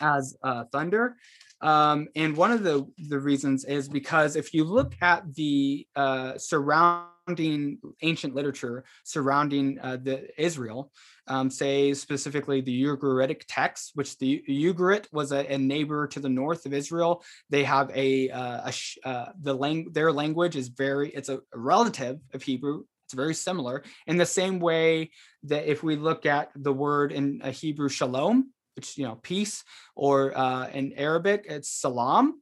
as 0.00 0.36
uh, 0.42 0.64
thunder. 0.72 1.16
Um, 1.60 2.08
and 2.16 2.36
one 2.36 2.50
of 2.50 2.64
the, 2.64 2.86
the 3.08 3.20
reasons 3.20 3.64
is 3.64 3.88
because 3.88 4.34
if 4.34 4.52
you 4.52 4.64
look 4.64 4.94
at 5.00 5.32
the 5.34 5.86
uh, 5.94 6.36
surrounding 6.36 7.78
ancient 8.02 8.34
literature 8.34 8.84
surrounding 9.04 9.78
uh, 9.80 9.96
the 10.02 10.28
Israel, 10.36 10.90
um, 11.28 11.50
say 11.50 11.94
specifically 11.94 12.60
the 12.60 12.82
Ugaritic 12.82 13.42
text, 13.46 13.92
which 13.94 14.18
the 14.18 14.42
Ugarit 14.48 15.06
was 15.12 15.30
a, 15.30 15.46
a, 15.52 15.56
neighbor 15.56 16.08
to 16.08 16.18
the 16.18 16.28
north 16.28 16.66
of 16.66 16.74
Israel. 16.74 17.22
They 17.48 17.62
have 17.62 17.92
a, 17.94 18.28
uh, 18.30 18.70
a 18.70 19.08
uh, 19.08 19.32
the 19.40 19.54
lang- 19.54 19.92
their 19.92 20.12
language 20.12 20.56
is 20.56 20.66
very 20.66 21.10
it's 21.10 21.28
a 21.28 21.40
relative 21.54 22.18
of 22.34 22.42
Hebrew. 22.42 22.84
It's 23.12 23.16
very 23.18 23.34
similar 23.34 23.82
in 24.06 24.16
the 24.16 24.24
same 24.24 24.58
way 24.58 25.10
that 25.42 25.70
if 25.70 25.82
we 25.82 25.96
look 25.96 26.24
at 26.24 26.50
the 26.56 26.72
word 26.72 27.12
in 27.12 27.42
a 27.44 27.50
Hebrew 27.50 27.90
shalom, 27.90 28.50
which 28.74 28.96
you 28.96 29.04
know 29.04 29.16
peace, 29.16 29.64
or 29.94 30.36
uh, 30.36 30.68
in 30.68 30.94
Arabic 30.94 31.44
it's 31.46 31.68
salam, 31.68 32.40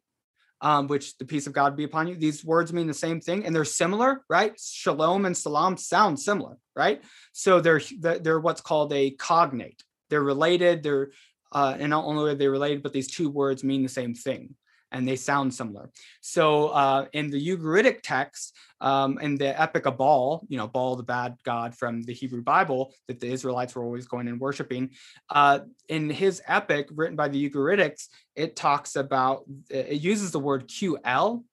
um, 0.61 0.87
which 0.87 1.19
the 1.19 1.25
peace 1.25 1.49
of 1.49 1.53
God 1.53 1.77
be 1.77 1.83
upon 1.83 2.07
you. 2.07 2.15
These 2.15 2.45
words 2.45 2.73
mean 2.73 2.87
the 2.87 2.95
same 2.95 3.21
thing, 3.21 3.45
and 3.45 3.53
they're 3.53 3.65
similar, 3.65 4.23
right? 4.31 4.53
Shalom 4.61 5.27
and 5.27 5.37
salam 5.37 5.77
sound 5.77 6.21
similar, 6.21 6.57
right? 6.77 7.03
So 7.33 7.61
they're 7.61 7.83
they're 7.99 8.39
what's 8.39 8.61
called 8.61 8.93
a 8.93 9.11
cognate. 9.11 9.83
They're 10.09 10.23
related. 10.23 10.85
They're 10.85 11.11
uh, 11.51 11.77
and 11.81 11.91
not 11.91 12.05
only 12.05 12.31
are 12.31 12.37
they 12.37 12.47
related, 12.47 12.85
but 12.85 12.93
these 12.93 13.11
two 13.11 13.29
words 13.29 13.65
mean 13.65 13.83
the 13.83 13.89
same 13.89 14.15
thing 14.15 14.55
and 14.93 15.07
they 15.07 15.17
sound 15.17 15.55
similar. 15.55 15.91
So 16.21 16.69
uh, 16.69 17.07
in 17.13 17.31
the 17.31 17.49
Ugaritic 17.49 18.01
text, 18.03 18.57
um, 18.81 19.19
in 19.19 19.37
the 19.37 19.61
epic 19.61 19.87
of 19.87 19.99
Baal, 19.99 20.45
you 20.49 20.57
know, 20.57 20.67
Baal, 20.67 20.97
the 20.97 21.03
bad 21.03 21.37
god 21.45 21.77
from 21.77 22.03
the 22.03 22.15
Hebrew 22.15 22.43
Bible 22.43 22.95
that 23.09 23.21
the 23.21 23.29
Israelites 23.29 23.75
were 23.75 23.85
always 23.85 24.07
going 24.07 24.29
and 24.29 24.41
worshiping, 24.41 24.91
uh, 25.29 25.61
in 25.89 26.11
his 26.11 26.43
epic 26.47 26.89
written 26.93 27.17
by 27.17 27.29
the 27.29 27.51
Ugaritics, 27.51 28.07
it 28.35 28.57
talks 28.57 28.97
about, 28.97 29.45
it 29.69 30.01
uses 30.01 30.31
the 30.31 30.41
word 30.41 30.69
QL, 30.69 31.45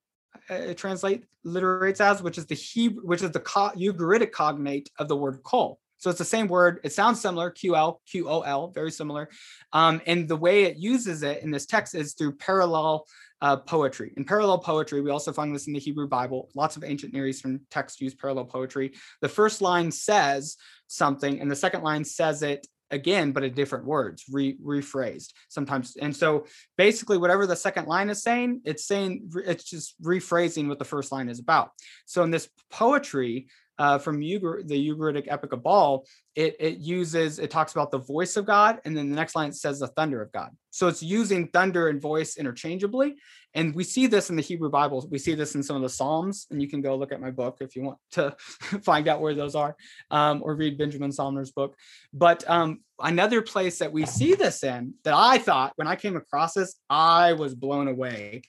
uh, 0.49 0.53
it 0.53 0.77
translate 0.77 1.25
literates 1.43 2.01
as, 2.01 2.21
which 2.21 2.37
is 2.37 2.45
the 2.45 2.55
Hebrew, 2.55 3.03
which 3.03 3.21
is 3.21 3.31
the 3.31 3.39
co- 3.39 3.71
Ugaritic 3.75 4.31
cognate 4.31 4.89
of 4.99 5.07
the 5.07 5.15
word 5.15 5.41
kol 5.43 5.79
So 5.97 6.09
it's 6.09 6.19
the 6.19 6.25
same 6.25 6.47
word. 6.47 6.79
It 6.83 6.93
sounds 6.93 7.19
similar, 7.19 7.51
QL, 7.51 7.97
QOL, 8.13 8.73
very 8.73 8.91
similar. 8.91 9.29
Um, 9.73 10.01
and 10.05 10.27
the 10.27 10.35
way 10.35 10.63
it 10.63 10.77
uses 10.77 11.23
it 11.23 11.43
in 11.43 11.51
this 11.51 11.65
text 11.65 11.95
is 11.95 12.13
through 12.13 12.33
parallel 12.33 13.05
uh, 13.41 13.57
poetry. 13.57 14.13
In 14.17 14.25
parallel 14.25 14.59
poetry, 14.59 15.01
we 15.01 15.11
also 15.11 15.31
find 15.31 15.53
this 15.53 15.67
in 15.67 15.73
the 15.73 15.79
Hebrew 15.79 16.07
Bible. 16.07 16.49
Lots 16.55 16.77
of 16.77 16.83
ancient 16.83 17.13
Near 17.13 17.27
Eastern 17.27 17.61
texts 17.69 18.01
use 18.01 18.15
parallel 18.15 18.45
poetry. 18.45 18.93
The 19.21 19.29
first 19.29 19.61
line 19.61 19.91
says 19.91 20.57
something, 20.87 21.39
and 21.39 21.49
the 21.49 21.55
second 21.55 21.83
line 21.83 22.03
says 22.03 22.41
it 22.41 22.65
again, 22.89 23.31
but 23.31 23.43
in 23.43 23.53
different 23.53 23.85
words, 23.85 24.23
re- 24.31 24.57
rephrased 24.63 25.33
sometimes. 25.49 25.95
And 25.97 26.15
so 26.15 26.45
basically, 26.77 27.17
whatever 27.17 27.45
the 27.45 27.55
second 27.55 27.87
line 27.87 28.09
is 28.09 28.23
saying, 28.23 28.61
it's 28.65 28.85
saying 28.85 29.29
it's 29.45 29.65
just 29.65 30.01
rephrasing 30.01 30.67
what 30.67 30.79
the 30.79 30.85
first 30.85 31.11
line 31.11 31.29
is 31.29 31.39
about. 31.39 31.71
So 32.05 32.23
in 32.23 32.31
this 32.31 32.49
poetry, 32.71 33.47
uh, 33.79 33.97
from 33.97 34.19
the 34.19 34.39
Ugaritic 34.39 35.25
Epic 35.27 35.53
of 35.53 35.63
Baal, 35.63 36.05
it, 36.35 36.55
it 36.59 36.77
uses, 36.77 37.39
it 37.39 37.51
talks 37.51 37.71
about 37.71 37.91
the 37.91 37.99
voice 37.99 38.37
of 38.37 38.45
God, 38.45 38.79
and 38.85 38.95
then 38.95 39.09
the 39.09 39.15
next 39.15 39.35
line 39.35 39.51
says 39.51 39.79
the 39.79 39.87
thunder 39.87 40.21
of 40.21 40.31
God. 40.31 40.51
So 40.71 40.87
it's 40.87 41.01
using 41.01 41.47
thunder 41.47 41.89
and 41.89 42.01
voice 42.01 42.37
interchangeably. 42.37 43.15
And 43.53 43.73
we 43.73 43.83
see 43.83 44.05
this 44.05 44.29
in 44.29 44.35
the 44.35 44.43
Hebrew 44.43 44.69
Bible. 44.69 45.07
We 45.09 45.17
see 45.17 45.33
this 45.33 45.55
in 45.55 45.63
some 45.63 45.75
of 45.75 45.81
the 45.81 45.89
Psalms, 45.89 46.45
and 46.51 46.61
you 46.61 46.69
can 46.69 46.81
go 46.81 46.95
look 46.95 47.11
at 47.11 47.21
my 47.21 47.31
book 47.31 47.57
if 47.59 47.75
you 47.75 47.81
want 47.81 47.97
to 48.11 48.35
find 48.83 49.07
out 49.07 49.21
where 49.21 49.33
those 49.33 49.55
are, 49.55 49.75
um, 50.11 50.41
or 50.43 50.55
read 50.55 50.77
Benjamin 50.77 51.11
Sommer's 51.11 51.51
book. 51.51 51.75
But 52.13 52.47
um, 52.47 52.81
another 52.99 53.41
place 53.41 53.79
that 53.79 53.91
we 53.91 54.05
see 54.05 54.35
this 54.35 54.63
in 54.63 54.93
that 55.03 55.15
I 55.15 55.39
thought 55.39 55.73
when 55.75 55.87
I 55.87 55.95
came 55.95 56.15
across 56.15 56.53
this, 56.53 56.75
I 56.89 57.33
was 57.33 57.55
blown 57.55 57.87
away. 57.87 58.41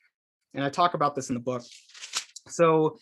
And 0.55 0.65
I 0.65 0.71
talk 0.71 0.95
about 0.95 1.15
this 1.15 1.29
in 1.29 1.35
the 1.35 1.41
book. 1.41 1.63
So 2.49 2.99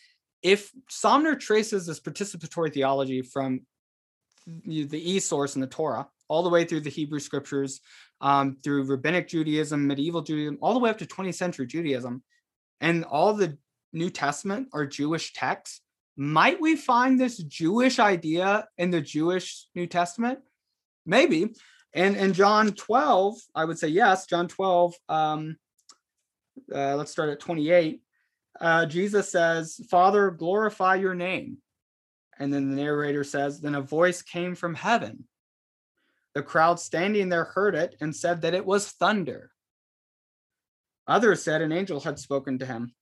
if 0.47 0.71
Sommer 0.89 1.35
traces 1.35 1.87
this 1.87 1.99
participatory 1.99 2.73
theology 2.73 3.21
from 3.21 3.63
the 4.47 5.13
E 5.13 5.19
source 5.19 5.57
in 5.57 5.61
the 5.61 5.67
Torah 5.67 6.07
all 6.29 6.45
the 6.45 6.49
way 6.49 6.65
through 6.65 6.83
the 6.83 6.91
Hebrew 6.91 7.19
scriptures, 7.19 7.81
um, 8.21 8.57
through 8.63 8.85
rabbinic 8.85 9.27
Judaism, 9.27 9.89
medieval 9.89 10.23
Judaism, 10.23 10.59
all 10.63 10.73
the 10.73 10.79
way 10.79 10.89
up 10.89 10.99
to 10.99 11.05
20th 11.05 11.35
century 11.35 11.67
Judaism, 11.67 12.23
and 12.81 13.05
all 13.05 13.35
the 13.35 13.59
New 13.93 14.09
Testament 14.09 14.69
are 14.73 14.87
Jewish 14.87 15.33
texts, 15.33 15.81
might 16.17 16.61
we 16.61 16.77
find 16.77 17.19
this 17.19 17.39
Jewish 17.39 17.99
idea 17.99 18.69
in 18.79 18.93
the 18.93 19.01
Jewish 19.01 19.67
New 19.75 19.89
Testament? 19.89 20.39
Maybe. 21.05 21.55
And 21.93 22.17
in 22.17 22.35
John 22.35 22.73
12, 22.73 23.37
I 23.53 23.65
would 23.65 23.81
say 23.81 23.89
yes. 23.89 24.27
John 24.27 24.47
12, 24.47 24.95
um, 25.09 25.57
uh, 26.73 26.95
let's 26.95 27.11
start 27.11 27.31
at 27.31 27.41
28 27.41 28.01
uh, 28.61 28.87
Jesus 28.87 29.31
says, 29.31 29.81
Father, 29.91 30.31
glorify 30.31 30.97
your 30.97 31.15
name. 31.15 31.59
And 32.39 32.53
then 32.53 32.71
the 32.71 32.77
narrator 32.77 33.25
says, 33.25 33.61
Then 33.61 33.75
a 33.75 33.81
voice 33.81 34.23
came 34.23 34.55
from 34.55 34.75
heaven. 34.75 35.25
The 36.35 36.43
crowd 36.43 36.79
standing 36.79 37.29
there 37.29 37.45
heard 37.45 37.75
it 37.75 37.97
and 38.01 38.15
said 38.15 38.43
that 38.43 38.55
it 38.55 38.67
was 38.67 38.91
thunder. 38.91 39.51
Others 41.09 41.43
said 41.43 41.63
an 41.63 41.73
angel 41.73 42.01
had 42.01 42.19
spoken 42.19 42.59
to 42.59 42.67
him. 42.67 42.93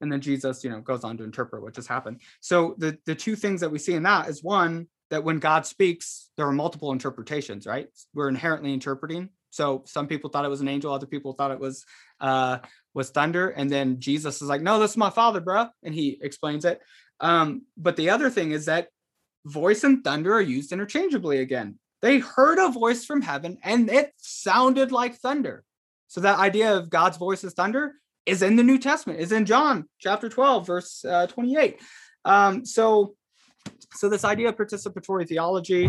And 0.00 0.12
then 0.12 0.20
Jesus, 0.20 0.62
you 0.62 0.70
know, 0.70 0.80
goes 0.80 1.02
on 1.02 1.16
to 1.16 1.24
interpret 1.24 1.62
what 1.62 1.74
just 1.74 1.88
happened. 1.88 2.20
So 2.40 2.74
the, 2.78 2.98
the 3.06 3.14
two 3.14 3.36
things 3.36 3.60
that 3.62 3.70
we 3.70 3.78
see 3.78 3.94
in 3.94 4.02
that 4.02 4.28
is 4.28 4.44
one, 4.44 4.86
that 5.10 5.24
when 5.24 5.38
God 5.38 5.66
speaks, 5.66 6.30
there 6.36 6.46
are 6.46 6.52
multiple 6.52 6.92
interpretations, 6.92 7.66
right? 7.66 7.88
We're 8.14 8.28
inherently 8.28 8.72
interpreting. 8.72 9.30
So 9.50 9.82
some 9.86 10.06
people 10.06 10.30
thought 10.30 10.44
it 10.44 10.50
was 10.50 10.60
an 10.60 10.68
angel, 10.68 10.92
other 10.92 11.06
people 11.06 11.32
thought 11.32 11.52
it 11.52 11.60
was 11.60 11.84
uh, 12.20 12.58
was 12.94 13.10
thunder. 13.10 13.48
And 13.48 13.70
then 13.70 14.00
Jesus 14.00 14.40
is 14.40 14.48
like, 14.48 14.62
no, 14.62 14.78
this 14.78 14.92
is 14.92 14.96
my 14.96 15.10
father, 15.10 15.40
bro. 15.40 15.66
And 15.82 15.94
he 15.94 16.18
explains 16.22 16.64
it. 16.64 16.80
Um, 17.20 17.62
but 17.76 17.96
the 17.96 18.10
other 18.10 18.30
thing 18.30 18.52
is 18.52 18.66
that 18.66 18.88
voice 19.44 19.84
and 19.84 20.02
thunder 20.02 20.32
are 20.32 20.40
used 20.40 20.72
interchangeably 20.72 21.38
again. 21.40 21.78
They 22.00 22.18
heard 22.18 22.58
a 22.58 22.70
voice 22.70 23.04
from 23.04 23.22
heaven 23.22 23.58
and 23.62 23.90
it 23.90 24.12
sounded 24.16 24.92
like 24.92 25.16
thunder. 25.16 25.64
So 26.08 26.20
that 26.20 26.38
idea 26.38 26.76
of 26.76 26.90
God's 26.90 27.16
voice 27.16 27.44
is 27.44 27.54
thunder 27.54 27.94
is 28.26 28.42
in 28.42 28.56
the 28.56 28.62
New 28.62 28.78
Testament, 28.78 29.20
is 29.20 29.32
in 29.32 29.44
John 29.44 29.88
chapter 29.98 30.28
12, 30.28 30.66
verse 30.66 31.04
uh, 31.04 31.26
28. 31.26 31.80
Um, 32.24 32.64
so, 32.64 33.16
so 33.92 34.08
this 34.08 34.24
idea 34.24 34.48
of 34.48 34.56
participatory 34.56 35.28
theology, 35.28 35.86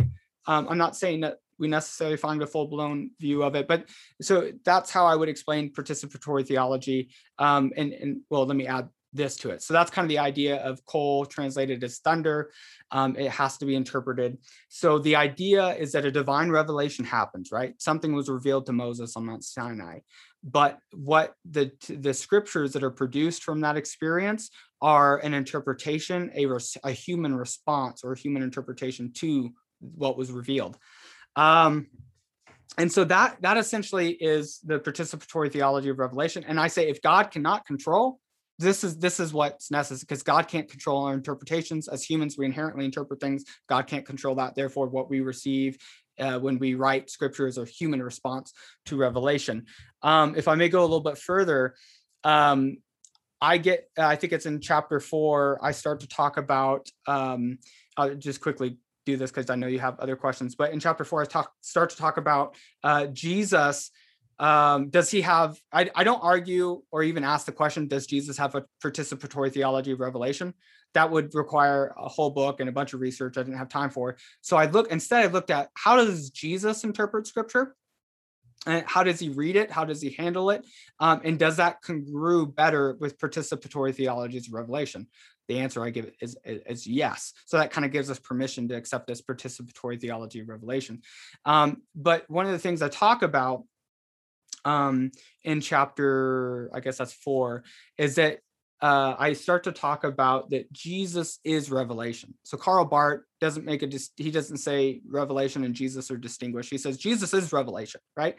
um, 0.48 0.68
I'm 0.70 0.78
not 0.78 0.96
saying 0.96 1.22
that 1.22 1.38
we 1.58 1.68
necessarily 1.68 2.18
find 2.18 2.42
a 2.42 2.48
full 2.48 2.68
blown 2.68 3.12
view 3.20 3.44
of 3.44 3.56
it. 3.56 3.68
But 3.68 3.86
so 4.22 4.52
that's 4.64 4.92
how 4.92 5.06
I 5.06 5.16
would 5.16 5.30
explain 5.30 5.74
participatory 5.74 6.46
theology. 6.46 7.10
Um, 7.40 7.72
and, 7.78 7.94
and 7.94 8.22
well, 8.30 8.46
let 8.46 8.58
me 8.58 8.68
add 8.68 8.90
this 9.16 9.38
to 9.38 9.50
it. 9.50 9.64
So 9.64 9.74
that's 9.74 9.90
kind 9.90 10.06
of 10.06 10.10
the 10.10 10.20
idea 10.20 10.58
of 10.58 10.86
kol 10.86 11.26
translated 11.26 11.84
as 11.84 12.00
thunder. 12.00 12.52
Um, 12.92 13.16
it 13.16 13.32
has 13.32 13.58
to 13.58 13.66
be 13.66 13.76
interpreted. 13.76 14.38
So 14.68 15.00
the 15.00 15.16
idea 15.16 15.70
is 15.76 15.94
that 15.94 16.06
a 16.06 16.12
divine 16.12 16.50
revelation 16.50 17.06
happens, 17.06 17.50
right? 17.52 17.74
Something 17.82 18.14
was 18.14 18.30
revealed 18.30 18.66
to 18.66 18.74
Moses 18.74 19.16
on 19.16 19.26
Mount 19.26 19.44
Sinai. 19.44 20.00
But 20.44 20.78
what 20.94 21.34
the 21.50 21.72
the 21.90 22.14
scriptures 22.14 22.74
that 22.74 22.84
are 22.84 22.92
produced 22.92 23.44
from 23.44 23.62
that 23.62 23.78
experience 23.78 24.52
are 24.80 25.18
an 25.18 25.34
interpretation, 25.34 26.30
a, 26.36 26.48
a 26.84 26.92
human 26.92 27.36
response 27.36 28.04
or 28.04 28.12
a 28.12 28.18
human 28.18 28.44
interpretation 28.44 29.12
to 29.14 29.50
what 29.80 30.18
was 30.18 30.32
revealed. 30.32 30.78
Um, 31.36 31.88
and 32.78 32.92
so 32.92 33.04
that 33.06 33.38
that 33.42 33.58
essentially 33.58 34.12
is 34.12 34.60
the 34.64 34.80
participatory 34.80 35.52
theology 35.52 35.90
of 35.90 36.00
revelation. 36.00 36.44
And 36.46 36.60
I 36.60 36.68
say 36.68 36.90
if 36.90 37.02
God 37.02 37.32
cannot 37.32 37.66
control, 37.66 38.20
this 38.60 38.84
is 38.84 38.98
this 38.98 39.20
is 39.20 39.34
what's 39.34 39.72
necessary 39.72 40.06
because 40.08 40.24
God 40.24 40.48
can't 40.48 40.70
control 40.70 41.06
our 41.06 41.14
interpretations. 41.14 41.88
As 41.88 42.04
humans, 42.04 42.38
we 42.38 42.46
inherently 42.46 42.86
interpret 42.86 43.20
things. 43.20 43.44
God 43.68 43.88
can't 43.88 44.06
control 44.06 44.36
that. 44.36 44.56
Therefore, 44.56 44.88
what 44.88 45.10
we 45.10 45.22
receive 45.22 45.78
uh, 46.20 46.40
when 46.40 46.60
we 46.60 46.76
write 46.76 47.10
scripture 47.10 47.48
is 47.48 47.58
a 47.58 47.66
human 47.66 48.02
response 48.02 48.54
to 48.86 48.98
revelation. 48.98 49.66
Um, 50.02 50.36
if 50.36 50.48
I 50.48 50.56
may 50.56 50.70
go 50.70 50.82
a 50.82 50.84
little 50.84 51.02
bit 51.02 51.18
further, 51.18 51.76
um, 52.24 52.78
I 53.42 53.58
get, 53.58 53.90
I 53.98 54.16
think 54.16 54.34
it's 54.34 54.46
in 54.46 54.62
chapter 54.62 55.00
four, 55.00 55.60
I 55.62 55.72
start 55.72 56.00
to 56.02 56.08
talk 56.08 56.38
about, 56.38 56.90
um, 57.06 57.60
I'll 57.98 58.16
just 58.16 58.42
quickly 58.42 58.78
do 59.06 59.18
this 59.18 59.32
because 59.32 59.50
I 59.50 59.56
know 59.56 59.68
you 59.68 59.80
have 59.80 60.00
other 60.00 60.16
questions. 60.16 60.56
But 60.56 60.72
in 60.72 60.80
chapter 60.80 61.04
four, 61.04 61.22
I 61.22 61.26
talk 61.26 61.54
start 61.62 61.90
to 61.92 61.98
talk 61.98 62.18
about 62.18 62.56
uh, 62.84 63.08
Jesus. 63.08 63.92
Um, 64.38 64.90
does 64.90 65.10
he 65.10 65.22
have? 65.22 65.58
I, 65.72 65.90
I 65.96 66.04
don't 66.04 66.22
argue 66.22 66.82
or 66.92 67.04
even 67.04 67.24
ask 67.24 67.46
the 67.46 67.52
question. 67.52 67.88
Does 67.88 68.06
Jesus 68.08 68.38
have 68.38 68.56
a 68.56 68.66
participatory 68.84 69.54
theology 69.54 69.92
of 69.92 70.00
revelation? 70.00 70.54
That 70.94 71.12
would 71.12 71.34
require 71.36 71.94
a 71.98 72.08
whole 72.08 72.30
book 72.30 72.60
and 72.60 72.70
a 72.70 72.72
bunch 72.72 72.94
of 72.94 73.02
research. 73.02 73.38
I 73.38 73.44
didn't 73.44 73.58
have 73.58 73.70
time 73.70 73.90
for. 73.90 74.18
So 74.42 74.58
I 74.58 74.66
look 74.66 74.92
instead. 74.92 75.26
I 75.26 75.32
looked 75.32 75.52
at 75.52 75.70
how 75.76 75.98
does 75.98 76.30
Jesus 76.30 76.84
interpret 76.84 77.28
Scripture, 77.28 77.76
how 78.86 79.04
does 79.04 79.20
he 79.20 79.30
read 79.30 79.56
it? 79.56 79.72
How 79.72 79.86
does 79.86 80.02
he 80.02 80.12
handle 80.12 80.50
it? 80.50 80.66
Um, 81.00 81.22
and 81.24 81.38
does 81.38 81.58
that 81.58 81.82
congrue 81.82 82.48
better 82.48 82.98
with 83.00 83.20
participatory 83.20 83.94
theologies 83.94 84.48
of 84.48 84.54
revelation? 84.54 85.08
the 85.48 85.60
answer 85.60 85.84
I 85.84 85.90
give 85.90 86.12
is, 86.22 86.38
is 86.44 86.88
yes. 86.88 87.34
So 87.46 87.58
that 87.58 87.72
kind 87.72 87.86
of 87.86 87.92
gives 87.92 88.10
us 88.10 88.20
permission 88.20 88.68
to 88.70 88.76
accept 88.76 89.08
this 89.08 89.22
participatory 89.22 90.00
theology 90.00 90.40
of 90.40 90.50
revelation. 90.50 91.02
Um, 91.46 91.84
but 91.96 92.30
one 92.30 92.46
of 92.46 92.52
the 92.52 92.60
things 92.60 92.82
I 92.82 92.90
talk 92.90 93.22
about 93.22 93.64
um, 94.64 95.12
in 95.44 95.62
chapter, 95.62 96.70
I 96.74 96.80
guess 96.80 96.98
that's 96.98 97.14
four, 97.14 97.64
is 97.98 98.16
that 98.16 98.40
uh, 98.82 99.16
I 99.18 99.34
start 99.34 99.64
to 99.66 99.72
talk 99.72 100.04
about 100.04 100.50
that 100.50 100.72
Jesus 100.72 101.40
is 101.44 101.72
revelation. 101.72 102.34
So 102.44 102.58
Karl 102.58 102.86
Barth 102.86 103.22
doesn't 103.40 103.66
make 103.66 103.82
a 103.82 103.88
dis- 103.88 104.12
he 104.18 104.32
doesn't 104.32 104.58
say 104.58 105.02
revelation 105.08 105.64
and 105.64 105.74
Jesus 105.74 106.12
are 106.12 106.18
distinguished. 106.18 106.70
He 106.70 106.78
says 106.78 106.98
Jesus 106.98 107.34
is 107.34 107.54
revelation, 107.54 108.02
right? 108.18 108.36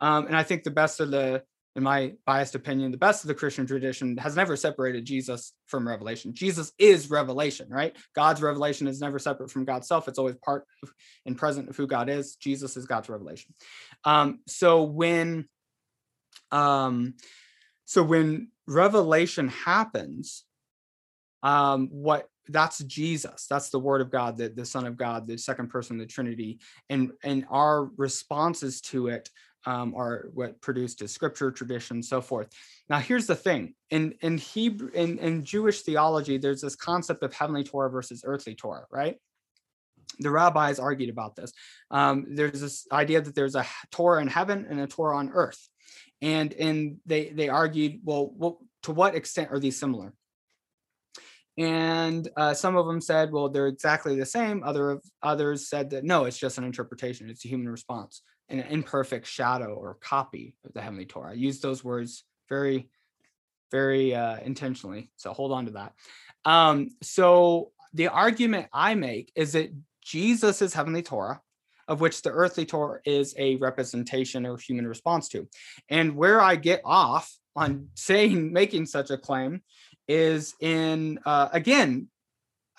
Um, 0.00 0.26
and 0.26 0.36
I 0.36 0.42
think 0.42 0.62
the 0.62 0.70
best 0.70 1.00
of 1.00 1.10
the 1.10 1.42
in 1.76 1.84
my 1.84 2.12
biased 2.26 2.56
opinion, 2.56 2.90
the 2.90 2.96
best 2.96 3.22
of 3.22 3.28
the 3.28 3.34
Christian 3.34 3.64
tradition 3.66 4.16
has 4.16 4.34
never 4.34 4.56
separated 4.56 5.04
Jesus 5.04 5.52
from 5.66 5.86
revelation. 5.86 6.34
Jesus 6.34 6.72
is 6.78 7.10
revelation, 7.10 7.68
right? 7.70 7.96
God's 8.14 8.42
revelation 8.42 8.88
is 8.88 9.00
never 9.00 9.20
separate 9.20 9.50
from 9.50 9.64
God's 9.64 9.86
self. 9.86 10.08
It's 10.08 10.18
always 10.18 10.34
part 10.44 10.66
of, 10.82 10.90
and 11.26 11.38
present 11.38 11.68
of 11.68 11.76
who 11.76 11.86
God 11.86 12.08
is. 12.08 12.34
Jesus 12.34 12.76
is 12.76 12.86
God's 12.86 13.08
revelation. 13.08 13.54
Um, 14.04 14.40
so 14.48 14.82
when, 14.82 15.48
um, 16.50 17.14
so 17.90 18.04
when 18.04 18.52
revelation 18.68 19.48
happens, 19.48 20.44
um, 21.42 21.88
what 21.90 22.28
that's 22.46 22.78
Jesus. 22.84 23.48
That's 23.50 23.70
the 23.70 23.80
Word 23.80 24.00
of 24.00 24.12
God, 24.12 24.38
the, 24.38 24.48
the 24.48 24.64
Son 24.64 24.86
of 24.86 24.96
God, 24.96 25.26
the 25.26 25.36
second 25.36 25.70
person 25.70 25.96
of 25.96 26.06
the 26.06 26.12
Trinity, 26.12 26.60
and 26.88 27.10
and 27.24 27.46
our 27.50 27.86
responses 27.96 28.80
to 28.82 29.08
it 29.08 29.28
um, 29.66 29.92
are 29.96 30.28
what 30.34 30.60
produced 30.60 31.02
is 31.02 31.10
scripture, 31.10 31.50
tradition, 31.50 32.00
so 32.00 32.20
forth. 32.20 32.50
Now, 32.88 33.00
here's 33.00 33.26
the 33.26 33.34
thing: 33.34 33.74
in 33.90 34.14
in 34.20 34.38
Hebrew, 34.38 34.90
in, 34.90 35.18
in 35.18 35.42
Jewish 35.44 35.82
theology, 35.82 36.38
there's 36.38 36.60
this 36.60 36.76
concept 36.76 37.24
of 37.24 37.34
heavenly 37.34 37.64
Torah 37.64 37.90
versus 37.90 38.22
earthly 38.24 38.54
Torah, 38.54 38.86
right? 38.92 39.16
The 40.20 40.30
rabbis 40.30 40.78
argued 40.78 41.10
about 41.10 41.34
this. 41.34 41.52
Um, 41.90 42.26
there's 42.36 42.60
this 42.60 42.86
idea 42.92 43.20
that 43.20 43.34
there's 43.34 43.56
a 43.56 43.66
Torah 43.90 44.22
in 44.22 44.28
heaven 44.28 44.64
and 44.70 44.78
a 44.78 44.86
Torah 44.86 45.16
on 45.16 45.30
earth, 45.30 45.68
and 46.22 46.52
and 46.52 46.98
they 47.06 47.30
they 47.30 47.48
argued, 47.48 48.00
well, 48.04 48.32
well, 48.34 48.58
to 48.84 48.92
what 48.92 49.14
extent 49.14 49.50
are 49.50 49.58
these 49.58 49.78
similar? 49.78 50.14
and 51.60 52.26
uh, 52.36 52.54
some 52.54 52.74
of 52.74 52.86
them 52.86 53.02
said, 53.02 53.30
well, 53.30 53.50
they're 53.50 53.66
exactly 53.66 54.16
the 54.16 54.24
same. 54.24 54.62
Other 54.64 54.92
of 54.92 55.04
others 55.22 55.68
said 55.68 55.90
that 55.90 56.04
no, 56.04 56.24
it's 56.24 56.38
just 56.38 56.56
an 56.56 56.64
interpretation. 56.64 57.28
It's 57.28 57.44
a 57.44 57.48
human 57.48 57.68
response, 57.68 58.22
an 58.48 58.60
imperfect 58.60 59.26
shadow 59.26 59.74
or 59.74 59.98
copy 60.00 60.54
of 60.64 60.72
the 60.72 60.80
heavenly 60.80 61.04
Torah. 61.04 61.32
I 61.32 61.34
use 61.34 61.60
those 61.60 61.84
words 61.84 62.24
very, 62.48 62.88
very 63.70 64.14
uh, 64.14 64.38
intentionally. 64.38 65.10
So 65.16 65.34
hold 65.34 65.52
on 65.52 65.66
to 65.66 65.72
that. 65.72 65.92
Um, 66.46 66.90
so 67.02 67.72
the 67.92 68.08
argument 68.08 68.68
I 68.72 68.94
make 68.94 69.30
is 69.34 69.52
that 69.52 69.70
Jesus 70.02 70.60
heavenly 70.72 71.02
Torah, 71.02 71.42
of 71.90 72.00
which 72.00 72.22
the 72.22 72.30
earthly 72.30 72.64
Torah 72.64 73.00
is 73.04 73.34
a 73.36 73.56
representation 73.56 74.46
or 74.46 74.56
human 74.56 74.86
response 74.86 75.28
to. 75.30 75.48
And 75.88 76.14
where 76.14 76.40
I 76.40 76.54
get 76.54 76.80
off 76.84 77.36
on 77.56 77.88
saying 77.94 78.52
making 78.52 78.86
such 78.86 79.10
a 79.10 79.18
claim 79.18 79.62
is 80.08 80.54
in 80.60 81.18
uh, 81.26 81.48
again 81.52 82.08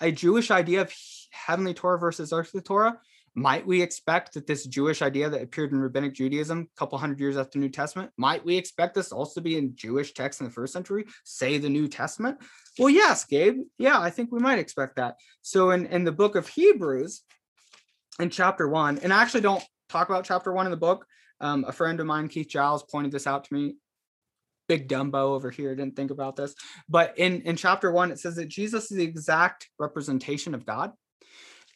a 0.00 0.10
Jewish 0.10 0.50
idea 0.50 0.80
of 0.80 0.92
heavenly 1.30 1.74
Torah 1.74 1.98
versus 1.98 2.32
earthly 2.32 2.62
Torah. 2.62 2.98
Might 3.34 3.66
we 3.66 3.80
expect 3.80 4.34
that 4.34 4.46
this 4.46 4.66
Jewish 4.66 5.00
idea 5.00 5.30
that 5.30 5.40
appeared 5.40 5.72
in 5.72 5.78
rabbinic 5.78 6.12
Judaism 6.12 6.68
a 6.70 6.78
couple 6.78 6.98
hundred 6.98 7.18
years 7.20 7.38
after 7.38 7.58
the 7.58 7.60
New 7.60 7.70
Testament, 7.70 8.10
might 8.18 8.44
we 8.44 8.58
expect 8.58 8.94
this 8.94 9.10
also 9.10 9.40
be 9.40 9.56
in 9.56 9.74
Jewish 9.74 10.12
texts 10.12 10.40
in 10.40 10.46
the 10.46 10.52
first 10.52 10.72
century, 10.72 11.06
say 11.24 11.56
the 11.56 11.70
New 11.70 11.88
Testament? 11.88 12.38
Well, 12.78 12.90
yes, 12.90 13.24
Gabe. 13.24 13.60
Yeah, 13.78 13.98
I 13.98 14.10
think 14.10 14.32
we 14.32 14.40
might 14.40 14.58
expect 14.58 14.96
that. 14.96 15.16
So 15.40 15.70
in, 15.70 15.86
in 15.86 16.04
the 16.04 16.12
book 16.12 16.36
of 16.36 16.46
Hebrews, 16.46 17.22
in 18.22 18.30
chapter 18.30 18.68
one, 18.68 18.98
and 18.98 19.12
I 19.12 19.20
actually 19.20 19.42
don't 19.42 19.62
talk 19.88 20.08
about 20.08 20.24
chapter 20.24 20.52
one 20.52 20.66
in 20.66 20.70
the 20.70 20.76
book. 20.76 21.06
Um, 21.40 21.64
a 21.66 21.72
friend 21.72 21.98
of 22.00 22.06
mine, 22.06 22.28
Keith 22.28 22.48
Giles, 22.48 22.84
pointed 22.84 23.12
this 23.12 23.26
out 23.26 23.44
to 23.44 23.54
me 23.54 23.74
big 24.68 24.88
Dumbo 24.88 25.14
over 25.14 25.50
here 25.50 25.74
didn't 25.74 25.96
think 25.96 26.10
about 26.10 26.34
this. 26.34 26.54
But 26.88 27.18
in, 27.18 27.42
in 27.42 27.56
chapter 27.56 27.90
one, 27.92 28.10
it 28.10 28.18
says 28.18 28.36
that 28.36 28.48
Jesus 28.48 28.90
is 28.90 28.96
the 28.96 29.04
exact 29.04 29.68
representation 29.78 30.54
of 30.54 30.64
God. 30.64 30.92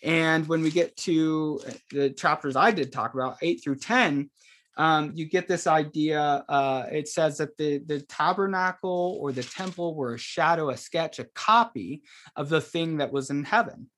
And 0.03 0.47
when 0.47 0.63
we 0.63 0.71
get 0.71 0.97
to 0.99 1.61
the 1.91 2.11
chapters 2.11 2.57
I 2.57 2.71
did 2.71 2.93
talk 2.93 3.15
about, 3.15 3.37
eight 3.43 3.63
through 3.63 3.77
10, 3.77 4.31
um, 4.79 5.13
you 5.15 5.25
get 5.25 5.49
this 5.49 5.67
idea. 5.67 6.45
Uh, 6.49 6.85
it 6.93 7.09
says 7.09 7.39
that 7.39 7.57
the, 7.57 7.79
the 7.79 8.01
tabernacle 8.01 9.19
or 9.21 9.33
the 9.33 9.43
temple 9.43 9.95
were 9.95 10.15
a 10.15 10.19
shadow, 10.19 10.71
a 10.71 10.77
sketch, 10.77 11.19
a 11.19 11.25
copy 11.25 12.03
of 12.35 12.49
the 12.49 12.61
thing 12.61 12.99
that 12.99 13.13
was 13.13 13.31
in 13.31 13.45
heaven. 13.45 13.91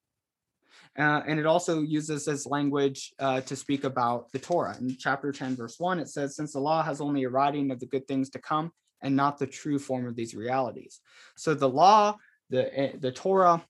Uh, 0.98 1.22
and 1.26 1.38
it 1.38 1.46
also 1.46 1.80
uses 1.80 2.24
this 2.24 2.44
language 2.44 3.12
uh, 3.20 3.40
to 3.42 3.54
speak 3.54 3.84
about 3.84 4.30
the 4.32 4.38
Torah. 4.38 4.76
In 4.80 4.96
chapter 4.98 5.30
10, 5.30 5.54
verse 5.54 5.78
1, 5.78 6.00
it 6.00 6.08
says, 6.08 6.34
Since 6.34 6.54
the 6.54 6.58
law 6.58 6.82
has 6.82 7.00
only 7.00 7.22
a 7.22 7.28
writing 7.28 7.70
of 7.70 7.78
the 7.78 7.86
good 7.86 8.08
things 8.08 8.30
to 8.30 8.40
come, 8.40 8.72
and 9.00 9.14
not 9.14 9.38
the 9.38 9.46
true 9.46 9.78
form 9.78 10.06
of 10.06 10.16
these 10.16 10.34
realities. 10.34 11.00
So 11.36 11.54
the 11.54 11.68
law, 11.68 12.16
the 12.50 12.78
eh, 12.78 12.92
the 12.98 13.12
Torah, 13.12 13.64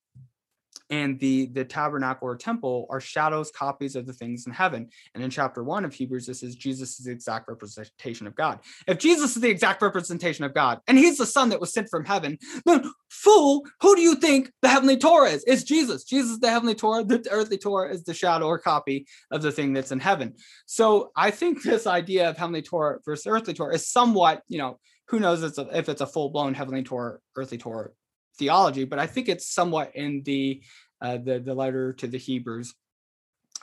and 0.91 1.19
the 1.21 1.47
the 1.47 1.65
tabernacle 1.65 2.29
or 2.29 2.37
temple 2.37 2.87
are 2.91 3.01
shadows 3.01 3.51
copies 3.51 3.97
of 3.97 4.07
the 4.07 4.13
things 4.13 4.47
in 4.47 4.53
heaven. 4.53 4.89
And 5.15 5.23
in 5.23 5.31
chapter 5.31 5.63
1 5.63 5.85
of 5.85 5.95
hebrews 5.95 6.27
this 6.27 6.43
is 6.43 6.57
jesus 6.57 6.99
is 6.99 7.07
the 7.07 7.13
exact 7.13 7.49
representation 7.49 8.27
of 8.27 8.35
god. 8.35 8.61
If 8.87 8.99
jesus 8.99 9.37
is 9.37 9.43
the 9.43 9.51
exact 9.51 9.83
representation 9.83 10.45
of 10.45 10.55
god 10.55 10.81
and 10.87 10.99
he's 10.99 11.19
the 11.19 11.27
son 11.27 11.49
that 11.51 11.61
was 11.61 11.73
sent 11.73 11.89
from 11.91 12.05
heaven 12.05 12.39
then 12.65 12.91
fool 13.11 13.65
who 13.81 13.97
do 13.97 14.03
you 14.03 14.15
think 14.15 14.51
the 14.63 14.69
heavenly 14.69 14.97
torah 14.97 15.31
is? 15.31 15.45
It's 15.47 15.63
jesus. 15.63 16.05
Jesus 16.05 16.33
is 16.33 16.41
the 16.41 16.51
heavenly 16.51 16.75
torah. 16.75 17.05
The 17.05 17.27
earthly 17.31 17.59
torah 17.59 17.93
is 17.93 18.05
the 18.05 18.15
shadow 18.15 18.47
or 18.47 18.59
copy 18.59 19.07
of 19.31 19.43
the 19.43 19.53
thing 19.53 19.73
that's 19.73 19.93
in 19.93 20.01
heaven. 20.01 20.35
So 20.67 21.11
i 21.17 21.31
think 21.31 21.63
this 21.63 21.87
idea 21.87 22.31
of 22.31 22.37
heavenly 22.37 22.63
torah 22.63 22.99
versus 23.05 23.27
earthly 23.27 23.55
torah 23.55 23.75
is 23.75 23.89
somewhat 23.89 24.43
you 24.49 24.59
know 24.59 24.79
who 25.09 25.21
knows 25.21 25.43
if 25.43 25.51
it's 25.51 25.59
a, 25.59 25.79
if 25.79 25.89
it's 25.89 26.01
a 26.01 26.07
full 26.07 26.31
blown 26.31 26.55
heavenly 26.55 26.83
Torah, 26.83 27.19
earthly 27.37 27.59
Torah 27.59 27.91
theology, 28.39 28.85
but 28.85 28.99
I 28.99 29.07
think 29.07 29.29
it's 29.29 29.47
somewhat 29.53 29.95
in 29.95 30.23
the 30.25 30.63
uh, 31.01 31.19
the 31.19 31.39
the 31.39 31.55
letter 31.55 31.93
to 31.95 32.07
the 32.07 32.19
Hebrews. 32.19 32.75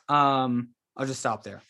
Um, 0.07 0.69
I'll 0.95 1.07
just 1.07 1.19
stop 1.19 1.43
there. 1.43 1.61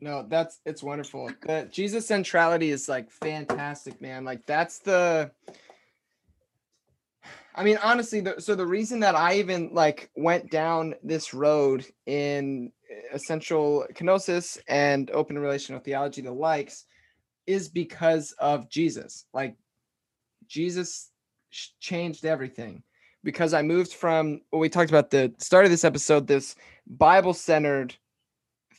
No, 0.00 0.26
that's 0.28 0.58
it's 0.66 0.82
wonderful. 0.82 1.30
The 1.46 1.68
Jesus 1.70 2.08
centrality 2.08 2.70
is 2.70 2.88
like 2.88 3.10
fantastic, 3.10 4.00
man. 4.00 4.24
Like 4.24 4.44
that's 4.46 4.80
the. 4.80 5.30
I 7.54 7.62
mean, 7.62 7.78
honestly, 7.82 8.20
the, 8.20 8.40
so 8.40 8.54
the 8.54 8.66
reason 8.66 9.00
that 9.00 9.14
I 9.14 9.34
even 9.34 9.70
like 9.72 10.10
went 10.16 10.50
down 10.50 10.94
this 11.04 11.32
road 11.32 11.86
in 12.06 12.72
essential 13.12 13.86
kenosis 13.92 14.58
and 14.66 15.10
open 15.10 15.38
relational 15.38 15.80
theology, 15.80 16.22
the 16.22 16.32
likes, 16.32 16.86
is 17.46 17.68
because 17.68 18.32
of 18.38 18.68
Jesus. 18.68 19.26
Like 19.32 19.54
Jesus 20.48 21.11
changed 21.80 22.24
everything 22.24 22.82
because 23.24 23.54
I 23.54 23.62
moved 23.62 23.92
from 23.92 24.40
what 24.50 24.58
we 24.58 24.68
talked 24.68 24.90
about 24.90 25.10
the 25.10 25.32
start 25.38 25.64
of 25.64 25.70
this 25.70 25.84
episode, 25.84 26.26
this 26.26 26.54
Bible 26.86 27.34
centered 27.34 27.94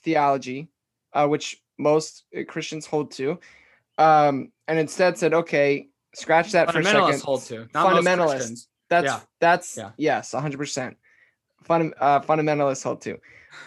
theology, 0.04 0.70
uh, 1.14 1.28
which 1.28 1.62
most 1.78 2.26
uh, 2.38 2.41
Christians 2.48 2.86
hold 2.86 3.12
to, 3.12 3.40
um, 3.98 4.52
and 4.68 4.80
instead 4.80 5.18
said, 5.18 5.34
okay, 5.34 5.88
scratch 6.14 6.52
that 6.52 6.72
for 6.72 6.80
a 6.80 6.84
second. 6.84 7.22
hold 7.22 7.44
to 7.44 7.66
fundamentalists. 7.74 8.68
That's 8.90 9.06
yeah. 9.06 9.20
that's 9.40 9.78
yeah. 9.78 9.91
yes, 9.98 10.34
hundred 10.34 10.58
percent. 10.58 10.98
Fun, 11.64 11.94
uh, 12.00 12.20
fundamentalists 12.20 12.84
hold 12.84 13.02
to. 13.02 13.18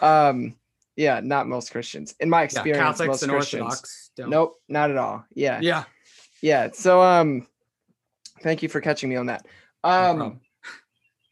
Um, 0.01 0.55
yeah, 0.95 1.21
not 1.23 1.47
most 1.47 1.71
Christians. 1.71 2.15
In 2.19 2.29
my 2.29 2.43
experience, 2.43 2.77
yeah, 2.77 2.83
Catholics 2.83 3.21
most 3.21 3.29
Christians. 3.29 3.61
Orthodox 3.61 4.11
don't. 4.15 4.29
Nope, 4.29 4.59
not 4.67 4.91
at 4.91 4.97
all. 4.97 5.25
Yeah. 5.33 5.59
Yeah. 5.61 5.83
Yeah. 6.41 6.69
So 6.73 7.01
um 7.01 7.47
thank 8.41 8.63
you 8.63 8.69
for 8.69 8.81
catching 8.81 9.09
me 9.09 9.15
on 9.15 9.27
that. 9.27 9.45
Um 9.83 10.17
no 10.19 10.39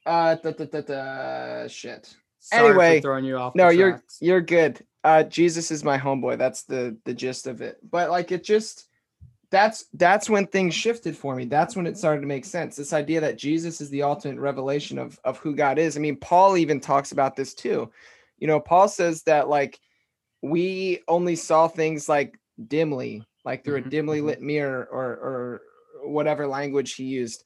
uh 0.06 0.36
da, 0.36 0.52
da, 0.52 0.65
da, 0.65 0.82
da, 0.82 1.68
shit. 1.68 2.15
Sorry 2.40 2.69
anyway, 2.69 3.02
throwing 3.02 3.26
you 3.26 3.38
off. 3.38 3.56
No, 3.56 3.69
you're 3.69 4.03
you're 4.19 4.41
good. 4.41 4.86
Uh 5.03 5.23
Jesus 5.23 5.72
is 5.72 5.84
my 5.84 5.98
homeboy. 5.98 6.38
That's 6.38 6.64
the 6.64 6.98
the 7.06 7.14
gist 7.14 7.48
of 7.48 7.61
it. 7.61 7.80
But 7.90 8.10
like 8.10 8.32
it 8.32 8.44
just 8.44 8.88
that's 9.52 9.86
that's 9.94 10.30
when 10.30 10.48
things 10.48 10.73
shifted 10.73 11.15
for 11.15 11.36
me. 11.36 11.45
That's 11.45 11.76
when 11.76 11.88
it 11.88 11.98
started 11.98 12.22
to 12.22 12.27
make 12.27 12.45
sense. 12.45 12.76
This 12.76 12.94
idea 12.94 13.22
that 13.22 13.38
Jesus 13.38 13.82
is 13.82 13.90
the 13.90 14.03
ultimate 14.03 14.40
revelation 14.40 14.99
of 14.99 15.19
of 15.23 15.38
who 15.40 15.56
God 15.56 15.80
is. 15.80 15.98
I 15.98 15.99
mean, 15.99 16.18
Paul 16.18 16.57
even 16.57 16.80
talks 16.80 17.11
about 17.11 17.36
this 17.36 17.53
too 17.53 17.91
you 18.38 18.48
know, 18.48 18.60
Paul 18.60 18.88
says 18.88 19.23
that 19.23 19.49
like 19.49 19.80
we 20.41 20.99
only 21.07 21.36
saw 21.36 21.68
things 21.68 22.10
like 22.10 22.40
dimly, 22.68 23.23
like 23.44 23.64
through 23.64 23.80
mm-hmm. 23.80 23.88
a 23.88 23.91
dimly 23.91 24.18
mm-hmm. 24.18 24.27
lit 24.27 24.41
mirror 24.41 24.88
or 24.91 25.06
or 25.06 25.61
whatever 26.07 26.48
language 26.48 26.95
he 26.95 27.03
used. 27.03 27.44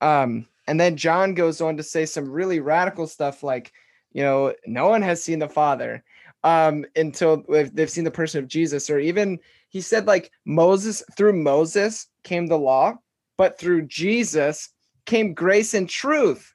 Um, 0.00 0.46
and 0.66 0.80
then 0.80 0.96
John 0.96 1.34
goes 1.34 1.60
on 1.60 1.76
to 1.76 1.82
say 1.82 2.06
some 2.06 2.30
really 2.30 2.60
radical 2.60 3.06
stuff 3.06 3.42
like, 3.42 3.72
you 4.12 4.22
know, 4.22 4.54
no 4.66 4.88
one 4.88 5.02
has 5.02 5.22
seen 5.22 5.38
the 5.38 5.48
Father 5.48 6.02
um, 6.44 6.84
until 6.94 7.44
they've 7.48 7.90
seen 7.90 8.04
the 8.04 8.10
person 8.10 8.42
of 8.42 8.48
Jesus, 8.48 8.88
or 8.88 8.98
even 8.98 9.38
he 9.68 9.80
said 9.80 10.06
like 10.06 10.30
Moses 10.44 11.02
through 11.16 11.32
Moses 11.34 12.06
came 12.22 12.46
the 12.46 12.58
law, 12.58 12.94
but 13.36 13.58
through 13.58 13.82
Jesus 13.82 14.70
came 15.06 15.34
grace 15.34 15.74
and 15.74 15.88
truth. 15.88 16.54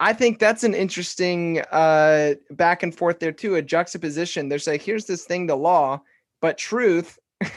I 0.00 0.14
think 0.14 0.38
that's 0.38 0.64
an 0.64 0.74
interesting 0.74 1.60
uh, 1.70 2.34
back 2.50 2.82
and 2.82 2.94
forth 2.94 3.18
there 3.20 3.32
too. 3.32 3.56
A 3.56 3.62
juxtaposition. 3.62 4.48
There's 4.48 4.66
like 4.66 4.82
here's 4.82 5.04
this 5.04 5.24
thing, 5.24 5.46
the 5.46 5.56
law, 5.56 6.02
but 6.40 6.58
truth. 6.58 7.18
yeah, 7.40 7.48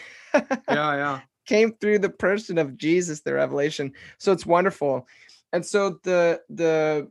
yeah. 0.67 1.19
Came 1.45 1.73
through 1.73 1.99
the 1.99 2.09
person 2.09 2.57
of 2.57 2.77
Jesus, 2.77 3.21
the 3.21 3.33
revelation. 3.33 3.93
So 4.17 4.31
it's 4.31 4.45
wonderful. 4.45 5.07
And 5.51 5.65
so 5.65 5.99
the 6.03 6.41
the 6.49 7.09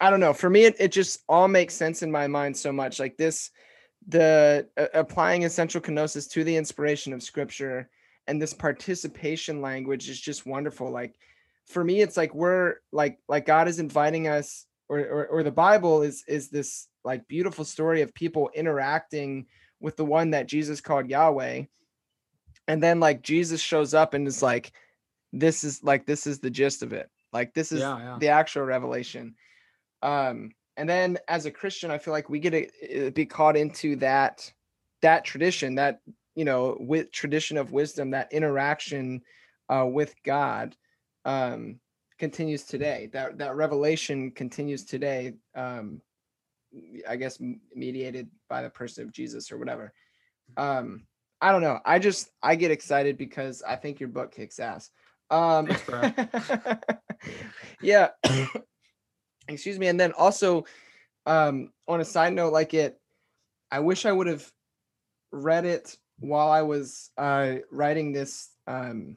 I 0.00 0.10
don't 0.10 0.20
know. 0.20 0.32
For 0.32 0.48
me, 0.48 0.64
it, 0.64 0.76
it 0.78 0.92
just 0.92 1.20
all 1.28 1.48
makes 1.48 1.74
sense 1.74 2.02
in 2.02 2.10
my 2.10 2.26
mind 2.26 2.56
so 2.56 2.72
much. 2.72 3.00
Like 3.00 3.16
this, 3.16 3.50
the 4.06 4.68
uh, 4.76 4.86
applying 4.94 5.44
essential 5.44 5.80
kenosis 5.80 6.30
to 6.30 6.44
the 6.44 6.56
inspiration 6.56 7.12
of 7.12 7.22
Scripture 7.22 7.88
and 8.28 8.40
this 8.40 8.54
participation 8.54 9.60
language 9.60 10.08
is 10.08 10.20
just 10.20 10.46
wonderful. 10.46 10.90
Like 10.90 11.16
for 11.66 11.82
me, 11.82 12.02
it's 12.02 12.16
like 12.16 12.34
we're 12.34 12.76
like 12.92 13.18
like 13.28 13.46
God 13.46 13.66
is 13.66 13.80
inviting 13.80 14.28
us 14.28 14.66
or, 14.88 15.00
or, 15.00 15.26
or 15.26 15.42
the 15.42 15.50
Bible 15.50 16.02
is 16.02 16.24
is 16.28 16.50
this 16.50 16.88
like 17.04 17.26
beautiful 17.26 17.64
story 17.64 18.02
of 18.02 18.14
people 18.14 18.50
interacting 18.54 19.46
with 19.80 19.96
the 19.96 20.04
one 20.04 20.30
that 20.30 20.46
Jesus 20.46 20.80
called 20.80 21.08
Yahweh. 21.08 21.64
And 22.68 22.82
then 22.82 23.00
like 23.00 23.22
Jesus 23.22 23.60
shows 23.60 23.94
up 23.94 24.14
and 24.14 24.28
is 24.28 24.42
like, 24.42 24.72
this 25.32 25.64
is 25.64 25.82
like 25.82 26.06
this 26.06 26.26
is 26.26 26.38
the 26.38 26.50
gist 26.50 26.82
of 26.82 26.92
it. 26.92 27.10
Like 27.32 27.54
this 27.54 27.72
is 27.72 27.80
yeah, 27.80 27.98
yeah. 27.98 28.18
the 28.20 28.28
actual 28.28 28.62
revelation. 28.62 29.34
Um, 30.02 30.52
and 30.76 30.88
then 30.88 31.18
as 31.28 31.44
a 31.46 31.50
Christian, 31.50 31.90
I 31.90 31.98
feel 31.98 32.12
like 32.12 32.30
we 32.30 32.38
get 32.38 32.70
to 32.90 33.10
be 33.10 33.26
caught 33.26 33.56
into 33.56 33.96
that 33.96 34.50
that 35.02 35.24
tradition, 35.24 35.74
that 35.74 36.00
you 36.34 36.44
know, 36.44 36.76
with 36.78 37.10
tradition 37.10 37.56
of 37.56 37.72
wisdom, 37.72 38.10
that 38.10 38.32
interaction 38.32 39.22
uh, 39.68 39.86
with 39.86 40.14
God. 40.24 40.76
Um, 41.24 41.80
continues 42.18 42.64
today. 42.64 43.08
That 43.12 43.38
that 43.38 43.56
revelation 43.56 44.30
continues 44.32 44.84
today. 44.84 45.34
Um, 45.54 46.02
I 47.08 47.16
guess 47.16 47.40
mediated 47.74 48.28
by 48.48 48.62
the 48.62 48.70
person 48.70 49.04
of 49.04 49.12
Jesus 49.12 49.50
or 49.50 49.58
whatever. 49.58 49.92
Um, 50.56 51.06
I 51.40 51.52
don't 51.52 51.62
know. 51.62 51.78
I 51.84 51.98
just 51.98 52.30
I 52.42 52.56
get 52.56 52.70
excited 52.70 53.16
because 53.16 53.62
I 53.62 53.76
think 53.76 54.00
your 54.00 54.08
book 54.08 54.32
kicks 54.32 54.58
ass. 54.58 54.90
Um, 55.30 55.68
yeah. 57.82 58.08
excuse 59.48 59.78
me 59.78 59.86
and 59.88 59.98
then 59.98 60.12
also 60.12 60.64
um 61.24 61.72
on 61.86 62.00
a 62.02 62.04
side 62.04 62.34
note 62.34 62.52
like 62.52 62.74
it 62.74 63.00
i 63.70 63.80
wish 63.80 64.04
i 64.04 64.12
would 64.12 64.26
have 64.26 64.46
read 65.32 65.64
it 65.64 65.96
while 66.20 66.50
i 66.50 66.60
was 66.60 67.10
uh 67.16 67.54
writing 67.70 68.12
this 68.12 68.50
um 68.66 69.16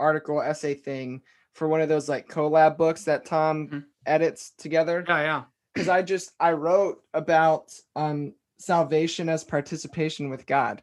article 0.00 0.40
essay 0.40 0.72
thing 0.74 1.20
for 1.52 1.68
one 1.68 1.82
of 1.82 1.88
those 1.90 2.08
like 2.08 2.28
collab 2.28 2.78
books 2.78 3.04
that 3.04 3.26
tom 3.26 3.68
Mhm. 3.68 3.84
edits 4.06 4.52
together 4.56 5.04
Yeah, 5.06 5.20
yeah. 5.22 5.42
because 5.74 5.88
i 5.90 6.00
just 6.00 6.32
i 6.40 6.52
wrote 6.52 7.02
about 7.12 7.74
um 7.94 8.32
salvation 8.58 9.28
as 9.28 9.44
participation 9.44 10.30
with 10.30 10.46
god 10.46 10.82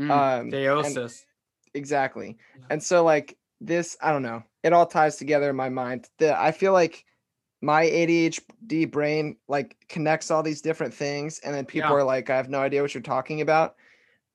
Mm, 0.00 0.10
um 0.10 0.40
and- 0.40 0.52
Theosis. 0.52 1.20
exactly 1.74 2.36
Yeah. 2.58 2.64
and 2.70 2.82
so 2.82 3.04
like 3.04 3.36
this 3.60 3.96
i 4.02 4.10
don't 4.10 4.22
know 4.22 4.42
it 4.62 4.72
all 4.72 4.86
ties 4.86 5.16
together 5.16 5.50
in 5.50 5.56
my 5.56 5.68
mind 5.68 6.08
the 6.18 6.38
i 6.40 6.50
feel 6.52 6.72
like 6.72 7.04
my 7.60 7.84
adhd 7.86 8.90
brain 8.90 9.36
like 9.48 9.76
connects 9.88 10.30
all 10.30 10.42
these 10.42 10.60
different 10.62 10.92
things 10.94 11.38
and 11.44 11.54
then 11.54 11.64
people 11.64 11.90
Yeah. 11.90 11.96
are 11.96 12.04
like 12.04 12.30
i 12.30 12.36
have 12.36 12.48
no 12.48 12.58
idea 12.60 12.82
what 12.82 12.94
you're 12.94 13.02
talking 13.02 13.40
about 13.42 13.76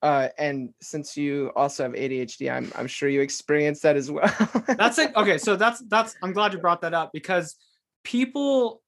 uh 0.04 0.30
and 0.38 0.74
since 0.82 1.18
you 1.18 1.52
also 1.56 1.84
have 1.84 1.94
adhd 1.94 2.50
i'm 2.52 2.72
i'm 2.76 2.88
sure 2.88 3.10
you 3.10 3.22
experienced 3.22 3.82
that 3.84 3.96
as 3.98 4.10
well 4.16 4.32
that's 4.78 4.98
it 5.00 5.14
okay 5.16 5.38
so 5.40 5.56
that's 5.56 5.80
that's 5.88 6.16
i'm 6.24 6.34
glad 6.34 6.54
you 6.54 6.60
brought 6.60 6.82
that 6.82 6.94
up 6.94 7.10
because 7.14 7.56
people 8.04 8.82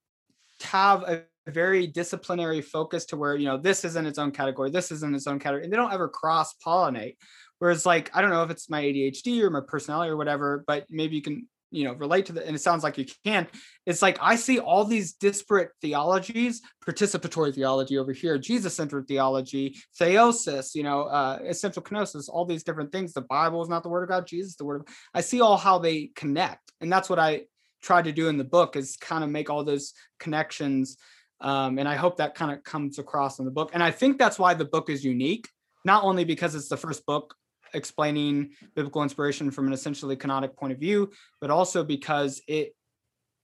have 0.61 1.03
a 1.03 1.23
very 1.49 1.87
disciplinary 1.87 2.61
focus 2.61 3.05
to 3.05 3.17
where 3.17 3.35
you 3.35 3.45
know 3.45 3.57
this 3.57 3.83
is 3.85 3.95
in 3.95 4.05
its 4.05 4.19
own 4.19 4.31
category 4.31 4.69
this 4.69 4.91
is 4.91 5.03
in 5.03 5.13
its 5.15 5.27
own 5.27 5.39
category 5.39 5.63
and 5.63 5.71
they 5.71 5.77
don't 5.77 5.93
ever 5.93 6.07
cross 6.07 6.55
pollinate 6.65 7.15
whereas 7.59 7.85
like 7.85 8.09
i 8.13 8.21
don't 8.21 8.31
know 8.31 8.43
if 8.43 8.49
it's 8.51 8.69
my 8.69 8.81
adhd 8.81 9.41
or 9.41 9.49
my 9.49 9.61
personality 9.65 10.09
or 10.09 10.17
whatever 10.17 10.63
but 10.67 10.85
maybe 10.89 11.15
you 11.15 11.21
can 11.21 11.47
you 11.71 11.83
know 11.83 11.93
relate 11.93 12.25
to 12.25 12.33
that 12.33 12.45
and 12.45 12.55
it 12.55 12.59
sounds 12.59 12.83
like 12.83 12.97
you 12.97 13.05
can 13.23 13.45
it's 13.85 14.01
like 14.01 14.17
i 14.21 14.35
see 14.35 14.57
all 14.57 14.83
these 14.83 15.13
disparate 15.13 15.69
theologies 15.81 16.61
participatory 16.83 17.53
theology 17.53 17.99
over 17.99 18.11
here 18.11 18.39
jesus-centered 18.39 19.07
theology 19.07 19.77
theosis 20.01 20.73
you 20.73 20.81
know 20.81 21.03
uh 21.03 21.37
essential 21.45 21.83
kenosis 21.83 22.27
all 22.27 22.43
these 22.43 22.63
different 22.63 22.91
things 22.91 23.13
the 23.13 23.21
bible 23.21 23.61
is 23.61 23.69
not 23.69 23.83
the 23.83 23.89
word 23.89 24.01
of 24.01 24.09
god 24.09 24.25
jesus 24.25 24.55
the 24.55 24.65
word 24.65 24.81
of 24.81 24.87
I 25.13 25.21
see 25.21 25.41
all 25.41 25.57
how 25.57 25.79
they 25.79 26.11
connect, 26.15 26.71
and 26.81 26.91
that's 26.91 27.09
what 27.09 27.19
I 27.19 27.43
tried 27.81 28.05
to 28.05 28.11
do 28.11 28.27
in 28.27 28.37
the 28.37 28.43
book 28.43 28.75
is 28.75 28.97
kind 28.97 29.23
of 29.23 29.29
make 29.29 29.49
all 29.49 29.63
those 29.63 29.93
connections. 30.19 30.97
Um, 31.41 31.79
and 31.79 31.87
I 31.87 31.95
hope 31.95 32.17
that 32.17 32.35
kind 32.35 32.51
of 32.51 32.63
comes 32.63 32.99
across 32.99 33.39
in 33.39 33.45
the 33.45 33.51
book. 33.51 33.71
And 33.73 33.81
I 33.81 33.91
think 33.91 34.17
that's 34.17 34.37
why 34.37 34.53
the 34.53 34.65
book 34.65 34.89
is 34.89 35.03
unique, 35.05 35.47
not 35.85 36.03
only 36.03 36.25
because 36.25 36.55
it's 36.55 36.69
the 36.69 36.77
first 36.77 37.05
book 37.05 37.35
explaining 37.73 38.51
biblical 38.75 39.03
inspiration 39.03 39.51
from 39.51 39.67
an 39.67 39.73
essentially 39.73 40.15
kenotic 40.15 40.55
point 40.55 40.73
of 40.73 40.79
view, 40.79 41.11
but 41.39 41.49
also 41.49 41.83
because 41.83 42.41
it 42.47 42.75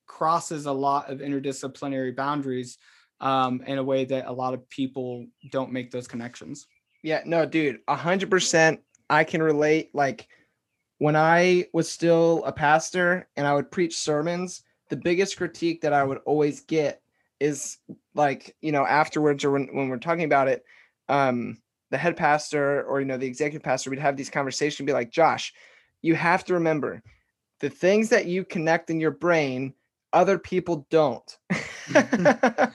crosses 0.08 0.66
a 0.66 0.72
lot 0.72 1.10
of 1.10 1.20
interdisciplinary 1.20 2.16
boundaries 2.16 2.78
um, 3.22 3.62
in 3.66 3.78
a 3.78 3.84
way 3.84 4.06
that 4.06 4.28
a 4.28 4.32
lot 4.32 4.54
of 4.54 4.68
people 4.70 5.26
don't 5.52 5.72
make 5.72 5.92
those 5.92 6.08
connections. 6.08 6.68
Yeah, 7.04 7.22
no, 7.26 7.46
dude, 7.46 7.80
a 7.88 7.96
hundred 7.96 8.30
percent. 8.30 8.82
I 9.10 9.24
can 9.24 9.42
relate. 9.42 9.92
Like 9.94 10.28
when 10.98 11.16
I 11.16 11.68
was 11.74 11.90
still 11.90 12.44
a 12.46 12.52
pastor 12.52 13.28
and 13.36 13.46
I 13.46 13.54
would 13.54 13.72
preach 13.72 13.98
sermons, 13.98 14.64
the 14.90 14.98
biggest 14.98 15.38
critique 15.38 15.82
that 15.82 15.94
I 15.94 16.04
would 16.04 16.20
always 16.26 16.62
get 16.62 17.02
is 17.40 17.78
like, 18.14 18.56
you 18.62 18.72
know, 18.72 18.86
afterwards 18.86 19.44
or 19.44 19.52
when, 19.52 19.68
when 19.74 19.90
we're 19.90 19.98
talking 19.98 20.24
about 20.24 20.48
it, 20.48 20.64
um, 21.10 21.58
the 21.92 21.98
head 21.98 22.18
pastor 22.18 22.84
or 22.84 23.00
you 23.00 23.06
know, 23.06 23.18
the 23.18 23.28
executive 23.28 23.64
pastor, 23.64 23.90
we'd 23.90 24.00
have 24.00 24.18
these 24.18 24.30
conversations 24.30 24.80
and 24.80 24.88
be 24.88 24.94
like, 24.94 25.12
Josh, 25.12 25.54
you 26.02 26.16
have 26.16 26.44
to 26.46 26.54
remember 26.56 27.02
the 27.60 27.70
things 27.70 28.10
that 28.10 28.26
you 28.26 28.44
connect 28.44 28.90
in 28.90 29.00
your 29.00 29.12
brain, 29.12 29.74
other 30.14 30.38
people 30.38 30.86
don't. 30.90 31.38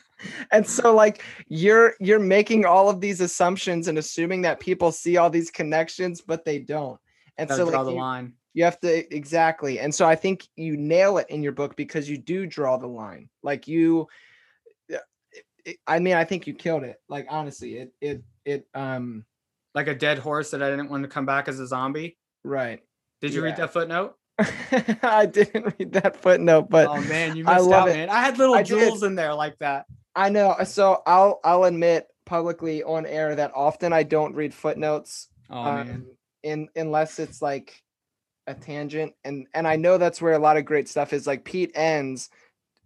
and 0.53 0.67
so 0.67 0.95
like 0.95 1.23
you're 1.49 1.95
you're 2.01 2.19
making 2.19 2.65
all 2.65 2.89
of 2.89 3.01
these 3.01 3.21
assumptions 3.21 3.89
and 3.89 3.99
assuming 3.99 4.43
that 4.43 4.61
people 4.61 4.93
see 4.93 5.17
all 5.17 5.31
these 5.31 5.51
connections 5.51 6.21
but 6.21 6.45
they 6.45 6.59
don't 6.59 6.99
and 7.39 7.49
Gotta 7.49 7.63
so 7.65 7.71
draw 7.71 7.79
like, 7.81 7.87
the 7.87 7.93
you, 7.93 7.99
line. 7.99 8.33
you 8.55 8.65
have 8.65 8.79
to 8.81 9.15
exactly 9.15 9.81
and 9.81 9.93
so 9.93 10.07
i 10.07 10.15
think 10.15 10.47
you 10.55 10.77
nail 10.77 11.19
it 11.19 11.27
in 11.29 11.43
your 11.43 11.53
book 11.53 11.75
because 11.75 12.09
you 12.09 12.19
do 12.19 12.47
draw 12.47 12.77
the 12.77 12.87
line 12.87 13.29
like 13.43 13.67
you 13.67 14.07
it- 15.65 15.77
i 15.87 15.99
mean 15.99 16.15
i 16.15 16.25
think 16.25 16.47
you 16.47 16.55
killed 16.55 16.83
it 16.85 16.97
like 17.09 17.27
honestly 17.31 17.75
it 17.77 17.93
it 18.01 18.23
it 18.45 18.67
um 18.75 19.25
Like 19.75 19.87
a 19.89 19.95
dead 19.95 20.19
horse 20.19 20.51
that 20.53 20.63
I 20.63 20.71
didn't 20.71 20.91
want 20.91 21.03
to 21.05 21.09
come 21.09 21.27
back 21.27 21.47
as 21.49 21.61
a 21.61 21.67
zombie. 21.67 22.17
right 22.45 22.81
Did 23.21 23.35
you 23.35 23.43
read 23.43 23.57
that 23.57 23.73
footnote? 23.73 24.17
i 25.03 25.27
didn't 25.27 25.75
read 25.79 25.93
that 25.93 26.17
footnote 26.17 26.69
but 26.71 26.89
oh 26.89 27.01
man, 27.03 27.37
you 27.37 27.45
I 27.47 27.57
missed 27.57 27.69
love 27.69 27.83
out, 27.83 27.89
it. 27.91 27.97
man. 27.97 28.09
I 28.11 28.21
had 28.23 28.39
little 28.39 28.55
I 28.55 28.63
did. 28.63 28.69
jewels 28.79 29.03
in 29.03 29.15
there 29.15 29.35
like 29.35 29.59
that. 29.61 29.85
I 30.17 30.29
know. 30.31 30.57
So 30.65 31.03
I'll 31.07 31.41
I'll 31.45 31.65
admit 31.65 32.07
publicly 32.27 32.83
on 32.83 33.05
air 33.07 33.35
that 33.37 33.53
often 33.55 33.93
I 33.93 34.03
don't 34.03 34.35
read 34.35 34.53
footnotes. 34.55 35.29
Oh 35.51 35.61
um, 35.63 35.87
man. 35.87 36.07
in 36.43 36.69
unless 36.75 37.19
it's 37.19 37.43
like 37.43 37.81
a 38.47 38.55
tangent, 38.55 39.13
and 39.25 39.47
and 39.55 39.69
I 39.69 39.77
know 39.77 39.99
that's 39.99 40.21
where 40.23 40.33
a 40.33 40.39
lot 40.39 40.57
of 40.57 40.65
great 40.65 40.89
stuff 40.89 41.13
is. 41.13 41.27
Like 41.27 41.45
Pete 41.45 41.73
Enns 41.75 42.31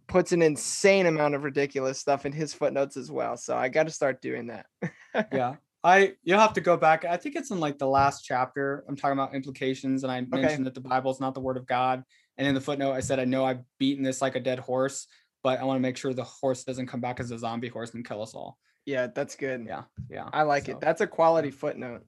puts 0.07 0.31
an 0.31 0.41
insane 0.41 1.05
amount 1.05 1.35
of 1.35 1.43
ridiculous 1.43 1.99
stuff 1.99 2.25
in 2.25 2.31
his 2.31 2.53
footnotes 2.53 2.97
as 2.97 3.11
well. 3.11 3.37
So 3.37 3.55
I 3.57 3.69
got 3.69 3.83
to 3.83 3.91
start 3.91 4.21
doing 4.21 4.47
that. 4.47 4.65
Yeah. 5.31 5.55
I 5.83 6.13
you'll 6.23 6.39
have 6.39 6.53
to 6.53 6.61
go 6.61 6.75
back. 6.77 7.05
I 7.05 7.15
think 7.15 7.35
it's 7.35 7.51
in 7.51 7.59
like 7.59 7.77
the 7.77 7.87
last 7.87 8.23
chapter. 8.25 8.83
I'm 8.89 8.95
talking 8.95 9.13
about 9.17 9.35
implications, 9.35 10.03
and 10.03 10.11
I 10.11 10.19
mentioned 10.21 10.65
that 10.65 10.73
the 10.73 10.81
Bible 10.81 11.11
is 11.11 11.19
not 11.19 11.35
the 11.35 11.39
word 11.41 11.57
of 11.57 11.67
God. 11.67 12.03
And 12.37 12.47
in 12.47 12.55
the 12.55 12.59
footnote, 12.59 12.93
I 12.93 12.99
said 13.01 13.19
I 13.19 13.25
know 13.25 13.45
I've 13.45 13.61
beaten 13.77 14.03
this 14.03 14.19
like 14.21 14.35
a 14.35 14.39
dead 14.39 14.57
horse, 14.59 15.05
but 15.43 15.59
I 15.59 15.63
want 15.63 15.77
to 15.77 15.81
make 15.81 15.95
sure 15.95 16.11
the 16.13 16.23
horse 16.23 16.63
doesn't 16.63 16.87
come 16.87 17.01
back 17.01 17.19
as 17.19 17.29
a 17.31 17.37
zombie 17.37 17.67
horse 17.69 17.93
and 17.93 18.05
kill 18.05 18.21
us 18.23 18.33
all. 18.33 18.57
Yeah, 18.85 19.07
that's 19.07 19.35
good. 19.35 19.63
Yeah. 19.67 19.83
Yeah. 20.09 20.27
I 20.33 20.41
like 20.41 20.65
So, 20.65 20.71
it. 20.73 20.81
That's 20.81 21.01
a 21.01 21.07
quality 21.07 21.51
footnote. 21.51 22.01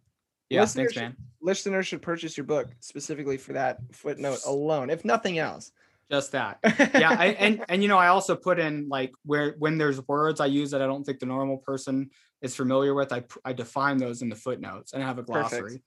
yeah. 0.50 0.62
listeners 0.62 0.76
Thanks, 0.88 0.94
should- 0.96 1.02
man. 1.04 1.16
Listeners 1.40 1.88
should 1.88 2.02
purchase 2.02 2.36
your 2.36 2.46
book 2.46 2.68
specifically 2.80 3.38
for 3.38 3.54
that 3.54 3.78
footnote 3.94 4.40
alone, 4.46 4.90
if 4.90 5.06
nothing 5.06 5.38
else. 5.38 5.72
Just 6.10 6.32
that. 6.32 6.60
yeah 6.94 7.12
I, 7.12 7.28
and 7.40 7.66
and 7.68 7.84
you 7.84 7.90
know 7.90 7.98
i 7.98 8.08
also 8.08 8.36
put 8.36 8.60
in 8.60 8.88
like 8.88 9.12
where 9.26 9.56
when 9.60 9.78
there's 9.78 10.06
words 10.08 10.40
i 10.40 10.46
use 10.46 10.72
that 10.72 10.82
i 10.82 10.86
don't 10.86 11.04
think 11.04 11.20
the 11.20 11.26
normal 11.26 11.58
person 11.58 12.10
is 12.42 12.56
familiar 12.56 12.94
with 12.94 13.12
i 13.12 13.24
i 13.44 13.52
define 13.52 13.98
those 13.98 14.22
in 14.22 14.30
the 14.30 14.36
footnotes 14.36 14.94
and 14.94 15.04
i 15.04 15.06
have 15.06 15.20
a 15.20 15.24
glossary 15.24 15.82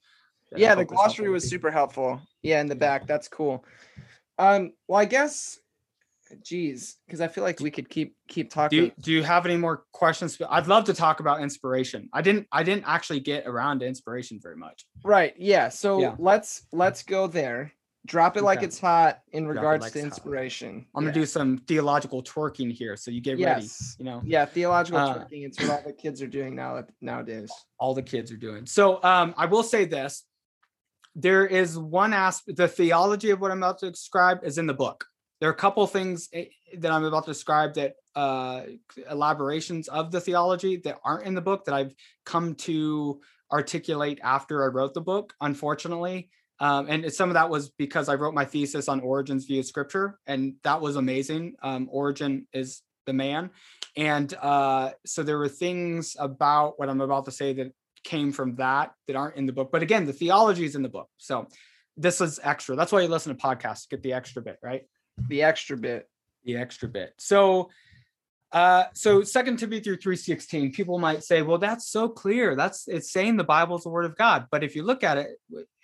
yeah 0.57 0.75
the 0.75 0.83
hope 0.83 0.93
is 0.93 0.97
helpful. 0.97 0.97
glossary 0.97 1.31
was 1.31 1.49
super 1.49 1.71
helpful. 1.71 2.21
Yeah 2.43 2.61
in 2.61 2.67
the 2.67 2.75
back. 2.75 3.07
That's 3.07 3.29
cool. 3.29 3.65
Um 4.39 4.73
well 4.89 5.01
i 5.01 5.05
guess 5.05 5.59
geez 6.45 6.97
because 7.07 7.21
i 7.21 7.27
feel 7.27 7.43
like 7.43 7.59
we 7.59 7.71
could 7.71 7.89
keep 7.89 8.15
keep 8.29 8.51
do 8.51 8.55
talking. 8.55 8.79
You, 8.79 8.93
do 9.01 9.13
you 9.13 9.23
have 9.23 9.47
any 9.47 9.57
more 9.57 9.85
questions? 9.93 10.41
I'd 10.49 10.67
love 10.67 10.85
to 10.85 10.95
talk 10.95 11.21
about 11.21 11.41
inspiration. 11.41 12.09
I 12.13 12.23
didn't 12.23 12.47
i 12.53 12.63
didn't 12.63 12.85
actually 12.87 13.21
get 13.21 13.47
around 13.47 13.81
to 13.81 13.87
inspiration 13.87 14.39
very 14.43 14.57
much. 14.57 14.85
Right. 15.05 15.35
Yeah. 15.37 15.69
So 15.69 16.01
Yeah. 16.01 16.15
let's 16.19 16.63
let's 16.73 17.03
go 17.03 17.27
there 17.27 17.73
drop 18.07 18.37
it 18.37 18.43
like 18.43 18.63
it's 18.63 18.81
hot 18.81 19.21
in 19.33 19.45
Drop 19.45 19.57
regards 19.57 19.83
like 19.83 19.93
to 19.93 20.01
inspiration 20.01 20.87
i'm 20.95 21.05
gonna 21.05 21.13
do 21.13 21.27
some 21.27 21.59
theological 21.59 22.23
twerking 22.23 22.73
here 22.73 22.97
so 22.97 23.11
you 23.11 23.21
get 23.21 23.39
ready 23.39 23.69
you 23.99 24.05
know 24.05 24.23
yeah 24.25 24.47
theological 24.47 24.99
Uh, 24.99 25.19
twerking 25.19 25.47
it's 25.47 25.61
what 25.61 25.71
all 25.71 25.83
the 25.87 25.93
kids 25.93 26.23
are 26.23 26.27
doing 26.27 26.57
now 26.57 26.83
nowadays 27.03 27.51
all 27.81 27.95
the 27.95 28.03
kids 28.03 28.31
are 28.31 28.37
doing. 28.37 28.67
So 28.67 29.03
um, 29.03 29.35
I 29.37 29.47
will 29.47 29.65
say 29.65 29.87
this: 29.87 30.25
there 31.17 31.47
is 31.47 31.77
one 31.77 32.13
aspect, 32.13 32.59
the 32.59 32.69
theology 32.69 33.31
of 33.31 33.41
what 33.41 33.51
I'm 33.51 33.59
about 33.59 33.79
to 33.79 33.91
describe 33.91 34.45
is 34.45 34.59
in 34.59 34.67
the 34.67 34.75
book. 34.75 35.07
There 35.41 35.49
are 35.49 35.53
a 35.53 35.57
couple 35.57 35.85
things 35.87 36.29
eh, 36.33 36.45
that 36.79 36.93
I'm 36.93 37.05
about 37.05 37.25
to 37.25 37.31
describe 37.31 37.75
that 37.75 37.95
uh, 38.15 38.63
elaborations 39.11 39.89
of 39.89 40.13
the 40.13 40.21
theology 40.21 40.77
that 40.85 40.99
aren't 41.03 41.27
in 41.27 41.35
the 41.35 41.41
book 41.41 41.65
that 41.65 41.75
I've 41.75 41.95
come 42.27 42.55
to 42.57 43.21
articulate 43.51 44.21
after 44.23 44.63
I 44.63 44.69
wrote 44.69 44.95
the 44.95 45.01
book. 45.01 45.35
Unfortunately. 45.41 46.31
Um, 46.61 46.87
and 46.89 47.13
some 47.13 47.31
of 47.31 47.35
that 47.35 47.49
was 47.49 47.71
because 47.71 48.09
I 48.09 48.15
wrote 48.15 48.35
my 48.35 48.45
thesis 48.45 48.89
on 48.89 49.01
Origen's 49.01 49.47
view 49.47 49.61
of 49.61 49.67
scripture, 49.67 50.19
and 50.27 50.55
that 50.63 50.81
was 50.81 50.97
amazing. 50.97 51.55
Um, 51.63 51.89
Origen 51.91 52.47
is 52.53 52.83
the 53.07 53.13
man. 53.15 53.51
And 53.97 54.33
uh, 54.35 54.91
so 55.07 55.23
there 55.23 55.39
were 55.39 55.49
things 55.49 56.17
about 56.19 56.79
what 56.79 56.89
I'm 56.89 57.01
about 57.01 57.25
to 57.25 57.33
say 57.33 57.55
that 57.55 57.73
came 58.05 58.31
from 58.33 58.57
that 58.57 58.93
that 59.07 59.17
aren't 59.17 59.37
in 59.37 59.47
the 59.47 59.53
book. 59.53 59.71
But 59.73 59.83
again, 59.83 60.07
the 60.07 60.13
theology 60.13 60.65
is 60.65 60.77
in 60.77 60.83
the 60.83 60.89
book. 60.89 61.09
So 61.17 61.49
this 61.97 62.21
is 62.21 62.39
extra. 62.43 62.77
That's 62.77 62.93
why 62.93 63.01
you 63.01 63.09
listen 63.09 63.35
to 63.35 63.43
podcasts, 63.43 63.89
get 63.89 64.03
the 64.03 64.13
extra 64.13 64.43
bit, 64.43 64.59
right? 64.63 64.83
the 65.29 65.43
extra 65.43 65.77
bit 65.77 66.09
The 66.45 66.57
extra 66.57 66.89
bit. 66.89 67.13
So 67.19 67.71
uh 68.53 68.85
so 68.95 69.23
second 69.23 69.59
timothy 69.59 69.81
316 69.81 70.73
people 70.73 70.99
might 70.99 71.23
say 71.23 71.43
well 71.43 71.59
that's 71.59 71.89
so 71.89 72.09
clear. 72.09 72.57
That's 72.57 72.89
it's 72.89 73.13
saying 73.13 73.37
the 73.37 73.45
bible 73.45 73.77
is 73.77 73.85
the 73.85 73.91
word 73.91 74.05
of 74.05 74.17
god. 74.17 74.47
But 74.51 74.65
if 74.65 74.75
you 74.75 74.83
look 74.83 75.05
at 75.05 75.19
it 75.19 75.29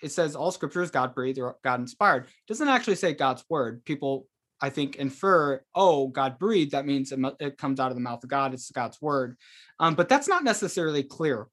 it 0.01 0.11
says 0.11 0.35
all 0.35 0.51
scripture 0.51 0.81
is 0.81 0.91
god 0.91 1.15
breathed 1.15 1.39
or 1.39 1.55
god 1.63 1.79
inspired. 1.79 2.25
It 2.25 2.47
doesn't 2.47 2.67
actually 2.67 2.95
say 2.95 3.13
god's 3.13 3.43
word. 3.49 3.85
People 3.85 4.27
i 4.59 4.69
think 4.69 4.97
infer 4.97 5.61
oh 5.75 6.07
god 6.07 6.37
breathed. 6.39 6.71
That 6.71 6.85
means 6.85 7.11
it, 7.11 7.19
it 7.39 7.57
comes 7.57 7.79
out 7.79 7.91
of 7.91 7.95
the 7.95 8.01
mouth 8.01 8.23
of 8.23 8.29
god. 8.29 8.53
It's 8.53 8.69
god's 8.71 9.01
word. 9.01 9.37
Um, 9.79 9.95
but 9.95 10.09
that's 10.09 10.27
not 10.27 10.43
necessarily 10.43 11.03
clear. 11.03 11.47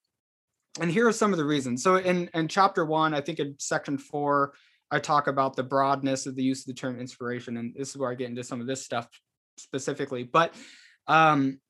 And 0.80 0.90
here 0.90 1.06
are 1.06 1.12
some 1.12 1.32
of 1.32 1.38
the 1.38 1.44
reasons. 1.44 1.84
So 1.84 1.96
in 1.96 2.28
in 2.34 2.48
chapter 2.48 2.84
one 2.84 3.14
i 3.14 3.20
think 3.20 3.38
in 3.38 3.54
section 3.58 3.98
four 3.98 4.54
i 4.90 4.98
talk 4.98 5.28
about 5.28 5.54
the 5.54 5.62
broadness 5.62 6.26
of 6.26 6.34
the 6.34 6.42
use 6.42 6.62
of 6.62 6.66
the 6.66 6.74
term 6.74 6.98
inspiration 6.98 7.56
and 7.56 7.72
this 7.76 7.90
is 7.90 7.96
where 7.96 8.10
i 8.10 8.14
get 8.14 8.30
into 8.30 8.42
some 8.42 8.60
of 8.60 8.66
this 8.66 8.84
stuff 8.84 9.08
specifically, 9.58 10.22
but 10.24 10.54
um, 11.06 11.60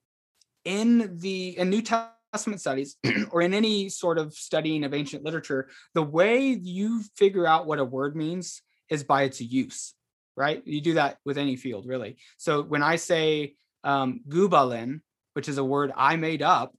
in 0.64 1.18
the 1.18 1.58
in 1.58 1.70
New 1.70 1.82
Testament 1.82 2.60
studies 2.60 2.96
or 3.30 3.42
in 3.42 3.54
any 3.54 3.88
sort 3.88 4.18
of 4.18 4.34
studying 4.34 4.84
of 4.84 4.94
ancient 4.94 5.24
literature, 5.24 5.68
the 5.94 6.02
way 6.02 6.48
you 6.48 7.02
figure 7.16 7.46
out 7.46 7.66
what 7.66 7.78
a 7.78 7.84
word 7.84 8.16
means 8.16 8.62
is 8.90 9.04
by 9.04 9.22
its 9.22 9.40
use, 9.40 9.94
right? 10.36 10.62
You 10.64 10.80
do 10.80 10.94
that 10.94 11.18
with 11.24 11.38
any 11.38 11.56
field, 11.56 11.86
really. 11.86 12.16
So 12.36 12.62
when 12.62 12.82
I 12.82 12.96
say 12.96 13.54
um, 13.82 14.20
gubalin, 14.28 15.00
which 15.34 15.48
is 15.48 15.58
a 15.58 15.64
word 15.64 15.92
I 15.96 16.16
made 16.16 16.42
up, 16.42 16.74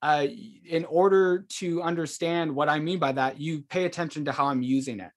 uh, 0.00 0.26
in 0.64 0.84
order 0.84 1.44
to 1.48 1.82
understand 1.82 2.54
what 2.54 2.68
I 2.68 2.78
mean 2.78 2.98
by 2.98 3.12
that, 3.12 3.40
you 3.40 3.62
pay 3.62 3.84
attention 3.84 4.26
to 4.26 4.32
how 4.32 4.46
I'm 4.46 4.62
using 4.62 5.00
it. 5.00 5.10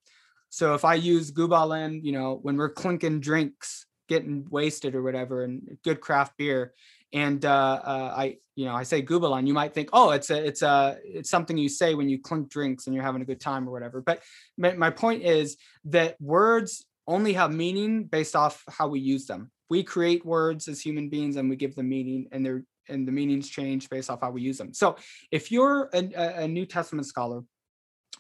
So 0.50 0.74
if 0.74 0.84
I 0.84 0.96
use 0.96 1.32
gubalin, 1.32 2.04
you 2.04 2.12
know, 2.12 2.40
when 2.42 2.58
we're 2.58 2.74
clinking 2.74 3.20
drinks, 3.20 3.86
getting 4.12 4.46
wasted 4.50 4.94
or 4.94 5.02
whatever, 5.08 5.36
and 5.46 5.78
good 5.88 6.00
craft 6.06 6.34
beer, 6.38 6.74
and 7.14 7.44
uh, 7.46 7.82
uh, 7.94 8.14
I, 8.24 8.38
you 8.56 8.66
know, 8.66 8.76
I 8.76 8.84
say 8.84 9.02
gubalin, 9.02 9.48
you 9.48 9.54
might 9.54 9.74
think, 9.74 9.90
oh, 9.94 10.12
it's 10.12 10.30
a, 10.30 10.46
it's 10.50 10.62
a, 10.62 10.98
it's 11.04 11.30
something 11.30 11.58
you 11.58 11.70
say 11.70 11.94
when 11.94 12.10
you 12.10 12.20
clink 12.20 12.50
drinks 12.50 12.86
and 12.86 12.94
you're 12.94 13.04
having 13.04 13.22
a 13.22 13.26
good 13.26 13.40
time 13.40 13.68
or 13.68 13.72
whatever. 13.72 14.02
But 14.02 14.22
my, 14.58 14.74
my 14.74 14.90
point 14.90 15.24
is 15.24 15.58
that 15.86 16.20
words 16.22 16.86
only 17.08 17.34
have 17.34 17.52
meaning 17.54 18.06
based 18.06 18.36
off 18.36 18.64
how 18.70 18.88
we 18.88 19.00
use 19.00 19.26
them. 19.26 19.52
We 19.70 19.84
create 19.84 20.26
words 20.26 20.68
as 20.68 20.82
human 20.82 21.10
beings 21.10 21.36
and 21.38 21.50
we 21.50 21.56
give 21.56 21.76
them 21.76 21.90
meaning, 21.90 22.28
and 22.32 22.46
they're 22.46 22.64
and 22.90 23.08
the 23.08 23.12
meanings 23.12 23.48
change 23.50 23.90
based 23.90 24.10
off 24.10 24.22
how 24.22 24.32
we 24.32 24.42
use 24.42 24.58
them. 24.58 24.74
So 24.74 24.98
if 25.32 25.52
you're 25.52 25.90
a, 25.94 26.44
a 26.44 26.48
New 26.48 26.66
Testament 26.66 27.08
scholar, 27.08 27.42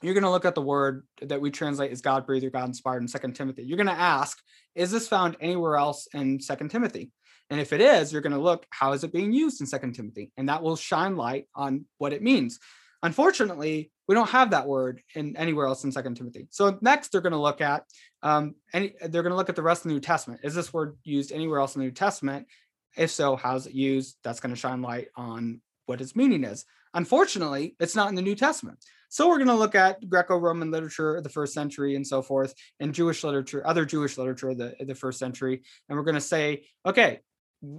you're 0.01 0.13
going 0.13 0.23
to 0.23 0.31
look 0.31 0.45
at 0.45 0.55
the 0.55 0.61
word 0.61 1.05
that 1.22 1.41
we 1.41 1.51
translate 1.51 1.91
as 1.91 2.01
God 2.01 2.26
breathed 2.26 2.45
or 2.45 2.49
God 2.49 2.68
inspired 2.68 3.01
in 3.01 3.07
Second 3.07 3.35
Timothy. 3.35 3.63
You're 3.63 3.77
going 3.77 3.88
to 3.88 3.93
ask, 3.93 4.39
is 4.76 4.91
this 4.91 5.07
found 5.07 5.38
anywhere 5.39 5.76
else 5.76 6.07
in 6.13 6.39
Second 6.39 6.69
Timothy? 6.69 7.11
And 7.49 7.59
if 7.59 7.73
it 7.73 7.81
is, 7.81 8.11
you're 8.13 8.22
going 8.22 8.31
to 8.31 8.39
look, 8.39 8.65
how 8.69 8.93
is 8.93 9.03
it 9.03 9.11
being 9.11 9.34
used 9.34 9.59
in 9.61 9.68
Second 9.68 9.93
Timothy? 9.93 10.31
And 10.38 10.49
that 10.49 10.63
will 10.63 10.76
shine 10.76 11.18
light 11.18 11.47
on 11.53 11.85
what 11.97 12.13
it 12.13 12.23
means. 12.23 12.59
Unfortunately, 13.03 13.91
we 14.07 14.15
don't 14.15 14.30
have 14.30 14.51
that 14.51 14.68
word 14.68 15.01
in 15.15 15.35
anywhere 15.35 15.68
else 15.68 15.84
in 15.84 15.91
Second 15.91 16.15
Timothy. 16.15 16.47
So 16.51 16.77
next, 16.81 17.11
they're 17.11 17.22
going 17.22 17.31
to 17.31 17.39
look 17.39 17.61
at 17.61 17.84
um, 18.23 18.55
any. 18.73 18.93
They're 19.01 19.23
going 19.23 19.31
to 19.31 19.38
look 19.38 19.49
at 19.49 19.55
the 19.55 19.63
rest 19.63 19.85
of 19.85 19.89
the 19.89 19.95
New 19.95 20.01
Testament. 20.01 20.41
Is 20.43 20.53
this 20.53 20.73
word 20.73 20.97
used 21.03 21.31
anywhere 21.31 21.59
else 21.59 21.76
in 21.76 21.80
the 21.80 21.85
New 21.85 21.93
Testament? 21.93 22.47
If 22.95 23.09
so, 23.09 23.35
how's 23.35 23.68
it 23.68 23.73
used? 23.73 24.18
That's 24.23 24.39
going 24.39 24.53
to 24.53 24.59
shine 24.59 24.81
light 24.81 25.07
on 25.15 25.61
what 25.88 26.01
its 26.01 26.15
meaning 26.15 26.43
is. 26.43 26.65
Unfortunately, 26.93 27.76
it's 27.80 27.95
not 27.95 28.09
in 28.09 28.15
the 28.15 28.22
New 28.22 28.35
Testament. 28.35 28.80
So 29.11 29.27
we're 29.27 29.39
going 29.39 29.47
to 29.47 29.55
look 29.55 29.75
at 29.75 30.07
Greco-Roman 30.07 30.71
literature 30.71 31.17
of 31.17 31.23
the 31.23 31.29
first 31.29 31.53
century 31.53 31.97
and 31.97 32.07
so 32.07 32.21
forth, 32.21 32.53
and 32.79 32.95
Jewish 32.95 33.25
literature, 33.25 33.61
other 33.67 33.83
Jewish 33.83 34.17
literature 34.17 34.51
of 34.51 34.57
the, 34.57 34.73
the 34.79 34.95
first 34.95 35.19
century, 35.19 35.63
and 35.89 35.97
we're 35.97 36.05
going 36.05 36.15
to 36.15 36.21
say, 36.21 36.63
okay, 36.85 37.19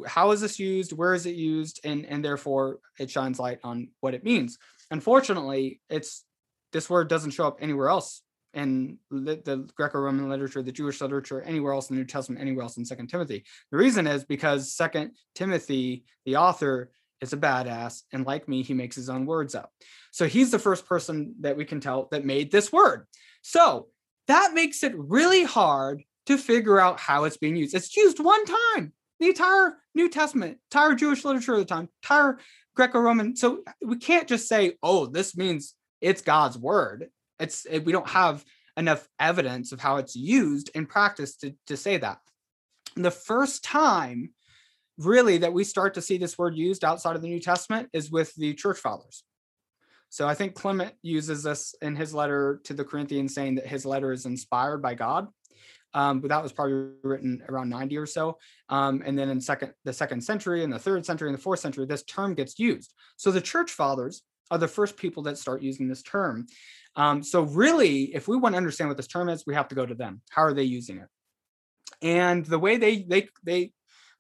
how 0.06 0.32
is 0.32 0.42
this 0.42 0.58
used? 0.58 0.92
Where 0.92 1.14
is 1.14 1.24
it 1.24 1.34
used? 1.34 1.80
And 1.84 2.04
and 2.04 2.22
therefore 2.22 2.80
it 3.00 3.10
shines 3.10 3.38
light 3.38 3.60
on 3.64 3.88
what 4.00 4.12
it 4.12 4.22
means. 4.22 4.58
Unfortunately, 4.90 5.80
it's 5.88 6.22
this 6.70 6.90
word 6.90 7.08
doesn't 7.08 7.30
show 7.30 7.46
up 7.46 7.58
anywhere 7.60 7.88
else 7.88 8.20
in 8.52 8.98
the 9.10 9.66
Greco-Roman 9.74 10.28
literature, 10.28 10.62
the 10.62 10.70
Jewish 10.70 11.00
literature, 11.00 11.40
anywhere 11.40 11.72
else 11.72 11.88
in 11.88 11.96
the 11.96 12.02
New 12.02 12.06
Testament, 12.06 12.42
anywhere 12.42 12.64
else 12.64 12.76
in 12.76 12.84
Second 12.84 13.06
Timothy. 13.08 13.44
The 13.70 13.78
reason 13.78 14.06
is 14.06 14.22
because 14.24 14.74
Second 14.74 15.12
Timothy, 15.34 16.04
the 16.26 16.36
author, 16.36 16.90
is 17.22 17.32
a 17.32 17.38
badass, 17.38 18.02
and 18.12 18.26
like 18.26 18.48
me, 18.48 18.62
he 18.62 18.74
makes 18.74 18.96
his 18.96 19.08
own 19.08 19.24
words 19.24 19.54
up. 19.54 19.70
So 20.10 20.26
he's 20.26 20.50
the 20.50 20.58
first 20.58 20.86
person 20.86 21.36
that 21.40 21.56
we 21.56 21.64
can 21.64 21.80
tell 21.80 22.08
that 22.10 22.26
made 22.26 22.50
this 22.50 22.70
word. 22.70 23.06
So 23.40 23.88
that 24.28 24.52
makes 24.52 24.82
it 24.82 24.92
really 24.96 25.44
hard 25.44 26.02
to 26.26 26.36
figure 26.36 26.78
out 26.78 27.00
how 27.00 27.24
it's 27.24 27.36
being 27.36 27.56
used. 27.56 27.74
It's 27.74 27.96
used 27.96 28.20
one 28.20 28.44
time. 28.44 28.92
The 29.20 29.28
entire 29.28 29.78
New 29.94 30.08
Testament, 30.08 30.58
entire 30.70 30.94
Jewish 30.94 31.24
literature 31.24 31.54
of 31.54 31.60
the 31.60 31.64
time, 31.64 31.88
entire 32.02 32.38
Greco-Roman. 32.74 33.36
So 33.36 33.62
we 33.80 33.96
can't 33.96 34.28
just 34.28 34.48
say, 34.48 34.76
"Oh, 34.82 35.06
this 35.06 35.36
means 35.36 35.74
it's 36.00 36.22
God's 36.22 36.58
word." 36.58 37.08
It's 37.38 37.64
it, 37.66 37.84
we 37.84 37.92
don't 37.92 38.08
have 38.08 38.44
enough 38.76 39.08
evidence 39.20 39.70
of 39.70 39.80
how 39.80 39.98
it's 39.98 40.16
used 40.16 40.70
in 40.74 40.86
practice 40.86 41.36
to, 41.36 41.54
to 41.66 41.76
say 41.76 41.98
that. 41.98 42.18
The 42.96 43.10
first 43.10 43.62
time 43.62 44.30
really 44.98 45.38
that 45.38 45.52
we 45.52 45.64
start 45.64 45.94
to 45.94 46.02
see 46.02 46.18
this 46.18 46.38
word 46.38 46.56
used 46.56 46.84
outside 46.84 47.16
of 47.16 47.22
the 47.22 47.28
New 47.28 47.40
Testament 47.40 47.88
is 47.92 48.10
with 48.10 48.34
the 48.34 48.54
church 48.54 48.78
fathers. 48.78 49.24
So 50.08 50.28
I 50.28 50.34
think 50.34 50.54
Clement 50.54 50.92
uses 51.00 51.42
this 51.42 51.74
in 51.80 51.96
his 51.96 52.12
letter 52.12 52.60
to 52.64 52.74
the 52.74 52.84
Corinthians, 52.84 53.34
saying 53.34 53.54
that 53.54 53.66
his 53.66 53.86
letter 53.86 54.12
is 54.12 54.26
inspired 54.26 54.82
by 54.82 54.94
God. 54.94 55.28
Um, 55.94 56.20
but 56.20 56.28
that 56.28 56.42
was 56.42 56.52
probably 56.52 56.90
written 57.02 57.42
around 57.48 57.68
90 57.68 57.96
or 57.96 58.06
so. 58.06 58.38
Um, 58.68 59.02
and 59.04 59.18
then 59.18 59.28
in 59.28 59.40
second 59.40 59.72
the 59.84 59.92
second 59.92 60.22
century 60.22 60.64
and 60.64 60.72
the 60.72 60.78
third 60.78 61.04
century 61.04 61.28
and 61.28 61.36
the 61.36 61.42
fourth 61.42 61.60
century, 61.60 61.86
this 61.86 62.02
term 62.02 62.34
gets 62.34 62.58
used. 62.58 62.92
So 63.16 63.30
the 63.30 63.40
church 63.40 63.70
fathers 63.70 64.22
are 64.50 64.58
the 64.58 64.68
first 64.68 64.96
people 64.96 65.22
that 65.24 65.38
start 65.38 65.62
using 65.62 65.88
this 65.88 66.02
term. 66.02 66.46
Um, 66.96 67.22
so 67.22 67.42
really, 67.42 68.14
if 68.14 68.28
we 68.28 68.36
want 68.36 68.54
to 68.54 68.58
understand 68.58 68.88
what 68.88 68.96
this 68.96 69.06
term 69.06 69.28
is, 69.28 69.46
we 69.46 69.54
have 69.54 69.68
to 69.68 69.74
go 69.74 69.86
to 69.86 69.94
them. 69.94 70.20
How 70.30 70.42
are 70.42 70.54
they 70.54 70.64
using 70.64 70.98
it? 70.98 71.08
And 72.02 72.44
the 72.44 72.58
way 72.58 72.76
they 72.76 73.02
they 73.02 73.28
they 73.44 73.72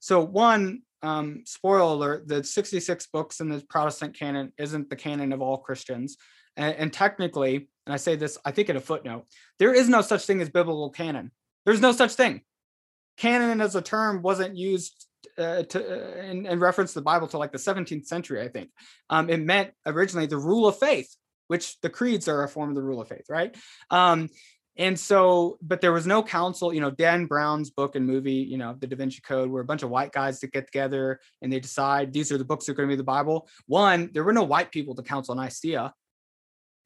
so 0.02 0.20
one 0.20 0.82
um, 1.02 1.44
spoiler 1.46 1.94
alert: 1.94 2.26
the 2.26 2.42
66 2.42 3.06
books 3.06 3.38
in 3.38 3.48
the 3.48 3.64
Protestant 3.68 4.18
canon 4.18 4.52
isn't 4.58 4.90
the 4.90 4.96
canon 4.96 5.32
of 5.32 5.40
all 5.40 5.58
Christians, 5.58 6.16
and, 6.56 6.74
and 6.74 6.92
technically, 6.92 7.68
and 7.86 7.94
I 7.94 7.98
say 7.98 8.16
this, 8.16 8.36
I 8.44 8.50
think 8.50 8.68
in 8.68 8.76
a 8.76 8.80
footnote, 8.80 9.26
there 9.60 9.72
is 9.72 9.88
no 9.88 10.02
such 10.02 10.26
thing 10.26 10.40
as 10.40 10.50
biblical 10.50 10.90
canon. 10.90 11.30
There's 11.64 11.80
no 11.80 11.92
such 11.92 12.14
thing. 12.14 12.40
Canon 13.16 13.60
as 13.60 13.76
a 13.76 13.80
term 13.80 14.22
wasn't 14.22 14.56
used 14.56 15.06
uh, 15.38 15.62
to 15.62 15.78
uh, 15.78 16.22
in, 16.22 16.46
in, 16.46 16.58
reference 16.58 16.94
to 16.94 16.98
the 16.98 17.04
Bible 17.04 17.28
to 17.28 17.38
like 17.38 17.52
the 17.52 17.58
17th 17.58 18.06
century, 18.06 18.42
I 18.42 18.48
think. 18.48 18.70
Um, 19.08 19.30
it 19.30 19.40
meant 19.40 19.70
originally 19.86 20.26
the 20.26 20.36
rule 20.36 20.66
of 20.66 20.80
faith, 20.80 21.14
which 21.46 21.80
the 21.80 21.90
creeds 21.90 22.26
are 22.26 22.42
a 22.42 22.48
form 22.48 22.70
of 22.70 22.74
the 22.74 22.82
rule 22.82 23.00
of 23.00 23.06
faith, 23.06 23.26
right? 23.28 23.56
Um, 23.88 24.30
and 24.76 24.98
so, 24.98 25.58
but 25.60 25.80
there 25.80 25.92
was 25.92 26.06
no 26.06 26.22
council. 26.22 26.72
You 26.72 26.80
know, 26.80 26.90
Dan 26.90 27.26
Brown's 27.26 27.70
book 27.70 27.94
and 27.94 28.06
movie, 28.06 28.32
you 28.32 28.56
know, 28.56 28.74
The 28.78 28.86
Da 28.86 28.96
Vinci 28.96 29.20
Code, 29.20 29.50
where 29.50 29.62
a 29.62 29.66
bunch 29.66 29.82
of 29.82 29.90
white 29.90 30.12
guys 30.12 30.40
that 30.40 30.52
get 30.52 30.66
together 30.66 31.20
and 31.42 31.52
they 31.52 31.60
decide 31.60 32.12
these 32.12 32.32
are 32.32 32.38
the 32.38 32.44
books 32.44 32.66
that 32.66 32.72
are 32.72 32.74
going 32.76 32.88
to 32.88 32.92
be 32.92 32.96
the 32.96 33.04
Bible. 33.04 33.48
One, 33.66 34.10
there 34.14 34.24
were 34.24 34.32
no 34.32 34.44
white 34.44 34.72
people 34.72 34.94
to 34.94 35.02
council 35.02 35.34
Nicaea. 35.34 35.92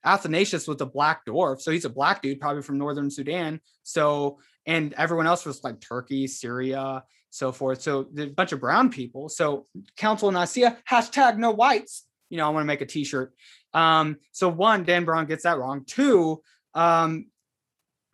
Athanasius 0.05 0.69
was 0.69 0.81
a 0.81 0.87
black 0.87 1.25
dwarf, 1.27 1.61
so 1.61 1.71
he's 1.71 1.85
a 1.85 1.91
black 1.91 2.23
dude, 2.23 2.41
probably 2.41 2.63
from 2.63 2.79
northern 2.79 3.11
Sudan. 3.11 3.61
So 3.83 4.39
and 4.67 4.93
everyone 4.95 5.27
else 5.27 5.47
was 5.47 5.63
like 5.63 5.81
Turkey, 5.81 6.27
Syria, 6.27 7.05
so 7.31 7.53
forth. 7.53 7.83
So 7.83 8.07
there's 8.13 8.31
a 8.31 8.35
bunch 8.35 8.53
of 8.53 8.61
brown 8.61 8.91
people. 8.91 9.29
So 9.29 9.67
Council 9.97 10.31
Nicaea, 10.31 10.79
hashtag 10.91 11.39
no 11.39 11.53
whites. 11.53 12.05
You 12.31 12.39
know, 12.39 12.47
I 12.47 12.49
want 12.49 12.63
to 12.63 12.67
make 12.67 12.81
a 12.81 12.87
t-shirt. 12.87 13.33
Um, 13.73 14.17
so 14.33 14.49
one, 14.49 14.85
Dan 14.85 15.05
Brown 15.05 15.27
gets 15.27 15.45
that 15.45 15.59
wrong. 15.59 15.85
Two, 15.87 16.43
um, 16.75 17.27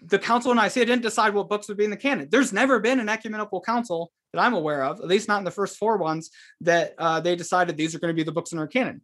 the 0.05 0.19
Council 0.19 0.51
of 0.51 0.57
Nicaea 0.57 0.85
didn't 0.85 1.03
decide 1.03 1.35
what 1.35 1.49
books 1.49 1.69
would 1.69 1.77
be 1.77 1.85
in 1.85 1.91
the 1.91 1.97
canon. 1.97 2.29
There's 2.31 2.53
never 2.53 2.81
been 2.81 3.01
an 3.01 3.09
ecumenical 3.09 3.61
council 3.61 4.11
that 4.33 4.41
I'm 4.41 4.55
aware 4.55 4.85
of, 4.85 5.01
at 5.01 5.07
least 5.07 5.29
not 5.29 5.39
in 5.39 5.45
the 5.45 5.51
first 5.51 5.77
four 5.77 5.97
ones, 5.97 6.31
that 6.62 6.95
uh, 6.99 7.20
they 7.20 7.37
decided 7.37 7.77
these 7.77 7.95
are 7.95 7.99
going 7.99 8.15
to 8.15 8.19
be 8.19 8.24
the 8.24 8.33
books 8.33 8.53
in 8.53 8.59
our 8.59 8.66
canon. 8.66 9.03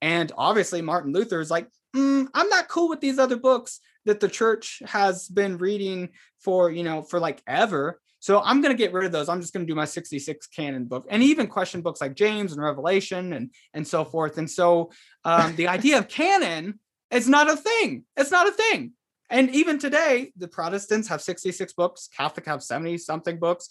And 0.00 0.32
obviously, 0.36 0.82
Martin 0.82 1.12
Luther 1.12 1.40
is 1.40 1.50
like, 1.50 1.68
mm, 1.94 2.26
I'm 2.34 2.48
not 2.48 2.68
cool 2.68 2.88
with 2.88 3.00
these 3.00 3.18
other 3.18 3.36
books 3.36 3.80
that 4.04 4.20
the 4.20 4.28
church 4.28 4.82
has 4.86 5.28
been 5.28 5.58
reading 5.58 6.08
for, 6.40 6.70
you 6.70 6.82
know, 6.82 7.02
for 7.02 7.20
like 7.20 7.40
ever. 7.46 8.00
So 8.18 8.40
I'm 8.40 8.60
going 8.60 8.74
to 8.74 8.78
get 8.78 8.92
rid 8.92 9.04
of 9.04 9.12
those. 9.12 9.28
I'm 9.28 9.40
just 9.40 9.52
going 9.52 9.66
to 9.66 9.70
do 9.70 9.76
my 9.76 9.84
66 9.84 10.46
canon 10.48 10.84
book 10.84 11.06
and 11.10 11.22
even 11.22 11.46
question 11.46 11.82
books 11.82 12.00
like 12.00 12.14
James 12.14 12.52
and 12.52 12.62
Revelation 12.62 13.32
and 13.32 13.50
and 13.74 13.86
so 13.86 14.04
forth. 14.04 14.38
And 14.38 14.50
so 14.50 14.92
um, 15.24 15.56
the 15.56 15.68
idea 15.68 15.98
of 15.98 16.08
canon 16.08 16.78
is 17.10 17.28
not 17.28 17.50
a 17.50 17.56
thing. 17.56 18.04
It's 18.16 18.30
not 18.30 18.48
a 18.48 18.52
thing. 18.52 18.92
And 19.32 19.50
even 19.54 19.78
today, 19.78 20.30
the 20.36 20.46
Protestants 20.46 21.08
have 21.08 21.22
66 21.22 21.72
books, 21.72 22.08
Catholic 22.14 22.44
have 22.46 22.62
70 22.62 22.98
something 22.98 23.38
books, 23.38 23.68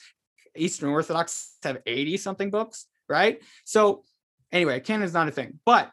Eastern 0.58 0.90
Orthodox 0.90 1.56
have 1.64 1.78
80 1.86 2.18
something 2.18 2.50
books, 2.50 2.88
right? 3.08 3.40
So 3.64 4.04
anyway, 4.52 4.80
canon 4.80 5.04
is 5.04 5.14
not 5.14 5.28
a 5.28 5.32
thing. 5.32 5.60
But 5.64 5.92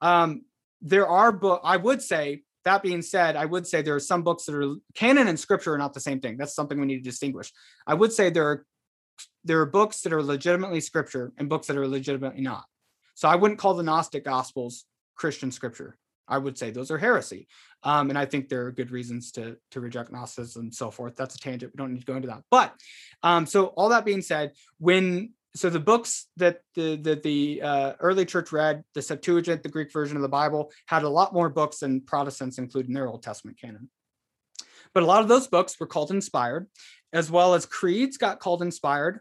um, 0.00 0.42
there 0.80 1.06
are 1.06 1.32
book. 1.32 1.60
I 1.62 1.76
would 1.76 2.00
say 2.00 2.42
that 2.64 2.82
being 2.82 3.02
said, 3.02 3.36
I 3.36 3.44
would 3.44 3.66
say 3.66 3.82
there 3.82 3.94
are 3.94 4.00
some 4.00 4.22
books 4.22 4.46
that 4.46 4.54
are 4.54 4.74
canon 4.94 5.28
and 5.28 5.38
scripture 5.38 5.74
are 5.74 5.78
not 5.78 5.92
the 5.92 6.00
same 6.00 6.20
thing. 6.20 6.38
That's 6.38 6.54
something 6.54 6.80
we 6.80 6.86
need 6.86 7.04
to 7.04 7.10
distinguish. 7.10 7.52
I 7.86 7.94
would 7.94 8.14
say 8.14 8.30
there 8.30 8.46
are 8.46 8.66
there 9.44 9.60
are 9.60 9.66
books 9.66 10.00
that 10.00 10.14
are 10.14 10.22
legitimately 10.22 10.80
scripture 10.80 11.32
and 11.36 11.48
books 11.48 11.66
that 11.66 11.76
are 11.76 11.86
legitimately 11.86 12.40
not. 12.40 12.64
So 13.14 13.28
I 13.28 13.36
wouldn't 13.36 13.60
call 13.60 13.74
the 13.74 13.82
Gnostic 13.82 14.24
Gospels 14.24 14.86
Christian 15.14 15.50
scripture. 15.52 15.98
I 16.30 16.38
would 16.38 16.56
say 16.56 16.70
those 16.70 16.90
are 16.90 16.98
heresy. 16.98 17.48
Um, 17.82 18.08
and 18.08 18.18
I 18.18 18.24
think 18.24 18.48
there 18.48 18.66
are 18.66 18.72
good 18.72 18.90
reasons 18.90 19.32
to 19.32 19.56
to 19.72 19.80
reject 19.80 20.12
Gnosticism 20.12 20.62
and 20.62 20.74
so 20.74 20.90
forth. 20.90 21.16
That's 21.16 21.34
a 21.34 21.38
tangent. 21.38 21.72
We 21.74 21.78
don't 21.78 21.92
need 21.92 22.00
to 22.00 22.06
go 22.06 22.16
into 22.16 22.28
that. 22.28 22.44
But 22.50 22.74
um, 23.22 23.46
so 23.46 23.66
all 23.66 23.90
that 23.90 24.04
being 24.04 24.22
said, 24.22 24.52
when 24.78 25.32
so 25.54 25.68
the 25.68 25.80
books 25.80 26.28
that 26.36 26.60
the 26.74 26.96
that 26.96 27.22
the 27.22 27.62
uh, 27.62 27.92
early 28.00 28.24
church 28.24 28.52
read, 28.52 28.84
the 28.94 29.02
Septuagint, 29.02 29.62
the 29.62 29.68
Greek 29.68 29.92
version 29.92 30.16
of 30.16 30.22
the 30.22 30.28
Bible, 30.28 30.70
had 30.86 31.02
a 31.02 31.08
lot 31.08 31.34
more 31.34 31.48
books 31.48 31.78
than 31.78 32.00
Protestants 32.00 32.58
include 32.58 32.86
in 32.86 32.94
their 32.94 33.08
Old 33.08 33.22
Testament 33.22 33.58
canon. 33.60 33.90
But 34.94 35.02
a 35.02 35.06
lot 35.06 35.22
of 35.22 35.28
those 35.28 35.46
books 35.46 35.78
were 35.78 35.86
called 35.86 36.10
inspired, 36.10 36.66
as 37.12 37.30
well 37.30 37.54
as 37.54 37.66
creeds 37.66 38.16
got 38.16 38.40
called 38.40 38.62
inspired. 38.62 39.20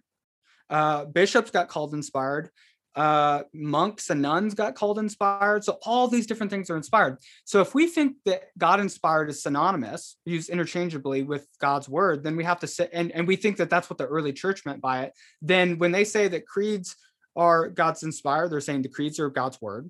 Uh, 0.69 1.06
bishops 1.06 1.52
got 1.52 1.68
called 1.68 1.94
inspired. 1.94 2.49
Uh, 2.95 3.43
monks 3.53 4.09
and 4.09 4.21
nuns 4.21 4.53
got 4.53 4.75
called 4.75 4.99
inspired. 4.99 5.63
So 5.63 5.77
all 5.85 6.07
these 6.07 6.25
different 6.27 6.51
things 6.51 6.69
are 6.69 6.75
inspired. 6.75 7.17
So 7.45 7.61
if 7.61 7.73
we 7.73 7.87
think 7.87 8.17
that 8.25 8.45
God 8.57 8.79
inspired 8.79 9.29
is 9.29 9.43
synonymous, 9.43 10.17
used 10.25 10.49
interchangeably 10.49 11.23
with 11.23 11.47
God's 11.61 11.87
word, 11.87 12.23
then 12.23 12.35
we 12.35 12.43
have 12.43 12.59
to 12.61 12.67
sit 12.67 12.89
and, 12.91 13.11
and 13.11 13.27
we 13.27 13.35
think 13.35 13.57
that 13.57 13.69
that's 13.69 13.89
what 13.89 13.97
the 13.99 14.07
early 14.07 14.33
church 14.33 14.65
meant 14.65 14.81
by 14.81 15.03
it. 15.03 15.13
Then 15.41 15.77
when 15.77 15.91
they 15.91 16.03
say 16.03 16.27
that 16.29 16.47
creeds 16.47 16.95
are 17.35 17.69
God's 17.69 18.03
inspired, 18.03 18.49
they're 18.49 18.59
saying 18.59 18.81
the 18.81 18.89
creeds 18.89 19.19
are 19.19 19.29
God's 19.29 19.61
word. 19.61 19.89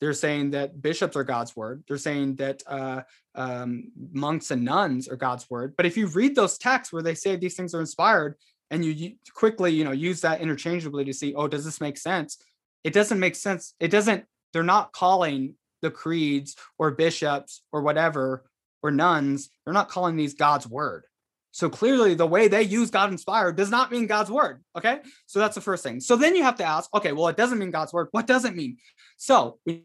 They're 0.00 0.12
saying 0.12 0.52
that 0.52 0.80
bishops 0.80 1.16
are 1.16 1.24
God's 1.24 1.56
word. 1.56 1.82
They're 1.88 1.98
saying 1.98 2.36
that 2.36 2.62
uh, 2.66 3.02
um, 3.34 3.90
monks 4.12 4.50
and 4.50 4.64
nuns 4.64 5.08
are 5.08 5.16
God's 5.16 5.50
word. 5.50 5.74
But 5.76 5.86
if 5.86 5.96
you 5.96 6.06
read 6.06 6.36
those 6.36 6.56
texts 6.56 6.92
where 6.92 7.02
they 7.02 7.14
say 7.14 7.36
these 7.36 7.56
things 7.56 7.74
are 7.74 7.80
inspired, 7.80 8.36
and 8.70 8.84
you, 8.84 9.14
quickly, 9.34 9.72
you 9.72 9.84
know, 9.84 9.92
use 9.92 10.20
that 10.22 10.40
interchangeably 10.40 11.04
to 11.04 11.12
see, 11.12 11.34
oh, 11.34 11.48
does 11.48 11.64
this 11.64 11.80
make 11.80 11.96
sense? 11.96 12.38
It 12.84 12.92
doesn't 12.92 13.18
make 13.18 13.34
sense. 13.34 13.74
It 13.80 13.88
doesn't. 13.88 14.24
They're 14.52 14.62
not 14.62 14.92
calling 14.92 15.54
the 15.82 15.90
creeds 15.90 16.56
or 16.78 16.90
bishops 16.90 17.62
or 17.72 17.82
whatever 17.82 18.44
or 18.82 18.90
nuns. 18.90 19.50
They're 19.64 19.74
not 19.74 19.88
calling 19.88 20.16
these 20.16 20.34
God's 20.34 20.66
word. 20.66 21.04
So 21.50 21.68
clearly, 21.68 22.14
the 22.14 22.26
way 22.26 22.46
they 22.46 22.62
use 22.62 22.90
God 22.90 23.10
inspired 23.10 23.56
does 23.56 23.70
not 23.70 23.90
mean 23.90 24.06
God's 24.06 24.30
word. 24.30 24.62
Okay. 24.76 25.00
So 25.26 25.38
that's 25.38 25.54
the 25.54 25.60
first 25.60 25.82
thing. 25.82 26.00
So 26.00 26.14
then 26.14 26.36
you 26.36 26.42
have 26.42 26.56
to 26.56 26.64
ask, 26.64 26.94
okay, 26.94 27.12
well, 27.12 27.28
it 27.28 27.36
doesn't 27.36 27.58
mean 27.58 27.70
God's 27.70 27.92
word. 27.92 28.08
What 28.12 28.26
does 28.26 28.44
it 28.44 28.54
mean? 28.54 28.76
So 29.16 29.58
we 29.66 29.84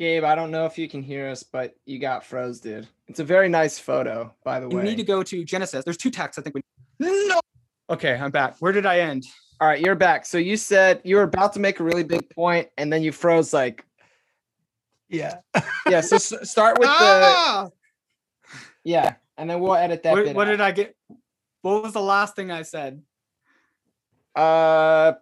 Gabe, 0.00 0.24
I 0.24 0.34
don't 0.34 0.50
know 0.50 0.64
if 0.64 0.78
you 0.78 0.88
can 0.88 1.02
hear 1.02 1.28
us, 1.28 1.42
but 1.42 1.74
you 1.84 1.98
got 1.98 2.24
froze, 2.24 2.58
dude. 2.58 2.88
It's 3.06 3.20
a 3.20 3.24
very 3.24 3.50
nice 3.50 3.78
photo, 3.78 4.34
by 4.42 4.58
the 4.58 4.66
way. 4.66 4.76
we 4.76 4.82
need 4.88 4.96
to 4.96 5.02
go 5.02 5.22
to 5.22 5.44
Genesis. 5.44 5.84
There's 5.84 5.98
two 5.98 6.10
texts 6.10 6.38
I 6.38 6.42
think 6.42 6.54
we. 6.54 6.62
No. 6.98 7.38
Okay, 7.90 8.14
I'm 8.14 8.30
back. 8.30 8.56
Where 8.60 8.72
did 8.72 8.86
I 8.86 9.00
end? 9.00 9.26
All 9.60 9.68
right, 9.68 9.78
you're 9.78 9.94
back. 9.94 10.24
So 10.24 10.38
you 10.38 10.56
said 10.56 11.02
you 11.04 11.16
were 11.16 11.24
about 11.24 11.52
to 11.52 11.60
make 11.60 11.80
a 11.80 11.84
really 11.84 12.02
big 12.02 12.30
point, 12.30 12.68
and 12.78 12.90
then 12.90 13.02
you 13.02 13.12
froze. 13.12 13.52
Like, 13.52 13.84
Yeah. 15.10 15.40
yeah. 15.86 16.00
So 16.00 16.16
s- 16.16 16.48
start 16.50 16.78
with 16.78 16.88
the 16.88 16.94
Ah! 16.96 17.68
yeah, 18.84 19.16
and 19.36 19.50
then 19.50 19.60
we'll 19.60 19.74
edit 19.74 20.02
that. 20.04 20.12
What, 20.14 20.24
bit 20.24 20.34
what 20.34 20.46
did 20.46 20.62
I 20.62 20.70
get? 20.70 20.96
What 21.60 21.82
was 21.82 21.92
the 21.92 22.00
last 22.00 22.34
thing 22.36 22.50
I 22.50 22.62
said? 22.62 23.02
Uh, 24.34 25.12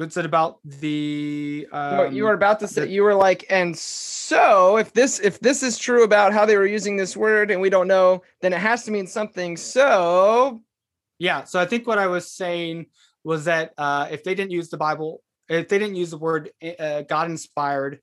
What's 0.00 0.16
it 0.16 0.24
about 0.24 0.60
the? 0.64 1.68
Um, 1.72 2.14
you 2.14 2.24
were 2.24 2.32
about 2.32 2.58
to 2.60 2.68
say. 2.68 2.80
the- 2.82 2.88
You 2.88 3.02
were 3.02 3.14
like, 3.14 3.44
and 3.50 3.76
so 3.76 4.78
if 4.78 4.94
this 4.94 5.20
if 5.20 5.38
this 5.40 5.62
is 5.62 5.76
true 5.76 6.04
about 6.04 6.32
how 6.32 6.46
they 6.46 6.56
were 6.56 6.64
using 6.66 6.96
this 6.96 7.14
word, 7.14 7.50
and 7.50 7.60
we 7.60 7.68
don't 7.68 7.86
know, 7.86 8.22
then 8.40 8.54
it 8.54 8.60
has 8.60 8.84
to 8.84 8.90
mean 8.90 9.06
something. 9.06 9.58
So 9.58 10.62
Yeah. 11.18 11.44
So 11.44 11.60
I 11.60 11.66
think 11.66 11.86
what 11.86 11.98
I 11.98 12.06
was 12.06 12.30
saying 12.32 12.86
was 13.24 13.44
that 13.44 13.74
uh, 13.76 14.08
if 14.10 14.24
they 14.24 14.34
didn't 14.34 14.52
use 14.52 14.70
the 14.70 14.78
Bible, 14.78 15.22
if 15.50 15.68
they 15.68 15.78
didn't 15.78 15.96
use 15.96 16.08
the 16.10 16.16
word 16.18 16.50
uh, 16.78 17.02
God 17.02 17.30
inspired 17.30 18.00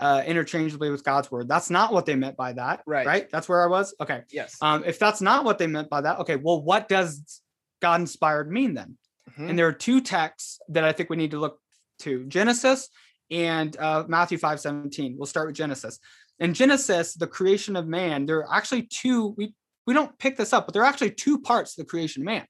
uh, 0.00 0.22
interchangeably 0.26 0.88
with 0.90 1.04
God's 1.04 1.30
word, 1.30 1.48
that's 1.48 1.68
not 1.68 1.92
what 1.92 2.06
they 2.06 2.14
meant 2.14 2.38
by 2.38 2.54
that. 2.54 2.80
Right. 2.86 3.06
Right. 3.06 3.30
That's 3.30 3.46
where 3.46 3.62
I 3.62 3.66
was. 3.66 3.94
Okay. 4.00 4.22
yes, 4.30 4.56
Um, 4.62 4.84
if 4.86 4.98
that's 4.98 5.20
not 5.20 5.44
what 5.44 5.58
they 5.58 5.66
meant 5.66 5.90
by 5.90 6.00
that, 6.00 6.18
okay. 6.20 6.36
Well, 6.36 6.62
what 6.62 6.88
does 6.88 7.42
God 7.82 8.00
inspired 8.00 8.50
mean 8.50 8.72
then? 8.72 8.96
Mhm. 9.38 9.50
And 9.50 9.58
there 9.58 9.66
are 9.66 9.72
two 9.72 10.00
texts 10.00 10.60
that 10.68 10.84
I 10.84 10.92
think 10.92 11.10
we 11.10 11.16
need 11.16 11.32
to 11.32 11.38
look 11.38 11.60
to 12.00 12.24
Genesis 12.26 12.88
and 13.30 13.76
uh, 13.76 14.04
Matthew 14.06 14.38
5 14.38 14.60
17. 14.60 15.16
We'll 15.18 15.26
start 15.26 15.48
with 15.48 15.56
Genesis. 15.56 15.98
In 16.38 16.54
Genesis, 16.54 17.14
the 17.14 17.26
creation 17.26 17.76
of 17.76 17.86
man, 17.86 18.26
there 18.26 18.38
are 18.40 18.54
actually 18.54 18.82
two, 18.82 19.34
we, 19.38 19.54
we 19.86 19.94
don't 19.94 20.18
pick 20.18 20.36
this 20.36 20.52
up, 20.52 20.66
but 20.66 20.74
there 20.74 20.82
are 20.82 20.86
actually 20.86 21.12
two 21.12 21.40
parts 21.40 21.74
to 21.74 21.82
the 21.82 21.86
creation 21.88 22.22
of 22.22 22.26
man. 22.26 22.46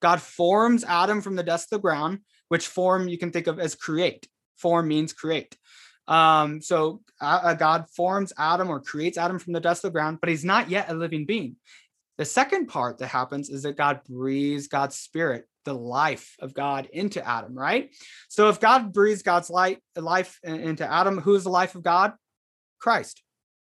God 0.00 0.20
forms 0.20 0.84
Adam 0.84 1.20
from 1.20 1.36
the 1.36 1.42
dust 1.42 1.72
of 1.72 1.78
the 1.78 1.82
ground, 1.82 2.20
which 2.48 2.68
form 2.68 3.08
you 3.08 3.18
can 3.18 3.32
think 3.32 3.46
of 3.46 3.58
as 3.58 3.74
create. 3.74 4.28
Form 4.56 4.88
means 4.88 5.12
create. 5.12 5.56
Um, 6.06 6.60
so 6.62 7.02
uh, 7.20 7.54
God 7.54 7.86
forms 7.90 8.32
Adam 8.38 8.68
or 8.70 8.80
creates 8.80 9.18
Adam 9.18 9.38
from 9.38 9.52
the 9.52 9.60
dust 9.60 9.84
of 9.84 9.92
the 9.92 9.98
ground, 9.98 10.18
but 10.20 10.28
he's 10.28 10.44
not 10.44 10.70
yet 10.70 10.90
a 10.90 10.94
living 10.94 11.26
being. 11.26 11.56
The 12.18 12.24
second 12.24 12.66
part 12.66 12.98
that 12.98 13.08
happens 13.08 13.50
is 13.50 13.62
that 13.64 13.76
God 13.76 14.00
breathes 14.08 14.68
God's 14.68 14.96
spirit, 14.96 15.46
the 15.66 15.74
life 15.74 16.34
of 16.40 16.54
God 16.54 16.88
into 16.90 17.22
Adam, 17.26 17.54
right? 17.54 17.94
So 18.28 18.48
if 18.48 18.58
God 18.58 18.94
breathes 18.94 19.22
God's 19.22 19.50
light, 19.50 19.80
life 19.94 20.38
into 20.42 20.90
Adam, 20.90 21.20
who 21.20 21.34
is 21.34 21.44
the 21.44 21.50
life 21.50 21.74
of 21.74 21.82
God? 21.82 22.14
Christ. 22.80 23.22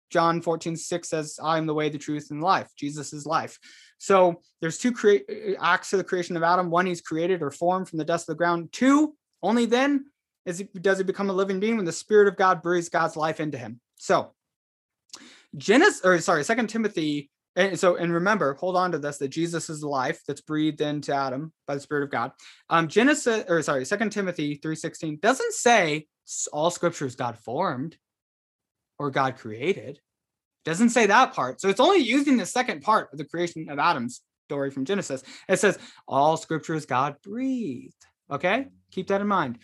John 0.10 0.42
14, 0.42 0.78
6 0.78 1.10
says, 1.10 1.38
I 1.44 1.58
am 1.58 1.66
the 1.66 1.74
way, 1.74 1.90
the 1.90 1.98
truth, 1.98 2.32
and 2.32 2.42
life. 2.42 2.70
Jesus 2.78 3.12
is 3.12 3.26
life. 3.26 3.60
So 3.98 4.42
there's 4.62 4.78
two 4.78 4.96
acts 5.60 5.92
of 5.92 5.98
the 5.98 6.04
creation 6.06 6.38
of 6.38 6.44
Adam. 6.44 6.72
One, 6.72 6.86
he's 6.86 7.02
created 7.02 7.42
or 7.42 7.52
formed 7.52 7.90
from 7.90 8.00
the 8.00 8.06
dust 8.06 8.30
of 8.30 8.36
the 8.36 8.38
ground. 8.38 8.70
Two, 8.72 9.16
only 9.44 9.66
then 9.66 10.06
is 10.46 10.64
does 10.82 10.98
he 10.98 11.04
become 11.04 11.30
a 11.30 11.34
living 11.34 11.60
being 11.60 11.76
when 11.76 11.86
the 11.86 11.92
Spirit 11.92 12.28
of 12.28 12.38
God 12.38 12.62
breathes 12.62 12.90
God's 12.90 13.16
life 13.16 13.40
into 13.40 13.58
him. 13.58 13.80
So 13.98 14.34
Genesis, 15.56 16.02
or 16.04 16.20
sorry, 16.22 16.44
Second 16.44 16.70
Timothy 16.70 17.30
and 17.56 17.80
so 17.80 17.96
and 17.96 18.14
remember 18.14 18.54
hold 18.54 18.76
on 18.76 18.92
to 18.92 19.00
this 19.00 19.18
that 19.18 19.30
jesus 19.30 19.70
is 19.70 19.84
life 19.84 20.22
that's 20.28 20.42
breathed 20.42 20.82
into 20.82 21.14
adam 21.14 21.52
by 21.68 21.76
the 21.76 21.82
spirit 21.82 22.04
of 22.04 22.12
god. 22.12 22.32
Um 22.70 22.88
genesis 22.88 23.46
or 23.48 23.62
sorry 23.62 23.86
second 23.86 24.12
timothy 24.12 24.58
3.16 24.58 25.22
doesn't 25.22 25.54
say 25.54 26.08
all 26.54 26.72
scripture 26.72 27.06
is 27.06 27.16
god 27.16 27.38
formed 27.40 27.98
or 28.98 29.12
god 29.12 29.38
created. 29.38 30.00
Doesn't 30.66 30.90
say 30.90 31.08
that 31.08 31.34
part. 31.34 31.62
So 31.62 31.70
it's 31.70 31.80
only 31.80 32.00
using 32.00 32.38
the 32.38 32.46
second 32.46 32.82
part 32.82 33.10
of 33.12 33.18
the 33.18 33.26
creation 33.26 33.70
of 33.70 33.80
adam's 33.80 34.22
story 34.48 34.72
from 34.72 34.86
genesis. 34.86 35.24
It 35.48 35.60
says 35.60 35.80
all 36.08 36.38
scripture 36.38 36.76
is 36.76 36.86
god 36.86 37.16
breathed. 37.24 38.06
Okay? 38.30 38.68
Keep 38.92 39.08
that 39.08 39.22
in 39.22 39.28
mind. 39.28 39.60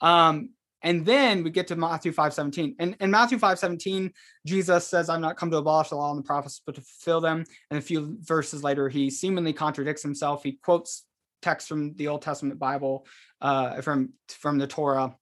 Um 0.00 0.50
and 0.82 1.04
then 1.04 1.42
we 1.42 1.50
get 1.50 1.66
to 1.68 1.76
Matthew 1.76 2.12
5 2.12 2.32
17. 2.32 2.76
And 2.78 2.96
in 3.00 3.10
Matthew 3.10 3.38
5 3.38 3.58
17, 3.58 4.12
Jesus 4.46 4.86
says, 4.86 5.08
I'm 5.08 5.20
not 5.20 5.36
come 5.36 5.50
to 5.50 5.58
abolish 5.58 5.90
the 5.90 5.96
law 5.96 6.10
and 6.10 6.18
the 6.18 6.26
prophets, 6.26 6.62
but 6.64 6.74
to 6.76 6.80
fulfill 6.80 7.20
them. 7.20 7.44
And 7.70 7.78
a 7.78 7.82
few 7.82 8.16
verses 8.20 8.64
later, 8.64 8.88
he 8.88 9.10
seemingly 9.10 9.52
contradicts 9.52 10.02
himself. 10.02 10.42
He 10.42 10.52
quotes 10.52 11.04
texts 11.42 11.68
from 11.68 11.94
the 11.94 12.08
Old 12.08 12.22
Testament 12.22 12.58
Bible, 12.58 13.06
uh, 13.40 13.80
from, 13.80 14.10
from 14.28 14.58
the 14.58 14.66
Torah. 14.66 15.14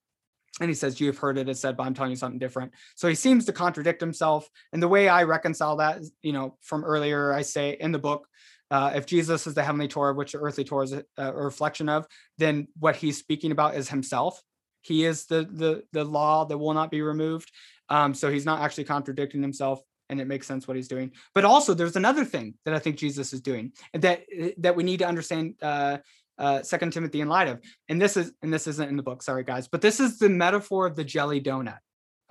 And 0.61 0.69
he 0.69 0.75
says, 0.75 1.01
You 1.01 1.09
have 1.09 1.19
heard 1.19 1.39
it, 1.39 1.49
it's 1.49 1.61
said, 1.61 1.77
but 1.77 1.85
I'm 1.85 1.95
telling 1.95 2.11
you 2.11 2.17
something 2.17 2.39
different. 2.39 2.73
So 2.95 3.09
he 3.09 3.15
seems 3.15 3.45
to 3.47 3.53
contradict 3.53 4.01
himself. 4.01 4.49
And 4.73 4.83
the 4.83 4.89
way 4.89 5.09
I 5.09 5.25
reconcile 5.25 5.77
that 5.77 5.99
is, 5.99 6.13
you 6.23 6.33
know, 6.33 6.57
from 6.63 6.85
earlier, 6.85 7.33
I 7.33 7.43
say 7.43 7.77
in 7.79 7.93
the 7.93 7.99
book, 7.99 8.27
uh, 8.71 8.93
if 8.95 9.07
Jesus 9.07 9.47
is 9.47 9.55
the 9.55 9.63
heavenly 9.63 9.89
Torah, 9.89 10.15
which 10.15 10.33
the 10.33 10.39
earthly 10.39 10.65
Torah 10.65 10.85
is 10.85 10.93
a, 10.93 11.05
a 11.17 11.33
reflection 11.33 11.89
of, 11.89 12.07
then 12.37 12.69
what 12.79 12.97
he's 12.97 13.19
speaking 13.19 13.51
about 13.51 13.77
is 13.77 13.89
himself. 13.89 14.43
He 14.89 15.05
is 15.05 15.27
the 15.27 15.45
the 15.45 15.85
the 15.93 16.05
law 16.05 16.45
that 16.47 16.59
will 16.59 16.75
not 16.75 16.91
be 16.91 17.03
removed. 17.03 17.53
Um, 17.91 18.15
so 18.15 18.31
he's 18.31 18.45
not 18.47 18.61
actually 18.63 18.85
contradicting 18.85 19.43
himself, 19.43 19.83
and 20.09 20.21
it 20.21 20.27
makes 20.27 20.47
sense 20.47 20.67
what 20.67 20.77
he's 20.77 20.89
doing. 20.89 21.13
But 21.35 21.45
also, 21.45 21.75
there's 21.75 21.97
another 21.97 22.25
thing 22.25 22.55
that 22.65 22.75
I 22.75 22.79
think 22.79 22.97
Jesus 22.97 23.33
is 23.33 23.41
doing 23.41 23.73
and 23.93 24.03
that 24.03 24.23
that 24.59 24.77
we 24.77 24.83
need 24.83 24.99
to 24.99 25.07
understand. 25.07 25.55
Uh, 25.63 25.99
uh, 26.39 26.63
Second 26.63 26.93
Timothy 26.93 27.21
in 27.21 27.29
light 27.29 27.49
of, 27.49 27.61
and 27.89 28.01
this 28.01 28.17
is 28.17 28.33
and 28.43 28.55
this 28.55 28.69
isn't 28.69 28.89
in 28.89 28.97
the 28.97 29.03
book. 29.03 29.25
Sorry, 29.25 29.43
guys, 29.43 29.67
but 29.67 29.81
this 29.81 29.99
is 29.99 30.19
the 30.21 30.29
metaphor 30.29 30.87
of 30.87 30.95
the 30.95 31.03
jelly 31.03 31.41
donut. 31.41 31.79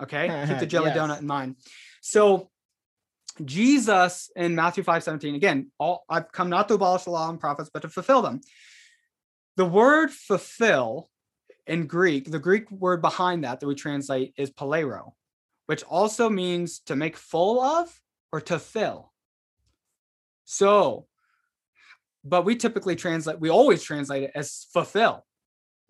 Okay, 0.02 0.28
keep 0.48 0.58
the 0.58 0.66
jelly 0.66 0.88
Yes. 0.88 0.96
donut 0.96 1.20
in 1.20 1.26
mind. 1.26 1.56
So 2.00 2.48
Jesus 3.44 4.30
in 4.34 4.54
Matthew 4.54 4.82
5 4.82 5.02
17, 5.02 5.34
again, 5.34 5.70
all 5.78 6.04
I've 6.08 6.32
come 6.32 6.48
not 6.48 6.68
to 6.68 6.74
abolish 6.74 7.04
the 7.04 7.10
law 7.10 7.28
and 7.28 7.38
prophets, 7.38 7.70
but 7.72 7.82
to 7.82 7.88
fulfill 7.88 8.22
them. 8.22 8.40
The 9.56 9.66
word 9.66 10.10
fulfill 10.10 11.10
in 11.68 11.86
Greek, 11.86 12.30
the 12.30 12.38
Greek 12.38 12.70
word 12.70 13.02
behind 13.02 13.44
that 13.44 13.60
that 13.60 13.66
we 13.66 13.74
translate 13.74 14.34
is 14.36 14.50
palero, 14.50 15.12
which 15.66 15.84
also 15.84 16.28
means 16.28 16.80
to 16.80 16.96
make 16.96 17.16
full 17.16 17.60
of 17.60 17.88
or 18.32 18.40
to 18.40 18.58
fill. 18.58 19.12
So, 20.44 21.06
but 22.24 22.44
we 22.44 22.56
typically 22.56 22.96
translate, 22.96 23.38
we 23.38 23.50
always 23.50 23.82
translate 23.82 24.24
it 24.24 24.32
as 24.34 24.66
fulfill. 24.72 25.24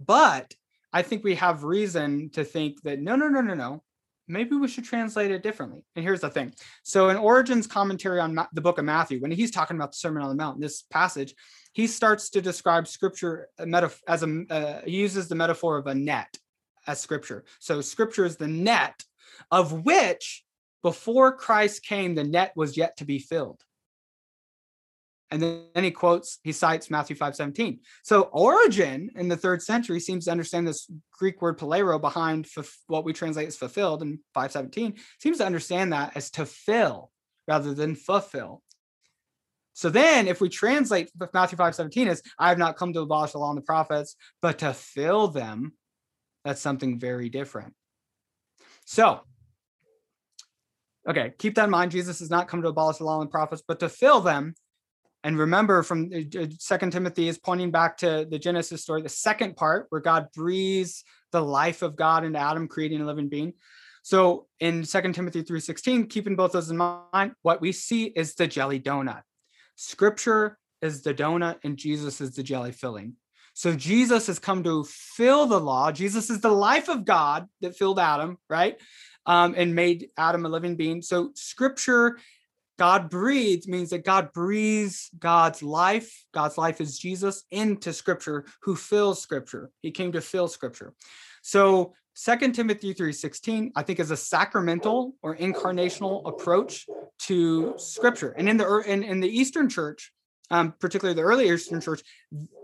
But 0.05 0.52
I 0.92 1.02
think 1.02 1.24
we 1.24 1.36
have 1.36 1.64
reason 1.64 2.30
to 2.30 2.44
think 2.44 2.82
that 2.82 3.00
no, 3.00 3.16
no, 3.16 3.28
no, 3.28 3.40
no, 3.40 3.55
no. 3.55 3.82
Maybe 4.30 4.56
we 4.56 4.68
should 4.68 4.84
translate 4.84 5.30
it 5.30 5.42
differently. 5.42 5.86
And 5.96 6.05
here's 6.05 6.20
the 6.20 6.28
thing. 6.28 6.52
So, 6.82 7.09
in 7.09 7.16
Origen's 7.16 7.66
commentary 7.66 8.20
on 8.20 8.38
the 8.52 8.60
book 8.60 8.76
of 8.76 8.84
Matthew, 8.84 9.20
when 9.20 9.30
he's 9.30 9.50
talking 9.50 9.76
about 9.76 9.92
the 9.92 9.96
Sermon 9.96 10.22
on 10.22 10.28
the 10.28 10.34
Mount, 10.34 10.60
this 10.60 10.82
passage, 10.82 11.34
he 11.78 11.86
starts 11.86 12.30
to 12.30 12.40
describe 12.40 12.88
scripture 12.88 13.50
as 13.56 14.24
a 14.24 14.44
uh, 14.50 14.80
he 14.84 14.96
uses 14.96 15.28
the 15.28 15.36
metaphor 15.36 15.78
of 15.78 15.86
a 15.86 15.94
net 15.94 16.36
as 16.88 17.00
scripture. 17.00 17.44
So, 17.60 17.80
scripture 17.82 18.24
is 18.24 18.36
the 18.36 18.48
net 18.48 19.05
of 19.52 19.84
which 19.84 20.44
before 20.82 21.36
Christ 21.36 21.84
came, 21.84 22.16
the 22.16 22.24
net 22.24 22.52
was 22.56 22.76
yet 22.76 22.96
to 22.96 23.05
be 23.05 23.20
filled. 23.20 23.60
And 25.30 25.40
then, 25.40 25.84
he 25.84 25.92
quotes, 25.92 26.40
he 26.42 26.50
cites 26.50 26.90
Matthew 26.90 27.14
5 27.14 27.36
17. 27.36 27.78
So 28.02 28.22
Origen 28.22 29.10
in 29.14 29.28
the 29.28 29.36
third 29.36 29.62
century 29.62 30.00
seems 30.00 30.24
to 30.24 30.32
understand 30.32 30.66
this 30.66 30.90
Greek 31.12 31.40
word 31.40 31.60
palero 31.60 32.00
behind 32.00 32.48
what 32.88 33.05
we 33.05 33.12
translate 33.12 33.46
as 33.46 33.56
fulfilled 33.56 34.02
in 34.02 34.18
517, 34.34 34.96
seems 35.20 35.38
to 35.38 35.46
understand 35.46 35.92
that 35.92 36.16
as 36.16 36.28
to 36.32 36.44
fill 36.44 37.12
rather 37.46 37.72
than 37.72 37.94
fulfill. 37.94 38.62
So 39.78 39.90
then 39.90 40.26
if 40.26 40.40
we 40.40 40.48
translate 40.48 41.09
Matthew 41.32 41.56
5 41.56 41.72
17 41.72 42.09
as 42.09 42.20
I 42.36 42.48
have 42.48 42.59
not 42.59 42.76
come 42.76 42.92
to 42.94 43.00
abolish 43.02 43.30
the 43.30 43.38
law 43.38 43.50
and 43.50 43.59
the 43.59 43.62
prophets, 43.62 44.16
but 44.42 44.59
to 44.59 44.74
fill 44.74 45.28
them, 45.28 45.72
that's 46.44 46.60
something 46.60 46.98
very 46.98 47.28
different. 47.28 47.74
So 48.86 49.20
okay, 51.09 51.32
keep 51.38 51.55
that 51.55 51.66
in 51.66 51.70
mind. 51.70 51.92
Jesus 51.92 52.18
has 52.18 52.28
not 52.28 52.48
come 52.48 52.60
to 52.62 52.68
abolish 52.70 52.96
the 52.96 53.05
law 53.05 53.20
and 53.20 53.28
the 53.28 53.30
prophets, 53.30 53.62
but 53.68 53.78
to 53.78 53.88
fill 53.88 54.20
them 54.20 54.55
and 55.22 55.38
remember 55.38 55.84
from 55.84 56.10
uh, 56.12 56.40
uh, 56.40 56.46
second 56.59 56.90
timothy 56.90 57.28
is 57.28 57.38
pointing 57.38 57.70
back 57.70 57.96
to 57.96 58.26
the 58.30 58.38
genesis 58.38 58.82
story 58.82 59.02
the 59.02 59.09
second 59.09 59.56
part 59.56 59.86
where 59.88 60.00
god 60.00 60.28
breathes 60.32 61.02
the 61.32 61.40
life 61.40 61.82
of 61.82 61.96
god 61.96 62.24
into 62.24 62.38
adam 62.38 62.68
creating 62.68 63.00
a 63.00 63.05
living 63.05 63.28
being 63.28 63.52
so 64.05 64.46
in 64.60 64.84
second 64.84 65.14
timothy 65.14 65.42
3.16 65.42 66.09
keeping 66.09 66.36
both 66.36 66.52
those 66.52 66.70
in 66.70 66.76
mind 66.76 67.32
what 67.42 67.60
we 67.60 67.72
see 67.72 68.05
is 68.05 68.36
the 68.36 68.46
jelly 68.46 68.78
donut 68.78 69.22
scripture 69.78 70.59
is 70.82 71.02
the 71.02 71.14
donut 71.14 71.56
and 71.62 71.76
jesus 71.76 72.20
is 72.20 72.34
the 72.34 72.42
jelly 72.42 72.72
filling 72.72 73.14
so 73.55 73.74
jesus 73.74 74.26
has 74.26 74.40
come 74.40 74.64
to 74.64 74.84
fill 74.84 75.46
the 75.46 75.60
law 75.60 75.92
jesus 75.92 76.30
is 76.30 76.40
the 76.40 76.50
life 76.50 76.88
of 76.88 77.05
god 77.05 77.46
that 77.60 77.76
filled 77.76 78.00
adam 78.00 78.36
right 78.50 78.76
um, 79.26 79.55
and 79.56 79.74
made 79.74 80.09
adam 80.16 80.44
a 80.44 80.48
living 80.48 80.74
being 80.74 81.00
so 81.00 81.30
scripture 81.34 82.18
God 82.78 83.10
breathes 83.10 83.66
means 83.66 83.90
that 83.90 84.05
God 84.05 84.32
breathes 84.32 85.10
God's 85.18 85.64
life. 85.64 86.24
God's 86.32 86.56
life 86.56 86.80
is 86.80 86.96
Jesus 86.96 87.42
into 87.50 87.92
scripture 87.92 88.46
who 88.62 88.76
fills 88.76 89.20
scripture. 89.20 89.72
He 89.82 89.90
came 89.90 90.12
to 90.12 90.20
fill 90.20 90.46
scripture. 90.46 90.94
So 91.42 91.94
Second 92.20 92.54
Timothy 92.54 92.94
3:16, 92.94 93.72
I 93.76 93.82
think, 93.82 94.00
is 94.00 94.10
a 94.10 94.16
sacramental 94.16 95.14
or 95.22 95.36
incarnational 95.36 96.28
approach 96.28 96.86
to 97.26 97.74
scripture. 97.78 98.34
And 98.36 98.48
in 98.48 98.56
the 98.56 98.78
in, 98.86 99.02
in 99.04 99.20
the 99.20 99.28
Eastern 99.28 99.68
Church, 99.68 100.12
um, 100.50 100.74
particularly 100.80 101.14
the 101.14 101.22
early 101.22 101.48
Eastern 101.48 101.80
Church, 101.80 102.02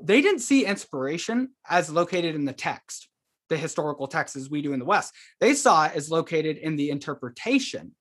they 0.03 0.21
didn't 0.21 0.41
see 0.41 0.65
inspiration 0.67 1.51
as 1.69 1.89
located 1.89 2.35
in 2.35 2.45
the 2.45 2.53
text, 2.53 3.09
the 3.49 3.57
historical 3.57 4.09
text 4.09 4.35
as 4.35 4.51
we 4.51 4.61
do 4.61 4.73
in 4.73 4.81
the 4.81 4.85
West. 4.85 5.15
They 5.39 5.55
saw 5.55 5.87
it 5.87 5.93
as 5.95 6.11
located 6.11 6.57
in 6.57 6.75
the 6.77 6.91
interpretation 6.91 7.95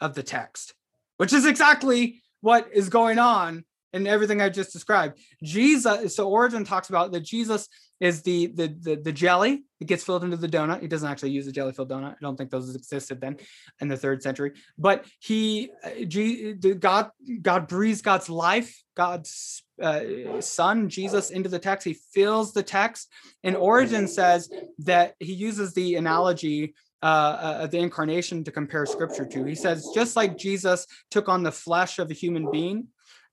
of 0.00 0.14
the 0.14 0.22
text 0.22 0.74
which 1.20 1.34
is 1.34 1.44
exactly 1.44 2.22
what 2.40 2.66
is 2.72 2.88
going 2.88 3.18
on 3.18 3.62
in 3.92 4.06
everything 4.06 4.40
I 4.40 4.48
just 4.48 4.72
described. 4.72 5.18
Jesus, 5.42 6.16
so 6.16 6.30
Origen 6.30 6.64
talks 6.64 6.88
about 6.88 7.12
that 7.12 7.20
Jesus 7.20 7.68
is 8.00 8.22
the, 8.22 8.46
the 8.46 8.68
the 8.68 8.96
the, 8.96 9.12
jelly 9.12 9.62
that 9.78 9.84
gets 9.84 10.02
filled 10.02 10.24
into 10.24 10.36
the 10.36 10.48
donut. 10.48 10.80
He 10.80 10.88
doesn't 10.88 11.08
actually 11.08 11.30
use 11.30 11.46
a 11.46 11.52
jelly 11.52 11.72
filled 11.72 11.90
donut. 11.90 12.12
I 12.12 12.16
don't 12.22 12.36
think 12.36 12.50
those 12.50 12.74
existed 12.74 13.20
then 13.20 13.36
in 13.80 13.88
the 13.88 13.96
third 13.96 14.22
century. 14.22 14.52
But 14.78 15.04
he, 15.20 15.70
uh, 15.84 16.72
God, 16.78 17.10
God 17.42 17.68
breathes 17.68 18.00
God's 18.00 18.30
life, 18.30 18.82
God's 18.96 19.62
uh, 19.80 20.40
Son, 20.40 20.88
Jesus, 20.88 21.30
into 21.30 21.48
the 21.48 21.58
text. 21.58 21.86
He 21.86 21.96
fills 22.14 22.52
the 22.52 22.62
text, 22.62 23.12
and 23.44 23.54
Origen 23.54 24.08
says 24.08 24.48
that 24.78 25.14
he 25.18 25.34
uses 25.34 25.74
the 25.74 25.96
analogy 25.96 26.74
uh, 27.02 27.06
uh, 27.06 27.66
the 27.66 27.78
incarnation 27.78 28.44
to 28.44 28.50
compare 28.50 28.84
scripture 28.84 29.24
to. 29.24 29.44
He 29.44 29.54
says, 29.54 29.88
just 29.94 30.16
like 30.16 30.36
Jesus 30.36 30.86
took 31.10 31.30
on 31.30 31.42
the 31.42 31.52
flesh 31.52 31.98
of 31.98 32.10
a 32.10 32.14
human 32.14 32.50
being 32.50 32.88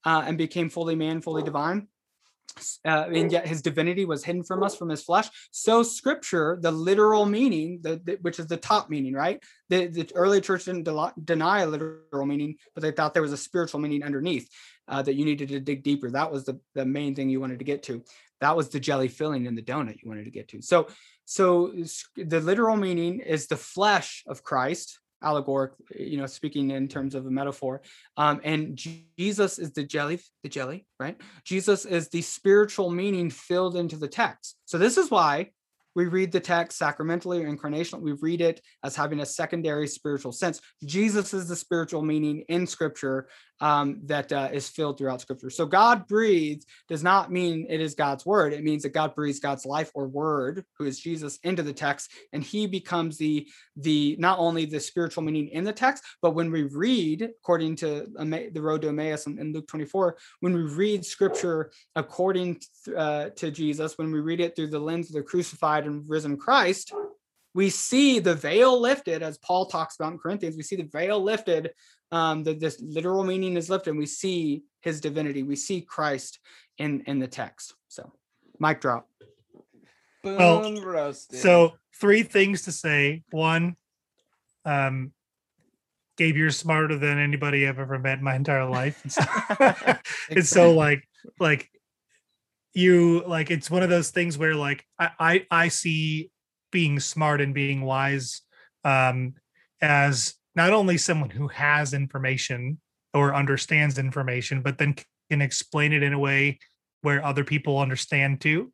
uh, 0.06 0.24
and 0.26 0.38
became 0.38 0.70
fully 0.70 0.96
man, 0.96 1.22
fully 1.22 1.44
divine, 1.44 1.90
uh, 2.86 3.06
and 3.14 3.32
yet 3.32 3.48
his 3.48 3.62
divinity 3.62 4.06
was 4.06 4.24
hidden 4.24 4.44
from 4.44 4.64
us 4.64 4.76
from 4.76 4.90
his 4.90 5.04
flesh. 5.04 5.28
So 5.52 5.84
scripture, 5.84 6.58
the 6.60 6.72
literal 6.72 7.26
meaning, 7.26 7.80
the, 7.82 8.02
the, 8.04 8.18
which 8.22 8.40
is 8.40 8.48
the 8.48 8.58
top 8.58 8.90
meaning, 8.90 9.14
right? 9.14 9.44
The, 9.70 9.88
the 9.88 10.10
early 10.16 10.42
church 10.42 10.66
didn't 10.66 10.84
de- 10.84 11.14
deny 11.24 11.62
a 11.62 11.68
literal 11.68 12.26
meaning, 12.26 12.56
but 12.74 12.82
they 12.82 12.92
thought 12.92 13.14
there 13.14 13.22
was 13.22 13.34
a 13.34 13.38
spiritual 13.38 13.80
meaning 13.80 14.04
underneath 14.04 14.50
uh, 14.88 15.02
that 15.02 15.16
you 15.16 15.26
needed 15.26 15.50
to 15.50 15.60
dig 15.60 15.84
deeper. 15.84 16.10
That 16.10 16.32
was 16.32 16.46
the, 16.46 16.60
the 16.74 16.86
main 16.86 17.16
thing 17.16 17.30
you 17.30 17.40
wanted 17.40 17.60
to 17.60 17.66
get 17.66 17.84
to. 17.84 18.04
That 18.42 18.56
was 18.56 18.70
the 18.70 18.80
jelly 18.80 19.08
filling 19.08 19.46
in 19.46 19.56
the 19.56 19.62
donut 19.62 20.02
you 20.02 20.10
wanted 20.10 20.26
to 20.26 20.32
get 20.32 20.48
to. 20.50 20.62
So 20.62 20.88
so 21.30 21.74
the 22.16 22.40
literal 22.40 22.78
meaning 22.78 23.20
is 23.20 23.48
the 23.48 23.58
flesh 23.58 24.24
of 24.28 24.44
Christ, 24.44 25.00
allegoric, 25.28 25.74
you 25.96 26.18
know, 26.18 26.26
speaking 26.26 26.72
in 26.72 26.88
terms 26.88 27.14
of 27.16 27.26
a 27.26 27.32
metaphor. 27.32 27.82
Um, 28.16 28.40
and 28.44 28.76
Jesus 29.18 29.60
is 29.60 29.72
the 29.72 29.84
jelly, 29.84 30.20
the 30.44 30.50
jelly, 30.50 30.86
right? 31.00 31.20
Jesus 31.44 31.86
is 31.86 32.10
the 32.10 32.22
spiritual 32.22 32.90
meaning 32.90 33.30
filled 33.30 33.76
into 33.76 33.98
the 33.98 34.08
text. 34.08 34.58
So 34.66 34.78
this 34.78 34.98
is 34.98 35.12
why 35.12 35.52
we 35.98 36.06
read 36.06 36.32
the 36.32 36.40
text 36.40 36.78
sacramentally 36.78 37.44
or 37.44 37.52
incarnational. 37.52 38.02
We 38.02 38.12
read 38.12 38.40
it 38.40 38.62
as 38.84 38.96
having 38.96 39.20
a 39.20 39.26
secondary 39.26 39.88
spiritual 39.88 40.32
sense. 40.32 40.62
Jesus 40.86 41.34
is 41.34 41.48
the 41.48 41.56
spiritual 41.56 42.04
meaning 42.04 42.46
in 42.50 42.68
Scripture 42.68 43.28
um, 43.60 44.02
that 44.06 44.32
uh, 44.32 44.50
is 44.52 44.70
filled 44.70 44.98
throughout 44.98 45.22
Scripture. 45.22 45.50
So 45.50 45.66
God 45.66 46.08
breathed 46.08 46.66
does 46.88 47.04
not 47.04 47.32
mean 47.32 47.66
it 47.70 47.82
is 47.82 47.96
God's 47.96 48.26
word. 48.26 48.54
It 48.54 48.64
means 48.64 48.84
that 48.84 48.94
God 48.94 49.16
breathes 49.16 49.40
God's 49.40 49.66
life 49.66 49.92
or 49.94 50.08
word, 50.08 50.66
who 50.78 50.86
is 50.86 51.00
Jesus, 51.00 51.40
into 51.44 51.64
the 51.64 51.74
text, 51.74 52.12
and 52.34 52.44
He 52.44 52.68
becomes 52.68 53.18
the 53.18 53.48
the 53.76 54.16
not 54.20 54.40
only 54.40 54.66
the 54.66 54.80
spiritual 54.80 55.24
meaning 55.24 55.50
in 55.50 55.64
the 55.64 55.74
text, 55.74 56.04
but 56.22 56.36
when 56.36 56.52
we 56.52 56.64
read, 56.64 57.30
according 57.42 57.76
to 57.78 58.08
the 58.18 58.62
road 58.62 58.82
to 58.82 58.90
Emmaus 58.90 59.28
in, 59.28 59.40
in 59.40 59.54
Luke 59.54 59.68
24, 59.68 60.18
when 60.40 60.54
we 60.54 60.62
read 60.62 61.06
Scripture 61.06 61.72
according 61.96 62.60
uh, 62.96 63.30
to 63.36 63.52
Jesus, 63.52 63.98
when 63.98 64.12
we 64.12 64.20
read 64.20 64.40
it 64.40 64.56
through 64.56 64.68
the 64.68 64.80
lens 64.80 65.10
of 65.10 65.16
the 65.16 65.24
crucified 65.24 65.86
and 65.86 66.08
risen 66.08 66.38
Christ, 66.38 66.94
we 67.58 67.72
see 67.72 68.20
the 68.20 68.36
veil 68.36 68.80
lifted, 68.80 69.24
as 69.24 69.40
Paul 69.40 69.66
talks 69.66 69.96
about 69.96 70.12
in 70.12 70.20
Corinthians. 70.20 70.56
We 70.56 70.62
see 70.62 70.76
the 70.76 70.84
veil 70.84 71.20
lifted. 71.20 71.72
Um, 72.12 72.44
the, 72.44 72.54
this 72.54 72.80
literal 72.82 73.24
meaning 73.24 73.58
is 73.58 73.70
lifted. 73.70 73.92
And 73.92 74.00
we 74.00 74.06
see 74.06 74.64
his 74.82 75.02
divinity. 75.02 75.44
We 75.44 75.56
see 75.56 75.82
Christ 75.82 76.40
in 76.78 77.02
in 77.02 77.20
the 77.20 77.28
text. 77.28 77.74
So, 77.88 78.12
mic 78.60 78.82
drop. 78.82 79.08
Boom, 80.24 80.38
well, 80.38 80.82
roasted. 80.84 81.40
So, 81.40 81.74
three 82.00 82.24
things 82.24 82.64
to 82.64 82.72
say. 82.72 83.24
One, 83.32 83.76
um, 84.66 85.12
Gabe, 86.18 86.36
you're 86.36 86.50
smarter 86.50 86.98
than 86.98 87.20
anybody 87.20 87.68
I've 87.68 87.80
ever 87.80 88.00
met 88.00 88.18
in 88.18 88.24
my 88.24 88.36
entire 88.36 88.66
life. 88.66 89.00
It's, 89.06 89.18
it's 90.30 90.50
so 90.50 90.74
like 90.74 91.08
like 91.40 91.70
you 92.74 93.24
like 93.28 93.52
it's 93.52 93.70
one 93.70 93.84
of 93.84 93.90
those 93.90 94.10
things 94.10 94.38
where 94.38 94.56
like 94.56 94.86
I, 95.00 95.10
I 95.20 95.46
I, 95.52 95.68
see 95.68 96.32
being 96.72 97.00
smart 97.00 97.40
and 97.40 97.54
being 97.54 97.82
wise 97.82 98.42
um 98.84 99.36
as 99.82 100.36
not 100.58 100.74
only 100.74 100.98
someone 100.98 101.30
who 101.30 101.48
has 101.48 101.94
information 101.94 102.80
or 103.14 103.34
understands 103.34 104.00
information, 104.00 104.62
but 104.62 104.80
then 104.80 104.96
can 105.30 105.42
explain 105.42 105.94
it 105.94 106.02
in 106.02 106.14
a 106.14 106.20
way 106.20 106.58
where 107.04 107.24
other 107.24 107.44
people 107.44 107.78
understand 107.78 108.42
too. 108.42 108.74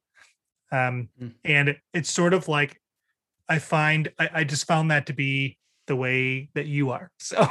Um, 0.72 1.10
mm. 1.22 1.34
and 1.44 1.76
it's 1.94 2.12
sort 2.12 2.34
of 2.34 2.48
like 2.48 2.82
I 3.48 3.60
find 3.60 4.12
I, 4.18 4.30
I, 4.34 4.44
just 4.44 4.66
found 4.66 4.90
that 4.90 5.06
to 5.08 5.14
be 5.14 5.60
the 5.86 5.96
way 5.96 6.50
that 6.56 6.66
you 6.66 6.90
are. 6.90 7.12
So 7.20 7.42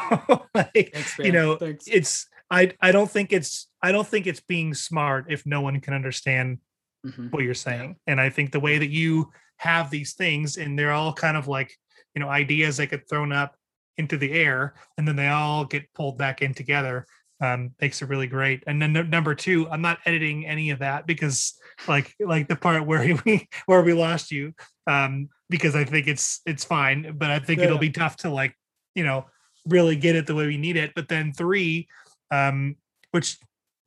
like 0.54 0.90
Thanks, 0.92 1.18
you 1.18 1.30
know, 1.30 1.56
Thanks. 1.56 1.84
it's 1.86 2.26
I 2.50 2.72
I 2.80 2.90
don't 2.90 3.10
think 3.10 3.32
it's 3.32 3.68
I 3.80 3.92
don't 3.92 4.08
think 4.08 4.26
it's 4.26 4.40
being 4.40 4.74
smart 4.74 5.26
if 5.28 5.46
no 5.46 5.60
one 5.60 5.80
can 5.80 5.94
understand 5.94 6.58
mm-hmm. 7.06 7.28
what 7.28 7.44
you're 7.44 7.54
saying. 7.54 7.96
And 8.08 8.20
I 8.20 8.30
think 8.30 8.50
the 8.50 8.60
way 8.60 8.78
that 8.78 8.90
you 8.90 9.30
have 9.58 9.90
these 9.90 10.14
things 10.14 10.56
and 10.56 10.76
they're 10.76 10.90
all 10.90 11.12
kind 11.12 11.36
of 11.36 11.46
like, 11.46 11.76
you 12.14 12.20
know, 12.20 12.28
ideas 12.28 12.78
that 12.78 12.90
get 12.90 13.08
thrown 13.08 13.32
up 13.32 13.54
into 13.98 14.16
the 14.16 14.32
air 14.32 14.74
and 14.96 15.06
then 15.06 15.16
they 15.16 15.28
all 15.28 15.64
get 15.64 15.92
pulled 15.94 16.18
back 16.18 16.42
in 16.42 16.54
together 16.54 17.06
um, 17.42 17.72
makes 17.80 18.00
it 18.00 18.08
really 18.08 18.28
great. 18.28 18.62
And 18.68 18.80
then 18.80 18.92
number 19.10 19.34
two, 19.34 19.68
I'm 19.68 19.82
not 19.82 19.98
editing 20.06 20.46
any 20.46 20.70
of 20.70 20.78
that 20.78 21.06
because 21.06 21.54
like 21.88 22.14
like 22.20 22.46
the 22.46 22.56
part 22.56 22.86
where 22.86 23.18
we 23.26 23.48
where 23.66 23.82
we 23.82 23.92
lost 23.92 24.30
you 24.30 24.54
um, 24.86 25.28
because 25.50 25.74
I 25.74 25.84
think 25.84 26.06
it's 26.06 26.40
it's 26.46 26.64
fine, 26.64 27.16
but 27.18 27.30
I 27.30 27.40
think 27.40 27.58
yeah. 27.58 27.66
it'll 27.66 27.78
be 27.78 27.90
tough 27.90 28.16
to 28.18 28.30
like 28.30 28.56
you 28.94 29.04
know 29.04 29.26
really 29.66 29.96
get 29.96 30.14
it 30.14 30.26
the 30.26 30.36
way 30.36 30.46
we 30.46 30.56
need 30.56 30.76
it. 30.76 30.92
But 30.94 31.08
then 31.08 31.32
three, 31.32 31.88
um, 32.30 32.76
which 33.10 33.38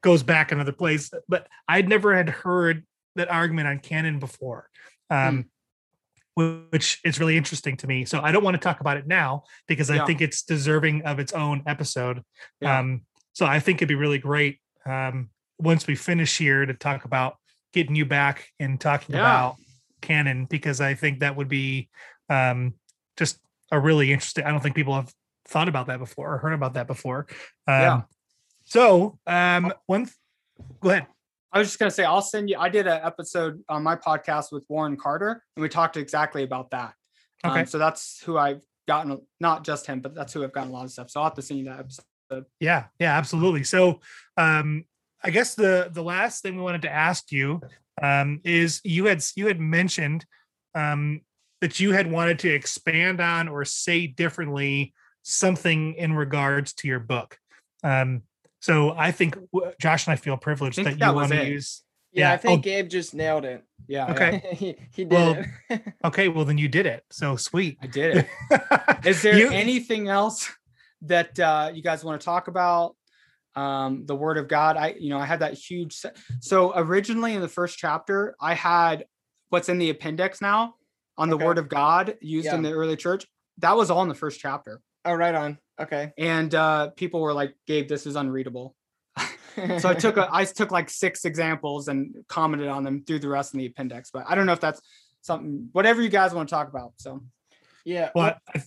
goes 0.03 0.21
back 0.21 0.51
another 0.51 0.73
place, 0.73 1.09
but 1.29 1.47
I'd 1.67 1.87
never 1.87 2.15
had 2.15 2.29
heard 2.29 2.85
that 3.15 3.31
argument 3.31 3.69
on 3.69 3.79
canon 3.79 4.19
before. 4.19 4.69
Um, 5.09 5.17
mm. 5.17 5.45
Which 6.35 6.99
is 7.03 7.19
really 7.19 7.37
interesting 7.37 7.77
to 7.77 7.87
me. 7.87 8.05
So 8.05 8.19
I 8.21 8.31
don't 8.31 8.43
want 8.43 8.55
to 8.55 8.61
talk 8.61 8.81
about 8.81 8.97
it 8.97 9.07
now 9.07 9.43
because 9.67 9.89
I 9.89 9.95
yeah. 9.95 10.05
think 10.05 10.21
it's 10.21 10.43
deserving 10.43 11.03
of 11.03 11.19
its 11.19 11.33
own 11.33 11.63
episode. 11.65 12.23
Yeah. 12.61 12.79
Um, 12.79 13.01
so 13.33 13.45
I 13.45 13.59
think 13.59 13.77
it'd 13.77 13.87
be 13.87 13.95
really 13.95 14.17
great 14.17 14.59
um, 14.85 15.29
once 15.57 15.87
we 15.87 15.95
finish 15.95 16.37
here 16.37 16.65
to 16.65 16.73
talk 16.73 17.05
about 17.05 17.37
getting 17.73 17.95
you 17.95 18.05
back 18.05 18.47
and 18.59 18.79
talking 18.79 19.15
yeah. 19.15 19.21
about 19.21 19.55
canon 20.01 20.45
because 20.45 20.81
I 20.81 20.93
think 20.93 21.19
that 21.19 21.35
would 21.35 21.49
be 21.49 21.89
um, 22.29 22.73
just 23.17 23.39
a 23.71 23.79
really 23.79 24.11
interesting. 24.11 24.45
I 24.45 24.51
don't 24.51 24.61
think 24.61 24.75
people 24.75 24.95
have 24.95 25.13
thought 25.47 25.69
about 25.69 25.87
that 25.87 25.99
before 25.99 26.33
or 26.33 26.37
heard 26.37 26.53
about 26.53 26.73
that 26.73 26.87
before. 26.87 27.27
Um, 27.67 27.81
yeah. 27.81 28.01
So 28.65 29.19
um, 29.25 29.73
one 29.85 30.09
Go 30.79 30.89
ahead. 30.89 31.07
I 31.55 31.59
was 31.59 31.69
just 31.69 31.79
gonna 31.79 31.89
say 31.89 32.03
I'll 32.03 32.21
send 32.21 32.49
you. 32.49 32.57
I 32.59 32.67
did 32.67 32.85
an 32.85 32.99
episode 33.01 33.63
on 33.69 33.81
my 33.81 33.95
podcast 33.95 34.51
with 34.51 34.65
Warren 34.67 34.97
Carter, 34.97 35.41
and 35.55 35.63
we 35.63 35.69
talked 35.69 35.95
exactly 35.95 36.43
about 36.43 36.71
that. 36.71 36.93
Okay. 37.45 37.61
Um, 37.61 37.65
so 37.65 37.77
that's 37.77 38.21
who 38.21 38.37
I've 38.37 38.61
gotten, 38.89 39.21
not 39.39 39.63
just 39.63 39.87
him, 39.87 40.01
but 40.01 40.13
that's 40.13 40.33
who 40.33 40.43
I've 40.43 40.51
gotten 40.51 40.71
a 40.71 40.73
lot 40.73 40.83
of 40.83 40.91
stuff. 40.91 41.09
So 41.09 41.21
I'll 41.21 41.27
have 41.27 41.35
to 41.35 41.41
send 41.41 41.61
you 41.61 41.65
that 41.67 41.79
episode. 41.79 42.45
Yeah, 42.59 42.87
yeah, 42.99 43.17
absolutely. 43.17 43.63
So, 43.63 44.01
um, 44.35 44.83
I 45.23 45.29
guess 45.29 45.55
the 45.55 45.89
the 45.91 46.03
last 46.03 46.43
thing 46.43 46.57
we 46.57 46.61
wanted 46.61 46.81
to 46.81 46.91
ask 46.91 47.31
you 47.31 47.61
um, 48.01 48.41
is 48.43 48.81
you 48.83 49.05
had 49.05 49.23
you 49.37 49.47
had 49.47 49.59
mentioned 49.59 50.25
um, 50.75 51.21
that 51.61 51.79
you 51.79 51.93
had 51.93 52.11
wanted 52.11 52.39
to 52.39 52.53
expand 52.53 53.21
on 53.21 53.47
or 53.47 53.63
say 53.63 54.07
differently 54.07 54.93
something 55.23 55.93
in 55.93 56.11
regards 56.13 56.73
to 56.73 56.89
your 56.89 56.99
book. 56.99 57.37
Um, 57.81 58.23
so 58.65 58.95
I 58.97 59.11
think 59.11 59.37
Josh 59.79 60.07
and 60.07 60.13
I 60.13 60.15
feel 60.15 60.37
privileged 60.37 60.75
think 60.75 60.85
that 60.87 60.93
you 60.93 60.99
that 60.99 61.13
was 61.13 61.29
want 61.29 61.41
to 61.41 61.47
use. 61.47 61.83
Yeah, 62.11 62.31
I 62.31 62.37
think 62.37 62.59
oh. 62.59 62.61
Gabe 62.63 62.89
just 62.89 63.13
nailed 63.13 63.45
it. 63.45 63.63
Yeah. 63.87 64.09
Okay. 64.11 64.41
yeah, 64.43 64.53
he, 64.53 64.75
he 64.91 65.03
did 65.05 65.11
Well, 65.11 65.43
it. 65.69 65.81
Okay, 66.05 66.29
well 66.29 66.45
then 66.45 66.57
you 66.57 66.67
did 66.67 66.85
it. 66.85 67.03
So 67.11 67.35
sweet. 67.35 67.77
I 67.81 67.87
did 67.87 68.17
it. 68.17 68.27
Is 69.05 69.21
there 69.21 69.37
You- 69.37 69.51
anything 69.51 70.07
else 70.07 70.49
that 71.03 71.39
uh, 71.39 71.71
you 71.73 71.83
guys 71.83 72.03
want 72.03 72.19
to 72.19 72.25
talk 72.25 72.47
about? 72.47 72.95
Um, 73.55 74.05
the 74.05 74.15
Word 74.15 74.37
of 74.37 74.47
God. 74.47 74.75
I, 74.77 74.95
you 74.99 75.09
know, 75.09 75.19
I 75.19 75.25
had 75.25 75.39
that 75.39 75.53
huge. 75.53 75.93
Se- 75.93 76.11
so 76.41 76.73
originally 76.75 77.35
in 77.35 77.41
the 77.41 77.47
first 77.47 77.77
chapter, 77.77 78.35
I 78.41 78.53
had 78.53 79.05
what's 79.49 79.69
in 79.69 79.77
the 79.77 79.91
appendix 79.91 80.41
now 80.41 80.75
on 81.17 81.29
the 81.29 81.35
Okay. 81.35 81.45
Word 81.45 81.57
of 81.59 81.69
God 81.69 82.17
used 82.19 82.47
in 82.47 82.63
the 82.63 82.71
early 82.73 82.97
church. 82.97 83.25
That 83.59 83.77
was 83.77 83.89
all 83.91 84.01
in 84.01 84.09
the 84.09 84.15
first 84.15 84.39
chapter, 84.41 84.81
oh, 85.05 85.13
right 85.13 85.35
on. 85.35 85.57
Okay. 85.79 86.13
and 86.17 86.55
uh, 86.55 86.89
people 86.91 87.21
were 87.21 87.33
like, 87.33 87.53
"Gabe, 87.67 87.87
this 87.87 88.05
is 88.05 88.15
unreadable." 88.15 88.75
So 89.79 89.87
I 89.87 89.93
took 89.93 90.17
a, 90.17 90.27
I 90.29 90.43
took 90.43 90.71
like 90.71 90.89
six 90.89 91.23
examples 91.23 91.87
and 91.87 92.13
commented 92.27 92.67
on 92.67 92.83
them 92.83 93.05
through 93.07 93.19
the 93.19 93.29
rest 93.29 93.53
in 93.53 93.59
the 93.59 93.67
appendix. 93.67 94.11
But 94.11 94.25
I 94.27 94.35
don't 94.35 94.45
know 94.45 94.51
if 94.51 94.59
that's 94.59 94.81
something. 95.21 95.69
Whatever 95.71 96.01
you 96.01 96.09
guys 96.09 96.33
want 96.33 96.49
to 96.49 96.53
talk 96.53 96.67
about. 96.67 96.91
So 96.97 97.21
yeah. 97.85 98.09
Well, 98.13 98.35
I, 98.53 98.63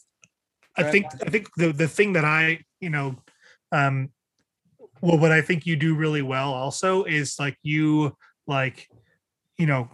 I 0.79 0.83
Go 0.85 0.91
think 0.91 1.07
I 1.21 1.29
think 1.29 1.49
the 1.59 1.73
the 1.73 1.89
thing 1.89 2.15
that 2.15 2.25
I 2.25 2.61
you 2.81 2.89
know, 2.89 3.17
um, 3.71 4.11
well, 5.03 5.19
what 5.19 5.33
I 5.33 5.43
think 5.43 5.67
you 5.67 5.77
do 5.77 5.95
really 5.95 6.23
well 6.23 6.55
also 6.55 7.05
is 7.05 7.37
like 7.39 7.57
you 7.63 8.17
like, 8.47 8.89
you 9.59 9.67
know, 9.67 9.91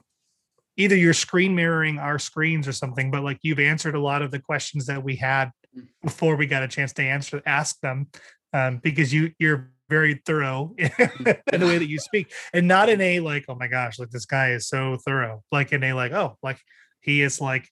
either 0.77 0.97
you're 0.97 1.15
screen 1.15 1.55
mirroring 1.55 1.99
our 1.99 2.19
screens 2.19 2.69
or 2.69 2.73
something, 2.73 3.11
but 3.11 3.23
like 3.23 3.39
you've 3.43 3.59
answered 3.59 3.95
a 3.95 4.01
lot 4.01 4.23
of 4.23 4.31
the 4.31 4.39
questions 4.39 4.87
that 4.87 5.03
we 5.03 5.17
had. 5.17 5.51
Before 6.03 6.37
we 6.37 6.47
got 6.47 6.63
a 6.63 6.69
chance 6.69 6.93
to 6.95 7.03
answer 7.03 7.43
ask 7.47 7.81
them, 7.81 8.09
um, 8.53 8.79
because 8.79 9.13
you 9.13 9.33
you're 9.39 9.71
very 9.89 10.23
thorough 10.27 10.75
in 10.79 10.91
the 11.61 11.67
way 11.67 11.79
that 11.79 11.89
you 11.89 11.99
speak, 11.99 12.33
and 12.53 12.67
not 12.67 12.89
in 12.89 13.01
a 13.01 13.21
like, 13.21 13.45
oh 13.49 13.55
my 13.55 13.69
gosh, 13.69 13.99
like 13.99 14.11
this 14.11 14.27
guy 14.27 14.51
is 14.51 14.69
so 14.69 14.97
thorough, 15.05 15.43
like 15.53 15.73
in 15.73 15.83
a 15.85 15.93
like, 15.93 16.13
oh, 16.13 16.39
like 16.43 16.59
he 17.01 17.23
is 17.23 17.41
like 17.41 17.69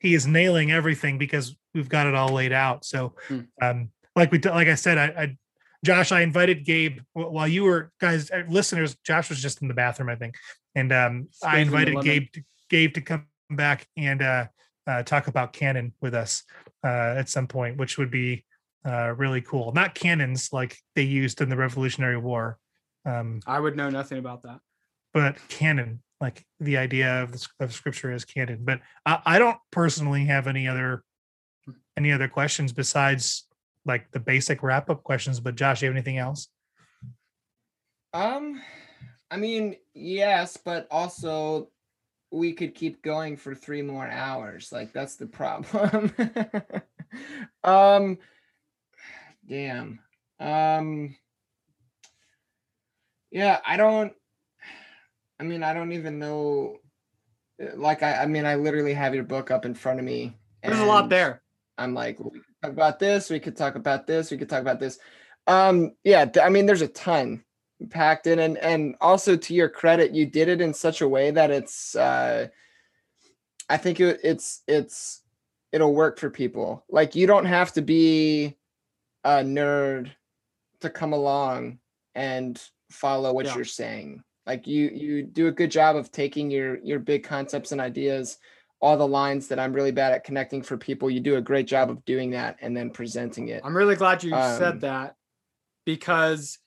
he 0.00 0.14
is 0.14 0.26
nailing 0.26 0.72
everything 0.72 1.18
because 1.18 1.56
we've 1.74 1.88
got 1.88 2.06
it 2.06 2.14
all 2.14 2.32
laid 2.32 2.52
out. 2.52 2.84
So, 2.84 3.14
Hmm. 3.28 3.40
um, 3.62 3.90
like 4.14 4.32
we, 4.32 4.38
like 4.38 4.68
I 4.68 4.74
said, 4.74 4.98
I, 4.98 5.22
I, 5.22 5.36
Josh, 5.84 6.10
I 6.12 6.22
invited 6.22 6.64
Gabe 6.64 7.00
while 7.12 7.46
you 7.46 7.64
were 7.64 7.90
guys, 8.00 8.30
uh, 8.30 8.42
listeners. 8.48 8.96
Josh 9.04 9.28
was 9.28 9.40
just 9.40 9.62
in 9.62 9.68
the 9.68 9.74
bathroom, 9.74 10.08
I 10.08 10.16
think, 10.16 10.36
and 10.74 10.92
um, 10.92 11.28
I 11.42 11.58
invited. 11.58 12.00
Gabe, 12.02 12.32
to, 12.32 12.42
Gabe 12.70 12.94
to 12.94 13.00
come 13.00 13.26
back 13.50 13.86
and 13.96 14.22
uh, 14.22 14.46
uh, 14.86 15.02
talk 15.02 15.28
about 15.28 15.52
canon 15.52 15.92
with 16.00 16.14
us 16.14 16.44
at 16.88 17.28
some 17.28 17.46
point, 17.46 17.76
which 17.76 17.98
would 17.98 18.10
be 18.10 18.44
uh, 18.86 19.14
really 19.16 19.40
cool. 19.40 19.72
Not 19.72 19.94
cannons 19.94 20.50
like 20.52 20.76
they 20.94 21.02
used 21.02 21.40
in 21.40 21.48
the 21.48 21.56
Revolutionary 21.56 22.16
War, 22.16 22.58
um, 23.06 23.40
I 23.46 23.60
would 23.60 23.76
know 23.76 23.88
nothing 23.88 24.18
about 24.18 24.42
that. 24.42 24.58
but 25.14 25.36
canon, 25.48 26.02
like 26.20 26.44
the 26.60 26.76
idea 26.76 27.22
of, 27.22 27.32
the, 27.32 27.46
of 27.60 27.72
scripture 27.72 28.10
as 28.10 28.24
canon. 28.24 28.60
But 28.62 28.80
I, 29.06 29.20
I 29.24 29.38
don't 29.38 29.58
personally 29.70 30.24
have 30.26 30.46
any 30.46 30.68
other 30.68 31.02
any 31.96 32.12
other 32.12 32.28
questions 32.28 32.72
besides 32.72 33.46
like 33.86 34.10
the 34.10 34.20
basic 34.20 34.62
wrap 34.62 34.90
up 34.90 35.02
questions. 35.02 35.40
But 35.40 35.54
Josh, 35.54 35.80
you 35.80 35.86
have 35.86 35.94
anything 35.94 36.18
else? 36.18 36.48
Um, 38.12 38.60
I 39.30 39.36
mean, 39.36 39.76
yes, 39.94 40.58
but 40.62 40.86
also 40.90 41.70
we 42.30 42.52
could 42.52 42.74
keep 42.74 43.02
going 43.02 43.36
for 43.36 43.54
three 43.54 43.82
more 43.82 44.06
hours. 44.06 44.70
Like 44.72 44.92
that's 44.92 45.16
the 45.16 45.26
problem. 45.26 46.12
um, 47.64 48.18
damn. 49.48 50.00
Um, 50.40 51.16
yeah, 53.30 53.60
I 53.66 53.76
don't. 53.76 54.12
I 55.38 55.44
mean, 55.44 55.62
I 55.62 55.74
don't 55.74 55.92
even 55.92 56.18
know. 56.18 56.76
uh, 57.62 57.76
Like, 57.76 58.02
I, 58.02 58.22
I 58.22 58.26
mean, 58.26 58.46
I 58.46 58.54
literally 58.54 58.94
have 58.94 59.14
your 59.14 59.24
book 59.24 59.50
up 59.50 59.64
in 59.64 59.74
front 59.74 59.98
of 59.98 60.04
me. 60.04 60.36
There's 60.62 60.80
a 60.80 60.84
lot 60.84 61.08
there. 61.08 61.42
I'm 61.78 61.94
like, 61.94 62.18
well, 62.18 62.30
we 62.32 62.40
could 62.40 62.54
talk 62.62 62.72
about 62.72 62.98
this. 62.98 63.30
We 63.30 63.38
could 63.38 63.56
talk 63.56 63.74
about 63.74 64.06
this. 64.06 64.30
We 64.30 64.38
could 64.38 64.48
talk 64.48 64.62
about 64.62 64.80
this. 64.80 64.98
Um, 65.46 65.92
yeah, 66.02 66.26
I 66.42 66.48
mean, 66.48 66.66
there's 66.66 66.82
a 66.82 66.88
ton 66.88 67.44
packed 67.90 68.26
in, 68.26 68.38
and 68.38 68.58
and 68.58 68.96
also 69.00 69.36
to 69.36 69.54
your 69.54 69.68
credit, 69.68 70.14
you 70.14 70.26
did 70.26 70.48
it 70.48 70.60
in 70.60 70.72
such 70.74 71.00
a 71.00 71.08
way 71.08 71.30
that 71.30 71.50
it's. 71.50 71.94
Uh, 71.96 72.48
I 73.68 73.76
think 73.76 74.00
it, 74.00 74.20
it's 74.22 74.62
it's 74.66 75.22
it'll 75.72 75.94
work 75.94 76.18
for 76.18 76.30
people. 76.30 76.84
Like 76.88 77.14
you 77.14 77.26
don't 77.26 77.46
have 77.46 77.72
to 77.74 77.82
be 77.82 78.56
a 79.24 79.38
nerd 79.42 80.10
to 80.80 80.90
come 80.90 81.12
along 81.12 81.78
and 82.14 82.60
follow 82.90 83.32
what 83.32 83.46
Yeah. 83.46 83.56
you're 83.56 83.64
saying. 83.64 84.22
Like 84.46 84.66
you 84.66 84.90
you 84.94 85.22
do 85.24 85.48
a 85.48 85.52
good 85.52 85.70
job 85.70 85.96
of 85.96 86.12
taking 86.12 86.50
your 86.50 86.78
your 86.78 87.00
big 87.00 87.24
concepts 87.24 87.72
and 87.72 87.80
ideas 87.80 88.38
all 88.80 88.96
the 88.96 89.08
lines 89.08 89.48
that 89.48 89.58
I'm 89.58 89.72
really 89.72 89.90
bad 89.90 90.12
at 90.12 90.22
connecting 90.22 90.62
for 90.62 90.76
people. 90.76 91.08
You 91.10 91.20
do 91.20 91.36
a 91.36 91.40
great 91.40 91.66
job 91.66 91.90
of 91.90 92.04
doing 92.04 92.30
that 92.32 92.58
and 92.60 92.76
then 92.76 92.90
presenting 92.90 93.48
it. 93.48 93.62
I'm 93.64 93.76
really 93.76 93.96
glad 93.96 94.22
you 94.22 94.34
Um, 94.34 94.58
said 94.58 94.80
that 94.82 95.16
because 95.86 96.58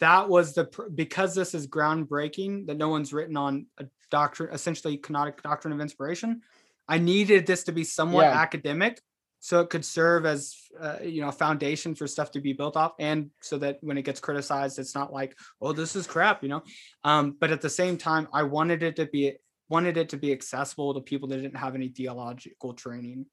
that 0.00 0.28
was 0.28 0.54
the 0.54 0.68
because 0.94 1.34
this 1.34 1.54
is 1.54 1.66
groundbreaking 1.66 2.66
that 2.66 2.76
no 2.76 2.88
one's 2.88 3.12
written 3.12 3.36
on 3.36 3.66
a 3.78 3.86
doctrine 4.10 4.52
essentially 4.52 4.96
canonic 4.96 5.42
doctrine 5.42 5.72
of 5.72 5.80
inspiration. 5.80 6.42
I 6.88 6.98
needed 6.98 7.46
this 7.46 7.64
to 7.64 7.72
be 7.72 7.84
somewhat 7.84 8.26
Yeah. 8.26 8.34
academic 8.34 9.00
so 9.40 9.60
it 9.60 9.68
could 9.68 9.84
serve 9.84 10.24
as 10.24 10.56
uh, 10.80 10.96
you 11.02 11.20
know 11.20 11.28
a 11.28 11.32
foundation 11.32 11.94
for 11.94 12.06
stuff 12.06 12.30
to 12.30 12.40
be 12.40 12.54
built 12.54 12.78
off 12.78 12.92
and 12.98 13.30
so 13.42 13.58
that 13.58 13.76
when 13.82 13.98
it 13.98 14.02
gets 14.02 14.18
criticized 14.18 14.78
it's 14.78 14.94
not 14.94 15.12
like 15.12 15.36
oh 15.60 15.72
this 15.72 15.94
is 15.96 16.06
crap 16.06 16.42
you 16.42 16.48
know 16.48 16.62
um, 17.04 17.36
but 17.38 17.50
at 17.50 17.60
the 17.60 17.68
same 17.68 17.98
time 17.98 18.26
i 18.32 18.42
wanted 18.42 18.82
it 18.82 18.96
to 18.96 19.04
be 19.04 19.32
wanted 19.68 19.98
it 19.98 20.08
to 20.08 20.16
be 20.16 20.32
accessible 20.32 20.94
to 20.94 21.00
people 21.00 21.28
that 21.28 21.36
didn't 21.36 21.58
have 21.58 21.74
any 21.74 21.88
theological 21.88 22.72
training 22.72 23.26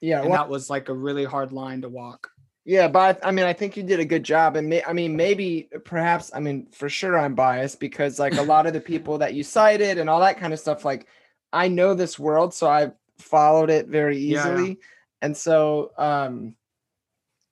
Yeah, 0.00 0.20
and 0.20 0.30
well, 0.30 0.38
that 0.38 0.48
was 0.48 0.70
like 0.70 0.88
a 0.88 0.94
really 0.94 1.24
hard 1.24 1.50
line 1.50 1.82
to 1.82 1.88
walk 1.88 2.30
yeah, 2.68 2.88
but 2.88 3.24
I, 3.24 3.28
I 3.28 3.30
mean, 3.30 3.44
I 3.46 3.52
think 3.52 3.76
you 3.76 3.84
did 3.84 4.00
a 4.00 4.04
good 4.04 4.24
job, 4.24 4.56
and 4.56 4.68
may, 4.68 4.82
I 4.82 4.92
mean, 4.92 5.14
maybe, 5.16 5.68
perhaps, 5.84 6.32
I 6.34 6.40
mean, 6.40 6.66
for 6.72 6.88
sure, 6.88 7.16
I'm 7.16 7.36
biased 7.36 7.78
because 7.78 8.18
like 8.18 8.36
a 8.36 8.42
lot 8.42 8.66
of 8.66 8.72
the 8.72 8.80
people 8.80 9.18
that 9.18 9.34
you 9.34 9.44
cited 9.44 9.98
and 9.98 10.10
all 10.10 10.18
that 10.18 10.40
kind 10.40 10.52
of 10.52 10.58
stuff, 10.58 10.84
like 10.84 11.06
I 11.52 11.68
know 11.68 11.94
this 11.94 12.18
world, 12.18 12.52
so 12.52 12.68
I've 12.68 12.92
followed 13.18 13.70
it 13.70 13.86
very 13.86 14.18
Yeah, 14.18 14.48
yeah. 14.50 14.52
easily, 14.58 14.78
and 15.22 15.36
so, 15.36 15.92
um, 15.96 16.56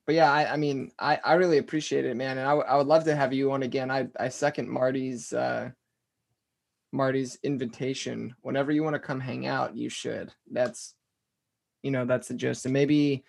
but 0.04 0.16
yeah, 0.16 0.32
I, 0.32 0.54
I 0.54 0.56
mean, 0.56 0.90
I, 0.98 1.20
I 1.24 1.34
really 1.34 1.58
appreciate 1.58 2.04
it, 2.06 2.16
man, 2.16 2.36
and 2.36 2.46
I, 2.48 2.50
w- 2.50 2.68
I 2.68 2.76
would 2.76 2.88
love 2.88 3.04
to 3.04 3.14
have 3.14 3.32
you 3.32 3.52
on 3.52 3.62
again. 3.62 3.92
I, 3.92 4.08
I 4.18 4.30
second 4.30 4.68
Marty's, 4.68 5.32
uh, 5.32 5.70
Marty's 6.90 7.38
invitation. 7.44 8.34
Whenever 8.42 8.72
you 8.72 8.82
want 8.82 8.94
to 8.94 9.00
come 9.00 9.20
hang 9.20 9.46
out, 9.46 9.76
you 9.76 9.88
should. 9.88 10.32
That's, 10.50 10.92
you 11.84 11.92
know, 11.92 12.04
that's 12.04 12.26
the 12.26 12.34
gist, 12.34 12.64
and 12.66 12.74
maybe, 12.74 13.22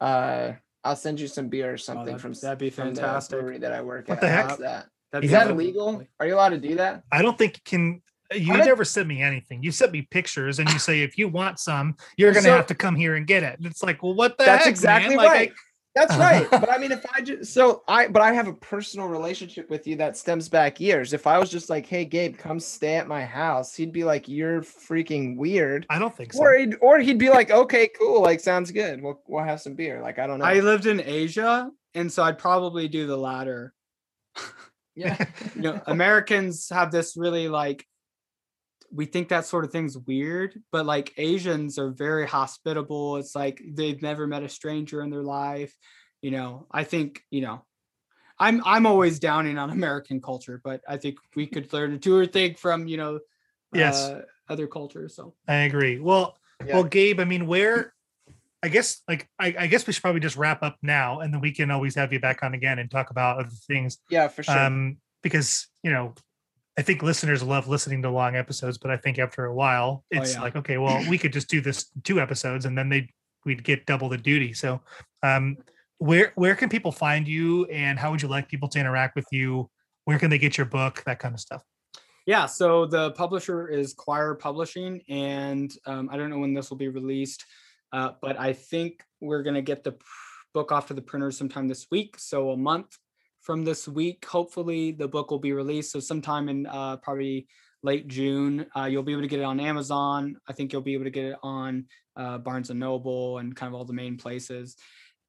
uh, 0.00 0.54
I'll 0.84 0.96
send 0.96 1.20
you 1.20 1.26
some 1.28 1.48
beer 1.48 1.70
or 1.70 1.74
oh, 1.74 1.76
something 1.76 2.06
that'd- 2.06 2.20
from 2.20 2.32
that'd 2.34 2.58
be 2.58 2.70
from 2.70 2.94
the 2.94 3.00
fantastic. 3.00 3.38
brewery 3.38 3.58
that 3.58 3.72
I 3.72 3.80
work 3.82 4.08
What 4.08 4.18
at. 4.18 4.20
the 4.22 4.28
heck? 4.28 4.48
How's 4.50 4.58
that? 4.58 4.86
That'd 5.12 5.24
Is 5.24 5.30
be 5.30 5.34
that 5.36 5.46
lovely. 5.48 5.64
illegal? 5.64 6.02
Are 6.20 6.26
you 6.26 6.34
allowed 6.34 6.50
to 6.50 6.58
do 6.58 6.74
that? 6.76 7.02
I 7.10 7.22
don't 7.22 7.36
think 7.38 7.56
you 7.56 7.62
can. 7.64 8.02
You 8.34 8.52
I 8.52 8.58
never 8.58 8.84
sent 8.84 9.08
me 9.08 9.22
anything. 9.22 9.62
You 9.62 9.72
sent 9.72 9.90
me 9.90 10.02
pictures, 10.10 10.58
and 10.58 10.68
you 10.70 10.78
say 10.78 11.00
if 11.00 11.16
you 11.16 11.28
want 11.28 11.58
some, 11.58 11.96
you're 12.18 12.30
gonna 12.32 12.42
so- 12.44 12.56
have 12.56 12.66
to 12.66 12.74
come 12.74 12.94
here 12.94 13.14
and 13.16 13.26
get 13.26 13.42
it. 13.42 13.56
And 13.56 13.66
it's 13.66 13.82
like, 13.82 14.02
well, 14.02 14.12
what 14.14 14.36
the 14.36 14.44
That's 14.44 14.64
heck, 14.64 14.70
exactly 14.70 15.16
man? 15.16 15.24
Like, 15.24 15.28
I- 15.28 15.32
right. 15.32 15.52
That's 15.98 16.12
uh-huh. 16.12 16.20
right. 16.20 16.50
but 16.50 16.70
I 16.70 16.78
mean, 16.78 16.92
if 16.92 17.04
I 17.12 17.20
just 17.20 17.52
so 17.52 17.82
I, 17.88 18.06
but 18.06 18.22
I 18.22 18.32
have 18.32 18.46
a 18.46 18.52
personal 18.52 19.08
relationship 19.08 19.68
with 19.68 19.84
you 19.84 19.96
that 19.96 20.16
stems 20.16 20.48
back 20.48 20.78
years. 20.78 21.12
If 21.12 21.26
I 21.26 21.38
was 21.38 21.50
just 21.50 21.68
like, 21.68 21.86
"Hey, 21.86 22.04
Gabe, 22.04 22.38
come 22.38 22.60
stay 22.60 22.94
at 22.94 23.08
my 23.08 23.24
house," 23.24 23.74
he'd 23.74 23.92
be 23.92 24.04
like, 24.04 24.28
"You're 24.28 24.62
freaking 24.62 25.36
weird," 25.36 25.86
I 25.90 25.98
don't 25.98 26.16
think 26.16 26.34
so. 26.34 26.40
or 26.40 26.56
he'd, 26.56 26.76
or 26.80 27.00
he'd 27.00 27.18
be 27.18 27.30
like, 27.30 27.50
"Okay, 27.50 27.88
cool, 27.98 28.22
like 28.22 28.38
sounds 28.38 28.70
good. 28.70 29.02
We'll 29.02 29.20
we'll 29.26 29.42
have 29.42 29.60
some 29.60 29.74
beer." 29.74 30.00
Like 30.00 30.20
I 30.20 30.28
don't 30.28 30.38
know. 30.38 30.44
I 30.44 30.60
lived 30.60 30.86
in 30.86 31.00
Asia, 31.00 31.68
and 31.94 32.12
so 32.12 32.22
I'd 32.22 32.38
probably 32.38 32.86
do 32.86 33.08
the 33.08 33.16
latter. 33.16 33.74
yeah, 34.94 35.16
You 35.56 35.62
know, 35.62 35.80
Americans 35.86 36.68
have 36.70 36.92
this 36.92 37.16
really 37.16 37.48
like 37.48 37.84
we 38.92 39.04
think 39.06 39.28
that 39.28 39.44
sort 39.44 39.64
of 39.64 39.72
thing's 39.72 39.96
weird, 39.98 40.60
but 40.72 40.86
like 40.86 41.12
Asians 41.16 41.78
are 41.78 41.90
very 41.90 42.26
hospitable. 42.26 43.16
It's 43.16 43.34
like 43.34 43.60
they've 43.74 44.00
never 44.00 44.26
met 44.26 44.42
a 44.42 44.48
stranger 44.48 45.02
in 45.02 45.10
their 45.10 45.22
life. 45.22 45.74
You 46.22 46.30
know, 46.30 46.66
I 46.70 46.84
think, 46.84 47.22
you 47.30 47.42
know, 47.42 47.64
I'm 48.38 48.62
I'm 48.64 48.86
always 48.86 49.18
downing 49.18 49.58
on 49.58 49.70
American 49.70 50.20
culture, 50.20 50.60
but 50.62 50.80
I 50.88 50.96
think 50.96 51.16
we 51.34 51.46
could 51.52 51.72
learn 51.72 51.92
a 51.92 51.98
two 51.98 52.16
or 52.16 52.26
thing 52.26 52.54
from 52.54 52.88
you 52.88 52.96
know, 52.96 53.20
Yes. 53.72 54.08
uh, 54.08 54.22
other 54.48 54.66
cultures. 54.66 55.14
So 55.14 55.34
I 55.46 55.56
agree. 55.56 55.98
Well, 55.98 56.38
Yeah. 56.64 56.74
well, 56.74 56.84
Gabe, 56.84 57.20
I 57.20 57.24
mean, 57.24 57.46
where 57.46 57.94
I 58.62 58.68
guess 58.68 59.02
like 59.06 59.28
I, 59.38 59.54
I 59.58 59.66
guess 59.66 59.86
we 59.86 59.92
should 59.92 60.02
probably 60.02 60.20
just 60.20 60.36
wrap 60.36 60.62
up 60.62 60.78
now 60.82 61.20
and 61.20 61.32
then 61.32 61.40
we 61.40 61.52
can 61.52 61.70
always 61.70 61.94
have 61.94 62.12
you 62.12 62.20
back 62.20 62.42
on 62.42 62.54
again 62.54 62.78
and 62.78 62.90
talk 62.90 63.10
about 63.10 63.38
other 63.38 63.54
things. 63.66 63.98
Yeah, 64.10 64.28
for 64.28 64.42
sure. 64.42 64.58
Um, 64.58 64.96
because 65.22 65.68
you 65.82 65.92
know, 65.92 66.14
I 66.78 66.82
think 66.82 67.02
listeners 67.02 67.42
love 67.42 67.66
listening 67.68 68.02
to 68.02 68.10
long 68.10 68.36
episodes, 68.36 68.78
but 68.78 68.90
I 68.92 68.96
think 68.96 69.18
after 69.18 69.44
a 69.46 69.54
while 69.54 70.04
Oh, 70.14 70.18
it's 70.18 70.34
yeah. 70.34 70.42
like, 70.42 70.54
okay, 70.56 70.78
well, 70.78 71.04
we 71.10 71.18
could 71.18 71.32
just 71.32 71.48
do 71.48 71.60
this 71.60 71.90
two 72.04 72.20
episodes 72.20 72.64
and 72.66 72.78
then 72.78 72.88
they 72.88 73.10
we'd 73.44 73.64
get 73.64 73.84
double 73.84 74.08
the 74.08 74.16
duty. 74.18 74.52
So 74.52 74.80
um 75.22 75.56
where 75.98 76.32
where 76.36 76.54
can 76.54 76.68
people 76.68 76.92
find 76.92 77.26
you 77.26 77.64
and 77.66 77.98
how 77.98 78.10
would 78.12 78.22
you 78.22 78.28
like 78.28 78.48
people 78.48 78.68
to 78.68 78.78
interact 78.78 79.16
with 79.16 79.26
you? 79.32 79.68
Where 80.04 80.18
can 80.18 80.30
they 80.30 80.38
get 80.38 80.56
your 80.56 80.66
book? 80.66 81.02
That 81.04 81.18
kind 81.18 81.34
of 81.34 81.40
stuff. 81.40 81.62
yeah, 82.26 82.46
so 82.46 82.86
the 82.86 83.10
publisher 83.12 83.68
is 83.68 83.94
Quoir 83.94 84.34
Publishing, 84.36 85.02
and 85.08 85.72
um, 85.86 86.08
I 86.12 86.16
don't 86.16 86.30
know 86.30 86.38
when 86.38 86.54
this 86.54 86.70
will 86.70 86.76
be 86.76 86.88
released, 86.88 87.44
uh, 87.92 88.10
but 88.22 88.38
I 88.38 88.52
think 88.52 89.02
we're 89.20 89.42
gonna 89.42 89.62
get 89.62 89.82
the 89.82 89.96
book 90.54 90.70
off 90.72 90.86
to 90.88 90.94
the 90.94 91.02
printers 91.02 91.36
sometime 91.36 91.66
this 91.68 91.86
week. 91.90 92.16
So 92.18 92.50
a 92.50 92.56
month 92.56 92.96
from 93.48 93.64
this 93.64 93.88
week, 93.88 94.26
hopefully 94.26 94.92
the 94.92 95.08
book 95.08 95.30
will 95.30 95.38
be 95.38 95.54
released. 95.54 95.90
So 95.90 96.00
sometime 96.00 96.50
in 96.50 96.66
uh, 96.66 96.98
probably 96.98 97.48
late 97.82 98.06
June, 98.06 98.66
uh, 98.76 98.84
you'll 98.84 99.02
be 99.02 99.12
able 99.12 99.22
to 99.22 99.28
get 99.28 99.40
it 99.40 99.44
on 99.44 99.58
Amazon. 99.58 100.36
I 100.46 100.52
think 100.52 100.70
you'll 100.70 100.82
be 100.82 100.92
able 100.92 101.04
to 101.04 101.10
get 101.10 101.24
it 101.24 101.38
on 101.42 101.86
uh, 102.14 102.36
Barnes 102.36 102.68
and 102.68 102.78
Noble 102.78 103.38
and 103.38 103.56
kind 103.56 103.68
of 103.68 103.74
all 103.74 103.86
the 103.86 103.94
main 103.94 104.18
places. 104.18 104.76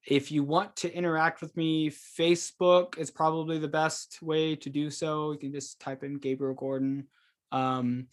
If 0.06 0.34
you 0.34 0.44
want 0.44 0.76
to 0.78 0.94
interact 0.94 1.40
with 1.40 1.56
me, 1.56 1.92
Facebook 1.92 2.98
is 2.98 3.10
probably 3.10 3.58
the 3.58 3.70
best 3.70 4.22
way 4.22 4.54
to 4.54 4.70
do 4.70 4.90
so. 4.90 5.32
You 5.32 5.40
can 5.40 5.54
just 5.54 5.80
type 5.80 6.04
in 6.04 6.18
Gabriel 6.18 6.56
Gordon, 6.56 7.08
um, 7.54 8.08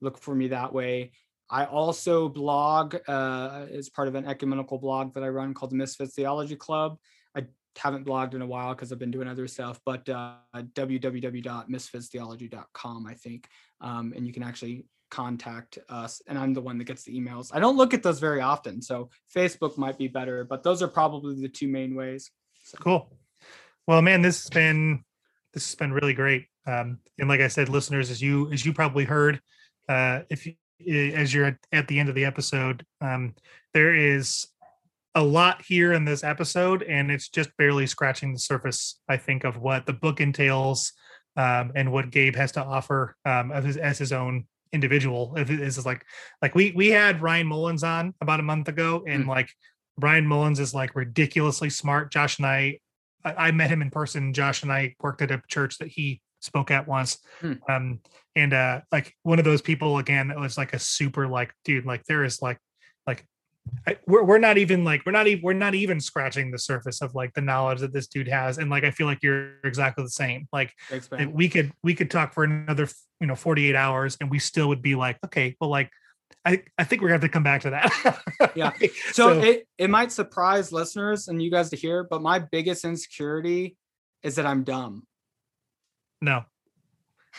look 0.00 0.18
for 0.18 0.34
me 0.34 0.48
that 0.48 0.72
way. 0.72 1.12
I 1.48 1.66
also 1.66 2.28
blog 2.28 2.96
uh, 3.06 3.66
as 3.72 3.88
part 3.88 4.08
of 4.08 4.16
an 4.16 4.26
ecumenical 4.26 4.78
blog 4.78 5.14
that 5.14 5.22
I 5.22 5.28
run 5.28 5.54
called 5.54 5.70
the 5.70 5.76
Misfits 5.76 6.16
Theology 6.16 6.56
Club. 6.56 6.98
I 7.36 7.44
haven't 7.78 8.06
blogged 8.06 8.34
in 8.34 8.42
a 8.42 8.46
while 8.46 8.74
because 8.74 8.92
I've 8.92 8.98
been 8.98 9.10
doing 9.10 9.28
other 9.28 9.46
stuff, 9.46 9.80
but 9.84 10.06
uh, 10.08 10.34
www.misfitstheology.com, 10.54 13.06
I 13.06 13.14
think. 13.14 13.48
Um, 13.80 14.12
and 14.14 14.26
you 14.26 14.32
can 14.32 14.42
actually 14.42 14.84
contact 15.10 15.78
us, 15.88 16.22
and 16.26 16.38
I'm 16.38 16.54
the 16.54 16.60
one 16.60 16.78
that 16.78 16.84
gets 16.84 17.04
the 17.04 17.18
emails. 17.18 17.50
I 17.52 17.60
don't 17.60 17.76
look 17.76 17.94
at 17.94 18.02
those 18.02 18.18
very 18.18 18.40
often, 18.40 18.82
so 18.82 19.10
Facebook 19.34 19.76
might 19.76 19.98
be 19.98 20.08
better, 20.08 20.44
but 20.44 20.62
those 20.62 20.82
are 20.82 20.88
probably 20.88 21.40
the 21.40 21.48
two 21.48 21.68
main 21.68 21.94
ways. 21.94 22.30
So, 22.64 22.78
Cool. 22.78 23.12
Well, 23.86 24.02
man, 24.02 24.22
this 24.22 24.42
has 24.42 24.50
been 24.50 25.04
this 25.52 25.68
has 25.68 25.74
been 25.74 25.92
really 25.92 26.14
great. 26.14 26.46
Um, 26.66 27.00
and 27.18 27.28
like 27.28 27.40
I 27.40 27.48
said, 27.48 27.68
listeners, 27.68 28.10
as 28.10 28.22
you 28.22 28.50
as 28.52 28.64
you 28.64 28.72
probably 28.72 29.04
heard, 29.04 29.40
uh, 29.88 30.20
if 30.30 30.46
you, 30.46 30.54
as 31.14 31.34
you're 31.34 31.46
at, 31.46 31.58
at 31.72 31.88
the 31.88 31.98
end 31.98 32.08
of 32.08 32.14
the 32.14 32.24
episode, 32.24 32.86
um, 33.00 33.34
there 33.74 33.94
is 33.94 34.46
a 35.14 35.22
lot 35.22 35.62
here 35.62 35.92
in 35.92 36.04
this 36.04 36.24
episode, 36.24 36.82
and 36.82 37.10
it's 37.10 37.28
just 37.28 37.54
barely 37.56 37.86
scratching 37.86 38.32
the 38.32 38.38
surface. 38.38 39.00
I 39.08 39.16
think 39.16 39.44
of 39.44 39.58
what 39.58 39.86
the 39.86 39.92
book 39.92 40.20
entails 40.20 40.92
um, 41.36 41.72
and 41.74 41.92
what 41.92 42.10
Gabe 42.10 42.36
has 42.36 42.52
to 42.52 42.62
offer 42.62 43.16
um, 43.24 43.52
of 43.52 43.64
his, 43.64 43.76
as 43.76 43.98
his 43.98 44.12
own 44.12 44.46
individual. 44.72 45.34
If 45.36 45.50
it 45.50 45.60
is 45.60 45.84
like 45.84 46.04
like 46.40 46.54
we 46.54 46.72
we 46.72 46.88
had 46.88 47.22
Ryan 47.22 47.46
Mullins 47.46 47.84
on 47.84 48.14
about 48.20 48.40
a 48.40 48.44
month 48.44 48.68
ago, 48.68 49.04
and 49.06 49.26
like 49.26 49.50
Ryan 49.98 50.26
Mullins 50.26 50.60
is 50.60 50.74
like 50.74 50.96
ridiculously 50.96 51.70
smart. 51.70 52.10
Josh 52.10 52.38
and 52.38 52.46
I, 52.46 52.78
I, 53.24 53.34
I 53.34 53.50
met 53.50 53.70
him 53.70 53.82
in 53.82 53.90
person. 53.90 54.32
Josh 54.32 54.62
and 54.62 54.72
I 54.72 54.94
worked 55.00 55.22
at 55.22 55.30
a 55.30 55.42
church 55.48 55.78
that 55.78 55.88
he 55.88 56.20
spoke 56.40 56.70
at 56.70 56.88
once. 56.88 57.18
Hmm. 57.40 57.52
Um, 57.68 58.00
and 58.34 58.54
uh, 58.54 58.80
like 58.90 59.14
one 59.22 59.38
of 59.38 59.44
those 59.44 59.62
people 59.62 59.98
again 59.98 60.28
that 60.28 60.38
was 60.38 60.56
like 60.56 60.72
a 60.72 60.78
super 60.78 61.28
like 61.28 61.54
dude. 61.64 61.86
Like 61.86 62.04
there 62.04 62.24
is 62.24 62.40
like 62.40 62.58
like 63.06 63.26
I, 63.86 63.96
we're 64.06 64.24
we're 64.24 64.38
not 64.38 64.58
even 64.58 64.84
like 64.84 65.02
we're 65.06 65.12
not 65.12 65.26
even 65.26 65.42
we're 65.42 65.52
not 65.52 65.74
even 65.74 66.00
scratching 66.00 66.50
the 66.50 66.58
surface 66.58 67.00
of 67.00 67.14
like 67.14 67.32
the 67.34 67.40
knowledge 67.40 67.80
that 67.80 67.92
this 67.92 68.06
dude 68.06 68.28
has. 68.28 68.58
And 68.58 68.70
like 68.70 68.84
I 68.84 68.90
feel 68.90 69.06
like 69.06 69.22
you're 69.22 69.54
exactly 69.64 70.04
the 70.04 70.10
same. 70.10 70.48
Like 70.52 70.72
thanks, 70.88 71.08
we 71.32 71.48
could 71.48 71.72
we 71.82 71.94
could 71.94 72.10
talk 72.10 72.34
for 72.34 72.44
another 72.44 72.88
you 73.20 73.26
know 73.26 73.34
48 73.34 73.74
hours 73.74 74.16
and 74.20 74.30
we 74.30 74.38
still 74.38 74.68
would 74.68 74.82
be 74.82 74.96
like 74.96 75.16
okay 75.24 75.54
well 75.60 75.70
like 75.70 75.90
i 76.44 76.60
i 76.76 76.82
think 76.82 77.00
we're 77.00 77.08
gonna 77.08 77.20
have 77.20 77.20
to 77.22 77.28
come 77.28 77.44
back 77.44 77.62
to 77.62 77.70
that 77.70 78.20
Yeah. 78.56 78.72
So, 79.12 79.40
it, 79.40 79.66
it 79.78 79.88
might 79.88 80.12
surprise 80.12 80.72
listeners 80.72 81.28
and 81.28 81.40
you 81.40 81.50
guys 81.50 81.70
to 81.70 81.76
hear, 81.76 82.04
but 82.04 82.20
my 82.22 82.40
biggest 82.40 82.84
insecurity 82.84 83.76
is 84.22 84.36
that 84.36 84.46
I'm 84.46 84.64
dumb. 84.64 85.06
no 86.20 86.44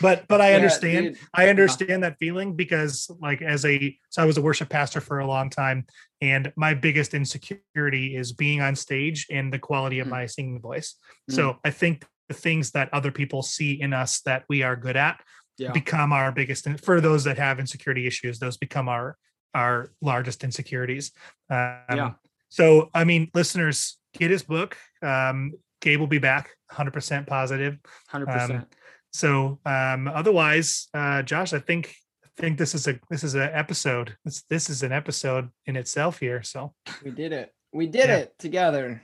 but 0.02 0.28
but 0.28 0.41
i 0.41 0.53
understand 0.53 1.18
i 1.34 1.49
understand 1.49 2.03
that 2.03 2.18
feeling 2.20 2.56
because 2.56 3.10
like 3.22 3.41
as 3.41 3.65
a 3.65 3.95
so 4.10 4.22
i 4.22 4.26
was 4.26 4.38
a 4.38 4.41
worship 4.41 4.70
pastor 4.70 4.99
for 5.02 5.20
a 5.20 5.28
long 5.28 5.49
time 5.49 5.86
and 6.22 6.52
my 6.56 6.74
biggest 6.74 7.14
insecurity 7.14 8.15
is 8.15 8.32
being 8.32 8.61
on 8.61 8.76
stage 8.76 9.28
and 9.32 9.52
the 9.53 9.60
quality 9.60 9.99
of 9.99 10.07
Mm. 10.07 10.11
my 10.11 10.26
singing 10.26 10.60
voice 10.61 10.95
so 11.30 11.57
i 11.64 11.70
think 11.70 12.06
the 12.28 12.34
things 12.34 12.72
that 12.72 12.90
other 12.94 13.11
people 13.11 13.41
see 13.44 13.82
in 13.82 13.94
us 13.94 14.22
that 14.22 14.44
we 14.49 14.64
are 14.64 14.76
good 14.76 14.95
at 14.98 15.22
Yeah. 15.57 15.72
become 15.72 16.11
our 16.14 16.32
biggest 16.32 16.68
for 16.80 16.99
those 16.99 17.24
that 17.26 17.38
have 17.38 17.60
insecurity 17.60 18.07
issues 18.07 18.40
those 18.40 18.57
become 18.57 18.90
our 18.90 19.18
our 19.53 19.91
largest 20.02 20.44
insecurities 20.44 21.11
um, 21.49 21.86
Yeah. 21.94 22.11
so 22.49 22.90
i 22.94 23.03
mean 23.03 23.30
listeners 23.36 23.98
get 24.18 24.32
his 24.32 24.41
book 24.44 24.78
um 25.03 25.53
gabe 25.82 25.99
will 25.99 26.07
be 26.07 26.18
back 26.18 26.49
100% 26.72 27.28
positive 27.28 27.78
100%. 28.11 28.49
Um, 28.52 28.65
so 29.14 29.60
um 29.65 30.07
otherwise 30.07 30.88
uh 30.94 31.22
josh 31.22 31.53
i 31.53 31.60
think 31.60 31.95
i 32.26 32.41
think 32.41 32.57
this 32.57 32.73
is 32.76 32.88
a 32.88 32.99
this 33.10 33.23
is 33.23 33.35
an 33.35 33.49
episode 33.53 34.15
this 34.26 34.44
this 34.49 34.69
is 34.69 34.84
an 34.84 34.91
episode 34.91 35.49
in 35.68 35.76
itself 35.76 36.19
here 36.19 36.41
so 36.44 36.73
We 37.03 37.11
did 37.11 37.31
it. 37.31 37.53
We 37.72 37.88
did 37.88 38.07
Yeah. 38.10 38.18
it 38.18 38.40
together. 38.40 39.02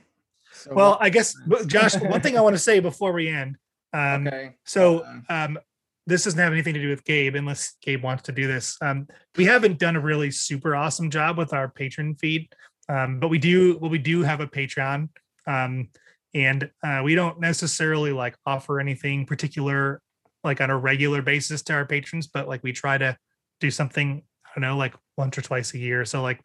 So 0.52 0.72
well 0.74 0.98
i 1.00 1.10
guess 1.10 1.34
josh 1.66 1.94
one 2.00 2.20
thing 2.20 2.36
i 2.36 2.40
want 2.40 2.54
to 2.54 2.62
say 2.62 2.80
before 2.80 3.12
we 3.12 3.28
end 3.28 3.56
um 3.92 4.26
okay. 4.26 4.54
So 4.64 5.04
um, 5.28 5.58
this 6.06 6.24
doesn't 6.24 6.38
have 6.40 6.52
anything 6.52 6.74
to 6.74 6.80
do 6.80 6.88
with 6.88 7.04
Gabe, 7.04 7.36
unless 7.36 7.76
Gabe 7.82 8.02
wants 8.02 8.22
to 8.24 8.32
do 8.32 8.46
this. 8.48 8.76
Um, 8.80 9.06
we 9.36 9.44
haven't 9.44 9.78
done 9.78 9.94
a 9.96 10.00
really 10.00 10.30
super 10.32 10.74
awesome 10.74 11.08
job 11.10 11.38
with 11.38 11.52
our 11.52 11.68
Patreon 11.70 12.18
feed, 12.18 12.48
um, 12.88 13.20
but 13.20 13.28
we 13.28 13.38
do. 13.38 13.78
Well, 13.78 13.90
we 13.90 13.98
do 13.98 14.22
have 14.22 14.40
a 14.40 14.46
Patreon, 14.46 15.08
um, 15.46 15.88
and 16.34 16.70
uh, 16.82 17.00
we 17.04 17.14
don't 17.14 17.40
necessarily 17.40 18.12
like 18.12 18.36
offer 18.46 18.80
anything 18.80 19.26
particular, 19.26 20.00
like 20.44 20.60
on 20.60 20.70
a 20.70 20.78
regular 20.78 21.22
basis 21.22 21.62
to 21.62 21.72
our 21.72 21.86
patrons. 21.86 22.26
But 22.26 22.48
like 22.48 22.62
we 22.62 22.72
try 22.72 22.98
to 22.98 23.16
do 23.60 23.70
something. 23.70 24.22
I 24.46 24.50
don't 24.54 24.62
know, 24.62 24.76
like 24.76 24.94
once 25.16 25.38
or 25.38 25.42
twice 25.42 25.74
a 25.74 25.78
year. 25.78 26.04
So 26.04 26.22
like 26.22 26.40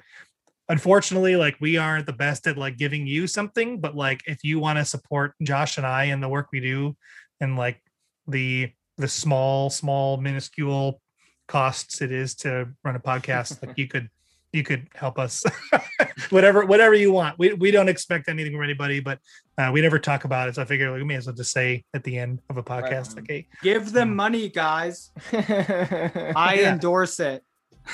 unfortunately 0.69 1.35
like 1.35 1.55
we 1.59 1.77
aren't 1.77 2.05
the 2.05 2.13
best 2.13 2.47
at 2.47 2.57
like 2.57 2.77
giving 2.77 3.05
you 3.05 3.27
something 3.27 3.79
but 3.79 3.95
like 3.95 4.21
if 4.25 4.43
you 4.43 4.59
want 4.59 4.79
to 4.79 4.85
support 4.85 5.33
josh 5.43 5.77
and 5.77 5.85
i 5.85 6.05
and 6.05 6.23
the 6.23 6.29
work 6.29 6.47
we 6.51 6.59
do 6.59 6.95
and 7.39 7.55
like 7.55 7.79
the 8.27 8.71
the 8.97 9.07
small 9.07 9.69
small 9.69 10.17
minuscule 10.17 10.99
costs 11.47 12.01
it 12.01 12.11
is 12.11 12.33
to 12.33 12.67
run 12.83 12.95
a 12.95 12.99
podcast 12.99 13.63
like 13.65 13.77
you 13.77 13.87
could 13.87 14.09
you 14.55 14.63
could 14.63 14.87
help 14.95 15.19
us 15.19 15.43
whatever 16.29 16.65
whatever 16.65 16.93
you 16.95 17.11
want 17.11 17.37
we, 17.37 17.53
we 17.53 17.71
don't 17.71 17.89
expect 17.89 18.29
anything 18.29 18.53
from 18.53 18.63
anybody 18.63 18.99
but 18.99 19.19
uh, 19.57 19.69
we 19.73 19.81
never 19.81 19.99
talk 19.99 20.23
about 20.23 20.47
it 20.49 20.55
so 20.55 20.61
i 20.61 20.65
figure 20.65 20.89
like, 20.89 20.97
we 20.99 21.03
may 21.03 21.15
as 21.15 21.25
well 21.27 21.35
just 21.35 21.51
say 21.51 21.83
at 21.93 22.03
the 22.03 22.17
end 22.17 22.41
of 22.49 22.57
a 22.57 22.63
podcast 22.63 23.09
on. 23.11 23.15
like 23.17 23.25
hey 23.27 23.47
Give 23.61 23.91
them 23.91 24.15
money, 24.15 24.49
guys. 24.49 25.11
I 25.33 26.57
Yeah. 26.59 26.73
endorse 26.73 27.19
it. 27.19 27.43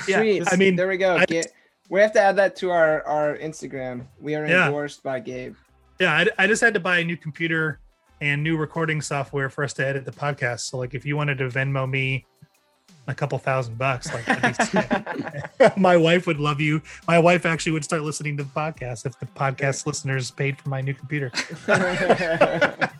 yeah 0.07 0.17
Sweet. 0.19 0.43
i 0.53 0.55
mean 0.55 0.75
there 0.75 0.87
we 0.87 0.97
go. 0.97 1.17
I- 1.17 1.25
Get, 1.25 1.51
we 1.89 1.99
have 1.99 2.13
to 2.13 2.21
add 2.21 2.37
that 2.37 2.55
to 2.57 2.69
our 2.71 3.03
our 3.03 3.37
Instagram. 3.37 4.05
We 4.19 4.35
are 4.35 4.45
Yeah. 4.47 4.67
endorsed 4.67 5.03
by 5.03 5.19
Gabe. 5.19 5.55
yeah 5.99 6.13
I, 6.13 6.43
I 6.43 6.47
just 6.47 6.61
had 6.61 6.73
to 6.75 6.79
buy 6.79 6.99
a 6.99 7.03
new 7.03 7.17
computer 7.17 7.79
and 8.21 8.43
new 8.43 8.55
recording 8.55 9.01
software 9.01 9.49
for 9.49 9.63
us 9.63 9.73
to 9.73 9.85
edit 9.87 10.05
the 10.05 10.11
podcast 10.11 10.61
so 10.61 10.77
like 10.77 10.93
if 10.93 11.05
you 11.05 11.17
wanted 11.17 11.37
to 11.39 11.47
venmo 11.47 11.89
me 11.89 12.25
a 13.07 13.15
couple 13.15 13.37
thousand 13.37 13.77
bucks 13.77 14.13
like 14.13 14.25
that'd 14.25 14.57
be 14.57 14.63
sick. 14.65 15.77
my 15.77 15.97
wife 15.97 16.27
would 16.27 16.39
love 16.39 16.61
you. 16.61 16.81
My 17.07 17.17
wife 17.19 17.45
actually 17.45 17.71
would 17.73 17.83
start 17.83 18.03
listening 18.03 18.37
to 18.37 18.43
the 18.43 18.49
podcast 18.49 19.05
if 19.05 19.19
the 19.19 19.25
podcast 19.25 19.85
listeners 19.85 20.29
paid 20.31 20.59
for 20.59 20.69
my 20.69 20.81
new 20.81 20.93
computer. 20.93 21.31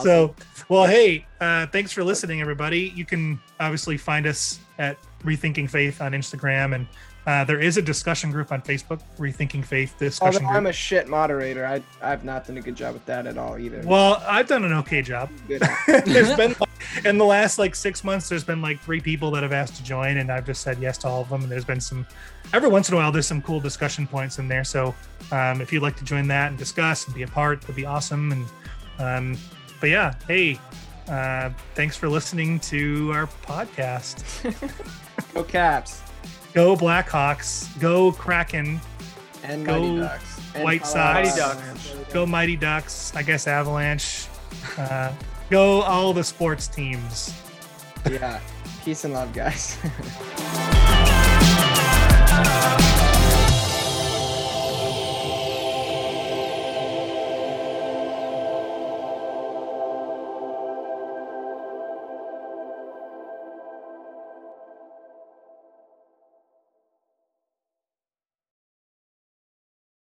So 0.00 0.34
well 0.68 0.86
hey 0.86 1.26
uh 1.40 1.66
thanks 1.66 1.92
for 1.92 2.02
listening 2.02 2.40
everybody. 2.40 2.92
You 2.94 3.04
can 3.04 3.40
obviously 3.60 3.96
find 3.96 4.26
us 4.26 4.58
at 4.78 4.96
rethinking 5.24 5.68
faith 5.68 6.00
on 6.00 6.12
instagram 6.12 6.74
and 6.74 6.86
uh, 7.26 7.42
there 7.44 7.58
is 7.60 7.76
a 7.76 7.82
discussion 7.82 8.30
group 8.30 8.52
on 8.52 8.62
facebook 8.62 9.00
rethinking 9.18 9.64
faith 9.64 9.98
discussion 9.98 10.44
Although 10.44 10.56
I'm 10.56 10.66
a 10.66 10.72
shit 10.72 11.08
moderator, 11.08 11.66
I 11.66 11.82
I've 12.00 12.24
not 12.24 12.46
done 12.46 12.56
a 12.58 12.60
good 12.60 12.76
job 12.76 12.94
with 12.94 13.04
that 13.06 13.26
at 13.26 13.36
all 13.36 13.58
either. 13.58 13.82
well 13.84 14.22
i've 14.28 14.46
done 14.46 14.64
an 14.64 14.72
okay 14.74 15.02
job. 15.02 15.28
There's 15.86 16.34
been 16.36 16.54
in 17.04 17.18
the 17.18 17.24
last 17.24 17.58
like 17.58 17.74
six 17.74 18.04
months, 18.04 18.28
there's 18.28 18.44
been 18.44 18.62
like 18.62 18.80
three 18.80 19.00
people 19.00 19.30
that 19.32 19.42
have 19.42 19.52
asked 19.52 19.76
to 19.76 19.82
join, 19.82 20.18
and 20.18 20.30
I've 20.30 20.46
just 20.46 20.62
said 20.62 20.78
yes 20.78 20.98
to 20.98 21.08
all 21.08 21.22
of 21.22 21.28
them. 21.28 21.42
And 21.42 21.50
there's 21.50 21.64
been 21.64 21.80
some, 21.80 22.06
every 22.52 22.68
once 22.68 22.88
in 22.88 22.94
a 22.94 22.98
while, 22.98 23.12
there's 23.12 23.26
some 23.26 23.42
cool 23.42 23.60
discussion 23.60 24.06
points 24.06 24.38
in 24.38 24.48
there. 24.48 24.64
So 24.64 24.94
um, 25.32 25.60
if 25.60 25.72
you'd 25.72 25.82
like 25.82 25.96
to 25.96 26.04
join 26.04 26.26
that 26.28 26.48
and 26.50 26.58
discuss 26.58 27.06
and 27.06 27.14
be 27.14 27.22
a 27.22 27.28
part, 27.28 27.62
it 27.62 27.66
would 27.66 27.76
be 27.76 27.86
awesome. 27.86 28.32
And 28.32 28.46
um, 28.98 29.38
but 29.80 29.90
yeah, 29.90 30.14
hey, 30.26 30.58
uh, 31.08 31.50
thanks 31.74 31.96
for 31.96 32.08
listening 32.08 32.60
to 32.60 33.12
our 33.12 33.26
podcast. 33.26 34.24
Go 35.34 35.44
Caps. 35.44 36.02
Go 36.52 36.76
Blackhawks. 36.76 37.78
Go 37.80 38.12
Kraken. 38.12 38.80
And 39.42 39.64
Go 39.64 39.80
Mighty 39.80 40.00
Ducks. 40.00 40.38
White 40.56 40.86
Sox. 40.86 41.28
Mighty 41.28 41.38
Ducks. 41.38 41.94
Go 42.12 42.26
Mighty 42.26 42.56
Ducks. 42.56 43.14
I 43.14 43.22
guess 43.22 43.46
Avalanche. 43.46 44.26
Uh, 44.78 45.12
Go 45.50 45.82
all 45.82 46.12
the 46.12 46.24
sports 46.24 46.66
teams. 46.66 47.32
yeah. 48.10 48.40
Peace 48.84 49.04
and 49.04 49.14
love, 49.14 49.32
guys. 49.32 49.78